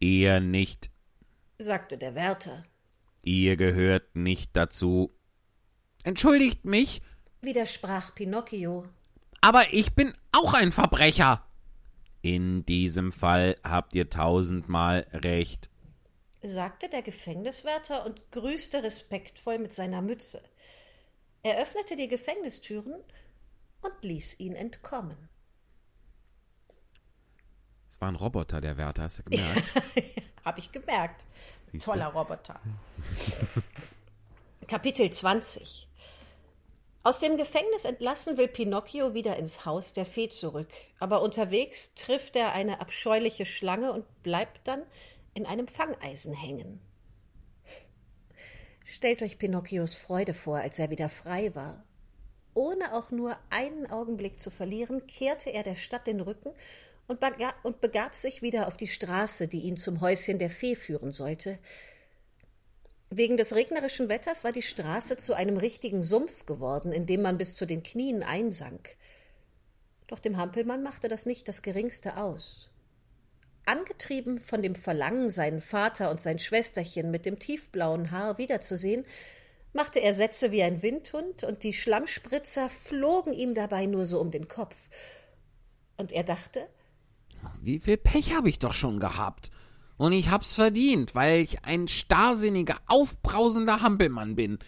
Eher 0.01 0.41
nicht. 0.41 0.91
sagte 1.59 1.99
der 1.99 2.15
Wärter. 2.15 2.65
Ihr 3.23 3.57
gehört 3.57 4.15
nicht 4.17 4.57
dazu. 4.57 5.13
Entschuldigt 6.03 6.65
mich, 6.65 7.03
widersprach 7.41 8.15
Pinocchio. 8.15 8.85
aber 9.41 9.73
ich 9.73 9.95
bin 9.95 10.13
auch 10.33 10.55
ein 10.55 10.73
Verbrecher. 10.73 11.47
In 12.23 12.65
diesem 12.65 13.13
Fall 13.13 13.57
habt 13.63 13.95
ihr 13.95 14.09
tausendmal 14.09 15.07
recht. 15.13 15.69
Sagte 16.49 16.89
der 16.89 17.03
Gefängniswärter 17.03 18.05
und 18.05 18.31
grüßte 18.33 18.83
respektvoll 18.83 19.59
mit 19.59 19.73
seiner 19.73 20.03
Mütze. 20.03 20.43
Er 21.43 21.61
öffnete 21.61 21.97
die 21.97 22.09
Gefängnistüren 22.09 22.95
und 23.83 23.93
ließ 24.03 24.41
ihn 24.41 24.55
entkommen. 24.55 25.29
Es 27.91 28.01
war 28.01 28.09
ein 28.09 28.17
Roboter, 28.17 28.61
der 28.61 28.77
Wärter, 28.77 29.05
hast 29.05 29.21
du 29.21 29.23
gemerkt? 29.25 29.63
Hab 30.45 30.59
ich 30.59 30.73
gemerkt. 30.73 31.25
Siehst 31.71 31.87
du? 31.87 31.93
Toller 31.93 32.09
Roboter. 32.09 32.59
Kapitel 34.67 35.11
20 35.11 35.87
Aus 37.03 37.19
dem 37.19 37.37
Gefängnis 37.37 37.85
entlassen 37.85 38.37
will 38.37 38.49
Pinocchio 38.49 39.15
wieder 39.15 39.37
ins 39.37 39.65
Haus 39.65 39.93
der 39.93 40.07
Fee 40.07 40.29
zurück, 40.29 40.69
aber 40.99 41.23
unterwegs 41.23 41.95
trifft 41.95 42.37
er 42.37 42.53
eine 42.53 42.81
abscheuliche 42.81 43.45
Schlange 43.45 43.93
und 43.93 44.23
bleibt 44.23 44.67
dann 44.67 44.83
in 45.35 45.47
einem 45.47 45.69
Fangeisen 45.69 46.33
hängen. 46.33 46.81
Stellt 48.85 49.23
euch 49.23 49.39
Pinocchios 49.39 49.95
Freude 49.95 50.35
vor, 50.35 50.59
als 50.59 50.79
er 50.79 50.91
wieder 50.91 51.09
frei 51.09 51.55
war. 51.55 51.85
Ohne 52.55 52.95
auch 52.95 53.11
nur 53.11 53.37
einen 53.51 53.91
Augenblick 53.91 54.39
zu 54.39 54.51
verlieren, 54.51 55.07
kehrte 55.07 55.51
er 55.51 55.63
der 55.63 55.75
Stadt 55.75 56.07
den 56.07 56.21
Rücken 56.21 56.53
und 57.07 57.21
und 57.63 57.81
begab 57.81 58.15
sich 58.15 58.41
wieder 58.41 58.67
auf 58.67 58.77
die 58.77 58.87
Straße, 58.87 59.49
die 59.49 59.61
ihn 59.61 59.77
zum 59.77 60.01
Häuschen 60.01 60.39
der 60.39 60.51
Fee 60.51 60.77
führen 60.77 61.13
sollte. 61.13 61.59
Wegen 63.11 63.37
des 63.37 63.55
regnerischen 63.55 64.09
Wetters 64.09 64.43
war 64.45 64.53
die 64.53 64.63
Straße 64.63 65.17
zu 65.17 65.35
einem 65.35 65.57
richtigen 65.57 66.03
Sumpf 66.03 66.47
geworden, 66.47 66.93
in 66.93 67.07
dem 67.07 67.23
man 67.23 67.39
bis 67.39 67.55
zu 67.57 67.67
den 67.67 67.83
Knien 67.83 68.23
einsank. 68.23 68.97
Doch 70.07 70.19
dem 70.19 70.37
Hampelmann 70.37 70.83
machte 70.83 71.09
das 71.09 71.27
nicht 71.27 71.49
das 71.49 71.63
geringste 71.63 72.17
aus. 72.17 72.71
Angetrieben 73.67 74.39
von 74.39 74.63
dem 74.63 74.75
Verlangen, 74.75 75.31
seinen 75.31 75.61
Vater 75.61 76.11
und 76.11 76.21
sein 76.21 76.39
Schwesterchen 76.39 77.11
mit 77.11 77.27
dem 77.27 77.39
tiefblauen 77.39 78.11
Haar 78.11 78.39
wiederzusehen, 78.39 79.05
machte 79.73 80.01
er 80.01 80.13
Sätze 80.13 80.53
wie 80.53 80.63
ein 80.63 80.83
Windhund, 80.83 81.45
und 81.45 81.63
die 81.63 81.73
Schlammspritzer 81.73 82.69
flogen 82.69 83.33
ihm 83.33 83.55
dabei 83.55 83.87
nur 83.87 84.05
so 84.05 84.21
um 84.21 84.31
den 84.31 84.49
Kopf. 84.49 84.89
Und 85.97 86.13
er 86.13 86.25
dachte, 86.25 86.67
Wie 87.61 87.79
viel 87.79 87.97
Pech 87.97 88.35
habe 88.35 88.49
ich 88.49 88.59
doch 88.59 88.73
schon 88.73 89.01
gehabt? 89.01 89.51
Und 89.97 90.13
ich 90.13 90.31
hab's 90.31 90.55
verdient, 90.55 91.15
weil 91.15 91.41
ich 91.41 91.65
ein 91.65 91.89
starrsinniger, 91.89 92.79
aufbrausender 92.87 93.81
Hampelmann 93.81 94.35
bin. 94.35 94.59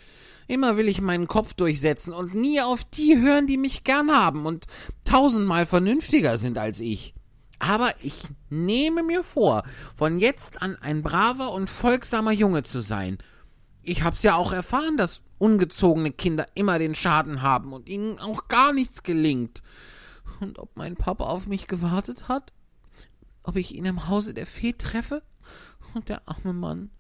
Immer 0.49 0.77
will 0.77 0.89
ich 0.89 1.01
meinen 1.01 1.27
Kopf 1.27 1.55
durchsetzen 1.55 2.15
und 2.15 2.35
nie 2.35 2.61
auf 2.61 2.85
die 2.85 3.19
hören, 3.19 3.49
die 3.49 3.57
mich 3.57 3.83
gern 3.83 4.13
haben 4.13 4.47
und 4.47 4.67
tausendmal 5.05 5.67
vernünftiger 5.67 6.37
sind 6.37 6.57
als 6.57 6.79
ich. 6.79 7.16
Aber 7.59 7.95
ich 8.03 8.25
nehme 8.51 9.03
mir 9.03 9.25
vor, 9.25 9.65
von 9.97 10.19
jetzt 10.19 10.63
an 10.63 10.77
ein 10.77 11.03
braver 11.03 11.53
und 11.53 11.71
folgsamer 11.71 12.33
Junge 12.33 12.63
zu 12.63 12.81
sein. 12.81 13.19
Ich 13.83 14.03
hab's 14.03 14.23
ja 14.23 14.35
auch 14.35 14.53
erfahren, 14.53 14.97
dass 14.97 15.23
ungezogene 15.39 16.13
Kinder 16.13 16.47
immer 16.55 16.79
den 16.79 16.95
Schaden 16.95 17.43
haben 17.43 17.73
und 17.73 17.89
ihnen 17.89 18.19
auch 18.19 18.49
gar 18.49 18.73
nichts 18.73 19.03
gelingt. 19.03 19.63
Und 20.41 20.59
ob 20.59 20.77
mein 20.77 20.97
Papa 20.97 21.25
auf 21.25 21.47
mich 21.47 21.67
gewartet 21.67 22.29
hat? 22.29 22.53
ob 23.47 23.57
ich 23.57 23.75
ihn 23.75 23.85
im 23.85 24.09
Hause 24.09 24.35
der 24.35 24.47
Fee 24.47 24.73
treffe? 24.73 25.23
Und 25.95 26.09
der 26.09 26.29
arme 26.29 26.53
Mann. 26.53 26.91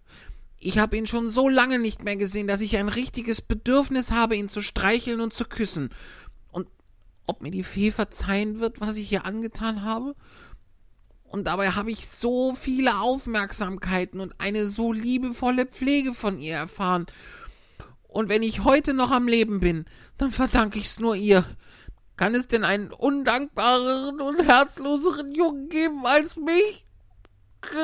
Ich 0.59 0.79
habe 0.79 0.97
ihn 0.97 1.07
schon 1.07 1.29
so 1.29 1.49
lange 1.49 1.79
nicht 1.79 2.05
mehr 2.05 2.17
gesehen, 2.17 2.47
dass 2.47 2.63
ich 2.63 2.77
ein 2.77 2.89
richtiges 2.89 3.43
Bedürfnis 3.43 4.11
habe, 4.11 4.37
ihn 4.37 4.49
zu 4.49 4.63
streicheln 4.63 5.21
und 5.21 5.35
zu 5.35 5.45
küssen. 5.45 5.91
Und 6.51 6.67
ob 7.27 7.43
mir 7.43 7.51
die 7.51 7.65
Fee 7.65 7.91
verzeihen 7.91 8.59
wird, 8.59 8.81
was 8.81 8.97
ich 8.97 9.13
ihr 9.13 9.27
angetan 9.27 9.83
habe? 9.83 10.15
Und 11.37 11.45
dabei 11.45 11.73
habe 11.73 11.91
ich 11.91 12.09
so 12.09 12.55
viele 12.55 12.99
Aufmerksamkeiten 12.99 14.21
und 14.21 14.35
eine 14.39 14.69
so 14.69 14.91
liebevolle 14.91 15.67
Pflege 15.67 16.15
von 16.15 16.39
ihr 16.39 16.55
erfahren. 16.55 17.05
Und 18.09 18.31
wenn 18.31 18.43
ich 18.43 18.65
heute 18.65 18.95
noch 18.95 19.11
am 19.11 19.29
Leben 19.29 19.61
bin, 19.61 19.85
dann 20.17 20.33
verdanke 20.33 20.79
ich's 20.79 20.99
nur 20.99 21.15
ihr. 21.15 21.45
Kann 22.17 22.35
es 22.35 22.49
denn 22.49 22.65
einen 22.65 22.91
undankbareren 22.91 24.23
und 24.23 24.47
herzloseren 24.47 25.31
Jungen 25.31 25.69
geben 25.69 26.07
als 26.07 26.37
mich? 26.37 26.87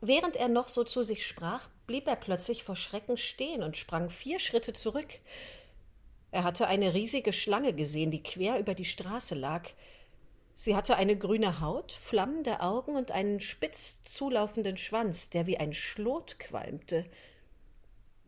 Während 0.00 0.36
er 0.36 0.48
noch 0.48 0.68
so 0.68 0.82
zu 0.82 1.02
sich 1.02 1.26
sprach, 1.26 1.68
blieb 1.86 2.06
er 2.06 2.16
plötzlich 2.16 2.64
vor 2.64 2.74
Schrecken 2.74 3.18
stehen 3.18 3.62
und 3.62 3.76
sprang 3.76 4.08
vier 4.08 4.38
Schritte 4.38 4.72
zurück. 4.72 5.08
Er 6.30 6.44
hatte 6.44 6.68
eine 6.68 6.94
riesige 6.94 7.34
Schlange 7.34 7.74
gesehen, 7.74 8.10
die 8.10 8.22
quer 8.22 8.58
über 8.58 8.74
die 8.74 8.86
Straße 8.86 9.34
lag. 9.34 9.68
Sie 10.62 10.76
hatte 10.76 10.96
eine 10.96 11.16
grüne 11.16 11.62
Haut, 11.62 11.90
flammende 11.90 12.60
Augen 12.60 12.94
und 12.94 13.12
einen 13.12 13.40
spitz 13.40 14.04
zulaufenden 14.04 14.76
Schwanz, 14.76 15.30
der 15.30 15.46
wie 15.46 15.56
ein 15.56 15.72
Schlot 15.72 16.38
qualmte. 16.38 17.06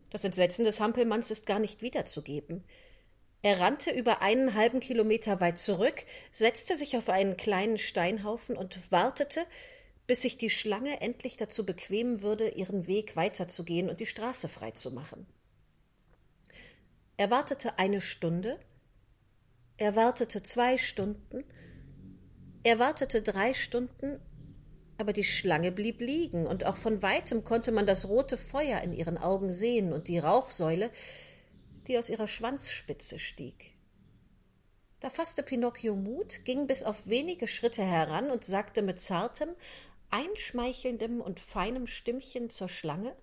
Das 0.08 0.24
Entsetzen 0.24 0.64
des 0.64 0.80
Hampelmanns 0.80 1.30
ist 1.30 1.44
gar 1.44 1.58
nicht 1.58 1.82
wiederzugeben. 1.82 2.64
Er 3.42 3.60
rannte 3.60 3.90
über 3.90 4.22
einen 4.22 4.54
halben 4.54 4.80
Kilometer 4.80 5.42
weit 5.42 5.58
zurück, 5.58 6.06
setzte 6.30 6.74
sich 6.74 6.96
auf 6.96 7.10
einen 7.10 7.36
kleinen 7.36 7.76
Steinhaufen 7.76 8.56
und 8.56 8.90
wartete, 8.90 9.44
bis 10.06 10.22
sich 10.22 10.38
die 10.38 10.48
Schlange 10.48 11.02
endlich 11.02 11.36
dazu 11.36 11.66
bequemen 11.66 12.22
würde, 12.22 12.48
ihren 12.48 12.86
Weg 12.86 13.14
weiterzugehen 13.14 13.90
und 13.90 14.00
die 14.00 14.06
Straße 14.06 14.48
freizumachen. 14.48 15.26
Er 17.18 17.30
wartete 17.30 17.78
eine 17.78 18.00
Stunde, 18.00 18.58
er 19.76 19.96
wartete 19.96 20.42
zwei 20.42 20.78
Stunden, 20.78 21.44
er 22.64 22.78
wartete 22.78 23.22
drei 23.22 23.54
Stunden, 23.54 24.20
aber 24.98 25.12
die 25.12 25.24
Schlange 25.24 25.72
blieb 25.72 26.00
liegen, 26.00 26.46
und 26.46 26.64
auch 26.64 26.76
von 26.76 27.02
weitem 27.02 27.44
konnte 27.44 27.72
man 27.72 27.86
das 27.86 28.08
rote 28.08 28.36
Feuer 28.36 28.80
in 28.82 28.92
ihren 28.92 29.18
Augen 29.18 29.52
sehen 29.52 29.92
und 29.92 30.08
die 30.08 30.18
Rauchsäule, 30.18 30.90
die 31.88 31.98
aus 31.98 32.08
ihrer 32.08 32.28
Schwanzspitze 32.28 33.18
stieg. 33.18 33.74
Da 35.00 35.10
fasste 35.10 35.42
Pinocchio 35.42 35.96
Mut, 35.96 36.44
ging 36.44 36.68
bis 36.68 36.84
auf 36.84 37.08
wenige 37.08 37.48
Schritte 37.48 37.82
heran 37.82 38.30
und 38.30 38.44
sagte 38.44 38.82
mit 38.82 39.00
zartem, 39.00 39.48
einschmeichelndem 40.10 41.20
und 41.20 41.40
feinem 41.40 41.88
Stimmchen 41.88 42.50
zur 42.50 42.68
Schlange 42.68 43.16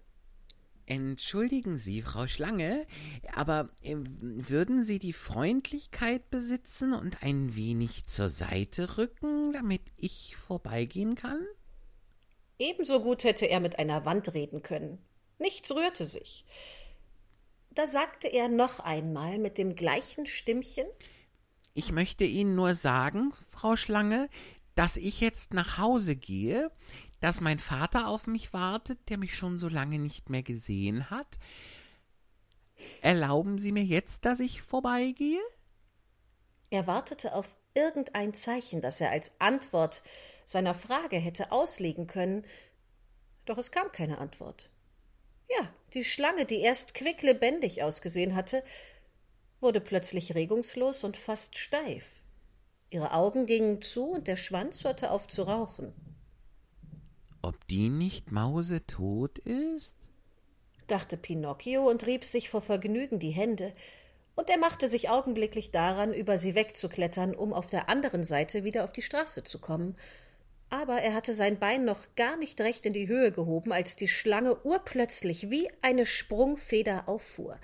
Entschuldigen 0.90 1.78
Sie, 1.78 2.02
Frau 2.02 2.26
Schlange, 2.26 2.88
aber 3.36 3.70
äh, 3.84 3.96
würden 3.96 4.84
Sie 4.84 4.98
die 4.98 5.14
Freundlichkeit 5.14 6.32
besitzen 6.32 6.94
und 6.94 7.22
ein 7.22 7.56
wenig 7.56 8.08
zur 8.08 8.30
Seite 8.30 8.98
rücken, 8.98 9.54
damit 9.54 9.84
ich 9.98 10.36
vorbeigehen 10.36 11.14
kann? 11.14 11.46
Ebenso 12.58 13.04
gut 13.04 13.24
hätte 13.24 13.46
er 13.46 13.60
mit 13.60 13.78
einer 13.78 14.04
Wand 14.06 14.34
reden 14.34 14.64
können. 14.64 14.98
Nichts 15.38 15.70
rührte 15.72 16.08
sich. 16.08 16.44
Da 17.76 17.86
sagte 17.86 18.28
er 18.28 18.48
noch 18.48 18.80
einmal 18.80 19.38
mit 19.38 19.60
dem 19.60 19.76
gleichen 19.76 20.26
Stimmchen 20.26 20.88
Ich 21.76 21.92
möchte 21.92 22.24
Ihnen 22.24 22.56
nur 22.56 22.74
sagen, 22.74 23.32
Frau 23.48 23.76
Schlange, 23.76 24.28
dass 24.74 24.98
ich 24.98 25.22
jetzt 25.22 25.54
nach 25.54 25.78
Hause 25.78 26.16
gehe, 26.16 26.72
dass 27.20 27.42
mein 27.42 27.60
Vater 27.60 28.08
auf 28.08 28.28
mich 28.28 28.54
wartet, 28.54 29.10
der 29.10 29.18
mich 29.18 29.36
schon 29.36 29.58
so 29.58 29.68
lange 29.68 30.00
nicht 30.00 30.30
mehr 30.30 30.44
gesehen 30.44 31.10
hat. 31.10 31.38
Erlauben 33.02 33.60
Sie 33.60 33.72
mir 33.72 33.84
jetzt, 33.84 34.26
dass 34.26 34.40
ich 34.40 34.62
vorbeigehe? 34.62 35.42
Er 36.70 36.88
wartete 36.88 37.34
auf 37.34 37.56
irgendein 37.74 38.34
Zeichen, 38.34 38.82
das 38.82 39.02
er 39.02 39.12
als 39.12 39.32
Antwort 39.40 40.04
seiner 40.46 40.74
Frage 40.74 41.18
hätte 41.18 41.52
auslegen 41.52 42.08
können, 42.08 42.46
doch 43.46 43.58
es 43.58 43.72
kam 43.72 43.92
keine 43.92 44.20
Antwort. 44.20 44.70
Ja, 45.50 45.68
die 45.94 46.04
Schlange, 46.04 46.46
die 46.46 46.60
erst 46.60 46.94
quicklebendig 46.94 47.82
ausgesehen 47.82 48.36
hatte, 48.36 48.64
wurde 49.60 49.82
plötzlich 49.82 50.36
regungslos 50.36 51.04
und 51.04 51.18
fast 51.18 51.58
steif. 51.58 52.24
Ihre 52.92 53.14
Augen 53.14 53.46
gingen 53.46 53.82
zu 53.82 54.12
und 54.12 54.28
der 54.28 54.36
Schwanz 54.36 54.84
hörte 54.84 55.12
auf 55.12 55.28
zu 55.28 55.44
rauchen. 55.44 55.94
Ob 57.42 57.68
die 57.68 57.90
nicht 57.90 58.32
mausetot 58.32 59.40
ist? 59.40 59.96
dachte 60.88 61.18
Pinocchio 61.18 61.88
und 61.88 62.06
rieb 62.06 62.26
sich 62.26 62.50
vor 62.50 62.62
Vergnügen 62.62 63.20
die 63.20 63.30
Hände, 63.30 63.74
und 64.36 64.50
er 64.50 64.58
machte 64.58 64.88
sich 64.88 65.10
augenblicklich 65.10 65.72
daran, 65.72 66.14
über 66.14 66.38
sie 66.38 66.56
wegzuklettern, 66.56 67.36
um 67.36 67.52
auf 67.52 67.68
der 67.68 67.90
anderen 67.90 68.24
Seite 68.24 68.64
wieder 68.64 68.86
auf 68.86 68.94
die 68.94 69.02
Straße 69.02 69.44
zu 69.44 69.60
kommen. 69.60 69.98
Aber 70.70 71.02
er 71.02 71.14
hatte 71.14 71.34
sein 71.34 71.60
Bein 71.60 71.84
noch 71.84 72.00
gar 72.16 72.38
nicht 72.38 72.62
recht 72.62 72.86
in 72.86 72.94
die 72.94 73.10
Höhe 73.10 73.34
gehoben, 73.34 73.74
als 73.74 73.98
die 73.98 74.08
Schlange 74.08 74.64
urplötzlich 74.64 75.50
wie 75.50 75.70
eine 75.82 76.06
Sprungfeder 76.06 77.10
auffuhr. 77.10 77.60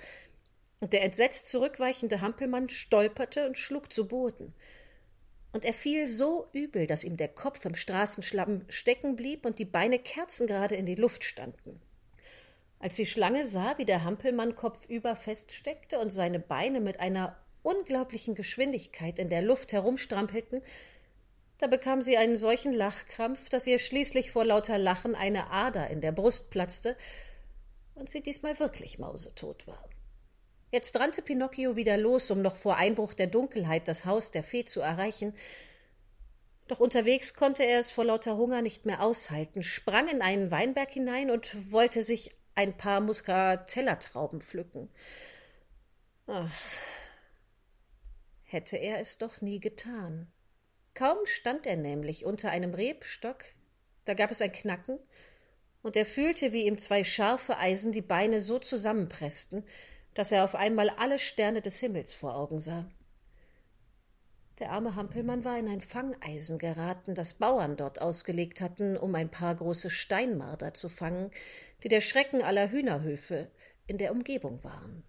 Der 0.82 1.02
entsetzt 1.02 1.48
zurückweichende 1.48 2.20
Hampelmann 2.20 2.68
stolperte 2.68 3.46
und 3.46 3.56
schlug 3.58 3.90
zu 3.90 4.06
Boden 4.06 4.52
und 5.56 5.64
er 5.64 5.72
fiel 5.72 6.06
so 6.06 6.50
übel, 6.52 6.86
dass 6.86 7.02
ihm 7.02 7.16
der 7.16 7.28
Kopf 7.28 7.64
im 7.64 7.76
Straßenschlamm 7.76 8.66
stecken 8.68 9.16
blieb 9.16 9.46
und 9.46 9.58
die 9.58 9.64
Beine 9.64 9.98
kerzengerade 9.98 10.76
in 10.76 10.84
die 10.84 10.96
Luft 10.96 11.24
standen. 11.24 11.80
Als 12.78 12.96
die 12.96 13.06
Schlange 13.06 13.46
sah, 13.46 13.78
wie 13.78 13.86
der 13.86 14.04
Hampelmann 14.04 14.54
kopfüber 14.54 15.16
feststeckte 15.16 15.98
und 15.98 16.10
seine 16.10 16.40
Beine 16.40 16.80
mit 16.80 17.00
einer 17.00 17.38
unglaublichen 17.62 18.34
Geschwindigkeit 18.34 19.18
in 19.18 19.30
der 19.30 19.40
Luft 19.40 19.72
herumstrampelten, 19.72 20.60
da 21.56 21.68
bekam 21.68 22.02
sie 22.02 22.18
einen 22.18 22.36
solchen 22.36 22.74
Lachkrampf, 22.74 23.48
dass 23.48 23.66
ihr 23.66 23.78
schließlich 23.78 24.32
vor 24.32 24.44
lauter 24.44 24.76
Lachen 24.76 25.14
eine 25.14 25.50
Ader 25.50 25.88
in 25.88 26.02
der 26.02 26.12
Brust 26.12 26.50
platzte 26.50 26.98
und 27.94 28.10
sie 28.10 28.20
diesmal 28.22 28.60
wirklich 28.60 28.98
mausetot 28.98 29.66
war. 29.66 29.88
Jetzt 30.70 30.98
rannte 30.98 31.22
Pinocchio 31.22 31.76
wieder 31.76 31.96
los, 31.96 32.30
um 32.30 32.42
noch 32.42 32.56
vor 32.56 32.76
Einbruch 32.76 33.14
der 33.14 33.28
Dunkelheit 33.28 33.88
das 33.88 34.04
Haus 34.04 34.30
der 34.30 34.42
Fee 34.42 34.64
zu 34.64 34.80
erreichen. 34.80 35.34
Doch 36.66 36.80
unterwegs 36.80 37.34
konnte 37.34 37.64
er 37.64 37.78
es 37.78 37.92
vor 37.92 38.04
lauter 38.04 38.36
Hunger 38.36 38.62
nicht 38.62 38.86
mehr 38.86 39.02
aushalten, 39.02 39.62
sprang 39.62 40.08
in 40.08 40.20
einen 40.20 40.50
Weinberg 40.50 40.90
hinein 40.90 41.30
und 41.30 41.70
wollte 41.70 42.02
sich 42.02 42.32
ein 42.56 42.76
paar 42.76 43.00
Muscatellertrauben 43.00 44.40
pflücken. 44.40 44.90
Ach, 46.26 46.52
hätte 48.42 48.76
er 48.76 48.98
es 48.98 49.18
doch 49.18 49.40
nie 49.40 49.60
getan. 49.60 50.26
Kaum 50.94 51.18
stand 51.24 51.66
er 51.66 51.76
nämlich 51.76 52.24
unter 52.24 52.50
einem 52.50 52.74
Rebstock, 52.74 53.44
da 54.04 54.14
gab 54.14 54.30
es 54.32 54.40
ein 54.40 54.50
Knacken, 54.50 54.98
und 55.82 55.94
er 55.94 56.06
fühlte, 56.06 56.52
wie 56.52 56.66
ihm 56.66 56.78
zwei 56.78 57.04
scharfe 57.04 57.58
Eisen 57.58 57.92
die 57.92 58.02
Beine 58.02 58.40
so 58.40 58.58
zusammenpressten, 58.58 59.64
dass 60.16 60.32
er 60.32 60.44
auf 60.44 60.54
einmal 60.54 60.88
alle 60.88 61.18
Sterne 61.18 61.60
des 61.60 61.78
Himmels 61.78 62.14
vor 62.14 62.34
Augen 62.34 62.58
sah. 62.58 62.86
Der 64.58 64.72
arme 64.72 64.96
Hampelmann 64.96 65.44
war 65.44 65.58
in 65.58 65.68
ein 65.68 65.82
Fangeisen 65.82 66.56
geraten, 66.56 67.14
das 67.14 67.34
Bauern 67.34 67.76
dort 67.76 68.00
ausgelegt 68.00 68.62
hatten, 68.62 68.96
um 68.96 69.14
ein 69.14 69.30
paar 69.30 69.54
große 69.54 69.90
Steinmarder 69.90 70.72
zu 70.72 70.88
fangen, 70.88 71.30
die 71.84 71.88
der 71.88 72.00
Schrecken 72.00 72.40
aller 72.40 72.70
Hühnerhöfe 72.70 73.50
in 73.86 73.98
der 73.98 74.10
Umgebung 74.10 74.64
waren. 74.64 75.04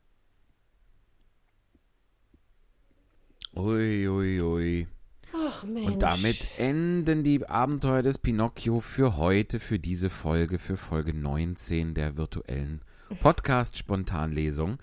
Ui, 3.56 4.10
ui, 4.10 4.42
ui. 4.42 4.88
Ach 5.34 5.64
Mensch. 5.64 5.88
Und 5.88 6.04
damit 6.04 6.60
enden 6.60 7.24
die 7.24 7.46
Abenteuer 7.48 8.02
des 8.02 8.18
Pinocchio 8.18 8.82
für 8.82 9.16
heute, 9.16 9.62
für 9.62 9.80
diese 9.80 10.10
Folge, 10.10 10.58
für 10.58 10.76
Folge 10.76 11.14
19 11.14 11.94
der 11.94 12.18
virtuellen 12.18 12.82
Podcast-Spontanlesung. 13.22 14.80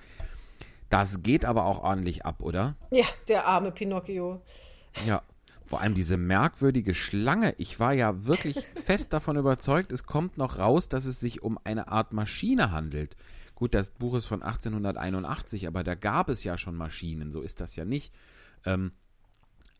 Das 0.90 1.22
geht 1.22 1.44
aber 1.44 1.64
auch 1.64 1.82
ordentlich 1.82 2.24
ab, 2.24 2.42
oder? 2.42 2.76
Ja, 2.90 3.04
der 3.28 3.46
arme 3.46 3.72
Pinocchio. 3.72 4.40
Ja. 5.06 5.22
Vor 5.66 5.80
allem 5.80 5.94
diese 5.94 6.18
merkwürdige 6.18 6.94
Schlange. 6.94 7.54
Ich 7.56 7.80
war 7.80 7.94
ja 7.94 8.26
wirklich 8.26 8.58
fest 8.84 9.12
davon 9.12 9.36
überzeugt, 9.36 9.92
es 9.92 10.04
kommt 10.04 10.36
noch 10.36 10.58
raus, 10.58 10.88
dass 10.88 11.06
es 11.06 11.20
sich 11.20 11.42
um 11.42 11.58
eine 11.64 11.88
Art 11.88 12.12
Maschine 12.12 12.70
handelt. 12.70 13.16
Gut, 13.54 13.74
das 13.74 13.90
Buch 13.90 14.14
ist 14.14 14.26
von 14.26 14.42
1881, 14.42 15.66
aber 15.66 15.82
da 15.82 15.94
gab 15.94 16.28
es 16.28 16.44
ja 16.44 16.58
schon 16.58 16.76
Maschinen, 16.76 17.32
so 17.32 17.40
ist 17.40 17.60
das 17.60 17.76
ja 17.76 17.84
nicht. 17.84 18.12
Ähm, 18.66 18.92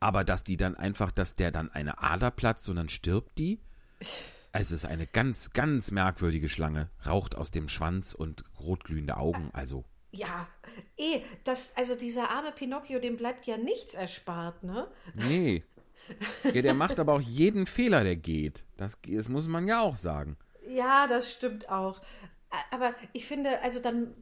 aber 0.01 0.25
dass 0.25 0.43
die 0.43 0.57
dann 0.57 0.75
einfach, 0.75 1.11
dass 1.11 1.35
der 1.35 1.51
dann 1.51 1.71
eine 1.71 2.03
Ader 2.03 2.31
platzt 2.31 2.69
und 2.69 2.77
dann 2.77 2.89
stirbt 2.89 3.39
die. 3.39 3.61
Es 4.57 4.71
ist 4.71 4.85
eine 4.85 5.09
ganz, 5.09 5.53
ganz 5.53 5.91
merkwürdige 5.91 6.49
Schlange. 6.49 6.89
Raucht 7.05 7.35
aus 7.35 7.51
dem 7.51 7.69
Schwanz 7.69 8.15
und 8.15 8.45
rotglühende 8.61 9.17
Augen. 9.17 9.51
Also. 9.53 9.85
Ja, 10.13 10.47
eh, 10.97 11.23
das, 11.43 11.77
also 11.77 11.97
dieser 11.97 12.31
arme 12.31 12.53
Pinocchio, 12.53 13.01
dem 13.01 13.17
bleibt 13.17 13.47
ja 13.47 13.57
nichts 13.57 13.95
erspart, 13.95 14.63
ne? 14.63 14.87
Nee. 15.15 15.65
Ja, 16.45 16.63
der 16.63 16.75
macht 16.75 17.01
aber 17.01 17.15
auch 17.15 17.21
jeden 17.21 17.67
Fehler, 17.67 18.05
der 18.05 18.15
geht. 18.15 18.63
Das, 18.77 18.97
das 19.09 19.29
muss 19.29 19.49
man 19.49 19.67
ja 19.67 19.81
auch 19.81 19.97
sagen. 19.97 20.37
Ja, 20.69 21.09
das 21.09 21.33
stimmt 21.33 21.69
auch. 21.69 22.01
Aber 22.71 22.95
ich 23.13 23.27
finde, 23.27 23.61
also 23.61 23.81
dann, 23.81 24.15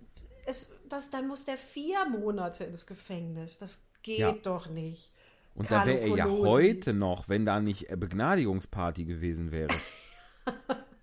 es, 0.47 0.71
das, 0.89 1.11
dann 1.11 1.29
muss 1.29 1.45
der 1.45 1.59
vier 1.59 2.07
Monate 2.07 2.65
ins 2.65 2.87
Gefängnis. 2.87 3.59
Das 3.59 3.87
geht 4.03 4.19
Ja. 4.19 4.33
doch 4.33 4.71
nicht. 4.71 5.13
Und 5.55 5.71
da 5.71 5.85
wäre 5.85 5.99
er 5.99 6.09
ja 6.09 6.25
Carlo 6.25 6.47
heute 6.47 6.95
noch, 6.95 7.29
wenn 7.29 7.45
da 7.45 7.61
nicht 7.61 7.89
Begnadigungsparty 7.89 9.05
gewesen 9.05 9.51
wäre. 9.51 9.75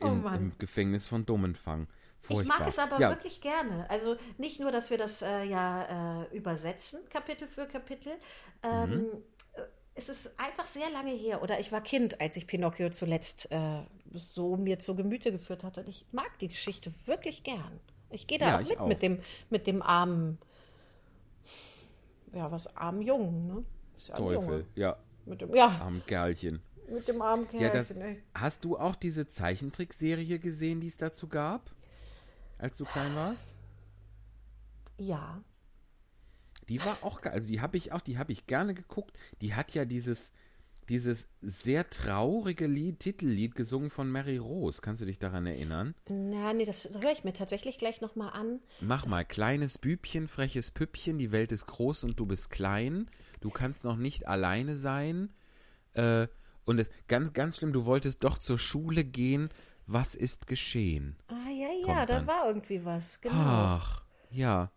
Oh 0.00 0.22
Im, 0.32 0.52
Gefängnis 0.58 1.06
von 1.06 1.26
Dummenfang. 1.26 1.88
Ich 2.28 2.42
Furchtbar. 2.42 2.44
mag 2.44 2.66
es 2.66 2.78
aber 2.80 3.08
ja, 3.08 3.08
wirklich 3.08 3.40
gerne. 3.40 3.88
Also 3.88 4.16
nicht 4.36 4.58
nur, 4.58 4.72
dass 4.72 4.90
wir 4.90 4.98
das 4.98 5.22
äh, 5.22 5.44
ja 5.44 6.22
äh, 6.24 6.36
übersetzen, 6.36 7.00
Kapitel 7.08 7.46
für 7.46 7.66
Kapitel. 7.66 8.12
Ähm, 8.64 8.90
Mhm. 8.90 9.06
äh, 9.54 9.62
Es 9.94 10.08
ist 10.08 10.38
einfach 10.40 10.66
sehr 10.66 10.90
lange 10.90 11.12
her. 11.12 11.40
Oder 11.42 11.60
ich 11.60 11.70
war 11.72 11.80
Kind, 11.82 12.20
als 12.20 12.36
ich 12.36 12.46
Pinocchio 12.48 12.90
zuletzt 12.90 13.50
äh, 13.52 13.82
so 14.12 14.56
mir 14.56 14.78
zu 14.80 14.96
Gemüte 14.96 15.30
geführt 15.32 15.62
hatte. 15.64 15.80
Und 15.82 15.88
ich 15.88 16.06
mag 16.12 16.36
die 16.40 16.48
Geschichte 16.48 16.92
wirklich 17.06 17.44
gern. 17.44 17.80
Ich 18.10 18.26
gehe 18.26 18.38
da 18.38 18.50
Ja, 18.50 18.56
auch 18.56 18.62
ich 18.62 18.68
mit, 18.68 18.80
auch. 18.80 18.86
mit 18.86 19.02
dem 19.02 19.20
mit 19.50 19.66
dem 19.68 19.82
armen, 19.82 20.38
ja 22.32 22.50
was 22.50 22.76
armen 22.76 23.02
Jungen, 23.02 23.46
ne? 23.46 23.64
Ja 24.06 24.20
Teufel. 24.20 24.20
Junge. 24.20 24.66
Ja, 24.74 24.96
Mit 25.24 25.40
dem, 25.42 25.54
ja, 25.54 25.80
arm 25.80 26.04
Kerlchen. 26.06 26.62
Mit 26.90 27.08
dem 27.08 27.22
armen 27.22 27.46
Ja, 27.52 27.70
das, 27.70 27.94
hast 28.34 28.64
du 28.64 28.78
auch 28.78 28.94
diese 28.94 29.26
Zeichentrickserie 29.26 30.38
gesehen, 30.38 30.80
die 30.80 30.88
es 30.88 30.96
dazu 30.96 31.28
gab? 31.28 31.70
Als 32.58 32.76
du 32.78 32.84
klein 32.84 33.14
warst? 33.14 33.54
ja. 34.98 35.42
Die 36.68 36.84
war 36.84 36.98
auch 37.02 37.20
geil. 37.20 37.32
Also 37.32 37.48
die 37.48 37.60
habe 37.60 37.76
ich 37.76 37.92
auch, 37.92 38.00
die 38.00 38.18
habe 38.18 38.32
ich 38.32 38.48
gerne 38.48 38.74
geguckt. 38.74 39.16
Die 39.40 39.54
hat 39.54 39.72
ja 39.72 39.84
dieses 39.84 40.32
dieses 40.88 41.28
sehr 41.40 41.88
traurige 41.90 42.66
Lied, 42.66 43.00
Titellied, 43.00 43.54
gesungen 43.54 43.90
von 43.90 44.10
Mary 44.10 44.38
Rose. 44.38 44.80
Kannst 44.80 45.02
du 45.02 45.06
dich 45.06 45.18
daran 45.18 45.46
erinnern? 45.46 45.94
Na, 46.08 46.52
nee, 46.52 46.64
das 46.64 46.88
höre 47.00 47.12
ich 47.12 47.24
mir 47.24 47.32
tatsächlich 47.32 47.78
gleich 47.78 48.00
nochmal 48.00 48.30
an. 48.32 48.60
Mach 48.80 49.06
mal, 49.06 49.24
kleines 49.24 49.78
Bübchen, 49.78 50.28
freches 50.28 50.70
Püppchen, 50.70 51.18
die 51.18 51.32
Welt 51.32 51.52
ist 51.52 51.66
groß 51.66 52.04
und 52.04 52.20
du 52.20 52.26
bist 52.26 52.50
klein. 52.50 53.10
Du 53.40 53.50
kannst 53.50 53.84
noch 53.84 53.96
nicht 53.96 54.28
alleine 54.28 54.76
sein. 54.76 55.30
Äh, 55.94 56.28
und 56.66 56.78
es, 56.78 56.90
ganz, 57.08 57.32
ganz 57.32 57.56
schlimm, 57.56 57.72
du 57.72 57.86
wolltest 57.86 58.22
doch 58.22 58.36
zur 58.36 58.58
Schule 58.58 59.04
gehen. 59.04 59.48
Was 59.86 60.14
ist 60.14 60.46
geschehen? 60.48 61.16
Ah, 61.28 61.48
ja, 61.50 61.68
ja, 61.86 62.06
da 62.06 62.26
war 62.26 62.48
irgendwie 62.48 62.84
was, 62.84 63.20
genau. 63.20 63.36
Ach, 63.36 64.02
ja. 64.30 64.72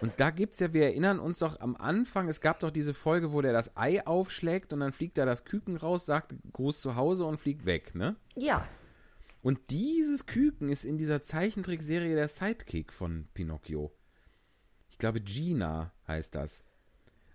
Und 0.00 0.12
da 0.18 0.30
gibt's 0.30 0.60
ja, 0.60 0.72
wir 0.72 0.84
erinnern 0.84 1.18
uns 1.18 1.40
doch 1.40 1.58
am 1.58 1.74
Anfang, 1.74 2.28
es 2.28 2.40
gab 2.40 2.60
doch 2.60 2.70
diese 2.70 2.94
Folge, 2.94 3.32
wo 3.32 3.42
der 3.42 3.52
das 3.52 3.76
Ei 3.76 4.06
aufschlägt 4.06 4.72
und 4.72 4.78
dann 4.80 4.92
fliegt 4.92 5.18
da 5.18 5.26
das 5.26 5.44
Küken 5.44 5.76
raus, 5.76 6.06
sagt 6.06 6.36
Gruß 6.52 6.80
zu 6.80 6.94
Hause 6.94 7.24
und 7.24 7.40
fliegt 7.40 7.66
weg, 7.66 7.96
ne? 7.96 8.14
Ja, 8.36 8.68
Und 9.42 9.70
dieses 9.70 10.24
Küken 10.24 10.70
ist 10.70 10.86
in 10.86 10.96
dieser 10.96 11.20
Zeichentrickserie 11.20 12.14
der 12.14 12.28
Sidekick 12.28 12.92
von 12.94 13.28
Pinocchio. 13.34 13.92
Ich 14.88 14.96
glaube, 14.96 15.20
Gina 15.20 15.92
heißt 16.08 16.34
das. 16.34 16.64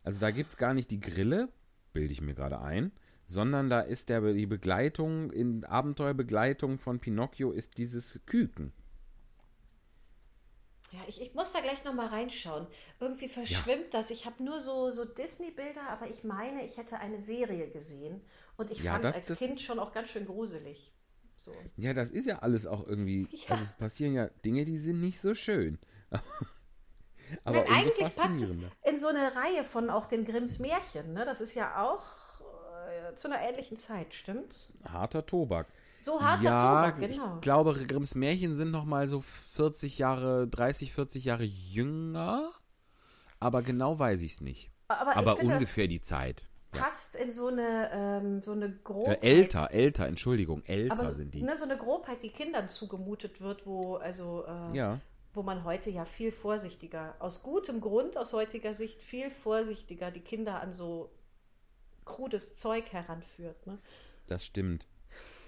Also 0.03 0.19
da 0.19 0.31
gibt's 0.31 0.57
gar 0.57 0.73
nicht 0.73 0.89
die 0.89 1.01
Grille, 1.01 1.49
bilde 1.93 2.11
ich 2.13 2.21
mir 2.21 2.33
gerade 2.33 2.61
ein, 2.61 2.91
sondern 3.29 3.69
da 3.69 3.81
ist 3.81 4.09
der, 4.09 4.21
die 4.33 4.47
Begleitung, 4.47 5.29
in 5.31 5.63
Abenteuerbegleitung 5.63 6.79
von 6.79 6.99
Pinocchio 6.99 7.51
ist 7.51 7.77
dieses 7.77 8.19
Küken. 8.25 8.73
Ja, 10.91 10.99
ich, 11.07 11.21
ich 11.21 11.35
muss 11.35 11.53
da 11.53 11.59
gleich 11.59 11.83
nochmal 11.83 12.07
reinschauen. 12.07 12.65
Irgendwie 12.99 13.29
verschwimmt 13.29 13.93
das. 13.93 14.09
Ich 14.09 14.25
habe 14.25 14.43
nur 14.43 14.59
so, 14.59 14.89
so 14.89 15.05
Disney-Bilder, 15.05 15.87
aber 15.89 16.09
ich 16.09 16.23
meine, 16.23 16.65
ich 16.65 16.77
hätte 16.77 16.97
eine 16.97 17.19
Serie 17.19 17.69
gesehen. 17.69 18.19
Und 18.57 18.71
ich 18.71 18.81
Ja, 18.81 18.93
fand 18.93 19.05
es 19.05 19.15
als 19.15 19.27
das- 19.27 19.37
Kind 19.37 19.61
schon 19.61 19.77
auch 19.77 19.91
ganz 19.93 20.09
schön 20.09 20.25
gruselig. 20.25 20.91
So. 21.37 21.53
Ja, 21.77 21.93
das 21.93 22.09
ist 22.09 22.25
ja 22.25 22.39
alles 22.39 22.65
auch 22.65 22.87
irgendwie. 22.87 23.27
Ja. 23.31 23.49
Also 23.51 23.63
es 23.63 23.77
passieren 23.77 24.15
ja 24.15 24.29
Dinge, 24.43 24.65
die 24.65 24.79
sind 24.79 24.99
nicht 25.01 25.21
so 25.21 25.35
schön. 25.35 25.77
Aber 27.43 27.57
Nein, 27.63 27.67
eigentlich 27.67 28.15
passt 28.15 28.41
es 28.41 28.57
in 28.83 28.97
so 28.97 29.07
eine 29.09 29.35
Reihe 29.35 29.63
von 29.63 29.91
auch 29.91 30.07
den 30.07 30.25
Grimms 30.25 30.57
Märchen. 30.57 31.13
Ne? 31.13 31.25
Das 31.25 31.41
ist 31.41 31.53
ja 31.53 31.83
auch 31.87 32.03
äh, 33.11 33.15
zu 33.15 33.27
einer 33.27 33.41
ähnlichen 33.41 33.77
Zeit, 33.77 34.13
stimmt's? 34.13 34.73
Harter 34.87 35.25
Tobak. 35.25 35.67
So 35.99 36.21
harter 36.21 36.43
ja, 36.43 36.57
Tobak, 36.91 36.99
genau. 36.99 37.35
ich 37.35 37.41
glaube, 37.41 37.73
Grimms 37.73 38.15
Märchen 38.15 38.55
sind 38.55 38.71
noch 38.71 38.85
mal 38.85 39.07
so 39.07 39.19
40 39.21 39.97
Jahre, 39.97 40.47
30, 40.47 40.93
40 40.93 41.25
Jahre 41.25 41.43
jünger. 41.43 42.49
Aber 43.39 43.61
genau 43.61 43.99
weiß 43.99 44.21
ich 44.21 44.33
es 44.33 44.41
nicht. 44.41 44.71
aber 44.87 45.15
Aber 45.15 45.33
ich 45.33 45.39
finde, 45.39 45.55
ungefähr 45.55 45.87
die 45.87 46.01
Zeit. 46.01 46.47
passt 46.71 47.15
in 47.15 47.31
so 47.31 47.47
eine, 47.47 47.89
ähm, 47.91 48.41
so 48.41 48.51
eine 48.53 48.65
Äh, 48.67 48.73
Grobheit. 48.83 49.23
älter, 49.23 49.71
älter, 49.71 50.07
Entschuldigung, 50.07 50.61
älter 50.65 51.03
so, 51.05 51.13
sind 51.13 51.33
die. 51.33 51.41
Ne, 51.43 51.55
so 51.55 51.63
eine 51.65 51.77
Grobheit, 51.77 52.23
die 52.23 52.29
Kindern 52.29 52.69
zugemutet 52.69 53.41
wird, 53.41 53.65
wo 53.65 53.95
also 53.95 54.45
äh, 54.45 54.77
Ja, 54.77 54.99
wo 55.33 55.43
man 55.43 55.63
heute 55.63 55.89
ja 55.91 56.05
viel 56.05 56.31
vorsichtiger, 56.31 57.15
aus 57.19 57.43
gutem 57.43 57.81
Grund, 57.81 58.17
aus 58.17 58.33
heutiger 58.33 58.73
Sicht, 58.73 58.99
viel 59.01 59.29
vorsichtiger 59.29 60.11
die 60.11 60.21
Kinder 60.21 60.59
an 60.59 60.73
so 60.73 61.11
krudes 62.09 62.55
Zeug 62.57 62.91
heranführt. 62.91 63.67
Ne? 63.67 63.77
das 64.27 64.45
stimmt. 64.45 64.87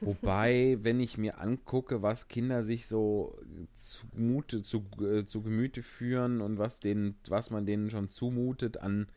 Wobei, 0.02 0.78
wenn 0.82 1.00
ich 1.00 1.18
mir 1.18 1.40
angucke, 1.40 2.02
was 2.02 2.28
Kinder 2.28 2.64
sich 2.64 2.88
so 2.88 3.38
zumute, 3.76 4.64
zu, 4.64 4.86
äh, 5.00 5.26
zu 5.26 5.42
Gemüte 5.42 5.84
führen 5.84 6.42
und 6.42 6.58
was, 6.58 6.80
denen, 6.80 7.18
was 7.28 7.52
man 7.52 7.66
denen 7.66 7.90
schon 7.92 8.10
zumutet 8.10 8.78
an, 8.78 9.08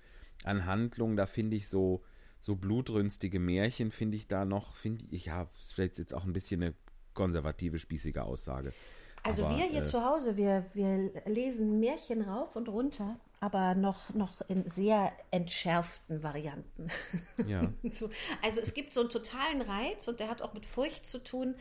an 0.45 0.67
Handlungen, 0.67 1.17
da 1.17 1.27
finde 1.27 1.57
ich 1.57 1.69
so, 1.69 2.03
so 2.41 2.57
blutrünstige 2.57 3.41
Märchen, 3.41 3.91
finde 3.91 4.17
ich 4.17 4.29
da 4.29 4.45
noch, 4.45 4.77
finde 4.77 5.05
ich, 5.11 5.27
ja, 5.27 5.49
ist 5.59 5.75
vielleicht 5.75 5.99
jetzt 5.99 6.15
auch 6.15 6.25
ein 6.25 6.35
bisschen 6.35 6.63
eine 6.63 6.75
konservative, 7.15 7.79
spießige 7.79 8.19
Aussage. 8.19 8.73
Also 9.23 9.47
Aber, 9.47 9.57
wir 9.57 9.65
hier 9.65 9.83
äh, 9.83 9.85
zu 9.85 10.05
Hause, 10.05 10.37
wir, 10.37 10.67
wir 10.75 11.11
lesen 11.25 11.81
Märchen 11.81 12.21
rauf 12.21 12.57
und 12.57 12.69
runter, 12.69 13.19
aber 13.45 13.75
noch, 13.75 14.15
noch 14.15 14.41
in 14.49 14.67
sehr 14.67 15.13
entschärften 15.31 16.23
Varianten. 16.23 16.89
Ja. 17.47 17.71
so, 17.83 18.09
also 18.43 18.61
es 18.63 18.73
gibt 18.73 18.95
so 18.95 19.01
einen 19.03 19.11
totalen 19.11 19.61
Reiz 19.61 20.09
und 20.09 20.19
der 20.19 20.31
hat 20.31 20.41
auch 20.41 20.55
mit 20.55 20.65
Furcht 20.65 21.05
zu 21.05 21.23
tun. 21.23 21.55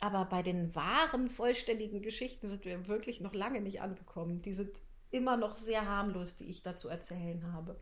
Aber 0.00 0.24
bei 0.24 0.42
den 0.42 0.74
wahren, 0.74 1.30
vollständigen 1.30 2.02
Geschichten 2.02 2.48
sind 2.48 2.64
wir 2.64 2.88
wirklich 2.88 3.20
noch 3.20 3.34
lange 3.34 3.60
nicht 3.60 3.80
angekommen. 3.80 4.42
Die 4.42 4.52
sind 4.52 4.80
immer 5.12 5.36
noch 5.36 5.54
sehr 5.54 5.86
harmlos, 5.86 6.36
die 6.36 6.46
ich 6.46 6.62
dazu 6.62 6.88
erzählen 6.88 7.52
habe. 7.52 7.78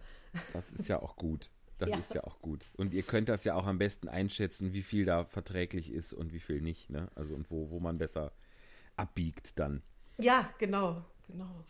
Das 0.53 0.71
ist 0.71 0.87
ja 0.89 1.01
auch 1.01 1.17
gut. 1.17 1.49
Das 1.79 1.89
Ja. 1.89 1.97
ist 1.97 2.13
ja 2.13 2.25
auch 2.25 2.41
gut. 2.43 2.67
Und 2.77 2.93
ihr 2.93 3.03
könnt 3.03 3.31
das 3.31 3.45
ja 3.45 3.55
auch 3.55 3.67
am 3.67 3.79
besten 3.79 4.09
einschätzen, 4.09 4.75
wie 4.75 4.83
viel 4.83 5.07
da 5.07 5.25
verträglich 5.25 5.91
ist 5.91 6.13
und 6.13 6.35
wie 6.35 6.41
viel 6.41 6.61
nicht. 6.61 6.91
Ne? 6.91 7.09
Also 7.15 7.35
und 7.35 7.51
wo, 7.51 7.71
wo 7.71 7.81
man 7.81 7.97
besser 7.97 8.33
abbiegt 8.97 9.59
dann. 9.59 9.83
Ja, 10.19 10.49
genau, 10.59 11.03
genau. 11.27 11.65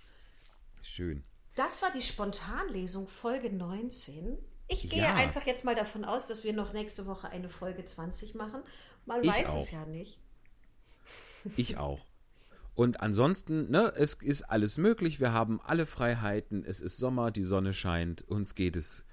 Schön. 0.83 1.23
Das 1.55 1.83
war 1.83 1.91
die 1.93 2.03
Spontanlesung 2.03 3.09
Folge 3.09 3.51
19. 3.53 4.39
Ich 4.69 4.89
gehe 4.89 5.03
Ja. 5.03 5.15
einfach 5.15 5.47
jetzt 5.47 5.65
mal 5.65 5.75
davon 5.75 6.05
aus, 6.05 6.27
dass 6.27 6.43
wir 6.43 6.53
noch 6.53 6.73
nächste 6.73 7.07
Woche 7.07 7.29
eine 7.29 7.49
Folge 7.49 7.85
20 7.85 8.35
machen. 8.35 8.63
Man 9.07 9.23
Ich 9.23 9.31
weiß 9.31 9.49
es 9.55 9.69
auch. 9.69 9.73
ja 9.73 9.87
nicht. 9.87 10.19
Ich 11.57 11.77
auch. 11.77 12.01
Und 12.75 13.01
ansonsten, 13.01 13.71
ne, 13.71 13.93
es 13.97 14.15
ist 14.15 14.43
alles 14.43 14.79
möglich. 14.79 15.21
Wir 15.21 15.33
haben 15.33 15.61
alle 15.61 15.87
Freiheiten. 15.87 16.65
Es 16.65 16.81
ist 16.81 16.97
Sommer, 16.97 17.31
die 17.31 17.43
Sonne 17.45 17.73
scheint. 17.73 18.23
Uns 18.23 18.55
geht 18.55 18.75
es 18.77 19.05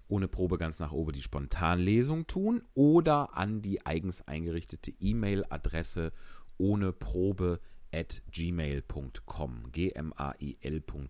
ohne 0.07 0.27
Probe 0.27 0.57
ganz 0.57 0.79
nach 0.79 0.91
oben 0.91 1.13
die 1.13 1.21
Spontanlesung 1.21 2.27
tun 2.27 2.61
oder 2.73 3.37
an 3.37 3.61
die 3.61 3.85
eigens 3.85 4.27
eingerichtete 4.27 4.91
E-Mail-Adresse 4.99 6.11
ohne 6.57 6.91
Probe 6.91 7.59
at 7.93 8.21
gmail.com. 8.31 9.71
G-M-A-I-L.com. 9.71 11.09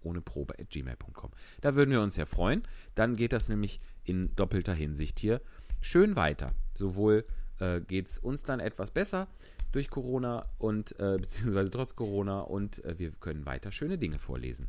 Ohne 0.00 0.20
Probe 0.20 0.54
at 0.58 0.70
gmail.com. 0.70 1.30
Da 1.60 1.74
würden 1.74 1.90
wir 1.90 2.00
uns 2.00 2.14
sehr 2.14 2.26
freuen. 2.26 2.62
Dann 2.94 3.16
geht 3.16 3.32
das 3.32 3.48
nämlich 3.48 3.80
in 4.04 4.34
doppelter 4.36 4.74
Hinsicht 4.74 5.18
hier 5.18 5.40
schön 5.80 6.14
weiter. 6.16 6.52
Sowohl 6.74 7.24
äh, 7.58 7.80
geht 7.80 8.06
es 8.06 8.18
uns 8.18 8.44
dann 8.44 8.60
etwas 8.60 8.90
besser 8.90 9.28
durch 9.78 9.90
Corona 9.90 10.44
und 10.58 10.98
äh, 10.98 11.18
beziehungsweise 11.20 11.70
trotz 11.70 11.94
Corona 11.94 12.40
und 12.40 12.84
äh, 12.84 12.98
wir 12.98 13.12
können 13.12 13.46
weiter 13.46 13.70
schöne 13.70 13.96
Dinge 13.96 14.18
vorlesen. 14.18 14.68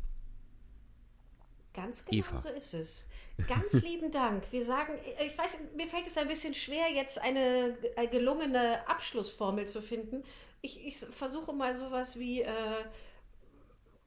Ganz 1.74 2.06
genau 2.06 2.20
Eva. 2.20 2.38
so 2.38 2.50
ist 2.50 2.74
es. 2.76 3.10
Ganz 3.48 3.74
lieben 3.84 4.12
Dank. 4.12 4.44
Wir 4.52 4.64
sagen, 4.64 4.94
ich 5.26 5.36
weiß, 5.36 5.58
mir 5.76 5.88
fällt 5.88 6.06
es 6.06 6.18
ein 6.18 6.28
bisschen 6.28 6.54
schwer, 6.54 6.92
jetzt 6.94 7.20
eine, 7.20 7.76
äh, 7.96 8.08
gelungene 8.08 8.88
Abschlussformel 8.88 9.68
zu 9.68 9.82
finden. 9.82 10.24
Ich, 10.62 10.86
ich 10.86 10.98
versuche 10.98 11.54
mal 11.54 11.74
sowas 11.74 12.20
wie 12.20 12.42
äh, 12.42 12.52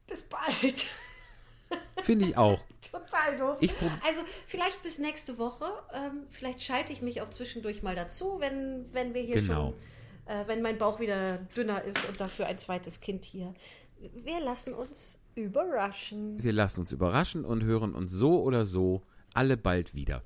bis 0.07 0.23
bald. 0.23 0.85
Finde 2.03 2.25
ich 2.27 2.37
auch. 2.37 2.63
Total 2.91 3.37
doof. 3.37 3.57
Also 4.05 4.21
vielleicht 4.47 4.83
bis 4.83 4.99
nächste 4.99 5.37
Woche. 5.37 5.65
Ähm, 5.93 6.25
vielleicht 6.29 6.61
schalte 6.61 6.93
ich 6.93 7.01
mich 7.01 7.21
auch 7.21 7.29
zwischendurch 7.29 7.81
mal 7.81 7.95
dazu, 7.95 8.39
wenn, 8.39 8.85
wenn 8.93 9.13
wir 9.13 9.21
hier 9.21 9.41
Genau. 9.41 9.71
schon, 9.71 9.73
äh, 10.25 10.47
wenn 10.47 10.61
mein 10.61 10.77
Bauch 10.77 10.99
wieder 10.99 11.37
dünner 11.55 11.83
ist 11.83 12.07
und 12.07 12.19
dafür 12.19 12.47
ein 12.47 12.57
zweites 12.57 13.01
Kind 13.01 13.25
hier. 13.25 13.53
Wir 14.13 14.39
lassen 14.41 14.73
uns 14.73 15.23
überraschen. 15.35 16.41
Wir 16.41 16.53
lassen 16.53 16.81
uns 16.81 16.91
überraschen 16.91 17.45
und 17.45 17.63
hören 17.63 17.95
uns 17.95 18.11
so 18.11 18.41
oder 18.41 18.65
so 18.65 19.03
alle 19.33 19.57
bald 19.57 19.95
wieder. 19.95 20.23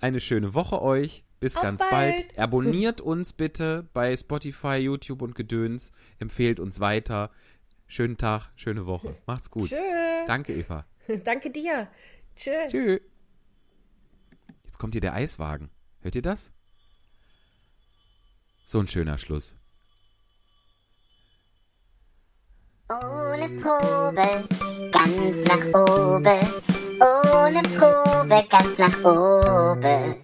Eine 0.00 0.20
schöne 0.20 0.54
Woche 0.54 0.80
euch. 0.80 1.24
Bis 1.40 1.56
Auf 1.56 1.62
ganz 1.62 1.80
bald. 1.80 2.18
bald. 2.18 2.38
Abonniert 2.38 3.00
uns 3.00 3.32
bitte 3.32 3.88
bei 3.94 4.14
Spotify, 4.16 4.76
YouTube 4.76 5.22
und 5.22 5.34
Gedöns. 5.34 5.92
Empfehlt 6.18 6.60
uns 6.60 6.80
weiter. 6.80 7.30
Schönen 7.86 8.18
Tag, 8.18 8.50
schöne 8.56 8.86
Woche. 8.86 9.16
Macht's 9.26 9.50
gut. 9.50 9.68
Tschö. 9.68 9.76
Danke, 10.26 10.54
Eva. 10.54 10.84
Danke 11.24 11.50
dir. 11.50 11.88
Tschö. 12.36 12.52
Tschüss. 12.68 13.00
Jetzt 14.64 14.78
kommt 14.78 14.94
hier 14.94 15.00
der 15.00 15.14
Eiswagen. 15.14 15.70
Hört 16.00 16.14
ihr 16.14 16.22
das? 16.22 16.52
So 18.72 18.78
ein 18.78 18.86
schöner 18.86 19.18
Schluss. 19.18 19.56
Ohne 22.88 23.48
Probe, 23.60 24.48
ganz 24.92 25.44
nach 25.48 25.66
oben. 25.74 26.40
Ohne 27.00 27.62
Probe, 27.62 28.46
ganz 28.48 28.78
nach 28.78 28.96
oben. 29.04 30.14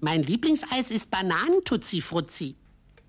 Mein 0.00 0.24
Lieblingseis 0.24 0.90
ist 0.90 1.10
Bananen-Tutzi-Frutzi. 1.10 2.56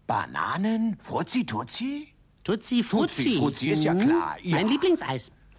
Bananen? 0.07 0.97
Fruzzi, 1.01 1.45
Tutzi? 1.45 2.13
Tutzi-Frutzi. 2.45 3.23
Frutzi, 3.23 3.37
Frutzi 3.39 3.67
ist 3.71 3.83
ja 3.83 3.93
klar, 3.93 4.37
ja. 4.41 4.55
Mein 4.55 4.69
Lieblingseis. 4.69 5.31